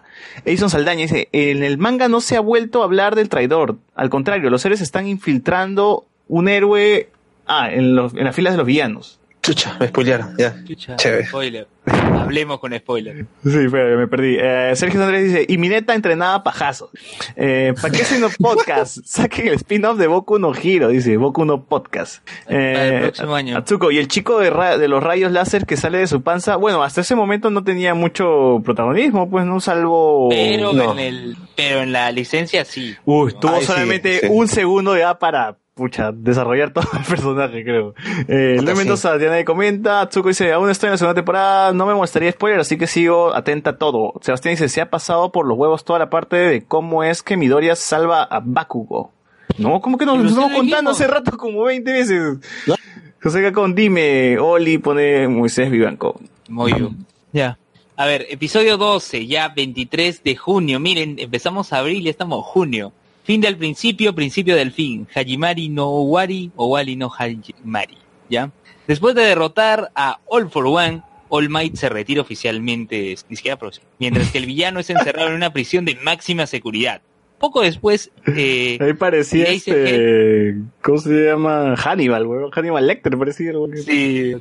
[0.45, 3.77] Edison Saldaña dice, en el manga no se ha vuelto a hablar del traidor.
[3.95, 7.09] Al contrario, los seres están infiltrando un héroe,
[7.47, 9.19] ah, en, los, en las filas de los villanos.
[9.43, 10.55] Chucha, me spoilearon, ya.
[10.63, 11.25] Chucha, Chévere.
[11.27, 11.67] spoiler.
[12.31, 13.25] Hablemos con spoiler.
[13.43, 14.37] Sí, espera, me perdí.
[14.39, 16.89] Eh, Sergio Andrés dice, y mi neta entrenaba pajazo.
[17.35, 18.99] Eh, ¿Para qué un podcast?
[19.03, 22.25] Saquen el spin-off de Boku no Hero, dice Boku no Podcast.
[22.45, 23.57] Para el Eh, próximo año.
[23.57, 26.55] Atsuko, y el chico de, ra- de los rayos láser que sale de su panza,
[26.55, 30.29] bueno, hasta ese momento no tenía mucho protagonismo, pues no salvo...
[30.29, 30.93] Pero no.
[30.93, 32.95] en el, pero en la licencia sí.
[33.03, 34.27] Uy, tuvo Ay, sí, solamente sí.
[34.29, 37.93] un segundo ya para, pucha, desarrollar todo el personaje, creo.
[38.27, 41.85] Eh, Luis Mendoza, Diana de comenta, Tsuko dice, aún estoy en la segunda temporada, no
[41.85, 44.13] me mostraría spoiler, así que sigo atenta a todo.
[44.21, 47.37] Sebastián dice, se ha pasado por los huevos toda la parte de cómo es que
[47.37, 49.11] Midoriya salva a Bakugo.
[49.57, 52.37] No, ¿cómo que nos lo sí estamos contando hace rato como 20 veces?
[53.21, 56.19] José Gacón, dime, Oli pone Moisés Vivanco.
[56.47, 57.05] Muy bien.
[57.31, 57.57] Ya.
[57.97, 60.79] A ver, episodio 12, ya 23 de junio.
[60.79, 62.93] Miren, empezamos abril y ya estamos junio.
[63.23, 65.07] Fin del principio, principio del fin.
[65.13, 67.97] Hajimari no Owari, Owari no Hajimari.
[68.29, 68.51] ¿ya?
[68.87, 73.85] Después de derrotar a All for One, All Might se retira oficialmente, ni siquiera próximo,
[73.99, 77.01] mientras que el villano es encerrado en una prisión de máxima seguridad.
[77.39, 80.55] Poco después, eh, Ahí parecía este.
[80.83, 81.75] ¿Cómo se llama?
[81.75, 82.51] Hannibal, weón.
[82.51, 83.51] Hannibal Lecter parecía.
[83.53, 83.75] weón.
[83.77, 84.35] Sí,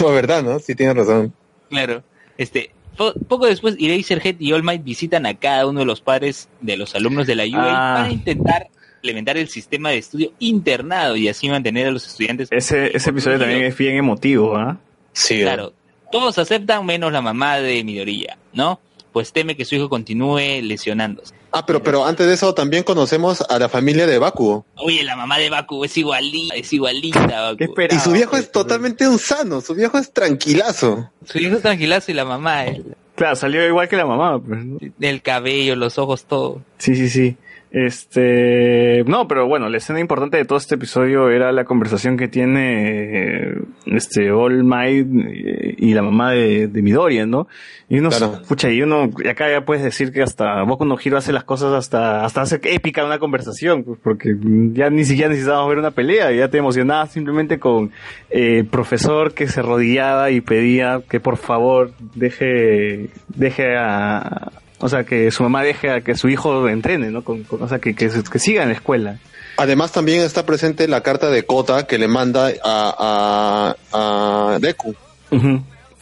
[0.00, 0.58] No, verdad, ¿no?
[0.58, 1.32] Sí, tienes razón.
[1.68, 2.02] Claro.
[2.38, 6.48] Este, po- poco después, Eraserhead y All Might visitan a cada uno de los padres
[6.60, 7.94] de los alumnos de la UA Ah.
[8.02, 12.48] para intentar implementar el sistema de estudio internado y así mantener a los estudiantes.
[12.52, 14.78] Ese, ese episodio también es bien emotivo, ¿ah?
[15.14, 15.40] Sí.
[15.40, 15.72] Claro,
[16.12, 18.78] todos aceptan menos la mamá de Midoriya, ¿no?
[19.12, 21.34] Pues teme que su hijo continúe lesionándose.
[21.52, 24.64] Ah, pero, pero antes de eso también conocemos a la familia de Bakugo.
[24.76, 27.56] Oye, la mamá de Baku es igualita, es igualita, Baku.
[27.56, 28.00] ¿Qué esperaba?
[28.00, 31.10] Y su viejo es totalmente un sano, su viejo es tranquilazo.
[31.24, 34.64] Su hijo es tranquilazo y la mamá, el, Claro, salió igual que la mamá, pues,
[34.64, 34.78] ¿no?
[34.98, 36.62] el cabello, los ojos, todo.
[36.78, 37.36] Sí, sí, sí.
[37.72, 42.26] Este, no, pero bueno, la escena importante de todo este episodio era la conversación que
[42.26, 43.54] tiene eh,
[43.86, 47.46] este All Might eh, y la mamá de, de Midoriya, ¿no?
[47.88, 48.40] Y uno, Claro.
[48.48, 51.44] pucha, y uno, y acá ya puedes decir que hasta Boku no Hero hace las
[51.44, 54.34] cosas hasta, hasta hace épica una conversación, pues, porque
[54.72, 57.92] ya ni siquiera necesitábamos ver una pelea, ya te emocionabas simplemente con
[58.30, 64.88] eh, el profesor que se arrodillaba y pedía que por favor deje, deje a, o
[64.88, 67.22] sea, que su mamá deje a que su hijo entrene, ¿no?
[67.22, 69.18] Con, con- o sea, que, que, que siga en la escuela.
[69.56, 74.94] Además también está presente la carta de Kota que le manda a, a, a Deku.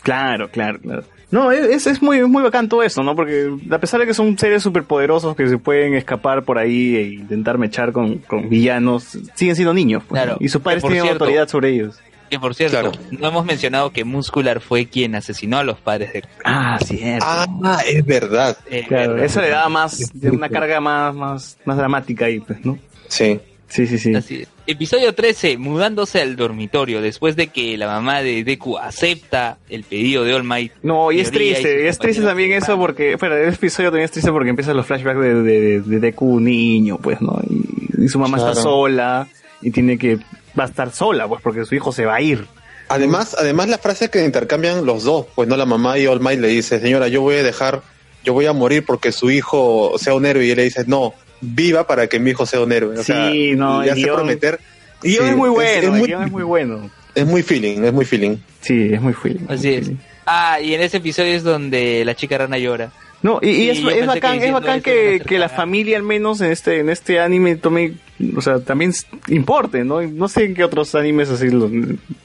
[0.02, 1.02] Claro, claro, claro.
[1.30, 3.14] No, es, es muy, es muy bacán todo eso, ¿no?
[3.14, 7.02] Porque a pesar de que son seres superpoderosos que se pueden escapar por ahí e
[7.14, 10.02] intentar mechar con, con villanos, siguen siendo niños.
[10.08, 10.38] pues, Claro.
[10.40, 10.44] ¿no?
[10.46, 11.98] Y sus padres tienen cierto- autoridad sobre ellos.
[12.30, 12.92] Que por cierto, Claro.
[13.10, 17.24] no hemos mencionado que Muscular fue quien asesinó a los padres de Ah, cierto.
[17.26, 18.56] Ah, es verdad.
[18.70, 19.24] eh, claro, verdad.
[19.26, 22.78] eso le daba más, una carga más, más, más dramática ahí, pues, ¿no?
[23.08, 23.40] Sí.
[23.70, 24.14] Sí, sí, sí.
[24.14, 24.48] Así es.
[24.66, 30.24] Episodio 13, mudándose al dormitorio después de que la mamá de Deku acepta el pedido
[30.24, 30.72] de All Might.
[30.82, 34.10] No, y es triste, y es triste también eso porque, espera, el episodio también es
[34.10, 37.38] triste porque empiezan los flashbacks de, de, de Deku niño, pues, ¿no?
[37.46, 39.28] Y, y su mamá está sola
[39.60, 40.18] y tiene que,
[40.58, 42.46] va a estar sola, pues, porque su hijo se va a ir.
[42.88, 46.40] Además, además la frase que intercambian los dos, pues no la mamá y All Might
[46.40, 47.82] le dice, señora, yo voy a dejar,
[48.24, 51.12] yo voy a morir porque su hijo sea un héroe y él le dice, no,
[51.40, 52.98] viva para que mi hijo sea un héroe.
[52.98, 54.58] O sea, Sí, no, y el hace guión- prometer.
[55.02, 56.90] Y Sí, es muy bueno, es muy- es muy bueno.
[57.14, 58.36] Es muy feeling, es muy feeling.
[58.62, 59.44] Sí, es muy feeling.
[59.48, 59.90] Así es.
[60.26, 62.90] Ah, y en ese episodio es donde la chica rana llora.
[63.20, 66.04] No, y, y es, es bacán, que es bacán iban que, que la familia al
[66.04, 67.94] menos en este, en este anime tome,
[68.36, 68.92] o sea, también
[69.26, 70.00] importe, ¿no?
[70.02, 71.68] No sé en qué otros animes así los,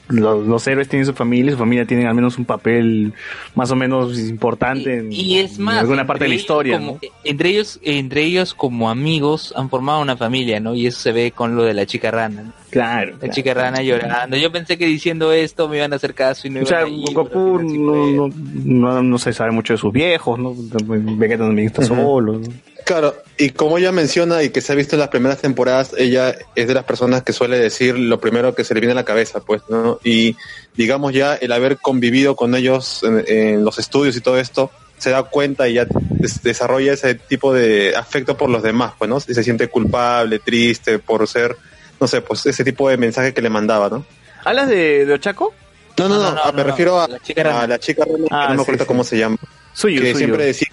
[0.08, 3.12] los, los héroes tienen su familia, su familia tiene al menos un papel
[3.56, 7.00] más o menos importante en, Y es más, en alguna parte de la historia, ¿no?
[7.24, 10.74] Entre ellos, entre ellos como amigos han formado una familia, ¿no?
[10.74, 12.42] Y eso se ve con lo de la chica rana.
[12.42, 12.52] ¿no?
[12.70, 13.12] Claro.
[13.12, 13.34] La claro.
[13.34, 14.36] chica rana llorando.
[14.36, 16.92] Yo pensé que diciendo esto me iban a hacer caso y no O sea, iban
[16.92, 18.34] a ir, Goku no, no,
[18.64, 20.54] no, no se sabe mucho de sus viejos, ¿no?
[20.86, 21.94] Vegeta también está Ujú.
[21.94, 22.48] solo, ¿no?
[22.84, 26.34] Claro, y como ella menciona y que se ha visto en las primeras temporadas, ella
[26.54, 29.04] es de las personas que suele decir lo primero que se le viene a la
[29.06, 29.98] cabeza, pues, ¿no?
[30.04, 30.36] Y
[30.76, 35.08] digamos ya el haber convivido con ellos en, en los estudios y todo esto, se
[35.10, 39.16] da cuenta y ya des- desarrolla ese tipo de afecto por los demás, pues, ¿no?
[39.26, 41.56] Y se siente culpable, triste por ser,
[41.98, 44.04] no sé, pues ese tipo de mensaje que le mandaba, ¿no?
[44.44, 45.54] ¿Hablas de, de Ochako?
[45.96, 47.78] No, no, no, No, no, ah, no, me no, refiero a la chica a la
[47.78, 48.88] chica rana, que Ah, no me acuerdo sí.
[48.88, 49.36] cómo se llama
[49.72, 50.18] Suyo, que suyo.
[50.18, 50.63] siempre decía,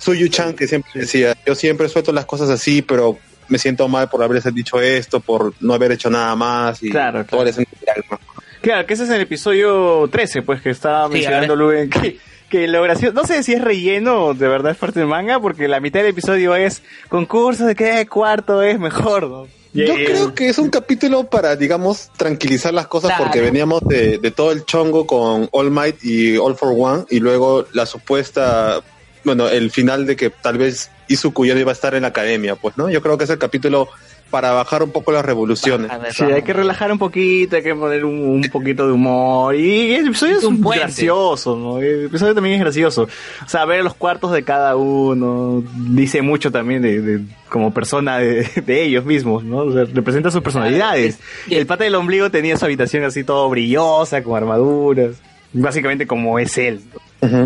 [0.00, 3.18] Suyu Chan, que siempre decía, yo siempre suelto las cosas así, pero
[3.48, 7.24] me siento mal por haberles dicho esto, por no haber hecho nada más y Claro,
[7.24, 8.18] todo ¿no?
[8.62, 12.18] Claro, que ese es el episodio 13, pues, que estaba Sí, mencionando Luben, que,
[12.48, 15.40] que lo gracioso, no sé si es relleno o de verdad es parte del manga,
[15.40, 20.34] porque la mitad del episodio es concurso de qué cuarto es mejor, Yo eh, creo
[20.34, 23.24] que es un capítulo para, digamos, tranquilizar las cosas Claro.
[23.24, 27.18] porque veníamos de, de todo el chongo con All Might y All for One y
[27.20, 28.82] luego la supuesta,
[29.24, 32.08] bueno, el final de que tal vez Izuku ya no iba a estar en la
[32.08, 32.88] academia, pues, ¿no?
[32.90, 33.88] Yo creo que es el capítulo
[34.30, 35.90] para bajar un poco las revoluciones.
[36.12, 39.56] Sí, hay que relajar un poquito, hay que poner un, un poquito de humor.
[39.56, 41.78] Y el episodio es, Es un gracioso, ¿no?
[41.80, 43.08] El episodio también es gracioso.
[43.44, 48.18] O sea, ver los cuartos de cada uno dice mucho también de, de- como persona
[48.18, 49.58] de, de ellos mismos, ¿no?
[49.62, 51.18] O sea, representa sus personalidades.
[51.48, 55.16] es- el pata del ombligo tenía su habitación así todo brillosa, con armaduras.
[55.52, 56.80] Básicamente como es él.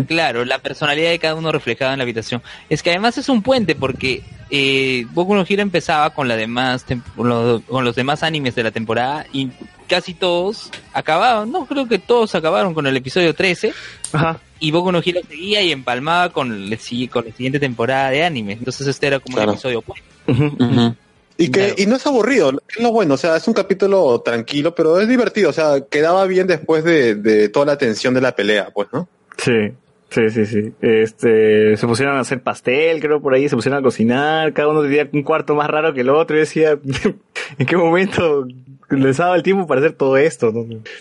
[0.07, 2.41] Claro, la personalidad de cada uno reflejada en la habitación.
[2.69, 6.85] Es que además es un puente porque eh, Boku no Hero empezaba con, la demás
[7.15, 9.49] con los, con los demás animes de la temporada y
[9.89, 13.73] casi todos acababan, no, creo que todos acabaron con el episodio 13
[14.13, 14.39] Ajá.
[14.59, 18.23] y Boku no Hero seguía y empalmaba con, el si- con la siguiente temporada de
[18.23, 18.53] anime.
[18.53, 19.51] Entonces este era como Claro.
[19.51, 20.95] el episodio puente.
[21.37, 24.73] Y que y no es aburrido, es lo bueno, o sea, es un capítulo tranquilo,
[24.73, 28.33] pero es divertido, o sea, quedaba bien después de, de toda la tensión de la
[28.33, 29.09] pelea, pues, ¿no?
[29.37, 29.71] Sí,
[30.09, 30.73] sí, sí, sí.
[30.81, 34.81] Este, se pusieron a hacer pastel, creo, por ahí, se pusieron a cocinar, cada uno
[34.81, 36.77] tenía un cuarto más raro que el otro, y decía,
[37.57, 38.47] ¿en qué momento
[38.89, 40.53] les daba el tiempo para hacer todo esto?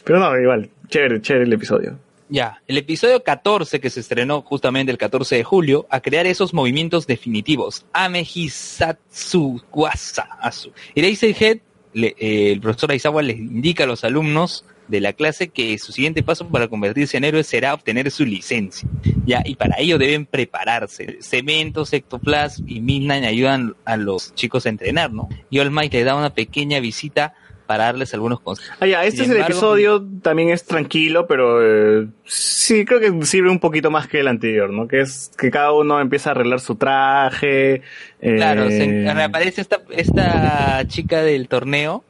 [0.04, 1.98] Pero no, igual, chévere, chévere el episodio.
[2.30, 6.54] Ya, el episodio 14 que se estrenó justamente el 14 de julio a crear esos
[6.54, 7.84] movimientos definitivos.
[7.92, 10.72] Amejisatsu Wasa Asu.
[10.94, 11.58] Eraserhead,
[11.92, 15.92] le- eh, el profesor Aizawa les indica a los alumnos de la clase que su
[15.92, 18.88] siguiente paso para convertirse en héroe será obtener su licencia.
[19.26, 21.18] Ya, y para ello deben prepararse.
[21.20, 25.28] Cemento, Sectoplasm y Midnight ayudan a los chicos a entrenar, ¿no?
[25.50, 27.34] Y All Might le da una pequeña visita
[27.66, 28.76] para darles algunos consejos.
[28.78, 33.24] Ah, ya, este Sin es el episodio, también es tranquilo, pero eh, sí, creo que
[33.24, 34.86] sirve un poquito más que el anterior, ¿no?
[34.86, 37.76] Que es que cada uno empieza a arreglar su traje.
[38.20, 42.04] eh, Claro, se reaparece esta, esta chica del torneo,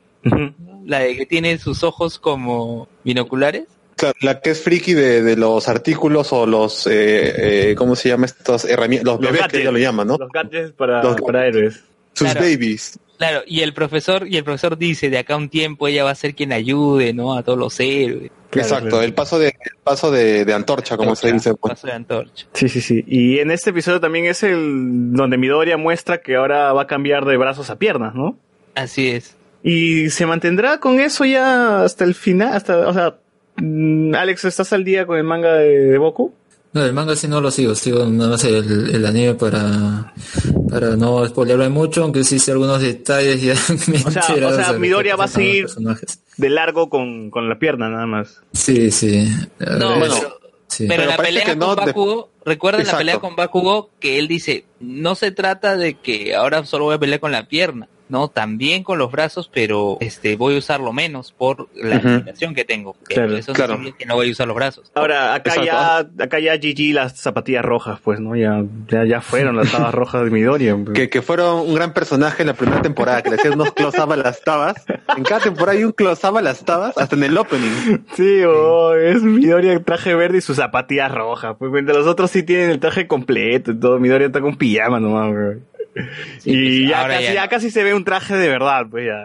[0.87, 3.65] la de que tiene sus ojos como binoculares.
[3.97, 8.09] Claro, la que es friki de, de los artículos o los, eh, eh, ¿cómo se
[8.09, 9.07] llama estos herramientas?
[9.07, 9.61] Los, Los bebés que gadgets.
[9.63, 10.17] ella lo llama, ¿no?
[10.19, 11.85] Los gadgets para, Los- para héroes.
[12.13, 12.41] Sus Claro.
[12.41, 12.99] babies.
[13.19, 16.11] Claro, y el profesor, y el profesor dice, de acá a un tiempo ella va
[16.11, 17.35] a ser quien ayude, ¿no?
[17.37, 18.31] A todos los héroes.
[18.53, 21.55] Exacto, el paso de, el paso de, de antorcha, como se dice.
[21.55, 21.75] pues.
[21.75, 22.47] Paso de antorcha.
[22.53, 23.05] Sí, sí, sí.
[23.07, 27.25] Y en este episodio también es el donde Midoriya muestra que ahora va a cambiar
[27.25, 28.37] de brazos a piernas, ¿no?
[28.75, 29.37] Así es.
[29.67, 33.17] Y se mantendrá con eso ya hasta el final, hasta, o sea,
[33.57, 36.35] mm, Alex, ¿estás al día con el manga de, de Boku?
[36.75, 40.13] No, el manga sí no lo sigo, sigo nada más el, el anime para,
[40.69, 43.55] para no spoilerme mucho, aunque sí sé algunos detalles ya
[43.89, 45.67] me O sea, o sea Midoriya va a seguir
[46.37, 48.43] de largo con, con la pierna nada más.
[48.53, 49.25] Sí, sí.
[49.61, 50.15] No, bueno,
[50.67, 50.87] sí.
[50.89, 54.27] Pero, en la pelea no, con de- Bakugo, recuerden la pelea con Bakugo que él
[54.29, 58.29] dice, no se trata de que ahora solo voy a pelear con la pierna, no,
[58.29, 62.09] también con los brazos, pero este voy a usarlo menos por la Ujú.
[62.09, 62.95] limitación que tengo.
[63.05, 63.79] Claro, eso no claro.
[63.99, 64.93] que no voy a usar los brazos.
[64.95, 65.65] Ahora, acá Exacto.
[66.17, 68.37] ya, acá ya GG las zapatillas rojas, pues, ¿no?
[68.37, 70.77] Ya, ya, ya fueron las tabas rojas de Midoriya.
[70.77, 70.95] pues.
[70.95, 74.13] Que, que fueron un gran personaje en la primera temporada, que le hacían unos close-up
[74.13, 74.75] a las tabas.
[75.17, 78.05] En cada temporada hay un close-up a las tabas, hasta en el opening.
[78.15, 81.57] Sí, oh, es Midoriya traje verde y sus zapatillas rojas.
[81.59, 83.99] Pues mientras los otros sí tienen el traje completo y todo.
[83.99, 85.57] Midoriya está con pijama nomás,
[86.45, 87.49] y pues, ya, casi, ya ya no.
[87.51, 89.25] casi se ve un traje de verdad, pues ya,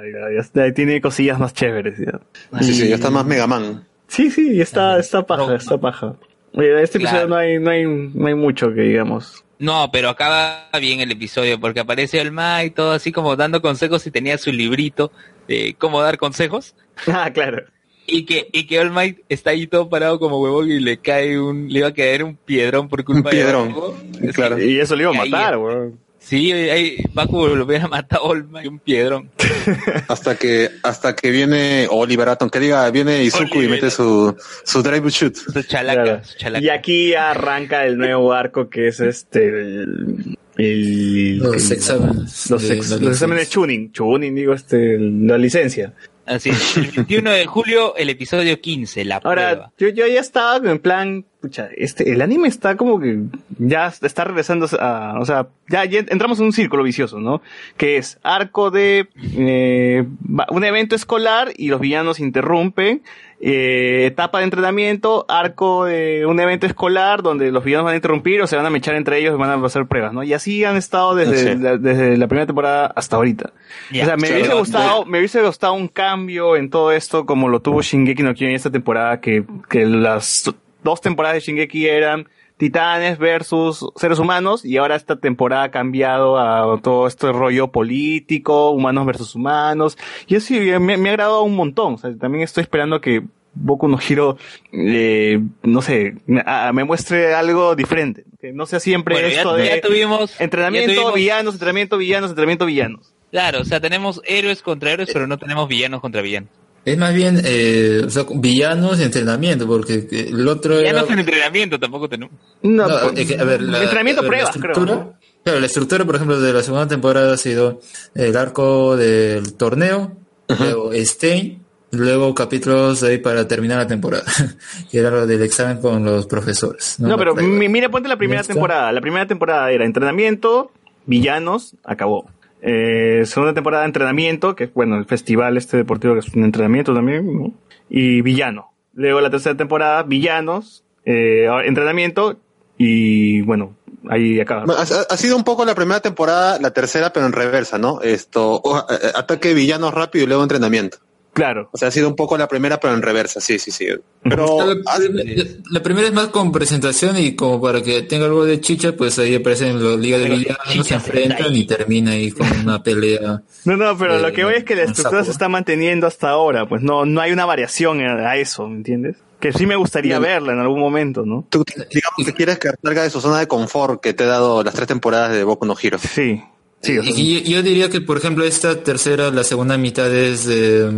[0.54, 1.96] ya, tiene cosillas más chéveres.
[2.00, 2.20] Ya.
[2.62, 3.86] Sí, sí, ya está más Mega Man.
[4.08, 6.16] Sí, sí, está, está paja, está paja.
[6.54, 7.30] Oye, este episodio Claro.
[7.30, 9.44] no hay, no hay, no hay mucho que digamos.
[9.60, 14.08] No, pero acaba bien el episodio porque aparece el Mai todo así como dando consejos
[14.08, 15.12] y tenía su librito
[15.48, 16.76] de cómo dar consejos.
[17.08, 17.64] Ah, claro.
[18.08, 21.40] Y que, y que All Might está ahí todo parado como huevón y le cae
[21.40, 23.76] un, le iba a caer un piedrón por culpa Un piedrón,
[24.20, 24.30] de.
[24.30, 24.56] Es claro.
[24.56, 26.00] que- Y eso lo iba a matar, weón.
[26.30, 29.30] Sí, ahí Bakugo lo hubiera matado a All Might un piedrón.
[30.08, 34.84] Hasta que, hasta que viene Oliver Atom, que diga, viene Izuku y mete su, su
[34.84, 35.36] drive shoot.
[35.36, 36.24] Su chalaca, Claro.
[36.24, 36.64] su chalaca.
[36.66, 42.50] Y aquí arranca el nuevo arco que es este el, el- Los el- exámenes.
[42.50, 45.94] los, de ex- los exámenes tuning, tuning digo este la licencia.
[46.26, 46.78] Así es.
[46.78, 49.74] El 21 de julio, el episodio 15, la Ahora, prueba.
[49.80, 53.20] yo, yo ya estaba en plan, pucha, este, el anime está como que
[53.58, 57.42] ya está regresando a, o sea, ya, ya entramos en un círculo vicioso, ¿no?
[57.78, 63.04] Que es arco de eh, va- un evento escolar y los villanos interrumpen,
[63.42, 68.42] eh, etapa de entrenamiento, arco de un evento escolar donde los villanos van a interrumpir
[68.42, 70.24] o se van a mechar entre ellos y van a hacer pruebas, ¿no?
[70.24, 71.60] Y así han estado desde, Sí.
[71.62, 73.52] la, desde la primera temporada hasta ahorita.
[73.92, 77.62] O sea, me hubiese gustado, me hubiese gustado un cambio en todo esto como lo
[77.62, 82.28] tuvo Shingeki no Kyojin esta temporada, que, que las dos temporadas de Shingeki eran
[82.58, 88.72] titanes versus seres humanos y ahora esta temporada ha cambiado a todo este rollo político,
[88.72, 92.44] humanos versus humanos y eso sí, me, me ha agradado un montón, o sea, también
[92.44, 94.38] estoy esperando que Boku no Hiro,
[94.72, 99.58] eh, no sé, me, a- me muestre algo diferente, que no sea siempre Bueno, esto
[99.58, 100.40] ya de tuvimos...
[100.40, 103.14] entrenamiento, ya tuvimos- villanos, entrenamiento, villanos, entrenamiento, villanos.
[103.32, 106.50] Claro, o sea, tenemos héroes contra héroes, pero no tenemos villanos contra villanos.
[106.92, 110.90] Es más bien, eh, o sea, villanos y entrenamiento, porque eh, el otro era...
[110.92, 112.34] Villanos en entrenamiento tampoco tenemos.
[112.62, 114.74] No, No, pues, es que, a ver, la- entrenamiento a ver, pruebas, la creo.
[114.74, 115.20] estructura- ¿no?
[115.44, 117.80] Claro, la estructura, por ejemplo, de la segunda temporada ha sido
[118.16, 120.18] el arco del torneo,
[120.60, 124.24] luego Stein, luego capítulos ahí para terminar la temporada.
[124.92, 126.96] y era lo del examen con los profesores.
[127.00, 128.92] No, pero mira, ponte la primera temporada.
[128.92, 130.72] La primera temporada era entrenamiento,
[131.06, 132.30] villanos, acabó.
[132.62, 137.54] Eh, segunda temporada entrenamiento, que bueno, el festival este deportivo que es un entrenamiento también.
[137.90, 138.72] Y villano.
[138.94, 142.38] Luego la tercera temporada, villanos, eh, entrenamiento
[142.78, 143.76] y bueno,
[144.10, 144.64] ahí acá.
[144.78, 148.02] Ha, sido un poco la primera temporada, la tercera, pero en reversa, ¿no?
[148.02, 148.80] Esto, a-
[149.16, 150.98] a- ataque de villanos rápido y luego entrenamiento.
[151.40, 151.70] Claro.
[151.72, 153.88] O sea, ha sido un poco la primera, pero en reversa, sí, sí, sí.
[154.24, 158.44] Pero la, la- la primera es más con presentación y como para que tenga algo
[158.44, 162.48] de chicha, pues ahí aparecen los ligas de villanos, se enfrentan y termina ahí con
[162.62, 163.42] una pelea.
[163.66, 166.30] No, no, pero Eh, lo que voy es que la estructura se está manteniendo hasta
[166.30, 169.18] ahora, pues no, no hay una variación a eso, ¿me entiendes?
[169.40, 171.46] Que sí me gustaría verla en algún momento, ¿no?
[171.50, 174.64] tú, digamos que quieres que salga de su zona de confort que te ha dado
[174.64, 175.98] las tres temporadas de Boku no Hero.
[176.00, 176.42] Sí,
[176.82, 180.14] sí, o sea, Y yo, yo diría que, por ejemplo, esta tercera, la segunda mitad
[180.14, 180.90] es eh,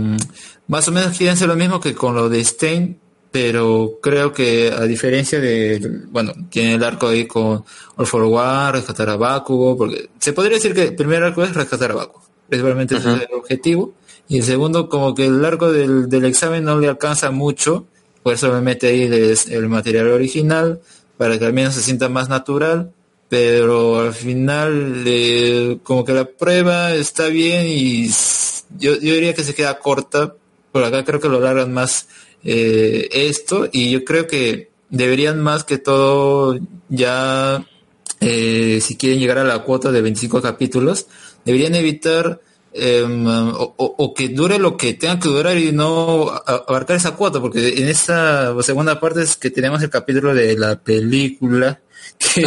[0.67, 2.97] más o menos quieren ser lo mismo que con lo de Stein,
[3.31, 7.63] pero creo que a diferencia de, bueno, tiene el arco ahí con
[7.95, 11.53] All for One, rescatar a Bakugo, porque se podría decir que el primer arco es
[11.53, 13.93] rescatar a Bakugo, principalmente ese es el objetivo,
[14.27, 17.87] y el segundo como que el arco del, del examen no le alcanza mucho,
[18.21, 19.03] por eso me mete ahí
[19.49, 20.81] el material original,
[21.17, 22.91] para que al menos se sienta más natural,
[23.31, 28.09] pero al final eh, como que la prueba está bien y
[28.77, 30.35] yo, yo diría que se queda corta,
[30.73, 32.09] por acá creo que lo largan más
[32.43, 37.65] eh, esto y yo creo que deberían más que todo ya
[38.19, 41.07] eh, si quieren llegar a la cuota de 25 capítulos,
[41.45, 42.41] deberían evitar
[42.73, 47.39] em, o, o- que dure lo que tenga que durar y no abarcar esa cuota,
[47.39, 51.79] porque en esta segunda parte es que tenemos el capítulo de la película.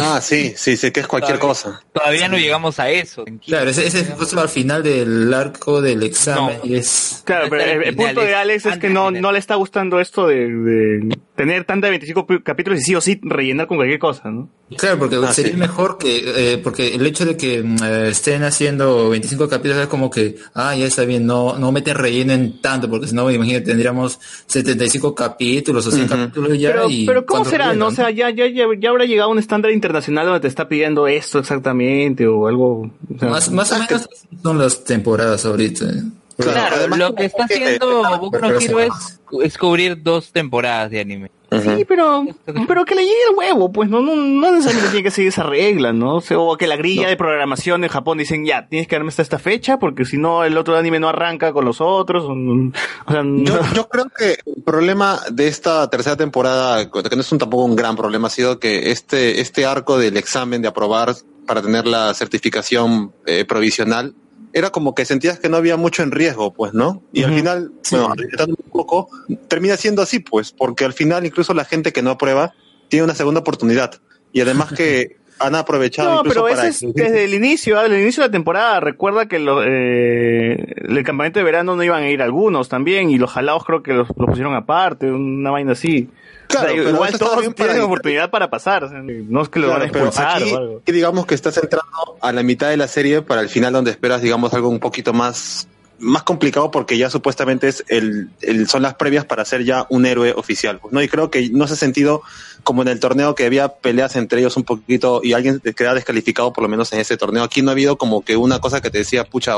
[0.01, 1.81] Ah, sí, sí, sí, que es cualquier cosa.
[1.93, 3.25] Todavía no llegamos a eso.
[3.45, 7.21] claro, ese, ese es justo al final del arco del examen y es...
[7.25, 10.27] Claro, pero el, el punto de Alex es que no, no le está gustando esto
[10.27, 13.99] de, de tener tanta de 25 pi- capítulos y sí o sí rellenar con cualquier
[13.99, 14.49] cosa, ¿no?
[14.77, 15.57] Claro, porque Ah, sería sí.
[15.57, 19.87] mejor que, eh, porque el hecho de que mm, eh, estén haciendo 25 capítulos es
[19.87, 23.65] como que, ah, ya está bien, no, no meten rellenen tanto, porque si no, imagínate,
[23.65, 27.05] tendríamos 75 capítulos o 100 capítulos ya Pero, y...
[27.05, 27.73] pero ¿cómo ¿cuánto será?
[27.73, 27.87] ¿No?
[27.87, 27.95] O rellenan?
[27.95, 31.07] sea, ya, ya, ya, ya habrá llegado a un estándar internacional donde te está pidiendo
[31.07, 32.81] esto exactamente o algo.
[33.15, 35.85] o sea, Más, más o menos así son las temporadas ahorita.
[35.85, 36.03] eh.
[36.37, 40.91] Claro, además lo que está que- haciendo Boku no Hero es, es cubrir dos temporadas
[40.91, 41.31] de anime.
[41.51, 42.25] Sí, pero,
[42.67, 45.43] pero que le llegue el huevo, pues no, no, no necesariamente tiene que seguir esa
[45.43, 46.15] regla, ¿no?
[46.15, 49.09] O, sea, o que la grilla de programación en Japón dicen, ya, tienes que darme
[49.09, 52.23] hasta esta fecha, porque si no, el otro anime no arranca con los otros.
[52.25, 57.15] O, o sea, no- Yo, yo creo que el problema de esta tercera temporada, que
[57.15, 60.61] no es un, tampoco un gran problema, ha sido que este, este arco del examen
[60.61, 61.15] de aprobar
[61.45, 64.13] para tener la certificación eh, provisional
[64.55, 67.03] era como que sentías que no había mucho en riesgo, pues, ¿no?
[67.11, 69.09] Y al final, bueno, arriesgando un poco,
[69.49, 72.53] termina siendo así, pues, porque al final incluso la gente que no aprueba
[72.87, 73.99] tiene una segunda oportunidad.
[74.31, 76.69] Y además que han aprovechado No, incluso pero para...
[76.69, 78.79] ese es desde el inicio, ah, desde el inicio de la temporada.
[78.79, 83.17] Recuerda que lo, eh, el campamento de verano no iban a ir algunos también, y
[83.17, 86.07] los jalados creo que los, los pusieron aparte, una vaina así.
[86.47, 89.79] Claro, O sea, pero igual todos tienen oportunidad para pasar, no es que lo Claro,
[89.79, 90.81] van a expulsar aquí, o algo.
[90.85, 94.21] digamos que estás entrando a la mitad de la serie para el final donde esperas,
[94.21, 95.67] digamos, algo un poquito más,
[95.97, 100.05] más complicado porque ya supuestamente es el, el- son las previas para ser ya un
[100.05, 100.79] héroe oficial.
[100.91, 101.01] ¿no?
[101.01, 102.21] Y creo que no se ha sentido
[102.63, 106.51] como en el torneo que había peleas entre ellos un poquito y alguien queda descalificado
[106.51, 107.43] por lo menos en ese torneo.
[107.43, 109.55] Aquí no ha habido como que una cosa que te decía, pucha,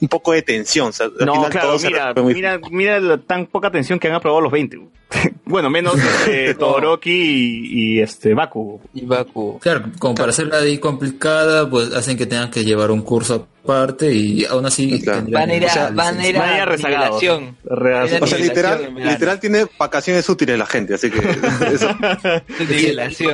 [0.00, 0.88] un poco de tensión.
[0.88, 4.08] o sea, al No, final claro, mira, muy- mira, mira la tan poca atención que
[4.08, 4.78] han aprobado los 20.
[5.44, 8.80] bueno, menos este, Todoroki y, y este Baku.
[8.94, 9.58] Y Baku.
[9.60, 14.12] Claro, como para hacerla ahí complicada, pues hacen que tengan que llevar un curso aparte
[14.12, 15.24] y aún así Claro.
[15.28, 19.66] Van a ir a, o sea, van a ir a O sea, literal, literal tiene
[19.78, 21.18] vacaciones útiles la gente, así que
[21.74, 23.28] eso.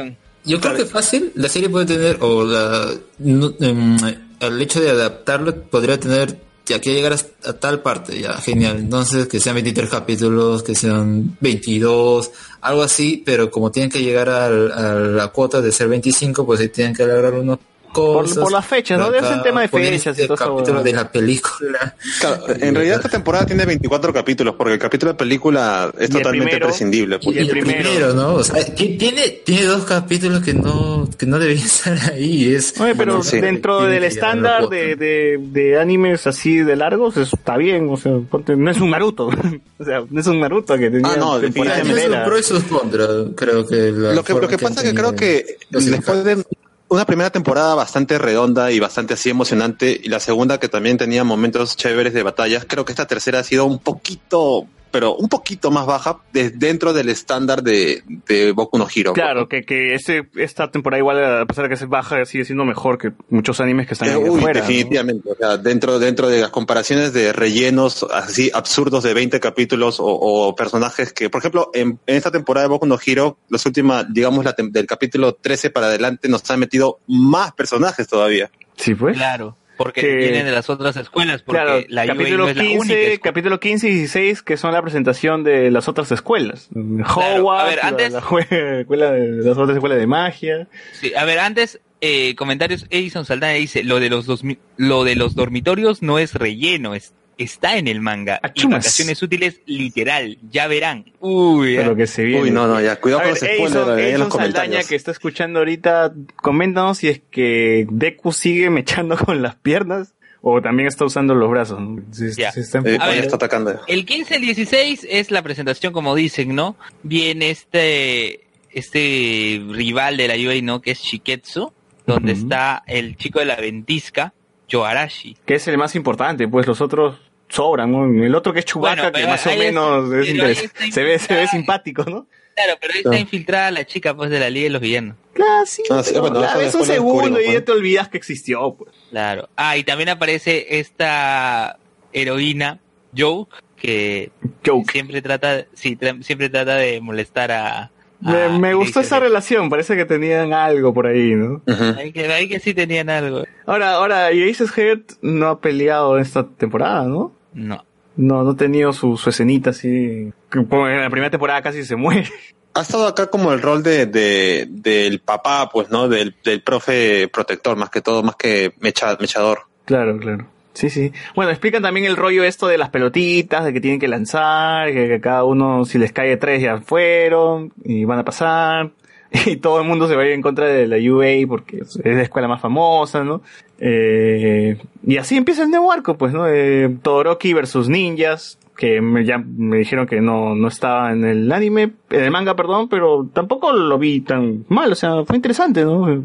[0.45, 3.97] Yo creo que fácil, la serie puede tener, o la, no, em,
[4.41, 8.79] el hecho de adaptarlo podría tener, ya que llegar a, tal parte, ya, genial.
[8.79, 14.29] Entonces, que sean 23 capítulos, que sean 22, algo así, pero como tienen que llegar
[14.29, 17.59] a, la cuota de ser 25, pues ahí tienen que alargar unos
[17.93, 18.39] cosas.
[18.39, 19.11] por las fechas, ¿no?
[19.11, 21.95] Debe ser un tema de fechas y este todo capítulo de la película.
[22.21, 26.45] Claro, en realidad esta temporada tiene 24 capítulos, porque el capítulo de película es totalmente
[26.51, 27.19] primero, prescindible.
[27.19, 27.37] pues.
[27.37, 28.13] y el primero.
[28.15, 28.35] ¿no?
[28.35, 32.55] O sea, tiene, tiene dos capítulos que no, que no deberían estar ahí.
[32.55, 33.41] Es, Oye, pero Bueno, sí.
[33.41, 38.13] dentro del estándar de, de, de animes así de largos, eso está bien, o sea,
[38.57, 39.27] no es un Naruto,
[39.79, 42.17] o sea, no es un Naruto que tenía Ah, no, temporada definitivamente.
[42.17, 45.15] Sus pros y sus contras, creo que Lo que, lo que pasa es que creo
[45.15, 46.45] que después de
[46.93, 51.25] una primera temporada bastante redonda y bastante así emocionante, y la segunda que también tenía
[51.25, 55.71] momentos chéveres de batallas, creo que esta tercera ha sido un poquito pero un poquito
[55.71, 59.13] más baja de- dentro del estándar de, de Boku no Hero.
[59.15, 62.65] Claro, que, que este, esta temporada igual, a pesar de que es baja, sigue siendo
[62.65, 64.61] mejor que muchos animes que están Eh, ahí uy, afuera.
[64.61, 64.67] ¿no?
[64.67, 65.31] definitivamente.
[65.31, 70.05] O sea, dentro, dentro de las comparaciones de rellenos así absurdos de 20 capítulos o,
[70.07, 74.07] o personajes que, por ejemplo, en, en esta temporada de Boku no Hero, las últimas,
[74.13, 78.51] digamos, la del capítulo 13 para adelante, nos han metido más personajes todavía.
[78.77, 79.17] Sí, pues.
[79.17, 82.63] Claro, porque Que- vienen de las otras escuelas, porque Claro, la capítulo, no es la
[82.63, 86.69] 15, única capítulo 15 y 16, que son la presentación de las otras escuelas.
[86.75, 88.19] Howard, a ver, la- antes- la,
[88.81, 90.69] escuela de, las otras escuelas de magia.
[90.93, 94.43] Sí, a ver, antes, eh, comentarios, Edison Saldana dice, lo de los dos,
[94.77, 98.41] lo de los dormitorios no es relleno, es, está en el manga.
[98.43, 98.79] Y Achumas.
[98.81, 101.05] vacaciones útiles, literal, ya verán.
[101.21, 102.43] Uy, Pero que se viene.
[102.43, 104.87] Uy, no, no, ya, cuidado A con ver, los spoilers Edison- ahí en los comentarios.
[104.89, 108.71] Que está escuchando ahorita, coméntanos si es que Deku sigue
[109.09, 110.15] mechando con las piernas
[110.45, 111.81] o también está usando los brazos.
[111.81, 112.03] ¿no?
[112.13, 112.51] Si- Ya.
[112.53, 113.25] si está Eh, enfocando- ver.
[113.25, 113.81] está atacando.
[113.87, 116.77] El 15 al 16 es la presentación, como dicen, ¿no?
[117.05, 118.41] Viene este,
[118.71, 120.81] este rival de la UA, ¿no?
[120.83, 121.73] Que es Shiketsu,
[122.07, 124.33] donde está el chico de la ventisca,
[124.69, 125.37] Yoarashi.
[125.47, 127.17] que es el más importante, pues los otros
[127.53, 128.25] sobran, ¿no?
[128.25, 132.05] El otro que es Bueno, que más o menos es se ve, se ve simpático,
[132.05, 132.27] ¿no?
[132.55, 133.23] Claro, pero ahí está Claro.
[133.23, 135.17] infiltrada la chica, pues, de la Liga de los Villanos.
[135.33, 138.91] Claro, sí, Ah, sí, bueno, ves un segundo y ya te olvidas que existió, pues.
[139.11, 139.49] Claro.
[139.57, 141.79] Ah, y también aparece esta
[142.13, 142.79] heroína,
[143.17, 144.31] Joke, que
[144.65, 144.91] Joke.
[144.93, 147.91] siempre trata, sí, tra- siempre trata de molestar a...
[148.21, 151.63] Me, a me gustó esa relación, parece que tenían algo por ahí, ¿no?
[151.67, 151.99] Ujú.
[151.99, 153.43] Ahí que, ahí que sí tenían algo.
[153.67, 157.33] Ahora, ahora, y Aces Head no ha peleado esta temporada, ¿no?
[157.55, 157.85] No.
[158.17, 160.33] No, no ha tenido su, su escenita así.
[160.51, 162.29] que En la primera temporada casi se muere.
[162.75, 166.09] Ha estado acá como el rol de, de- del papá, pues, ¿no?
[166.09, 169.63] Del, del profe protector, más que todo, más que mecha- mechador.
[169.85, 170.47] Claro, claro.
[170.75, 171.13] Sí, sí.
[171.35, 175.07] Bueno, explican también el rollo esto de las pelotitas, de que tienen que lanzar, que,
[175.07, 178.91] que cada uno, si les cae tres, ya fueron, y van a pasar.
[179.47, 181.99] Y todo el mundo se va a ir en contra de la UA porque es
[182.05, 183.43] la escuela más famosa, ¿no?
[183.79, 186.47] Eh, y así empieza el nuevo arco, pues, ¿no?
[186.49, 191.51] Eh, Todoroki versus ninjas, que me, ya me dijeron que no, no estaba en el
[191.51, 195.85] anime, en el manga, perdón, pero tampoco lo vi tan mal, o sea, fue interesante,
[195.85, 196.25] ¿no?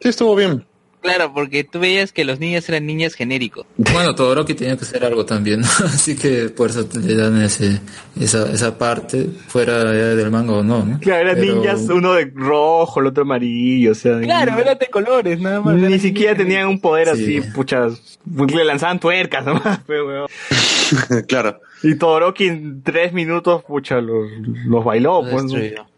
[0.00, 0.64] Sí, estuvo bien.
[1.00, 3.66] Claro, porque tú veías que los niños eran niños genéricos.
[3.76, 5.66] Bueno, Todoroki tenía que hacer algo también, ¿no?
[5.84, 7.80] así que por eso le dan ese,
[8.20, 10.98] esa, esa parte, fuera del manga o no, ¿no?
[10.98, 14.18] Claro, eran Pero- ninjas, uno de rojo, el otro amarillo, o sea.
[14.20, 15.76] Claro, eran de colores, nada más.
[15.76, 17.38] Ni siquiera tenían un poder Sí.
[17.38, 19.80] así, puchas, le lanzaban tuercas nomás,
[21.28, 21.60] claro.
[21.82, 24.28] Y Todoroki en tres minutos, pucha, los,
[24.66, 25.44] los bailó, Lo pues.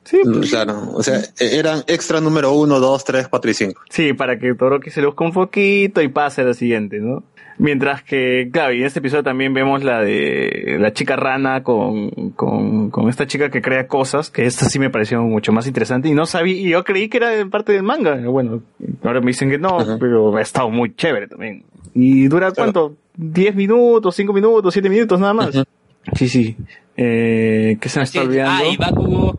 [0.04, 0.92] Sí, pues, Claro.
[0.94, 3.82] O sea, e- eran extra número uno, dos, tres, cuatro y cinco.
[3.90, 7.22] sí, para que Todoroki se luzca un poquito y pase a la siguiente, ¿no?
[7.58, 12.08] Mientras que, claro, y en este episodio también vemos la de la chica rana con,
[12.30, 16.08] con, con esta chica que crea cosas, que esta sí me pareció mucho más interesante
[16.08, 18.16] y no sabía, y yo creí que era parte del manga.
[18.16, 18.62] Bueno,
[19.04, 19.98] ahora me dicen que no, Ajá.
[20.00, 21.64] pero ha estado muy chévere también.
[21.92, 22.72] ¿Y dura Claro.
[22.72, 22.96] cuánto?
[23.18, 25.50] ¿10 minutos, 5 minutos, 7 minutos nada más?
[26.14, 26.56] Sí, sí.
[26.96, 28.64] Eh, ¿Qué se me está Sí, olvidando?
[28.64, 29.38] Ah, y Bakugo,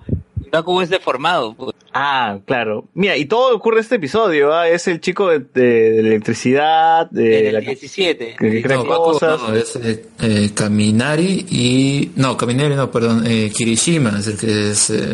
[0.51, 1.53] Bakugo es deformado.
[1.53, 1.75] pues.
[1.93, 2.85] Ah, claro.
[2.93, 4.67] Mira, y todo ocurre en este episodio, ¿ah?
[4.67, 8.35] Es el chico de, de- de electricidad, de en el la, 17.
[8.39, 9.41] que crea No, cosas.
[9.41, 12.11] no, es eh, eh, Kaminari y...
[12.15, 14.89] No, Kaminari no, perdón, eh, Kirishima es el que es...
[14.89, 15.13] eh,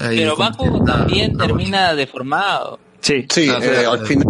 [0.00, 2.78] ahí Pero como- Ah, también termina deformado.
[3.04, 3.26] Sí.
[3.28, 3.92] Sí, Ah, eh, claro.
[3.92, 4.26] al final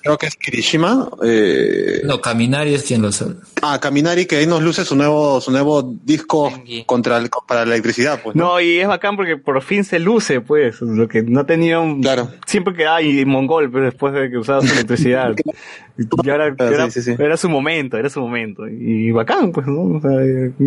[0.00, 1.08] creo que es Kirishima.
[1.24, 3.34] Eh, No, Kaminari es quien lo sabe.
[3.62, 6.84] Ah, Caminari que ahí nos luce su nuevo, su nuevo disco Tengi.
[6.84, 8.36] contra el, para la electricidad, pues.
[8.36, 12.00] No, y es bacán porque por fin se luce, pues, lo que no tenía un...
[12.00, 12.30] Claro.
[12.46, 15.34] Siempre quedaba ahí mongol, pues, después de que usaba su electricidad.
[16.24, 17.22] y ahora Ah, era, sí, sí, sí.
[17.22, 18.68] era su momento, era su momento.
[18.68, 19.96] Y bacán, pues, ¿no?
[19.96, 20.10] O sea,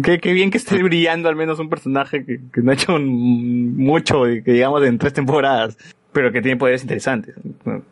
[0.04, 2.96] qué, qué bien que esté brillando al menos un personaje que, que no ha hecho
[2.96, 5.78] un- mucho, que digamos, en tres temporadas.
[6.16, 7.36] Pero que tiene poderes interesantes.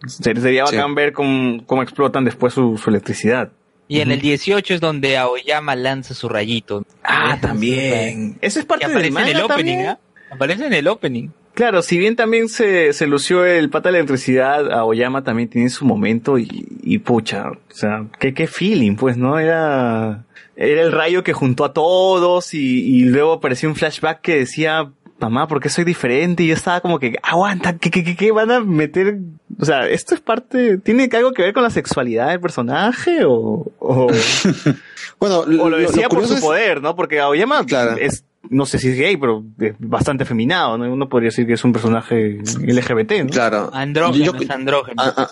[0.08, 0.78] Ser- Sería Sí.
[0.78, 3.52] bacán ver cómo, cómo explotan después su, su electricidad.
[3.90, 6.86] Y en el 18 es donde Aoyama lanza su rayito.
[7.04, 8.38] Ah, también.
[8.42, 9.78] Eso es parte del aparece en el manga opening.
[9.86, 10.00] ¿ah?
[10.32, 11.28] Aparece en el opening.
[11.54, 15.84] Claro, si bien también se, se lució el pata de electricidad, Aoyama también tiene su
[15.86, 16.48] momento y,
[16.82, 19.38] y pucha, o sea, qué, qué feeling, pues, ¿no?
[19.38, 20.24] Era,
[20.56, 22.60] era el rayo que juntó a todos y,
[22.96, 24.90] y luego apareció un flashback que decía,
[25.30, 26.44] mamá, ¿por qué soy diferente?
[26.44, 29.18] Y yo estaba como que, aguanta, ¿qué, qué, qué, qué van a meter?
[29.60, 33.72] O sea, ¿esto es parte, tiene algo que ver con la sexualidad del personaje o,
[33.80, 34.08] o,
[35.20, 36.96] Bueno, o lo decía por su es- poder, ¿no?
[36.96, 37.96] Porque Aoyama Claro.
[37.98, 40.92] es, no sé si es gay, pero es bastante feminado, ¿no?
[40.92, 43.30] Uno podría decir que es un personaje LGBT, ¿no?
[43.30, 43.70] Claro.
[43.74, 44.96] Andrógeno, Yo- es andrógeno.
[45.02, 45.28] ah, ah,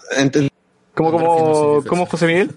[0.93, 2.05] ¿Cómo, cómo, cómo.
[2.05, 2.51] José Miguel?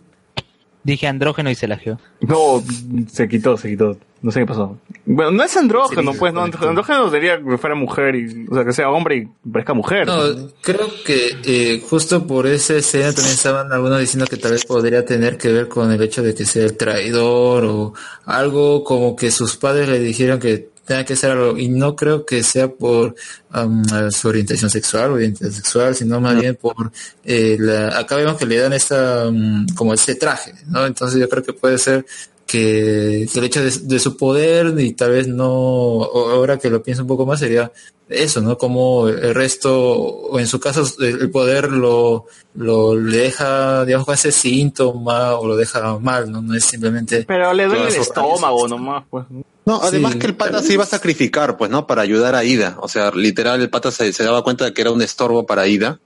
[0.84, 1.98] Dije andrógeno y se la geó.
[2.20, 2.62] No,
[3.10, 3.96] se quitó, se quitó.
[4.20, 4.78] No sé qué pasó.
[5.06, 6.42] Bueno, no es andrógeno, pues, no.
[6.42, 10.06] Andrógeno sería que fuera mujer y, o sea, que sea hombre y parezca mujer.
[10.06, 10.22] No,
[10.62, 15.04] creo que eh, justo por esa escena también estaban algunos diciendo que tal vez podría
[15.04, 19.30] tener que ver con el hecho de que sea el traidor o algo como que
[19.30, 23.14] sus padres le dijeron que tenga que ser algo y no creo que sea por
[23.54, 26.92] um, su orientación sexual o identidad sexual sino más bien por
[27.24, 31.28] eh, la, acá vemos que le dan esta um, como este traje no entonces yo
[31.28, 32.04] creo que puede ser
[32.46, 36.82] que, que el hecho de, de su poder y tal vez no ahora que lo
[36.82, 37.72] pienso un poco más sería
[38.08, 38.58] eso, ¿no?
[38.58, 44.14] Como el resto, o en su caso, el poder lo, lo le deja, digamos, con
[44.14, 46.42] ese síntoma o lo deja mal, ¿no?
[46.42, 47.24] No es simplemente...
[47.26, 49.24] Pero le duele el estómago nomás, pues.
[49.30, 51.86] No, además Sí, que el pata se iba a sacrificar, pues, ¿no?
[51.86, 52.76] Para ayudar a Ida.
[52.80, 55.66] O sea, literal, el pata se, se daba cuenta de que era un estorbo para
[55.66, 56.00] Ida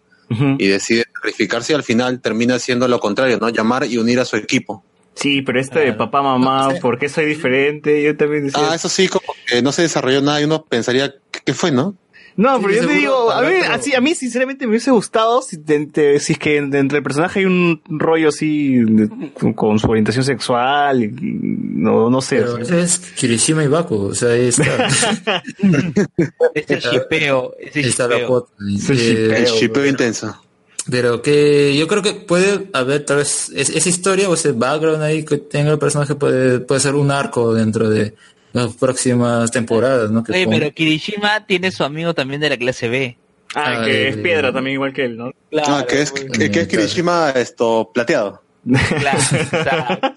[0.59, 3.49] y decide sacrificarse y al final termina siendo lo contrario, ¿no?
[3.49, 4.85] Llamar y unir a su equipo.
[5.15, 8.03] Sí, pero este de papá, mamá, ¿por qué soy diferente?
[8.03, 8.71] Yo también decía...
[8.71, 11.73] Ah, eso sí, como que no se desarrolló nada y uno pensaría, ¿qué, qué fue,
[11.73, 11.97] no?
[12.41, 14.93] No, Sí, pero yo te digo, a mí, pero- así, a mí sinceramente me hubiese
[14.93, 19.33] gustado si, de- de- si es que entre el personaje hay un rollo así de-
[19.35, 22.37] con, con su orientación sexual, y, no, no sé.
[22.37, 22.79] Pero o sea.
[22.79, 24.63] ese es Kirishima y Baku, o sea, ahí está.
[26.55, 28.29] Ese shipeo, ese Ahí está la shipeo.
[28.29, 28.53] foto.
[28.91, 30.41] Eh, El shipeo intenso.
[30.91, 35.03] Pero que yo creo que puede haber tal vez es- esa historia o ese background
[35.03, 38.15] ahí que tenga el personaje puede, puede ser un arco dentro de
[38.53, 40.25] las próximas temporadas, ¿no?
[40.25, 43.17] Que Oye, pero Kirishima tiene su amigo también de la clase B.
[43.55, 45.33] Ah, que es piedra también igual que él, ¿no?
[45.67, 48.43] ah, que es, que, que es Kirishima esto plateado.
[48.69, 49.19] Claro.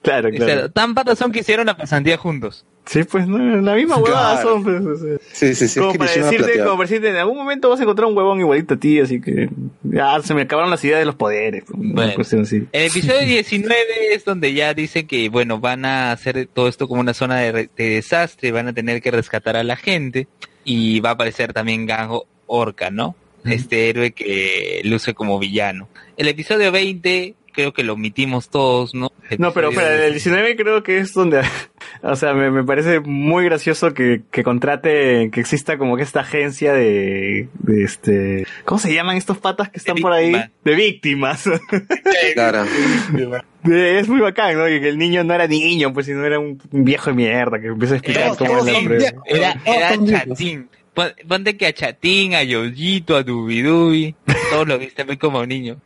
[0.00, 0.70] Claro, Exacto.
[0.72, 2.64] Tan patas son que hicieron la pasantía juntos.
[2.86, 4.62] Sí, pues no, la misma huevada son.
[4.64, 5.16] Pues, o sea.
[5.32, 5.78] Sí, sí, sí.
[5.80, 8.40] como es para decirte, como para decirte, en algún momento vas a encontrar un huevón
[8.40, 9.48] igualito a ti, así que
[9.84, 11.64] ya se me acabaron las ideas de los poderes.
[11.70, 12.14] Una Bueno.
[12.14, 12.66] cuestión así.
[12.72, 13.76] El episodio 19
[14.12, 17.52] es donde ya dicen que, bueno, van a hacer todo esto como una zona de,
[17.52, 20.26] re- de desastre, van a tener que rescatar a la gente
[20.64, 23.14] y va a aparecer también Gango Orca, ¿no?
[23.44, 25.88] Este héroe que luce como villano.
[26.16, 29.12] El episodio 20 creo que lo omitimos todos, ¿no?
[29.38, 31.42] No, pero espera, el 19 creo que es donde,
[32.02, 36.20] o sea, me, me parece muy gracioso que, que contrate, que exista como que esta
[36.20, 40.32] agencia de, de este, ¿cómo se llaman estos patas que están por ahí?
[40.64, 41.48] De víctimas.
[42.34, 42.64] Claro.
[43.62, 44.68] De- es muy bacán, ¿no?
[44.68, 47.68] Y que el niño no era niño, pues, sino era un viejo de mierda que
[47.68, 49.12] empieza a explicar Era cómo es la Chatín, prueba.
[49.26, 50.68] era, era Chatín.
[50.94, 54.14] Pon- Ponte que a Chatín, a Yoyito, a Dubidubi,
[54.50, 55.78] todos lo viste muy como niño.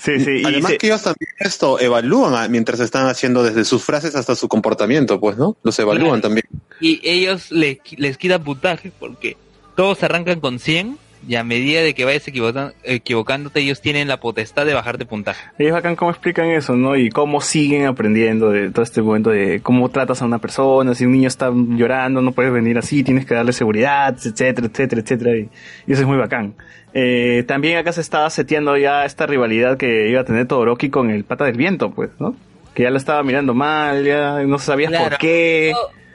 [0.00, 0.42] Sí, sí.
[0.44, 4.48] Además que ellos también esto evalúan a- mientras están haciendo desde sus frases hasta su
[4.48, 5.56] comportamiento, pues, ¿no?
[5.62, 6.20] Los evalúan Claro.
[6.22, 6.44] también.
[6.80, 9.36] Y ellos les, les quitan puntaje porque
[9.76, 10.98] todos arrancan con 100
[11.28, 15.44] y a medida de que vayas equivocándote ellos tienen la potestad de bajarte puntaje.
[15.58, 16.96] Es bacán cómo explican eso, ¿no?
[16.96, 21.04] Y cómo siguen aprendiendo de todo este momento de cómo tratas a una persona, si
[21.04, 25.36] un niño está llorando, no puedes venir así, tienes que darle seguridad, etcétera, etcétera, etcétera.
[25.36, 25.48] Y,
[25.92, 26.54] eso es muy bacán.
[26.94, 31.10] Eh, también acá se estaba seteando ya esta rivalidad que iba a tener Todoroki con
[31.10, 32.34] el pata del viento, pues, ¿no?
[32.74, 35.10] Que ya lo estaba mirando mal, ya no sabías Claro.
[35.10, 35.72] por qué.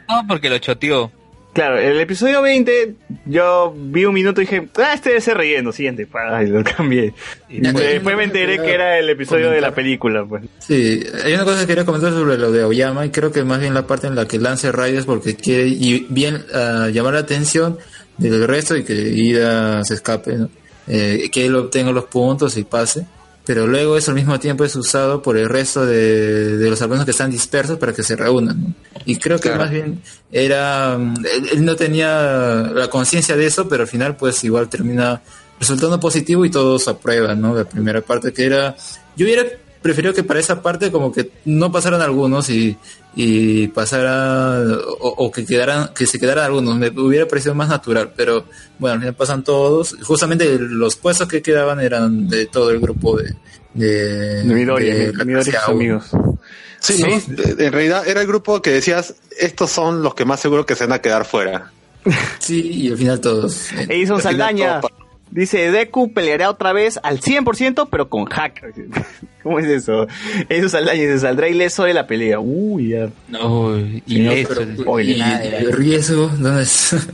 [0.09, 1.11] No, porque lo choteó.
[1.55, 2.95] Claro, el episodio 20,
[3.27, 7.13] yo vi un minuto y dije, ah, este debe ser relleno, siguiente, y lo cambié.
[7.47, 10.43] Y Ya, después me enteré que era el episodio de la película, pues.
[10.59, 13.61] Sí, hay una cosa que quería comentar sobre lo de Aoyama y creo que más
[13.61, 17.21] bien la parte en la que lance rayos porque quiere y bien ah, llamar la
[17.21, 17.77] atención
[18.17, 20.49] del resto y que Ida se escape, ¿no?
[20.87, 23.05] Eh, que él obtenga los puntos y pase,
[23.45, 27.05] pero luego eso al mismo tiempo es usado por el resto de, de los alumnos
[27.05, 28.59] que están dispersos para que se reúnan.
[28.61, 28.73] ¿no?
[29.05, 29.61] Y creo que Claro.
[29.63, 30.01] más bien
[30.31, 34.67] era, mm, él, él no tenía la conciencia de eso, pero al final pues igual
[34.69, 35.21] termina
[35.59, 37.55] resultando positivo y todos aprueban, ¿no?
[37.55, 38.75] La primera parte que era,
[39.15, 39.43] yo hubiera
[39.85, 42.75] preferido que para esa parte como que no pasaran algunos y,
[43.15, 44.63] y pasara
[44.99, 48.45] o, o que quedaran que se quedaran algunos me hubiera parecido más natural pero
[48.79, 53.15] bueno al final pasan todos justamente los puestos que quedaban eran de todo el grupo
[53.15, 53.35] de
[53.75, 55.69] de, De Midori, de la Midori y clase sus A1.
[55.69, 56.05] amigos.
[56.79, 57.07] Sí, ¿no?
[57.63, 60.85] En realidad era el grupo que decías, estos son los que más seguro que se
[60.85, 61.71] van a quedar fuera.
[62.39, 65.04] sí y al final todos Edison Al final Saldaña todo
[65.35, 68.63] dice, Deku peleará otra vez al 100% pero con hack.
[69.43, 70.07] ¿Cómo es eso?
[70.49, 72.39] Edison Saldaña dice, saldrá ileso de la pelea.
[72.39, 73.09] Uy, ya.
[73.27, 76.95] No, y eso pero- es- oye, y, nada, y riesgo ¿dónde es?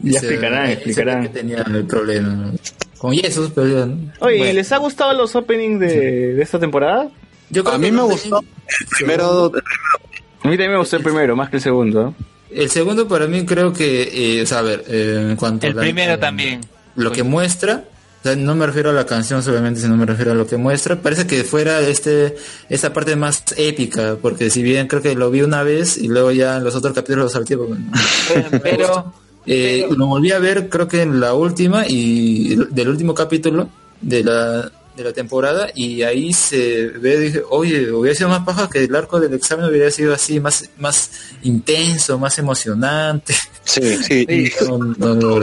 [0.00, 1.22] Ya explicarán, explicarán.
[1.24, 2.52] se que tenía el problema ¿no?
[2.98, 4.12] con Yesus pero ya, ¿no?
[4.20, 4.54] Oye, ¿y Bueno.
[4.54, 7.08] les ha gustado los openings de, de esta temporada?
[7.50, 11.02] Yo creo A mí que me gustó el primero, A mí también me gustó el
[11.02, 12.02] primero, más que el segundo.
[12.04, 12.14] ¿no?
[12.48, 15.72] El segundo para mí creo que, eh, o sea, a ver, eh, en cuanto El
[15.72, 16.60] a la- primero eh, también.
[16.98, 17.84] Lo que muestra
[18.20, 20.56] O sea, no me refiero a la canción solamente, sino me refiero a lo que
[20.56, 20.96] muestra.
[21.00, 22.36] Parece que fuera este
[22.68, 26.32] esta parte más épica, porque si bien creo que lo vi una vez y luego
[26.32, 27.56] ya en los otros capítulos lo salté.
[27.56, 29.12] porque no- Pero,
[29.50, 33.70] Eh, lo volví a ver creo que en la última y del último capítulo
[34.00, 38.68] de la, de la temporada y ahí se ve, dije, oye, hubiera sido más paja
[38.68, 41.10] que el arco del examen hubiera sido así, más, más
[41.42, 43.34] intenso, más emocionante.
[43.64, 44.26] Sí, sí.
[44.98, 45.36] No, no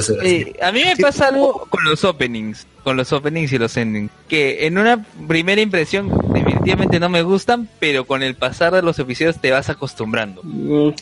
[0.62, 4.66] a mí me pasa algo con los openings, con los openings y los endings, que
[4.68, 9.40] en una primera impresión definitivamente no me gustan, pero con el pasar de los episodios
[9.40, 10.42] te vas acostumbrando.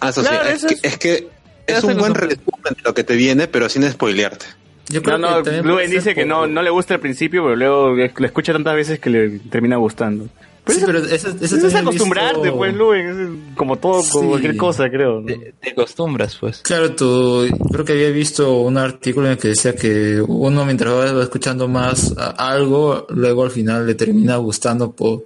[0.01, 1.27] Ah, eso Claro, sí, es eso que, es- es que
[1.65, 4.45] Te es vas un buen resumen de lo que te viene, pero sin spoilearte.
[4.93, 7.55] Yo No, creo no, que Luen dice que no, no le gusta al principio, pero
[7.55, 10.27] luego lo escucha tantas veces que le termina gustando.
[10.65, 13.51] Pero Sí, eso, pero eso, eso eso es acostumbrarte, visto- pues, Luen.
[13.57, 15.19] como todo, como cualquier cosa, creo.
[15.19, 15.25] ¿no?
[15.25, 16.59] Te, te acostumbras, pues.
[16.61, 20.93] Claro, tú, creo que había visto un artículo en el que decía que uno mientras
[20.93, 25.25] va escuchando más a- algo, luego al final le termina gustando por,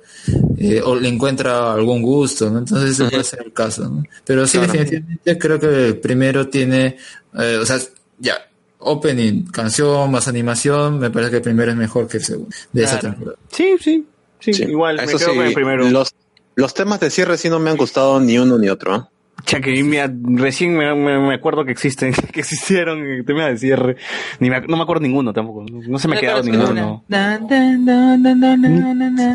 [0.58, 2.58] eh, o le encuentra algún gusto, ¿no?
[2.58, 4.04] Entonces ese puede ser el caso, ¿no?
[4.26, 4.74] Pero sí, Claro.
[4.74, 6.98] definitivamente creo que el primero tiene,
[7.40, 7.78] eh, o sea,
[8.18, 8.38] ya,
[8.80, 12.84] opening, canción más animación, me parece que el primero es mejor que el segundo de
[12.84, 13.38] esa temporada.
[13.52, 14.06] Sí, sí.
[14.40, 14.64] Sí, Sí.
[14.66, 15.90] igual, me quedo sí, con el primero.
[15.90, 16.14] Los,
[16.56, 19.10] los temas de cierre sí no me han gustado ni uno ni otro.
[19.46, 20.08] Cha, que me-
[20.42, 23.96] recién me, me- me acuerdo que existen, que existieron eh, temas de cierre.
[24.40, 25.64] Ni me, no me acuerdo ninguno tampoco.
[25.70, 27.04] No, se me ha quedado ninguno.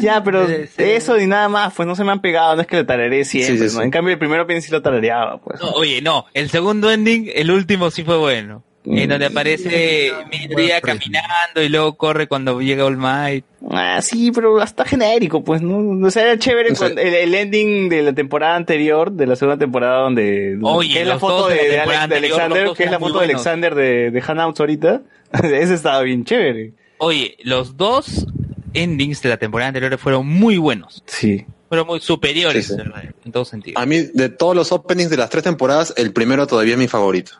[0.00, 0.46] Ya, pero
[0.78, 3.24] eso ni nada más, pues no se me han pegado, no es que lo tararé
[3.24, 3.82] siempre, Sí, sí, ¿no?
[3.82, 5.60] En cambio el primero pensé sí lo tarareaba, pues.
[5.60, 8.64] No, oye, no, el segundo ending, el último sí fue bueno.
[8.84, 13.44] En donde aparece Midoriya caminando y luego corre cuando llega All Might.
[13.70, 16.04] Ah, sí, pero hasta genérico, pues, ¿no?
[16.06, 19.36] O sea, era chévere No cuando- el, el ending de la temporada anterior, de la
[19.36, 20.58] segunda temporada, donde...
[20.62, 23.24] Oye, que es la foto de, Alex- Alexander, que es la foto de.
[23.26, 25.02] Alexander de, de Hanouts ahorita.
[25.44, 26.72] Ese estaba bien chévere.
[26.98, 28.26] Oye, los dos
[28.74, 31.04] endings de la temporada anterior fueron muy buenos.
[31.06, 31.44] Sí.
[31.68, 32.78] Fueron muy superiores, Sí, sí.
[32.78, 33.04] ¿verdad?
[33.24, 33.78] en todo sentido.
[33.80, 36.88] A mí, de todos los openings de las tres temporadas, el primero todavía es mi
[36.88, 37.32] favorito.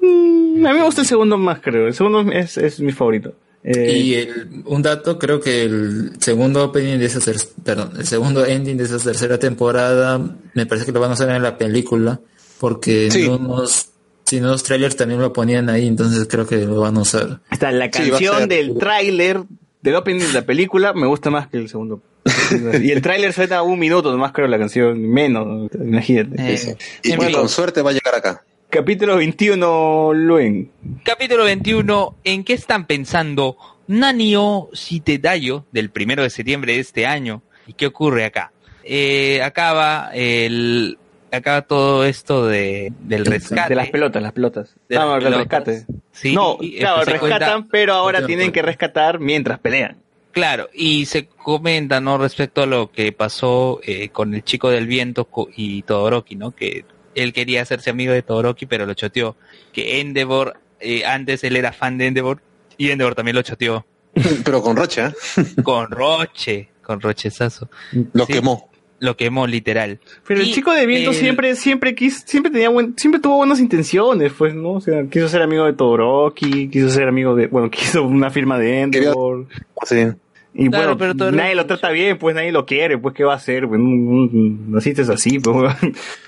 [0.00, 1.86] Mm, a mí me gusta el segundo más, creo.
[1.86, 3.32] El segundo es, es mi favorito.
[3.62, 7.20] Eh, Y el- un dato, creo que el segundo opening de esa
[7.62, 10.18] perdón, el segundo ending de esa tercera temporada,
[10.54, 12.20] me parece que lo van a hacer en la película,
[12.58, 13.24] porque Sí.
[13.26, 13.90] en unos,
[14.24, 17.40] si en unos trailers también lo ponían ahí, entonces creo que lo van a usar.
[17.50, 19.42] Está la canción del tráiler
[19.82, 22.02] del opening de la película me gusta más que el segundo.
[22.82, 26.36] y el tráiler suena un minuto nomás creo la canción, menos, imagínate.
[26.54, 27.32] Eh, Y, en y fin.
[27.34, 28.42] con suerte va a llegar acá.
[28.70, 30.70] Capítulo 21, Luen.
[31.04, 33.56] Capítulo 21, ¿en qué están pensando
[33.88, 37.42] Nanio Shitedayo del primero de septiembre de este año?
[37.66, 38.52] ¿Y qué ocurre acá?
[38.84, 40.98] Eh, acaba el
[41.32, 44.76] acaba todo esto de del rescate De las pelotas, las pelotas.
[44.88, 45.66] De no, las del pelotas.
[45.66, 46.00] rescate.
[46.12, 49.96] Sí, no, claro, rescatan, cuenta- pero ahora tienen que rescatar mientras pelean.
[50.32, 52.16] Claro, y se comenta, ¿no?
[52.18, 56.52] Respecto a lo que pasó eh, con el chico del viento y Todoroki, ¿no?
[56.52, 59.36] Que él quería hacerse amigo de Todoroki, pero lo choteó.
[59.72, 62.40] Que Endeavor, eh, antes él era fan de Endeavor,
[62.78, 63.84] y Endeavor también lo choteó.
[64.44, 65.12] Pero con Roche, ¿eh?
[65.62, 67.68] Con Roche, con Rochezazo.
[68.12, 68.32] Lo Sí.
[68.32, 68.68] quemó.
[68.98, 69.98] Lo quemó, literal.
[70.26, 73.58] Pero el chico de viento el- siempre, siempre quiso, siempre tenía buen, siempre tuvo buenas
[73.60, 74.72] intenciones, pues, ¿no?
[74.72, 78.58] O sea, quiso ser amigo de Todoroki, quiso ser amigo de, bueno, quiso una firma
[78.58, 79.46] de Endeavor.
[79.86, 80.06] Sí.
[80.52, 83.34] Y Claro, bueno, pero nadie lo trata bien, pues nadie lo quiere, pues ¿qué va
[83.34, 83.68] a hacer?
[83.68, 85.74] Pues, no, no, naciste así, pues.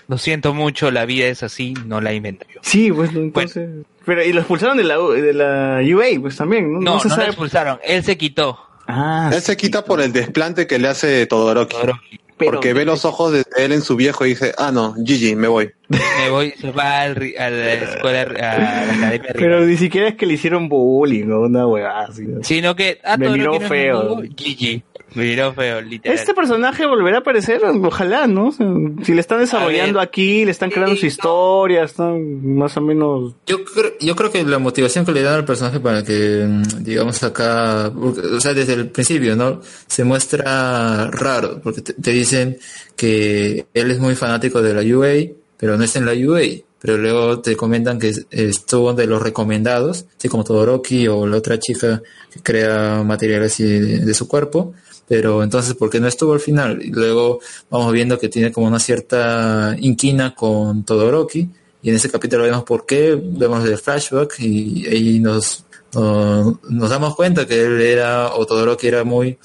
[0.09, 2.61] Lo siento mucho, la vida es así, no la invento yo.
[2.63, 3.69] Sí, pues, no, entonces...
[4.05, 6.81] Pero, y lo expulsaron de la, de la UA, pues también, ¿no?
[6.81, 7.27] No, no, se lo sabe.
[7.29, 8.59] expulsaron, él se quitó.
[8.87, 11.77] Ah, Él se quita por el desplante que le hace Todoroki.
[11.77, 12.21] Todoroki.
[12.47, 15.35] Pero- Porque ve los ojos de él en su viejo y dice, ah, no, Gigi,
[15.35, 15.71] me voy.
[15.89, 19.69] Me voy, se va al ri- a la escuela, a la academia Pero rival.
[19.69, 22.09] ni siquiera es que le hicieron bullying o una huevada.
[22.19, 22.43] ¿no?
[22.43, 24.23] Sino que, ah, Me Todoroki miró no es mi feo.
[24.23, 24.83] GG.
[25.15, 26.17] Me miró feo, literal.
[26.19, 28.49] Este personaje volverá a aparecer, ojalá, ¿no?
[28.49, 28.67] O sea,
[29.03, 30.09] si le están desarrollando ver.
[30.09, 33.35] aquí, le están creando su historia, están más o menos...
[33.47, 36.83] Yo creo, yo creo que la motivación que le dan al personaje para que, mm,
[36.85, 39.61] digamos acá, porque, o sea, desde el principio, ¿no?
[39.87, 42.59] Se muestra raro, porque te, te dicen
[42.97, 46.41] que él es muy fanático de la UA, pero no está en la UA.
[46.81, 51.37] Pero luego te comentan que es- estuvo de los recomendados, así como Todoroki o la
[51.37, 54.75] otra chica que crea material así de, de su cuerpo.
[55.09, 56.81] Pero entonces, ¿por qué no estuvo al final?
[56.83, 57.41] Y luego
[57.71, 61.49] vamos viendo que tiene como una cierta inquina con Todoroki.
[61.83, 65.65] Y en ese capítulo vemos por qué, vemos el flashback y ahí nos,
[65.95, 69.37] no- nos damos cuenta que él era, o Todoroki era muy,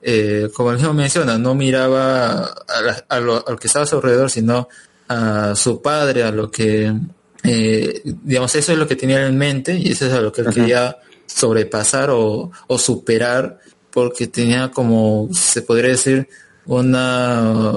[0.00, 3.82] eh, como él mismo menciona, no miraba a, la- a lo, a lo que estaba
[3.84, 4.68] a su alrededor, sino
[5.08, 6.92] a su padre, a lo que,
[7.42, 10.42] eh, digamos, eso es lo que tenía en mente y eso es a lo que
[10.42, 13.58] él quería sobrepasar o, o superar
[13.94, 16.28] porque tenía como, se podría decir,
[16.66, 17.72] una...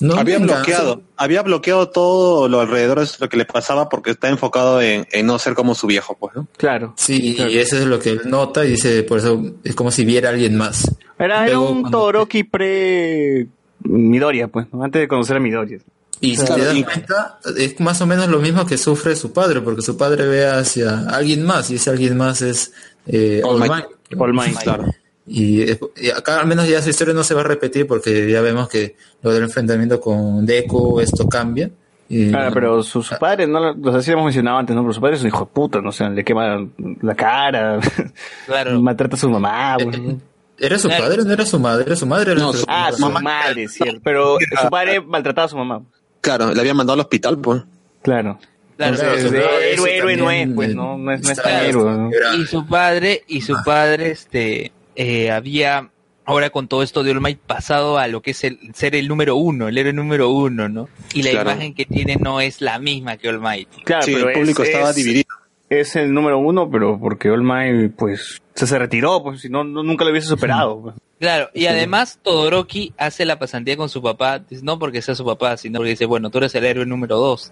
[0.00, 0.56] No había venganza.
[0.56, 5.06] bloqueado, había bloqueado todo lo alrededor de lo que le pasaba porque está enfocado en,
[5.12, 6.48] en no ser como su viejo, pues, ¿no?
[6.56, 6.94] Claro.
[6.96, 10.04] Sí, y eso es lo que él nota y dice, por eso es como si
[10.04, 10.90] viera a alguien más.
[11.16, 13.46] Era, era Luego, un cuando- pre
[13.84, 15.78] Midoriya, pues, antes de conocer a Midoriya.
[16.20, 19.32] Y si Claro, te das cuenta, es más o menos lo mismo que sufre su
[19.32, 22.72] padre, porque su padre ve hacia alguien más, y ese alguien más es
[23.06, 23.70] eh, All All Might.
[24.10, 24.20] Might.
[24.20, 24.84] All Might, claro.
[25.26, 28.30] Y, es- y acá al menos ya su historia no se va a repetir porque
[28.30, 31.70] ya vemos que lo del enfrentamiento con Deku, esto cambia.
[32.08, 34.76] Y, Claro, pero su, su padre, no lo, o sea, sí lo hemos mencionado antes,
[34.76, 34.82] ¿no?
[34.82, 35.88] Pero su padre es un hijo de puta, ¿no?
[35.88, 36.66] O sea, le quema
[37.00, 37.78] la cara,
[38.46, 38.80] Claro.
[38.82, 40.20] maltrata a su mamá, pues, ¿no?
[40.58, 41.84] ¿Era su padre no era su madre?
[41.86, 42.32] Era su madre.
[42.32, 43.20] Era No, su- Ah, su Mamá.
[43.20, 44.00] madre, cierto.
[44.04, 45.82] Pero su padre maltrataba a su mamá.
[46.20, 47.62] Claro, le había mandado al hospital, pues.
[48.02, 48.38] Claro.
[48.76, 52.44] Claro, héroe, héroe no es, pues, eh, no, no es, no es tan héroe, y
[52.44, 55.90] su padre y su padre este eh, había
[56.26, 59.08] ahora con todo esto de All Might pasado a lo que es el ser el
[59.08, 61.50] número uno el héroe número uno no y la Claro.
[61.50, 64.62] imagen que tiene no es la misma que All Might Claro, sí, pero el público
[64.62, 65.28] es, estaba es- dividido.
[65.70, 69.64] Es el número uno, pero porque All Might, pues, se, se retiró, pues, si no,
[69.64, 70.80] no- nunca lo hubiese superado.
[70.82, 70.94] pues.
[71.18, 75.56] claro y además Todoroki hace la pasantía con su papá no porque sea su papá
[75.56, 77.50] sino porque dice bueno tú eres el héroe número dos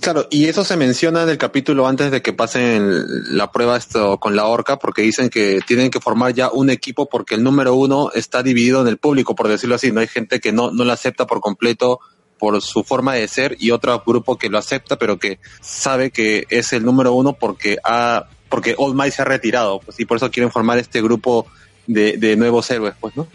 [0.00, 4.18] Claro, y eso se menciona en el capítulo antes de que pasen la prueba esto
[4.18, 7.74] con la orca, porque dicen que tienen que formar ya un equipo porque el número
[7.74, 9.90] uno está dividido en el público, por decirlo así.
[9.92, 12.00] No hay gente que no, no lo acepta por completo
[12.38, 16.46] por su forma de ser y otro grupo que lo acepta, pero que sabe que
[16.50, 20.18] es el número uno porque ha, porque All Might se ha retirado, pues, y por
[20.18, 21.46] eso quieren formar este grupo
[21.86, 23.28] de, de nuevos héroes, pues, ¿no?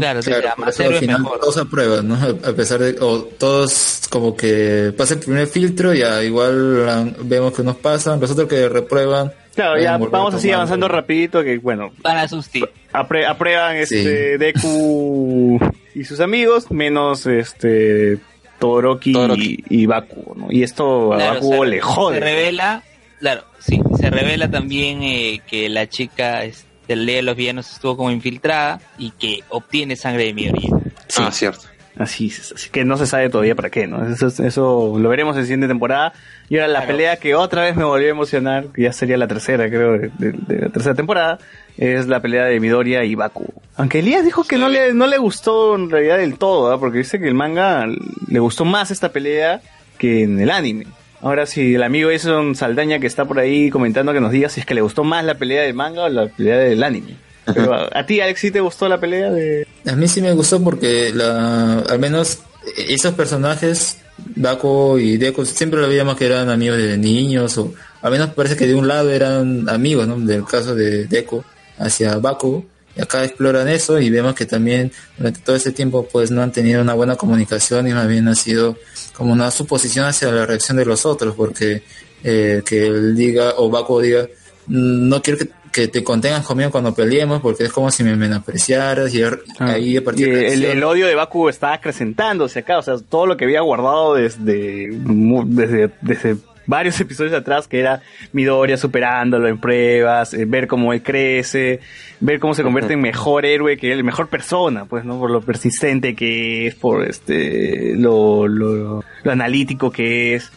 [0.00, 2.14] claro, dice, Claro, "Ah, más eso al final mejor todos aprueban, ¿no?
[2.16, 7.52] A pesar de, o todos como que pasa el primer filtro, ya igual ah, vemos
[7.52, 9.30] que nos pasan, los otros que reprueban.
[9.54, 14.38] Claro, ya vamos a así avanzando rapidito, que bueno, para sustir apre- aprueban este Sí.
[14.38, 15.58] Deku
[15.94, 18.18] y sus amigos, menos este
[18.58, 19.64] Todoroki, Todoroki.
[19.68, 20.46] Y, y Bakugo, ¿no?
[20.50, 22.14] Y esto a Claro, Bakugo se- le jode.
[22.18, 22.82] Se revela,
[23.20, 27.96] claro, sí, se revela también eh, que la chica este, el de los villanos estuvo
[27.96, 30.70] como infiltrada y que obtiene sangre de Midoriya.
[31.18, 31.62] Ah, cierto.
[31.98, 32.32] Así,
[32.70, 34.06] que no se sabe todavía para qué, ¿no?
[34.06, 36.12] Eso, eso lo veremos en la siguiente temporada.
[36.48, 36.92] Y ahora la Claro.
[36.92, 40.10] pelea que otra vez me volvió a emocionar, que ya sería la tercera, creo, de,
[40.18, 41.38] de- de la tercera temporada,
[41.76, 43.52] es la pelea de Midoriya y Baku.
[43.76, 46.78] Aunque Elías dijo que no le, no le gustó en realidad del todo, ¿ah?
[46.78, 49.60] porque dice que el manga le gustó más esta pelea
[49.98, 50.86] que en el anime.
[51.20, 54.60] Ahora si el amigo Jason Saldaña que está por ahí comentando que nos diga si
[54.60, 57.16] es que le gustó más la pelea del manga o la pelea del anime.
[57.54, 59.66] Pero a, ti, Alex, ¿sí te gustó la pelea de...?
[59.86, 62.40] A mí sí me gustó porque la, al menos
[62.76, 63.98] esos personajes,
[64.36, 68.56] Baku y Deku, siempre lo veíamos que eran amigos de niños, o al menos parece
[68.56, 70.18] que de un lado eran amigos, ¿no?
[70.18, 71.42] Del caso de Deku
[71.78, 72.64] hacia Baku.
[72.96, 76.50] Y acá exploran eso y vemos que también durante todo ese tiempo pues no han
[76.50, 78.76] tenido una buena comunicación y más bien ha sido
[79.12, 81.82] como una suposición hacia la reacción de los otros, porque
[82.24, 84.26] eh, que él diga o Baku diga,
[84.66, 88.16] "Mm, no quiero que, que te contengas conmigo cuando peleemos porque es como si me
[88.16, 89.22] menospreciaras y
[89.60, 92.96] ahí a Y partir de el, el odio de Baku está acrecentándose acá, o sea,
[93.08, 99.46] todo lo que había guardado desde, desde, desde varios episodios atrás, que era Midoriya superándolo
[99.46, 101.78] en pruebas, eh, ver cómo él crece,
[102.18, 105.20] ver cómo se convierte en mejor héroe que él, mejor persona, pues, ¿no?
[105.20, 110.50] Por lo persistente que es, por este, lo, lo, lo analítico que es.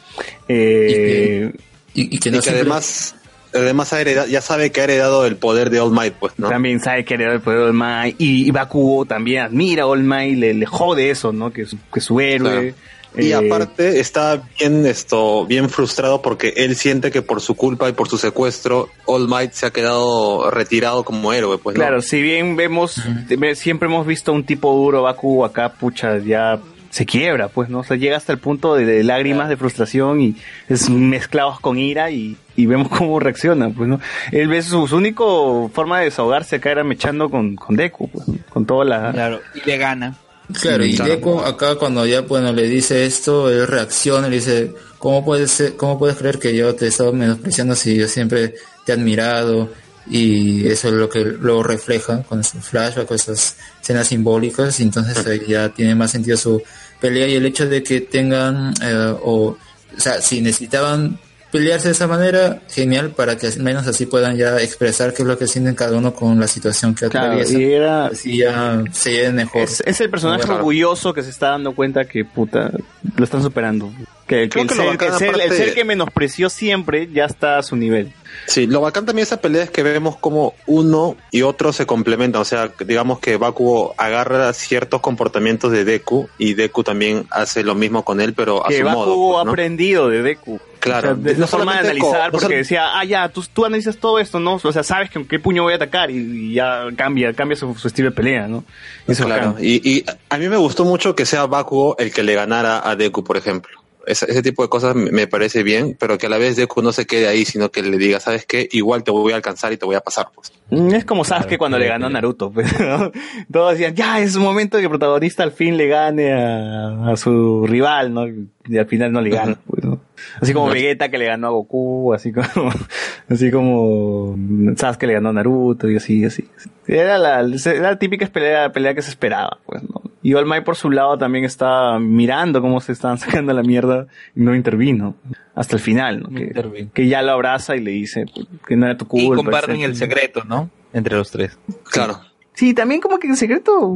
[0.47, 1.53] Eh,
[1.93, 3.15] y, que Y que además,
[3.53, 6.49] además ha heredado- ya sabe que ha heredado el poder de All Might, pues, ¿no?
[6.49, 8.15] También sabe que era el poder de All Might.
[8.19, 11.51] Y, y Bakugo también admira a All Might, le, le jode eso, ¿no?
[11.51, 12.73] Que, su- que su héroe.
[13.17, 17.89] Y eh, aparte está bien esto, bien frustrado porque él siente que por su culpa
[17.89, 21.81] y por su secuestro, All Might se ha quedado retirado como héroe, pues ¿no?
[21.83, 23.01] Claro, si bien vemos,
[23.37, 26.57] ve- siempre hemos visto un tipo duro, Baku, acá, pucha, ya
[26.91, 27.79] se quiebra, pues, ¿no?
[27.79, 30.35] O sea, llega hasta el punto de, de lágrimas, de frustración y
[30.67, 33.99] es mezclados con ira y, y vemos cómo reacciona, pues, ¿no?
[34.31, 38.27] Él ve su, su único forma de desahogarse acá era mechando con, con Deku, pues,
[38.27, 38.35] ¿no?
[38.49, 39.11] con toda la...
[39.11, 40.15] Claro, y le gana.
[40.59, 41.11] Claro, y Claro.
[41.11, 45.49] Deku acá cuando ya bueno le dice esto, él reacciona y le dice, ¿cómo puedes
[45.49, 48.55] ser, cómo puedes creer que yo te he estado menospreciando si yo siempre
[48.85, 49.69] te he admirado?
[50.07, 54.83] Y eso es lo que lo refleja con su flashback, con esas escenas simbólicas, y
[54.83, 56.61] entonces ahí ya tiene más sentido su
[57.01, 59.57] pelea y el hecho de que tengan, eh, o, o
[59.97, 61.19] sea, si necesitaban
[61.51, 65.27] pelearse de esa manera, genial, para que al menos así puedan ya expresar qué es
[65.27, 67.59] lo que sienten cada uno con la situación que Claro, atraviesa.
[67.59, 69.63] y era- Así ya se lleven mejor.
[69.63, 72.71] Es, es el personaje orgulloso que se está dando cuenta que puta
[73.17, 73.91] lo están superando.
[74.31, 78.13] Que, que Creo el, que ser, el que menospreció siempre ya está a su nivel.
[78.47, 81.85] Sí, lo bacán también de esa pelea es que vemos como uno y otro se
[81.85, 82.41] complementan.
[82.41, 87.75] O sea, digamos que Bakugo agarra ciertos comportamientos de Deku y Deku también hace lo
[87.75, 89.39] mismo con él, pero a Que su Bakugo modo.
[89.41, 89.51] ha ¿no?
[89.51, 90.61] aprendido de Deku.
[90.79, 91.11] Claro.
[91.11, 93.65] O sea, de No la forma de analizar, no porque decía, ah, ya, tú, tú
[93.65, 94.61] analizas todo esto, ¿no?
[94.63, 96.15] O sea, sabes que qué puño voy a atacar y,
[96.51, 98.63] y ya cambia, cambia su, su estilo de pelea, ¿no?
[99.07, 102.89] Eso Claro, y a mí me gustó mucho que sea Bakugo el que le ganara
[102.89, 103.80] a Deku, por ejemplo.
[104.11, 106.81] Ese, ese tipo de cosas me me parece bien, pero que a la vez Deku
[106.81, 108.67] no se quede ahí, sino que le diga, ¿sabes qué?
[108.71, 110.51] Igual te voy a alcanzar y te voy a pasar, pues.
[110.69, 112.51] Mm, Es como Sasuke cuando le ganó a Naruto.
[112.53, 113.11] pues, ¿no?
[113.51, 117.15] Todos decían, ya, es momento de que el protagonista al fin le gane a, a
[117.17, 118.25] su rival, ¿no?
[118.67, 119.57] Y al final no le gana.
[119.65, 119.99] pues, ¿no?
[120.39, 122.71] Así como Vegeta que le ganó a Goku, así como,
[123.29, 124.35] así como
[124.75, 126.47] Sasuke le ganó a Naruto y así, así.
[126.87, 130.01] Era la, era la típica pelea, pelea que se esperaba, pues, ¿no?
[130.23, 134.07] Y All Might por su lado también está mirando cómo se estaban sacando la mierda
[134.35, 135.15] y no intervino.
[135.55, 136.29] Hasta el final, ¿no?
[136.29, 139.33] Que, que ya lo abraza y le dice pues, que no era tu culpa.
[139.33, 139.89] Y comparten etcétera.
[139.89, 140.69] el secreto, ¿no?
[140.93, 141.57] Entre los tres.
[141.91, 142.19] Claro.
[142.53, 143.95] Sí, también como que en secreto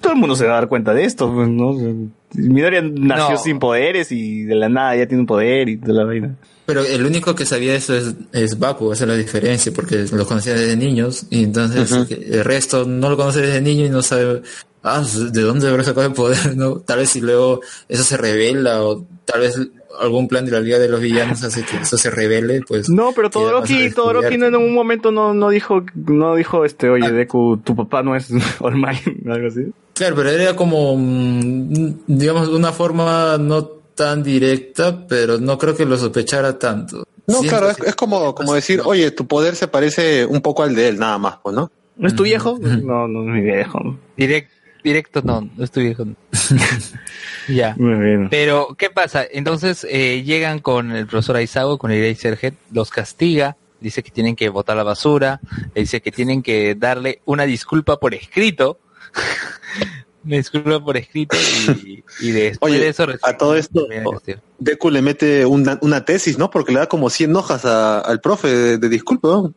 [0.00, 1.74] todo el mundo se va a dar cuenta de esto, pues, ¿no?
[2.34, 3.38] Midoriya nació No.
[3.38, 6.36] sin poderes y de la nada ya tiene un poder y toda la vaina.
[6.66, 10.26] Pero el único que sabía eso es, es Baku, esa es la diferencia, porque lo
[10.26, 14.42] conocía desde niños, y entonces el resto no lo conoce desde niño y no sabe,
[14.82, 15.02] ah,
[15.32, 16.38] ¿de dónde habrá sacado el poder?
[16.56, 16.80] ¿no?
[16.80, 19.60] Tal vez si luego eso se revela, o tal vez
[20.00, 22.88] algún plan de la Liga de los Villanos hace que eso se revele, pues...
[22.88, 27.10] No, pero Todoroki, Todoroki no en un momento no, no dijo, no dijo este, oye
[27.10, 29.72] Deku, tu papá no es All Might, algo así.
[29.94, 35.86] Claro, pero era como, mm, digamos, una forma no tan directa, pero no creo que
[35.86, 37.04] lo sospechara tanto.
[37.26, 40.62] No, Siento claro, es, es como, como decir, oye, tu poder se parece un poco
[40.62, 41.70] al de él, nada más, pues, ¿no?
[41.96, 42.58] ¿No es tu viejo?
[42.60, 43.96] No, no es mi viejo.
[44.16, 44.50] Direct,
[44.90, 46.04] directo no, no estoy viejo.
[47.48, 47.74] ya.
[47.78, 48.28] Muy bien.
[48.30, 49.24] Pero, ¿qué pasa?
[49.30, 54.36] Entonces eh, llegan con el profesor Aizawa, con el Eraserhead, los castiga, dice que tienen
[54.36, 55.40] que botar la basura,
[55.74, 58.78] le dice que tienen que darle una disculpa por escrito.
[60.24, 61.36] una disculpa por escrito
[61.84, 63.86] y, y después Oye, de eso a todo esto,
[64.58, 66.50] Deku le mete una, una tesis, ¿no?
[66.50, 69.54] Porque le da como 100 hojas a- al profe de, de disculpa, ¿no?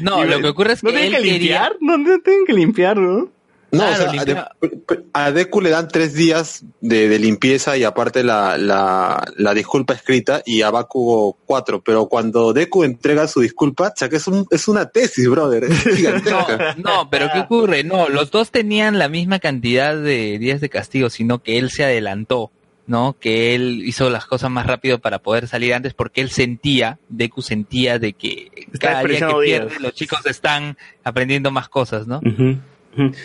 [0.00, 1.76] No, Y lo ve- que ocurre es ¿No que tienen él que quería- limpiar?
[1.80, 3.28] No, no tienen que limpiar, ¿no?
[3.72, 7.18] No, Claro, o sea, a, limpia- De- a Deku le dan tres días de, de
[7.18, 12.82] limpieza y aparte la, la, la disculpa escrita y a Bakugo cuatro, pero cuando Deku
[12.84, 16.74] entrega su disculpa, o sea que es, un, es una tesis, brother, es gigantesca.
[16.78, 17.84] No, pero ¿qué ocurre?
[17.84, 21.84] No, los dos tenían la misma cantidad de días de castigo, sino que él se
[21.84, 22.50] adelantó,
[22.86, 23.14] ¿no?
[23.20, 27.40] Que él hizo las cosas más rápido para poder salir antes porque él sentía, Deku
[27.40, 28.50] sentía de que
[28.80, 29.60] cada día que días.
[29.66, 32.18] pierde los chicos están aprendiendo más cosas, ¿no?
[32.18, 32.58] Ujú.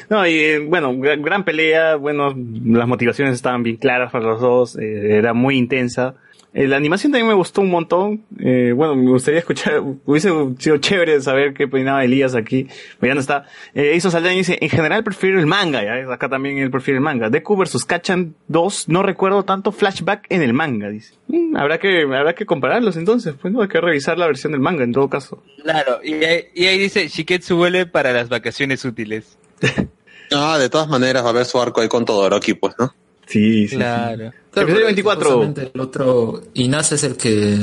[0.10, 2.36] No, y eh, bueno, gran, pelea, bueno,
[2.66, 6.16] las motivaciones estaban bien claras para los dos, eh, era muy intensa.
[6.54, 8.24] Eh, la animación también me gustó un montón.
[8.40, 13.16] Eh, bueno, me gustaría escuchar, hubiese sido chévere saber qué opinaba Elías aquí, pero ya
[13.16, 13.46] no está.
[13.74, 17.04] Hizo Saldaña y dice, en general prefiero el manga, ya, acá también él prefiere el
[17.04, 17.30] manga.
[17.30, 21.16] Deku versus Kachan 2, no recuerdo tanto flashback en el manga, dice.
[21.28, 24.62] Mm, habrá que, habrá que compararlos entonces, pues no, hay que revisar la versión del
[24.62, 25.44] manga en todo caso.
[25.62, 29.38] Claro, y ahí, y ahí dice, Shiketsu vuelve para las vacaciones útiles.
[30.32, 32.94] Ah, de todas maneras va a haber su arco ahí con Todoroki, pues, ¿no?
[33.28, 33.76] Sí, sí.
[33.76, 34.32] Claro.
[34.52, 35.30] Claro, Episodio pero 24.
[35.30, 37.54] justamente El otro, Inas es el que,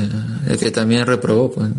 [0.47, 1.69] el que también reprobó, pues.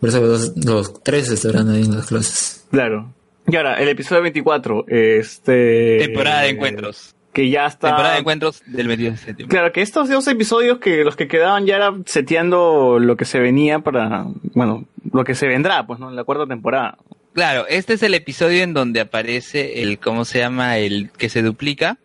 [0.00, 2.66] Por eso los, los tres estarán ahí en las clases.
[2.70, 3.10] Claro.
[3.46, 5.98] Y ahora, el episodio 24, este...
[5.98, 7.14] Temporada de encuentros.
[7.32, 7.88] Que ya está...
[7.88, 9.56] Temporada de encuentros del 22 de septiembre.
[9.56, 13.38] Claro, que estos dos episodios que los que quedaban ya era seteando lo que se
[13.38, 16.08] venía para, bueno, lo que se vendrá, pues, ¿no?
[16.08, 16.96] En la cuarta temporada.
[17.34, 20.78] Claro, este es el episodio en donde aparece el, ¿cómo se llama?
[20.78, 21.98] El que se duplica.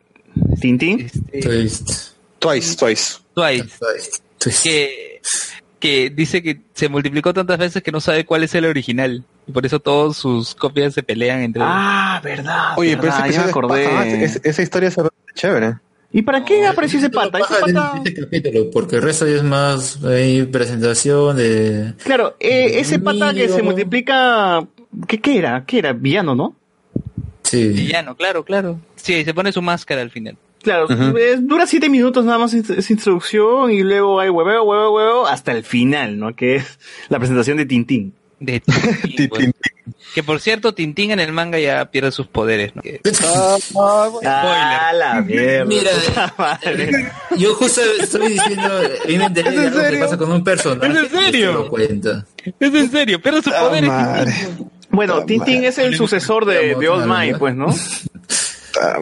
[0.59, 1.01] Tintín.
[1.31, 1.89] Este, Twist.
[2.39, 3.17] Twice, twice.
[3.35, 3.69] Twice.
[4.39, 4.63] Twist.
[4.63, 5.21] Que,
[5.79, 9.23] que dice que se multiplicó tantas veces que no sabe cuál es el original.
[9.47, 12.73] Y por eso todos sus copias se pelean entre Ah, verdad.
[12.77, 14.23] Oye, pero verdad, ese ya me acordé.
[14.23, 14.95] es- esa historia es
[15.35, 15.75] chévere.
[16.11, 17.37] ¿Y para qué apareció ese pata?
[17.37, 17.93] Ese pata...
[17.97, 19.99] en este capítulo, porque el resto es más
[20.51, 21.93] presentación de...
[22.03, 24.65] Claro, eh, ese pata que se multiplica...
[25.07, 25.63] ¿Qué, ¿Qué era?
[25.65, 25.93] ¿Qué era?
[25.93, 26.55] Villano, ¿no?
[27.43, 27.67] Sí.
[27.69, 28.79] villano, claro, claro.
[28.95, 30.37] Sí, se pone su máscara al final.
[30.61, 30.87] Claro,
[31.39, 35.63] dura siete minutos nada más esa introducción y luego hay hueveo, hueveo, hueveo hasta el
[35.63, 36.35] final, ¿no?
[36.35, 38.13] Que es la presentación de Tintín.
[38.41, 38.59] De
[39.01, 39.51] Tintín, pues.
[40.13, 42.81] Que por cierto, Tintín en el manga ya pierde sus poderes, ¿no?
[42.83, 42.99] Que-
[44.25, 45.65] Ah, la mierda.
[45.65, 45.91] Mira,
[47.37, 50.91] yo justo estoy diciendo, a mí me enteré algo que pasa con un personaje.
[50.91, 51.49] ¿Es en serio?
[51.51, 52.57] y lo.
[52.59, 53.89] Es en serio, pierde sus poderes.
[54.91, 57.67] Bueno, Tintín es el sucesor de, de Old Might, pues, ¿no?
[58.81, 58.97] Ah.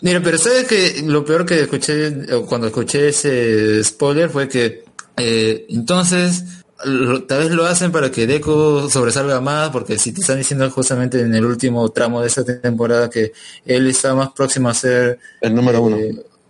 [0.00, 2.12] Mira, pero sabes que lo peor que escuché
[2.46, 4.84] cuando escuché ese spoiler fue que
[5.16, 6.44] eh, entonces
[6.84, 10.70] lo- tal vez lo hacen para que Deku sobresalga más, porque si te están diciendo
[10.70, 13.32] justamente en el último tramo de esta temporada que
[13.64, 15.96] él está más próximo a ser El número uno.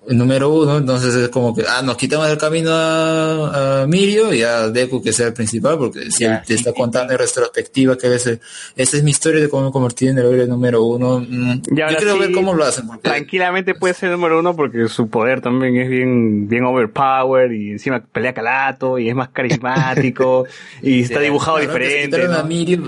[0.09, 4.33] El número uno, entonces es como que, ah, nos quitamos del camino a, a Mirio
[4.35, 7.97] y a Deku que sea el principal, porque si él te está contando en retrospectiva
[7.97, 8.41] que ese,
[8.77, 11.79] esa es mi historia de cómo me convertí en el héroe número uno, mm, Y
[11.81, 14.89] yo quiero sí, ver cómo lo hacen, porque Tranquilamente puede ser el número uno porque
[14.89, 20.47] su poder también es bien, bien overpower y encima pelea calato y es más carismático
[20.83, 22.05] y está dibujado Claro, diferente.
[22.17, 22.45] quitaron a ¿no?
[22.49, 22.83] Mirio,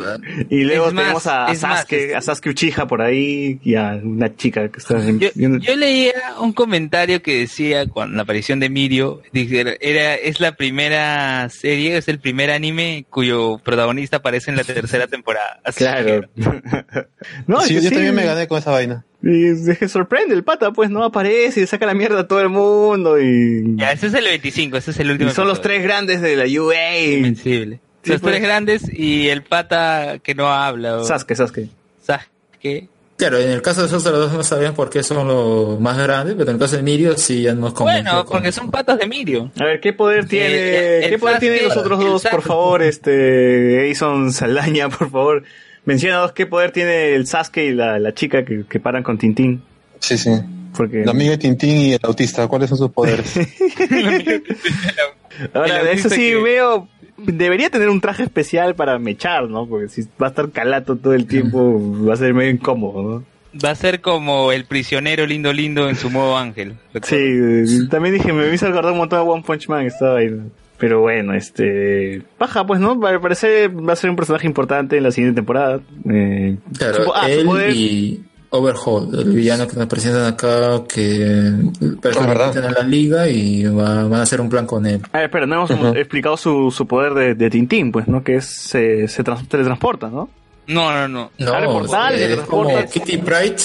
[0.51, 3.75] Y luego más, tenemos a, a es más, Sasuke, a Sasuke Uchiha por ahí y
[3.75, 8.17] a una chica que está en- Yo, en- yo leía un comentario que decía con
[8.17, 14.18] la aparición de Mirio, era, es la primera serie, es el primer anime cuyo protagonista
[14.18, 15.60] aparece en la tercera temporada.
[15.65, 16.28] Así Claro.
[17.47, 17.94] no, es sí, que yo sí.
[17.94, 19.05] también me gané con esa vaina.
[19.23, 22.41] Y es que sorprende el pata, pues no aparece y saca la mierda a todo
[22.41, 25.31] el mundo y, ya, ese es el 25, ese es el último.
[25.31, 26.99] y son los tres grandes de la UA.
[27.01, 27.81] Invencible.
[28.05, 28.33] Sí, los pues.
[28.35, 30.99] tres grandes y el pata que no habla.
[30.99, 31.68] o- Sasuke, Sasuke.
[32.01, 32.89] Sasuke.
[33.17, 35.97] Claro, en el caso de esos los dos no sabían por qué son los más
[35.99, 38.70] grandes, pero en el caso de Mirio sí ya nos convenció Bueno, con- porque son
[38.70, 39.51] patas de Mirio.
[39.59, 42.83] A ver, ¿qué poder tiene, Eh, el qué poder tienen los otros dos, por favor?
[42.83, 45.43] Este, Jason Saldaña, por favor.
[45.85, 49.62] Menciónanos qué poder tiene el Sasuke y la, la chica que, que paran con Tintín.
[50.01, 50.31] Sí, sí.
[50.77, 53.33] Porque La amiga de Tintín y el autista, ¿cuáles son sus poderes?
[55.55, 56.89] ahora, eso sí que- veo,
[57.19, 59.67] debería tener un traje especial para mechar, ¿no?
[59.67, 63.25] Porque si va a estar calato todo el tiempo, va a ser medio incómodo, ¿no?
[63.65, 66.75] Va a ser como el prisionero lindo lindo en su modo ángel.
[67.03, 70.31] Sí, también dije, me hizo acordar un montón de One Punch Man, estaba ahí.
[70.78, 72.20] Pero bueno, este.
[72.36, 73.01] Paja, pues, ¿no?
[73.07, 75.81] Al parecer va a ser un personaje importante en la siguiente temporada.
[76.11, 78.23] Eh, Claro, ah, él poder- y
[78.59, 81.52] Overhaul, el villano que nos presentan acá, que
[82.01, 85.01] personalmente en la liga y va- van a hacer un plan con él.
[85.12, 88.23] A ver, pero no hemos explicado su, su poder de, de Tintín, pues, ¿no?
[88.25, 90.28] Que es, se, se trans- teletransporta, ¿no?
[90.68, 91.31] No, no, no.
[91.39, 92.85] No, portales, es como.
[92.86, 93.57] Kitty Pride,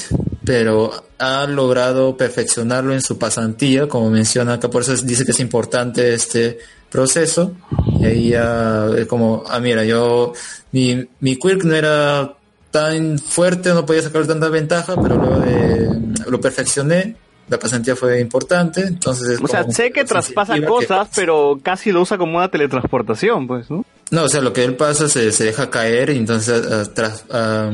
[0.46, 5.32] pero ha logrado perfeccionarlo en su pasantía, como menciona acá, por eso es- dice que
[5.32, 6.60] es importante este
[6.92, 7.54] proceso.
[8.00, 10.34] Y ahí ya es como, ah, mira, yo,
[10.74, 12.34] mi, mi quirk no era
[12.72, 15.90] tan fuerte, no podía sacar tanta ventaja, pero luego de,
[16.30, 17.16] lo perfeccioné,
[17.50, 21.92] la pasantía fue importante, entonces es O sea, sé que traspasa que- cosas, pero casi
[21.92, 23.84] lo usa como una teletransportación, pues, ¿no?
[24.10, 27.26] No, o sea, lo que él pasa se, se deja caer y entonces ah, tras-
[27.32, 27.72] ah,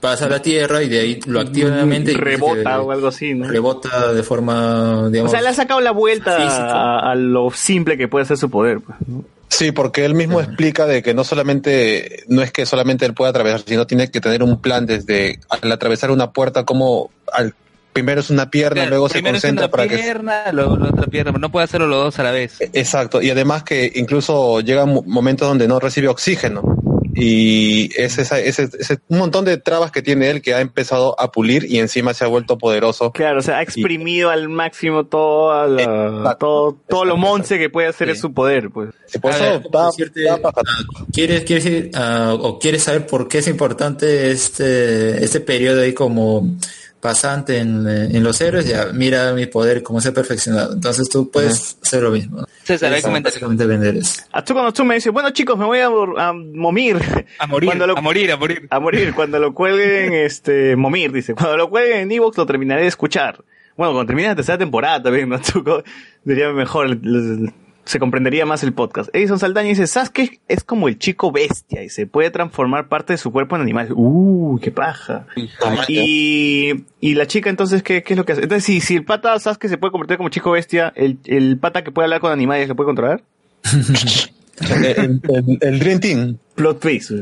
[0.00, 2.12] pasa a la tierra y de ahí lo activa nuevamente.
[2.12, 3.48] y Rebota o algo así, ¿no?
[3.48, 8.06] Rebota de forma, O sea, le ha sacado la vuelta a, a lo simple que
[8.06, 9.24] puede ser su poder, pues, ¿no?
[9.48, 13.30] Sí, porque él mismo explica de que no solamente, no es que solamente él pueda
[13.30, 17.54] atravesar, sino tiene que tener un plan desde al atravesar una puerta, como al,
[17.92, 19.96] primero es una pierna, Claro, luego se primero es concentra una para que...
[19.96, 22.56] pierna, luego la otra pierna, pero no puede hacerlo los dos a la vez.
[22.60, 26.62] Exacto, y además que incluso llegan mo- momentos donde no recibe oxígeno.
[27.18, 31.18] Y es esa, ese, ese- un montón de trabas que tiene él que ha empezado
[31.18, 33.10] a pulir y encima se ha vuelto poderoso.
[33.12, 37.88] Claro, o sea, ha exprimido al máximo toda la, todo, todo lo monce que puede
[37.88, 38.90] hacer es su poder, pues.
[39.14, 40.60] Y por A eso ver, da- decirte, da paja.
[40.66, 45.94] ah, ¿Quieres, quieres ah, o quieres saber por qué es importante este, este periodo ahí
[45.94, 46.46] como
[47.00, 48.66] pasante en, eh, en los héroes?
[48.68, 50.72] Ya, mira mi poder, cómo se ha perfeccionado.
[50.74, 52.46] Entonces tú puedes hacer lo mismo.
[52.64, 54.22] César, hay básicamente vender eso.
[54.32, 56.96] Atsuko no me dice, bueno chicos, me voy a, mor- a momir.
[57.38, 58.66] A morir, Cuando lo- a morir, a morir.
[58.70, 61.34] A morir, cuando lo cuelguen, este, momir, dice.
[61.34, 63.44] Cuando lo cuelguen en Evox lo terminaré de escuchar.
[63.76, 65.36] Bueno, cuando termine la tercera temporada también, ¿no?
[65.36, 65.84] Atsuko,
[66.24, 66.98] diría mejor,
[67.86, 69.08] se comprendería más el podcast.
[69.14, 73.16] Edison Saldaña dice, Sasuke es como el chico bestia y se puede transformar parte de
[73.16, 73.92] su cuerpo en animales.
[73.96, 75.26] Uh, qué paja.
[75.88, 78.42] Y, y la chica entonces, ¿qué, qué es lo que hace?
[78.42, 81.82] Entonces, si, si el pata Sasuke se puede convertir como chico bestia, ¿el, el pata
[81.84, 83.22] que puede hablar con animales lo puede controlar?
[84.60, 86.36] el, el- el Dream Team.
[86.54, 87.12] Plot twist.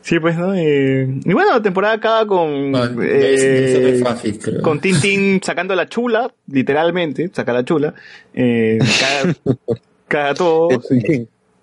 [0.00, 0.54] Sí, pues, ¿no?
[0.54, 2.74] Eh, y bueno, la temporada acaba con...
[2.76, 4.02] Ah, eh,
[4.42, 4.62] creo.
[4.62, 7.94] con Tintín sacando la chula, literalmente, saca la chula.
[8.34, 9.34] Eh, caga,
[10.08, 10.68] caga todo.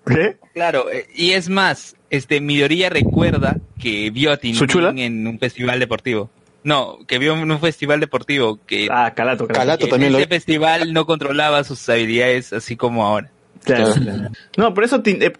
[0.06, 0.36] ¿Qué?
[0.54, 4.36] Claro, eh, y es más, este Midoriya recuerda que vio a.
[4.36, 6.30] Tintín en un festival deportivo.
[6.64, 9.60] No, que vio en un festival deportivo que Ah, Calato, Calato.
[9.60, 13.30] Calato también en lo ese festival no controlaba sus habilidades así como ahora.
[13.64, 14.28] Claro, claro.
[14.56, 15.32] No, por eso, eh,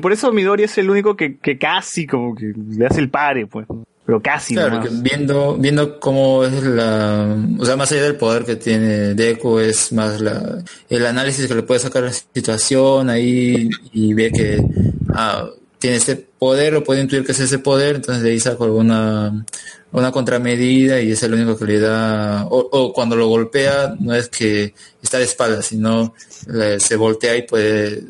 [0.00, 3.46] por eso Midori es el único que, que casi como que le hace el pare,
[3.46, 3.66] pues.
[4.06, 8.44] Pero casi, Claro, que viendo, viendo cómo es la, o sea, más allá del poder
[8.44, 13.08] que tiene Deku, es más la, el análisis que le puede sacar a la situación
[13.08, 14.62] ahí y ve que,
[15.14, 15.46] ah,
[15.84, 19.44] tiene este poder, o puede intuir que es ese poder, entonces de ahí saco alguna
[19.92, 24.30] una contramedida y es el único que le da, o, cuando lo golpea, no es
[24.30, 24.72] que
[25.02, 26.14] está de espaldas, sino
[26.58, 28.02] eh, se voltea y puede,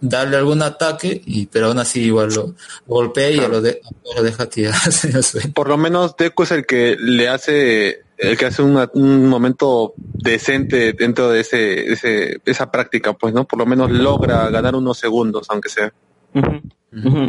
[0.00, 3.80] darle algún ataque, y pero aún así igual lo golpea y lo, de-
[4.16, 5.48] lo deja tirarse.
[5.54, 10.94] Por lo menos Deku es el que le hace, el que hace un momento decente
[10.94, 13.44] dentro de ese, ese, esa práctica, pues, ¿no?
[13.46, 15.92] Por lo menos logra ganar unos segundos, aunque sea.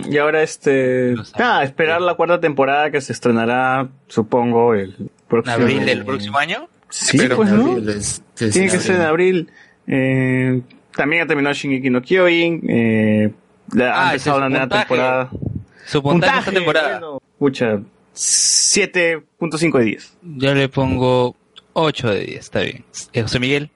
[0.09, 1.15] Y ahora este...
[1.35, 4.95] Ah, esperar la cuarta temporada que se estrenará, supongo, el
[5.27, 5.55] próximo...
[5.55, 6.67] ¿Abril del próximo año?
[6.89, 7.71] Sí, Pero- pues, ¿no?
[7.71, 9.49] Abril es- que Tiene es que ser en abril.
[9.87, 10.61] Eh,
[10.95, 12.61] también ha terminado Shingeki no Kyojin.
[12.69, 13.31] Eh,
[13.73, 14.85] la- ha Ah, ese empezado es la nueva puntaje.
[14.87, 15.29] temporada.
[15.85, 16.99] Su puntaje esta temporada.
[16.99, 17.79] bueno, Escucha,
[18.15, 20.17] 7.5 de 10.
[20.23, 21.35] Yo le pongo
[21.73, 22.83] 8 de 10, está bien.
[23.13, 23.69] Eh, José Miguel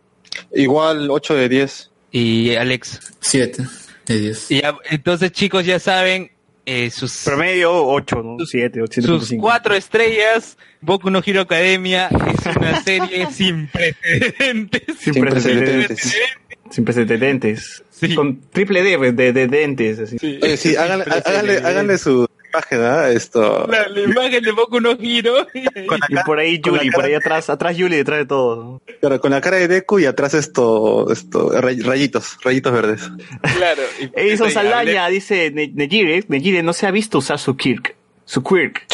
[0.54, 1.92] Igual 8 de 10.
[2.12, 3.14] y Alex.
[3.20, 3.64] 7
[4.12, 4.52] de 10.
[4.52, 6.32] Y ya- entonces, chicos, ya saben
[6.66, 8.46] eh, sus, Promedio 8, ¿no?
[8.46, 9.40] 7 o sus 7.5.
[9.40, 10.58] cuatro estrellas.
[10.80, 14.84] Boku no Hero Academia es una serie sin precedentes.
[15.00, 15.88] Sin Sin precedentes.
[15.88, 16.16] precedentes.
[16.70, 17.84] Sin precedentes.
[17.90, 18.16] Sí.
[18.16, 20.00] Con triple D pues, de, de dentes.
[20.00, 20.18] Así.
[20.42, 23.10] Oye, sí, háganle, háganle, háganle su imagen, ¿ah?
[23.10, 23.68] Esto.
[23.68, 25.48] La, la imagen de Boku no Hero.
[25.54, 28.82] Y por ahí Yuli, por ahí atrás, atrás Yuli detrás de todo.
[29.00, 33.10] Claro, con la cara de Deku y atrás esto, esto, ray- rayitos, rayitos verdes.
[33.56, 33.82] claro.
[34.16, 38.44] Edison y- Saldaña dice, Ne- Nejire, Nejire no se ha visto usar su Kirk, su
[38.44, 38.86] Quirk,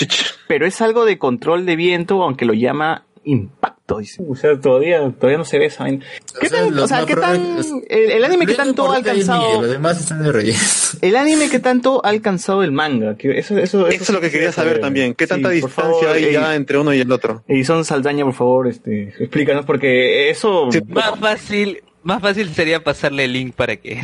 [0.48, 4.00] pero es algo de control de viento, aunque lo llama impacto.
[4.00, 4.22] Dice.
[4.28, 6.04] O sea, todavía, todavía no se ve esa vaina.
[6.42, 8.46] ¿Qué O sea, tan, los o sea, más qué probables- tan, los- el, el anime
[8.46, 10.60] que tanto ha alcanzado, Los demás están de relleno.
[11.02, 14.30] el anime que tanto ha alcanzado el manga, que eso, eso, Eso es lo que
[14.30, 15.14] quería saber también.
[15.14, 17.44] ¿Qué Sí, tanta distancia favor, hay ya entre uno y el otro?
[17.48, 20.68] Edison Saldaña, por favor, este, explícanos, porque eso...
[20.70, 24.00] Sí, Más fácil, más fácil sería pasarle el link para que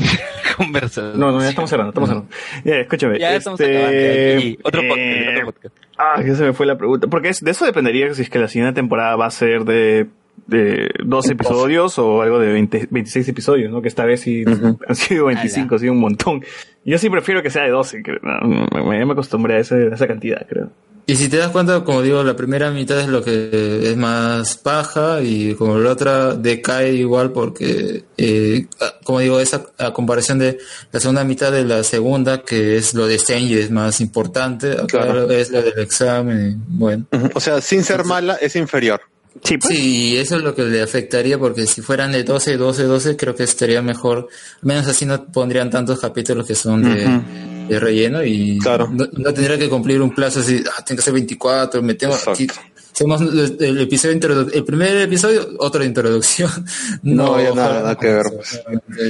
[0.58, 1.16] conversar.
[1.16, 2.30] No, no, ya estamos cerrando, estamos cerrando.
[2.64, 3.18] Ya, escúchame.
[3.20, 4.38] Ya estamos este, acabando.
[4.38, 4.60] aquí.
[4.64, 5.76] Otro podcast, eh, otro podcast.
[5.98, 7.08] Ah, que se me fue la pregunta.
[7.08, 10.08] Porque es- de eso dependería si es que la siguiente temporada va a ser de,
[10.48, 13.82] de 12 episodios o algo de 20 26 episodios, ¿no?
[13.82, 14.44] Que esta vez sí
[14.88, 16.44] han sido 25, ha sido un montón.
[16.86, 18.20] Yo sí prefiero que sea de 12, creo.
[18.22, 20.70] No, me, me- me acostumbré a, ese- a esa cantidad, creo.
[21.06, 24.56] Y si te das cuenta, como digo, la primera mitad es lo que es más
[24.56, 30.40] paja y como la otra decae igual porque, eh, ah, como digo, esa a comparación
[30.40, 30.60] de
[30.94, 34.86] la segunda mitad de la segunda, que es lo de Stenji, es más importante, acá
[34.88, 35.30] Claro.
[35.30, 37.06] es lo del examen, bueno.
[37.34, 39.02] O sea, sin ser mala, es inferior.
[39.44, 39.74] Sí, pues.
[39.78, 43.36] Sí, eso es lo que le afectaría porque si fueran de 12, 12, 12, creo
[43.36, 44.28] que estaría mejor.
[44.62, 48.90] Menos así no pondrían tantos capítulos que son de, relleno y Claro.
[48.92, 52.32] no, no tendría que cumplir un plazo así, ah, tiene que ser 24, metemos Exacto.
[52.44, 52.48] aquí.
[52.94, 56.52] Hacemos el, el episodio introdu- el primer episodio, otro de introducción.
[57.02, 58.62] No, ya nada, que ver, pues.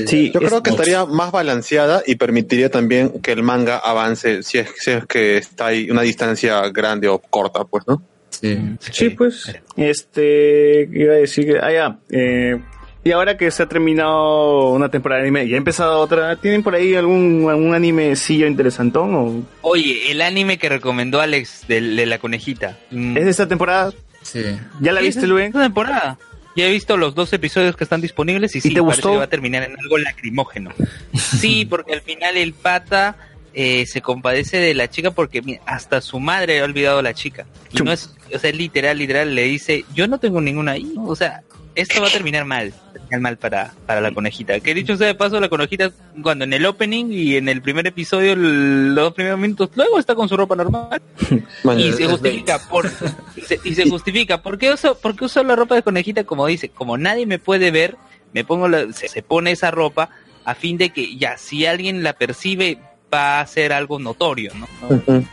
[0.08, 4.60] Sí, Yo creo que estaría más balanceada y permitiría también que el manga avance si
[4.60, 8.02] es, si es que está ahí una distancia grande o corta, pues, ¿no?
[8.44, 8.60] Sí.
[8.92, 9.54] Sí, pues.
[9.78, 12.60] Este, ¿qué iba a decir que, ah, ya, eh,
[13.06, 16.62] y ahora que se ha terminado una temporada de anime y ha empezado otra, ¿tienen
[16.64, 22.06] por ahí algún, algún animecillo interesantón o Oye, el anime que recomendó Alex de, de
[22.06, 22.78] la conejita.
[22.92, 23.18] Mm.
[23.18, 23.94] es de esta temporada?
[24.22, 24.44] Sí.
[24.80, 25.48] ¿Ya la Sí, viste, es Luen?
[25.48, 26.18] esta temporada.
[26.56, 29.12] Ya he visto los dos episodios que están disponibles y sí, te parece gustó?
[29.12, 30.72] que va a terminar en algo lacrimógeno.
[31.14, 33.18] Sí, porque al final el pata
[33.54, 37.14] eh, se compadece de la chica porque mira, hasta su madre ha olvidado a la
[37.14, 37.46] chica.
[37.72, 37.86] Y Chum.
[37.88, 40.94] no es, o sea, literal, literal, le dice, yo no tengo ninguna ahí.
[40.98, 41.42] O sea,
[41.76, 44.60] esto va a terminar mal, terminar mal para, para la conejita.
[44.60, 45.92] Que dicho sea de paso, la conejita
[46.22, 50.14] cuando en el opening y en el primer episodio, el- los primeros minutos, luego está
[50.16, 51.02] con su ropa normal.
[51.64, 52.92] Man, Y se justifica por
[53.36, 56.24] y se, y se justifica ¿por qué uso por qué uso la ropa de conejita
[56.24, 57.96] como dice como nadie me puede ver
[58.34, 60.10] me pongo la- se, se pone esa ropa
[60.46, 62.78] a fin de que ya si alguien la percibe
[63.14, 64.68] va a ser algo notorio no,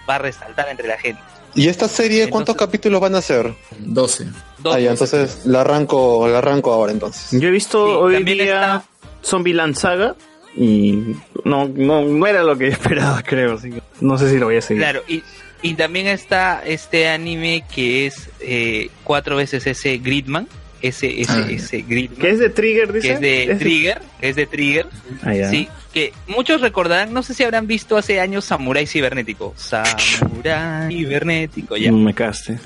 [0.08, 1.20] va a resaltar entre la gente
[1.54, 3.52] ¿Y esta serie cuántos Entonces- capítulos van a ser?
[3.80, 4.26] 12.
[4.58, 7.40] Dos- Ah, ya, entonces la arranco, la arranco ahora entonces.
[7.40, 8.84] Yo he visto Sí, hoy día
[9.24, 10.14] Zombieland Saga
[10.56, 13.54] y no, no, no era lo que esperaba, creo.
[13.54, 14.82] así que no sé si lo voy a seguir.
[14.82, 15.24] claro y
[15.62, 20.46] y también está este anime que es eh, cuatro veces ese Gridman
[20.82, 23.08] ese ese Ah, ese Gridman ¿Qué es de Trigger, dice?
[23.08, 24.86] que es de Trigger es de Trigger
[25.24, 25.50] Ah, ya.
[25.50, 29.54] Sí, que muchos recordarán, no sé si habrán visto hace años Samurai Cibernético.
[29.56, 31.92] Samurai Cibernético, ya.
[31.92, 32.58] Me caste.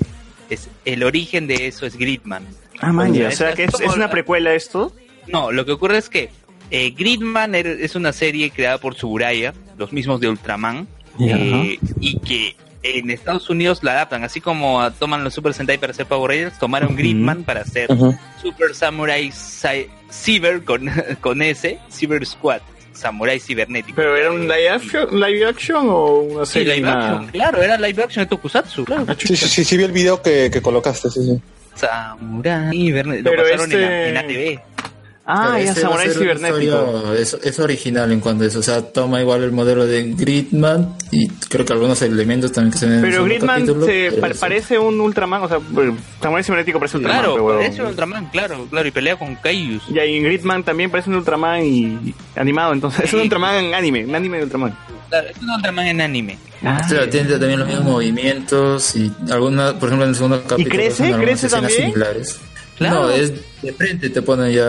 [0.49, 2.45] Es, el origen de eso es Gridman.
[2.79, 3.25] Ah, man, ya.
[3.25, 4.93] O Es- sea que es, una la- precuela esto.
[5.27, 6.29] No, lo que ocurre es que
[6.71, 10.87] eh, Gridman er- es una serie creada por Tsuburaya, los mismos de Ultraman,
[11.19, 15.91] eh, y que en Estados Unidos la adaptan, así como toman los Super Sentai para
[15.91, 16.95] hacer Power Rangers, tomaron.
[16.95, 17.89] Gridman para hacer.
[18.39, 20.87] Super Samurai Cy- Cyber con,
[21.21, 22.61] con S, Cyber Squad.
[22.95, 23.95] Samurai Cibernético.
[23.97, 27.11] ¿Pero era un live action, live action o una Sí, serie live animada?
[27.15, 29.05] action, claro, era live action de Tokusatsu, claro.
[29.19, 31.41] Sí, sí, sí, sí vi el video que, que colocaste, sí, sí.
[31.75, 33.29] Samurai Cibernético.
[33.29, 34.17] Lo Pero pasaron en, la, este- en
[34.57, 34.61] ATV.
[35.27, 37.13] Ah, ya, este Samurai Cibernético.
[37.13, 38.59] Es, es original en cuanto a eso.
[38.59, 42.77] O sea, toma igual el modelo de Gridman y creo que algunos elementos también que
[42.77, 45.47] se ven en el Pero segundo Gridman capítulo, se pero pa- parece un Ultraman, o
[45.47, 45.59] sea,
[46.21, 47.19] Samurai Cibernético parece Ultraman.
[47.23, 49.83] Claro, pero, parece un Ultraman, claro, claro, y pelea con Kaijus.
[49.89, 53.73] Y ahí en Gridman también parece un Ultraman y animado, entonces es un Ultraman en
[53.73, 54.77] anime, un anime de Ultraman.
[55.09, 56.37] Claro, es un Ultraman en anime.
[56.61, 60.75] O sea, tiene también los mismos movimientos y algunas, por ejemplo, en el segundo capítulo
[60.75, 61.03] crece?
[61.05, 61.91] algunas ¿Crece escenas también?
[61.93, 62.39] similares.
[62.77, 63.03] Claro.
[63.03, 63.31] No, es
[63.61, 64.65] de frente te ponen ya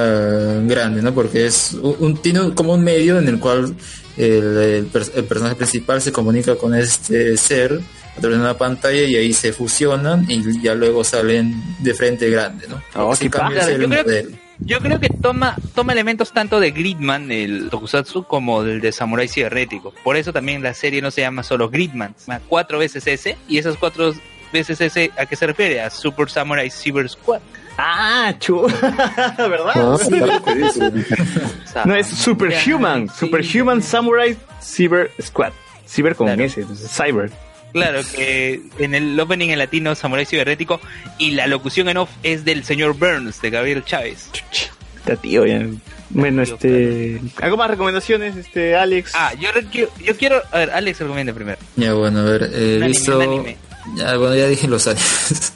[0.67, 1.13] grande, ¿no?
[1.13, 3.75] Porque es un, un- tiene como un medio en el cual
[4.17, 7.81] el, el per- el personaje principal se comunica con este ser
[8.17, 12.31] a través de una pantalla y ahí se fusionan y ya luego salen de frente
[12.31, 12.81] grande, ¿no?
[12.95, 14.47] Oh, Yo creo que-.
[14.59, 19.29] Yo creo que toma, toma elementos tanto de Gridman, el Tokusatsu, como del de Samurai
[19.29, 19.93] Cibernético.
[20.03, 23.37] Por eso también la serie no se llama solo Gridman, se llama cuatro veces ese,
[23.49, 24.15] y esas cuatro
[24.55, 25.83] veces ese, ¿a qué se refiere?
[25.83, 27.41] A Super Samurai Cyber Squad.
[27.79, 28.63] Ah, chu,
[29.39, 29.73] ¿verdad?
[29.75, 30.43] Ah, sí, claro
[31.85, 33.15] No, es Superhuman, sí.
[33.27, 35.53] Superhuman Samurai Cyber Squad.
[35.89, 36.43] Cyber con Claro.
[36.43, 37.31] S, entonces, Cyber.
[37.73, 40.81] Claro, que en el opening en latino Samurai Cibernético
[41.19, 44.31] y la locución en off es del señor Burns, de Gabriel Chávez.
[44.97, 45.61] Está tío ya.
[46.09, 47.21] Bueno, este.
[47.43, 49.13] ¿Algo más recomendaciones, este, Alex?
[49.15, 50.41] Ah, yo, quiero- yo quiero...
[50.53, 51.59] A ver, Alex recomienda primero.
[51.77, 53.17] Ya, bueno, a ver, eh, Un he anime, visto...
[53.19, 53.57] un anime.
[53.95, 55.03] Ya, bueno, ya dije los años.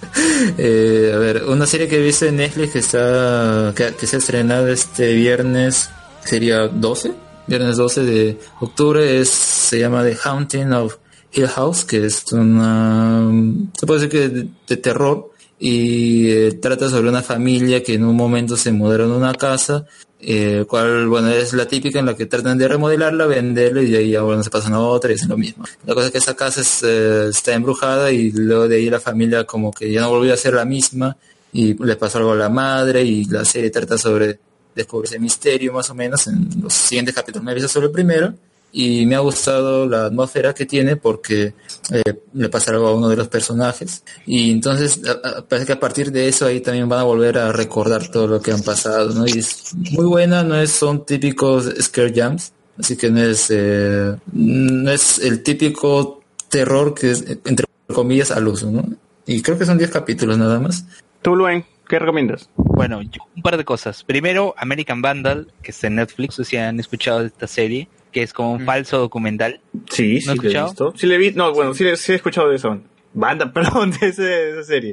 [0.59, 4.69] Eh, a ver, una serie que he en Netflix que está que se ha estrenado
[4.69, 5.91] este viernes,
[6.25, 7.13] sería 12,
[7.47, 10.97] viernes 12 de octubre, es se llama The Haunting of
[11.33, 13.31] Hill House, que es una,
[13.79, 18.05] se puede decir que de, de terror y eh, trata sobre una familia que en
[18.05, 19.87] un momento se mudaron a una casa,
[20.23, 23.99] eh, cual, bueno, es la típica en la que tratan de remodelarla, venderla y de
[23.99, 25.65] ahí ahora se pasan a otra y es lo mismo.
[25.87, 29.45] La cosa es que esa casa eh, está embrujada y luego de ahí la familia
[29.45, 31.17] como que ya no volvió a ser la misma
[31.53, 34.39] y le pasó algo a la madre y la serie trata sobre
[34.75, 37.45] descubrir ese misterio más o menos en los siguientes capítulos.
[37.45, 38.35] Me visto solo el primero
[38.73, 41.55] y me ha gustado la atmósfera que tiene porque
[41.91, 42.03] eh,
[42.35, 45.81] le pasa algo a uno de los personajes y entonces a- a- parece que a
[45.81, 49.13] partir de eso ahí también van a volver a recordar todo lo que han pasado
[49.15, 49.27] ¿no?
[49.27, 54.15] y es muy buena no es son típicos scare jumps así que no es eh,
[54.33, 58.85] no es el típico terror que es eh, entre comillas al uso ¿no?
[59.27, 60.85] y creo que son 10 capítulos nada más
[61.23, 62.49] Tú, Luen, ¿qué recomiendas?
[62.57, 64.05] Bueno, un par de cosas.
[64.05, 67.89] Primero, American Vandal, que está en Netflix, no sé si han escuchado de esta serie,
[68.13, 69.61] que es como un falso documental.
[69.91, 70.67] Sí, ¿No sí, lo he escuchado?
[70.67, 70.93] visto.
[70.97, 71.31] Sí, le vi.
[71.33, 72.81] No, bueno, sí, le- sí he escuchado de eso.
[73.15, 74.93] Banda, perdón, de, ese- de esa serie.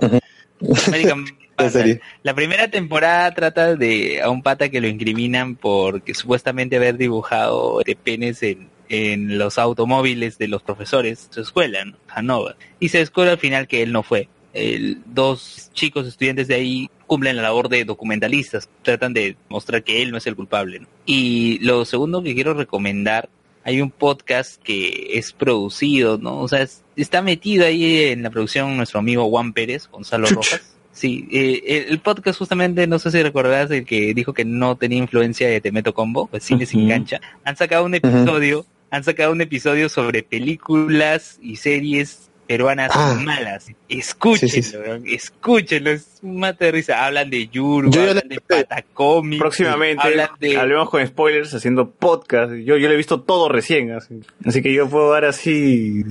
[0.88, 1.72] American La Vandal.
[1.72, 2.02] serie.
[2.24, 7.82] La primera temporada trata de a un pata que lo incriminan porque supuestamente haber dibujado
[7.86, 11.98] de penes en, en los automóviles de los profesores de su escuela, ¿no?
[12.10, 12.56] Hanover.
[12.80, 14.30] Y se descubre al final que él no fue.
[14.58, 20.02] El- dos chicos estudiantes de ahí cumplen la labor de documentalistas, tratan de mostrar que
[20.02, 20.80] él no es el culpable.
[20.80, 20.88] ¿no?
[21.06, 23.30] Y lo segundo que quiero recomendar,
[23.64, 26.40] hay un podcast que es producido, ¿no?
[26.40, 30.74] O sea, es- está metido ahí en la producción nuestro amigo Juan Pérez, Gonzalo Rojas.
[30.92, 34.98] Sí, eh, el, podcast justamente, no sé si recordarás el que dijo que no tenía
[34.98, 36.90] influencia de Te Meto Combo, pues Cine sin Ujú.
[36.90, 37.22] cancha.
[37.44, 43.19] Han sacado un episodio, han sacado un episodio sobre películas y series peruanas Ah.
[43.24, 43.67] malas.
[43.90, 44.76] Escúchenlo, Sí, sí,
[45.14, 47.06] escúchenlo, es un mate de risa.
[47.06, 50.58] Hablan de Yuru, Yo hablan de Patacomi, Próximamente hablan de...
[50.58, 52.53] hablemos con spoilers haciendo podcast.
[52.53, 56.03] Yo, yo lo he visto todo recién, así, así que yo puedo dar así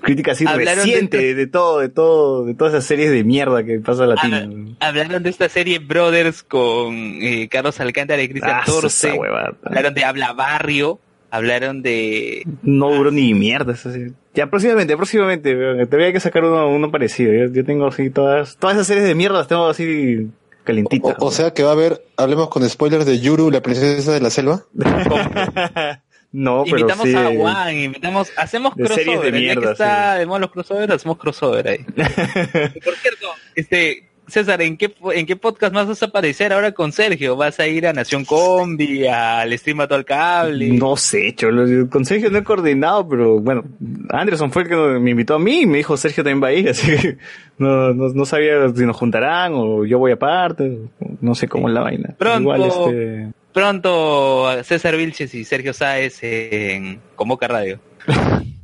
[0.00, 3.62] crítica así Hablaron de reciente de, todo, de todo, de todas esas series de mierda
[3.64, 4.36] que pasa latino.
[4.36, 9.18] Habla- hablaron de esta serie Brothers con eh, Carlos Alcántara y Cristian Ah, Torce.
[9.64, 10.98] Hablaron de Habla Barrio.
[11.30, 12.46] Hablaron de...
[12.62, 14.12] No duró ni mierda esa serie.
[14.34, 15.54] Ya próximamente, próximamente,
[15.86, 17.32] te voy a que sacar uno, uno parecido.
[17.32, 20.28] Yo, yo tengo así todas, todas esas series de mierda las tengo así
[20.64, 21.16] calentitas.
[21.20, 24.20] O, o sea que va a haber, hablemos con spoilers de Yuru, la princesa de
[24.20, 24.64] la selva.
[26.32, 27.14] no, pero invitamos sí.
[27.14, 28.32] a Juan, invitamos...
[28.36, 29.32] Hacemos De series de crossover.
[29.34, 31.84] ya mierda, que está de moda los crossovers, hacemos crossover ahí.
[31.84, 34.10] Por cierto, este...
[34.26, 37.36] César, ¿en qué, ¿en qué podcast más vas a aparecer ahora con Sergio?
[37.36, 40.68] ¿Vas a ir a Nación Combi, al Stream a todo el cable?
[40.68, 43.64] No sé, cholo, con Sergio no he coordinado, pero bueno,
[44.08, 46.52] Anderson fue el que me invitó a mí y me dijo Sergio también va a
[46.52, 47.18] ir, así que
[47.58, 50.78] no, no, no sabía si nos juntarán o yo voy aparte,
[51.20, 52.14] no sé cómo es la vaina.
[52.18, 52.40] Pronto.
[52.40, 53.28] Igual, este...
[53.52, 57.78] Pronto César Vilches y Sergio Sáez en Convoca Radio.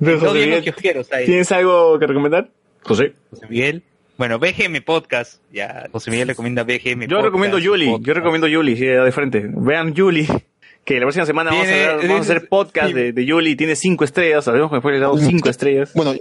[0.00, 0.62] Pero, bien.
[1.24, 2.50] ¿Tienes algo que recomendar?
[2.82, 3.14] José.
[3.30, 3.82] José Miguel.
[4.22, 5.40] Bueno, BGM Podcast.
[5.52, 9.50] Ya, José Miguel recomienda BGM Yo recomiendo Yuli, yo recomiendo Yuli, sí, de frente.
[9.52, 10.28] Vean Yuli,
[10.84, 13.56] Que la próxima semana vamos a, Tiene- hablar- vamos a hacer podcast de, de Yuli,
[13.56, 15.90] tiene cinco estrellas, sabemos que después le damos cinco estrellas.
[15.96, 16.14] Bueno,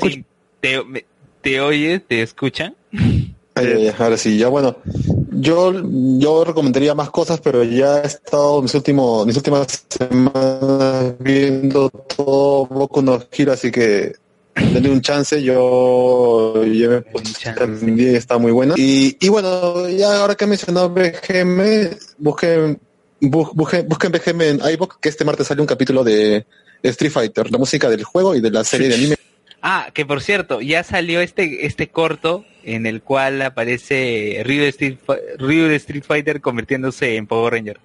[0.00, 0.24] Sí,
[0.62, 0.80] te,
[1.42, 2.74] te oye, te escuchan.
[2.90, 4.78] Ay, ay, ay, ahora sí, ya bueno.
[5.30, 5.74] Yo,
[6.18, 12.64] yo recomendaría más cosas, pero ya he estado mis últimos, mis últimas semanas viendo todo
[12.64, 14.14] Boku no Hero, así que
[14.72, 15.42] denle un chance.
[15.42, 18.74] Yo ya me puse también, está muy buena.
[18.76, 22.80] Y, y bueno, ya ahora que he mencionado BGM, busquen,
[23.20, 26.46] bu- busquen, busquen BGM en iVoox, que este martes sale un capítulo de
[26.82, 29.16] Street Fighter, la música del juego y de la serie de anime.
[29.62, 34.68] Ah, que por cierto, ya salió este este corto en el cual aparece Ryu de
[34.68, 34.96] Street,
[35.38, 37.78] Ryu de Street Fighter convirtiéndose en Power Ranger.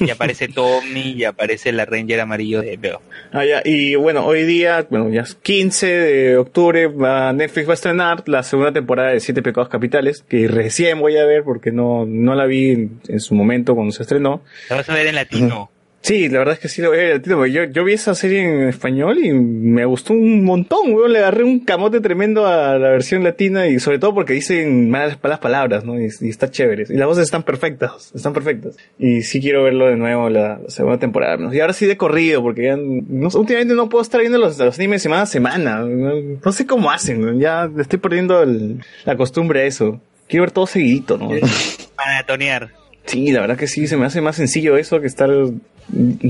[0.00, 3.00] Y aparece Tommy y aparece la Ranger amarillo de Veo.
[3.32, 6.88] Ah, ya, y bueno, hoy día, bueno, ya es 15 de octubre,
[7.34, 11.24] Netflix va a estrenar la segunda temporada de Siete Pecados Capitales, que recién voy a
[11.24, 14.42] ver porque no, no la vi en, en su momento cuando se estrenó.
[14.70, 15.71] La vas a ver en latino.
[16.02, 18.42] Sí, la verdad es que sí lo voy a porque yo, yo vi esa serie
[18.42, 22.88] en español y me gustó un montón, weón, le agarré un camote tremendo a la
[22.90, 26.00] versión latina y sobre todo porque dicen malas malas palabras, ¿no?
[26.00, 26.86] Y, y está chévere.
[26.88, 28.76] Y las voces están perfectas, están perfectas.
[28.98, 31.36] Y sí quiero verlo de nuevo la, la segunda temporada.
[31.36, 31.54] ¿no?
[31.54, 34.76] Y ahora sí de corrido, porque ya, no, últimamente no puedo estar viendo los, los
[34.80, 35.78] animes semana a semana.
[35.84, 36.14] No,
[36.44, 37.38] No sé cómo hacen, ¿no?
[37.38, 40.00] ya estoy perdiendo el- la costumbre a eso.
[40.28, 41.30] Quiero ver todo seguidito, ¿no?
[41.96, 42.70] Maratonear.
[43.04, 45.28] Sí, la verdad que sí, se me hace más sencillo eso que estar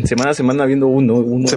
[0.04, 1.14] semana a semana viendo uno.
[1.14, 1.48] uno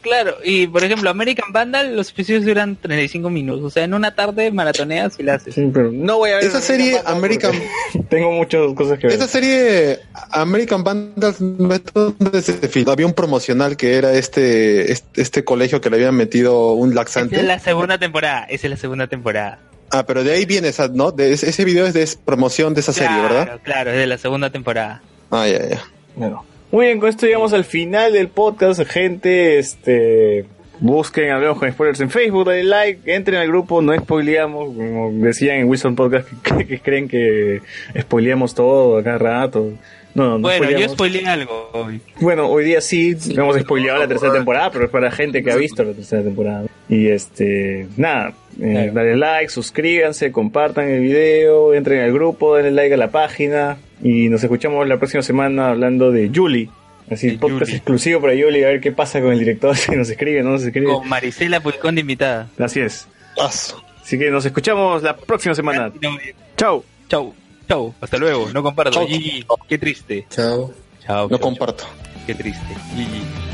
[0.00, 3.64] Claro, y por ejemplo, American Vandal, los episodios duran 35 minutos.
[3.64, 5.54] O sea, en una tarde maratoneas y la haces.
[5.54, 7.52] Sí, pero no voy a ver Esa serie American,
[8.08, 9.16] Tengo muchas cosas que ver.
[9.16, 9.98] Esa serie
[10.30, 12.92] American Vandals, ¿dónde se filmó?
[12.92, 17.00] Había un promocional que era este, este, este colegio que le habían metido un Esa
[17.00, 17.36] laxante.
[17.36, 18.44] es la segunda temporada.
[18.44, 19.58] Esa es la segunda temporada.
[19.90, 21.12] Ah, pero de ahí viene esa, ¿no?
[21.12, 23.60] De ese, ese video es de promoción de esa serie, Claro, ¿verdad?
[23.62, 25.02] Claro, es de la segunda temporada.
[25.30, 25.82] Ah, ya, ya.
[26.16, 26.44] Bueno.
[26.72, 29.58] Muy bien, con esto llegamos al final del podcast, gente.
[29.58, 30.44] Este.
[30.78, 35.56] Busquen, hablemos con spoilers en Facebook, dale like, entren al grupo, no spoileamos, como decían
[35.56, 37.62] en Wilson Podcast, que, que creen que
[37.98, 39.72] spoileamos todo a cada rato.
[40.14, 42.00] No, no bueno, yo spoileé algo hoy.
[42.20, 45.56] Bueno, hoy día sí, hemos spoileado la tercera temporada, pero es para gente que ha
[45.56, 46.66] visto la tercera temporada.
[46.90, 52.94] Y este, nada, eh, dale like, suscríbanse, compartan el video, entren al grupo, denle like
[52.94, 56.68] a la página y nos escuchamos la próxima semana hablando de Julie.
[57.10, 60.42] Así, podcast exclusivo para Julie, a ver qué pasa con el director, si nos escribe,
[60.42, 60.92] no nos escribe.
[60.92, 62.48] Con Marisela Pulcón de invitada.
[62.58, 63.06] Así es.
[63.40, 65.92] Así que nos escuchamos la próxima semana.
[66.56, 66.84] Chau.
[67.08, 67.34] Chau.
[67.68, 67.94] Chau.
[68.00, 68.48] Hasta luego.
[68.52, 69.06] No comparto.
[69.06, 69.44] Gigi.
[69.68, 70.26] Qué triste.
[70.30, 70.72] Chao.
[71.04, 71.28] Chao.
[71.28, 71.84] No comparto.
[72.26, 72.74] Qué triste.
[72.94, 73.45] Gigi.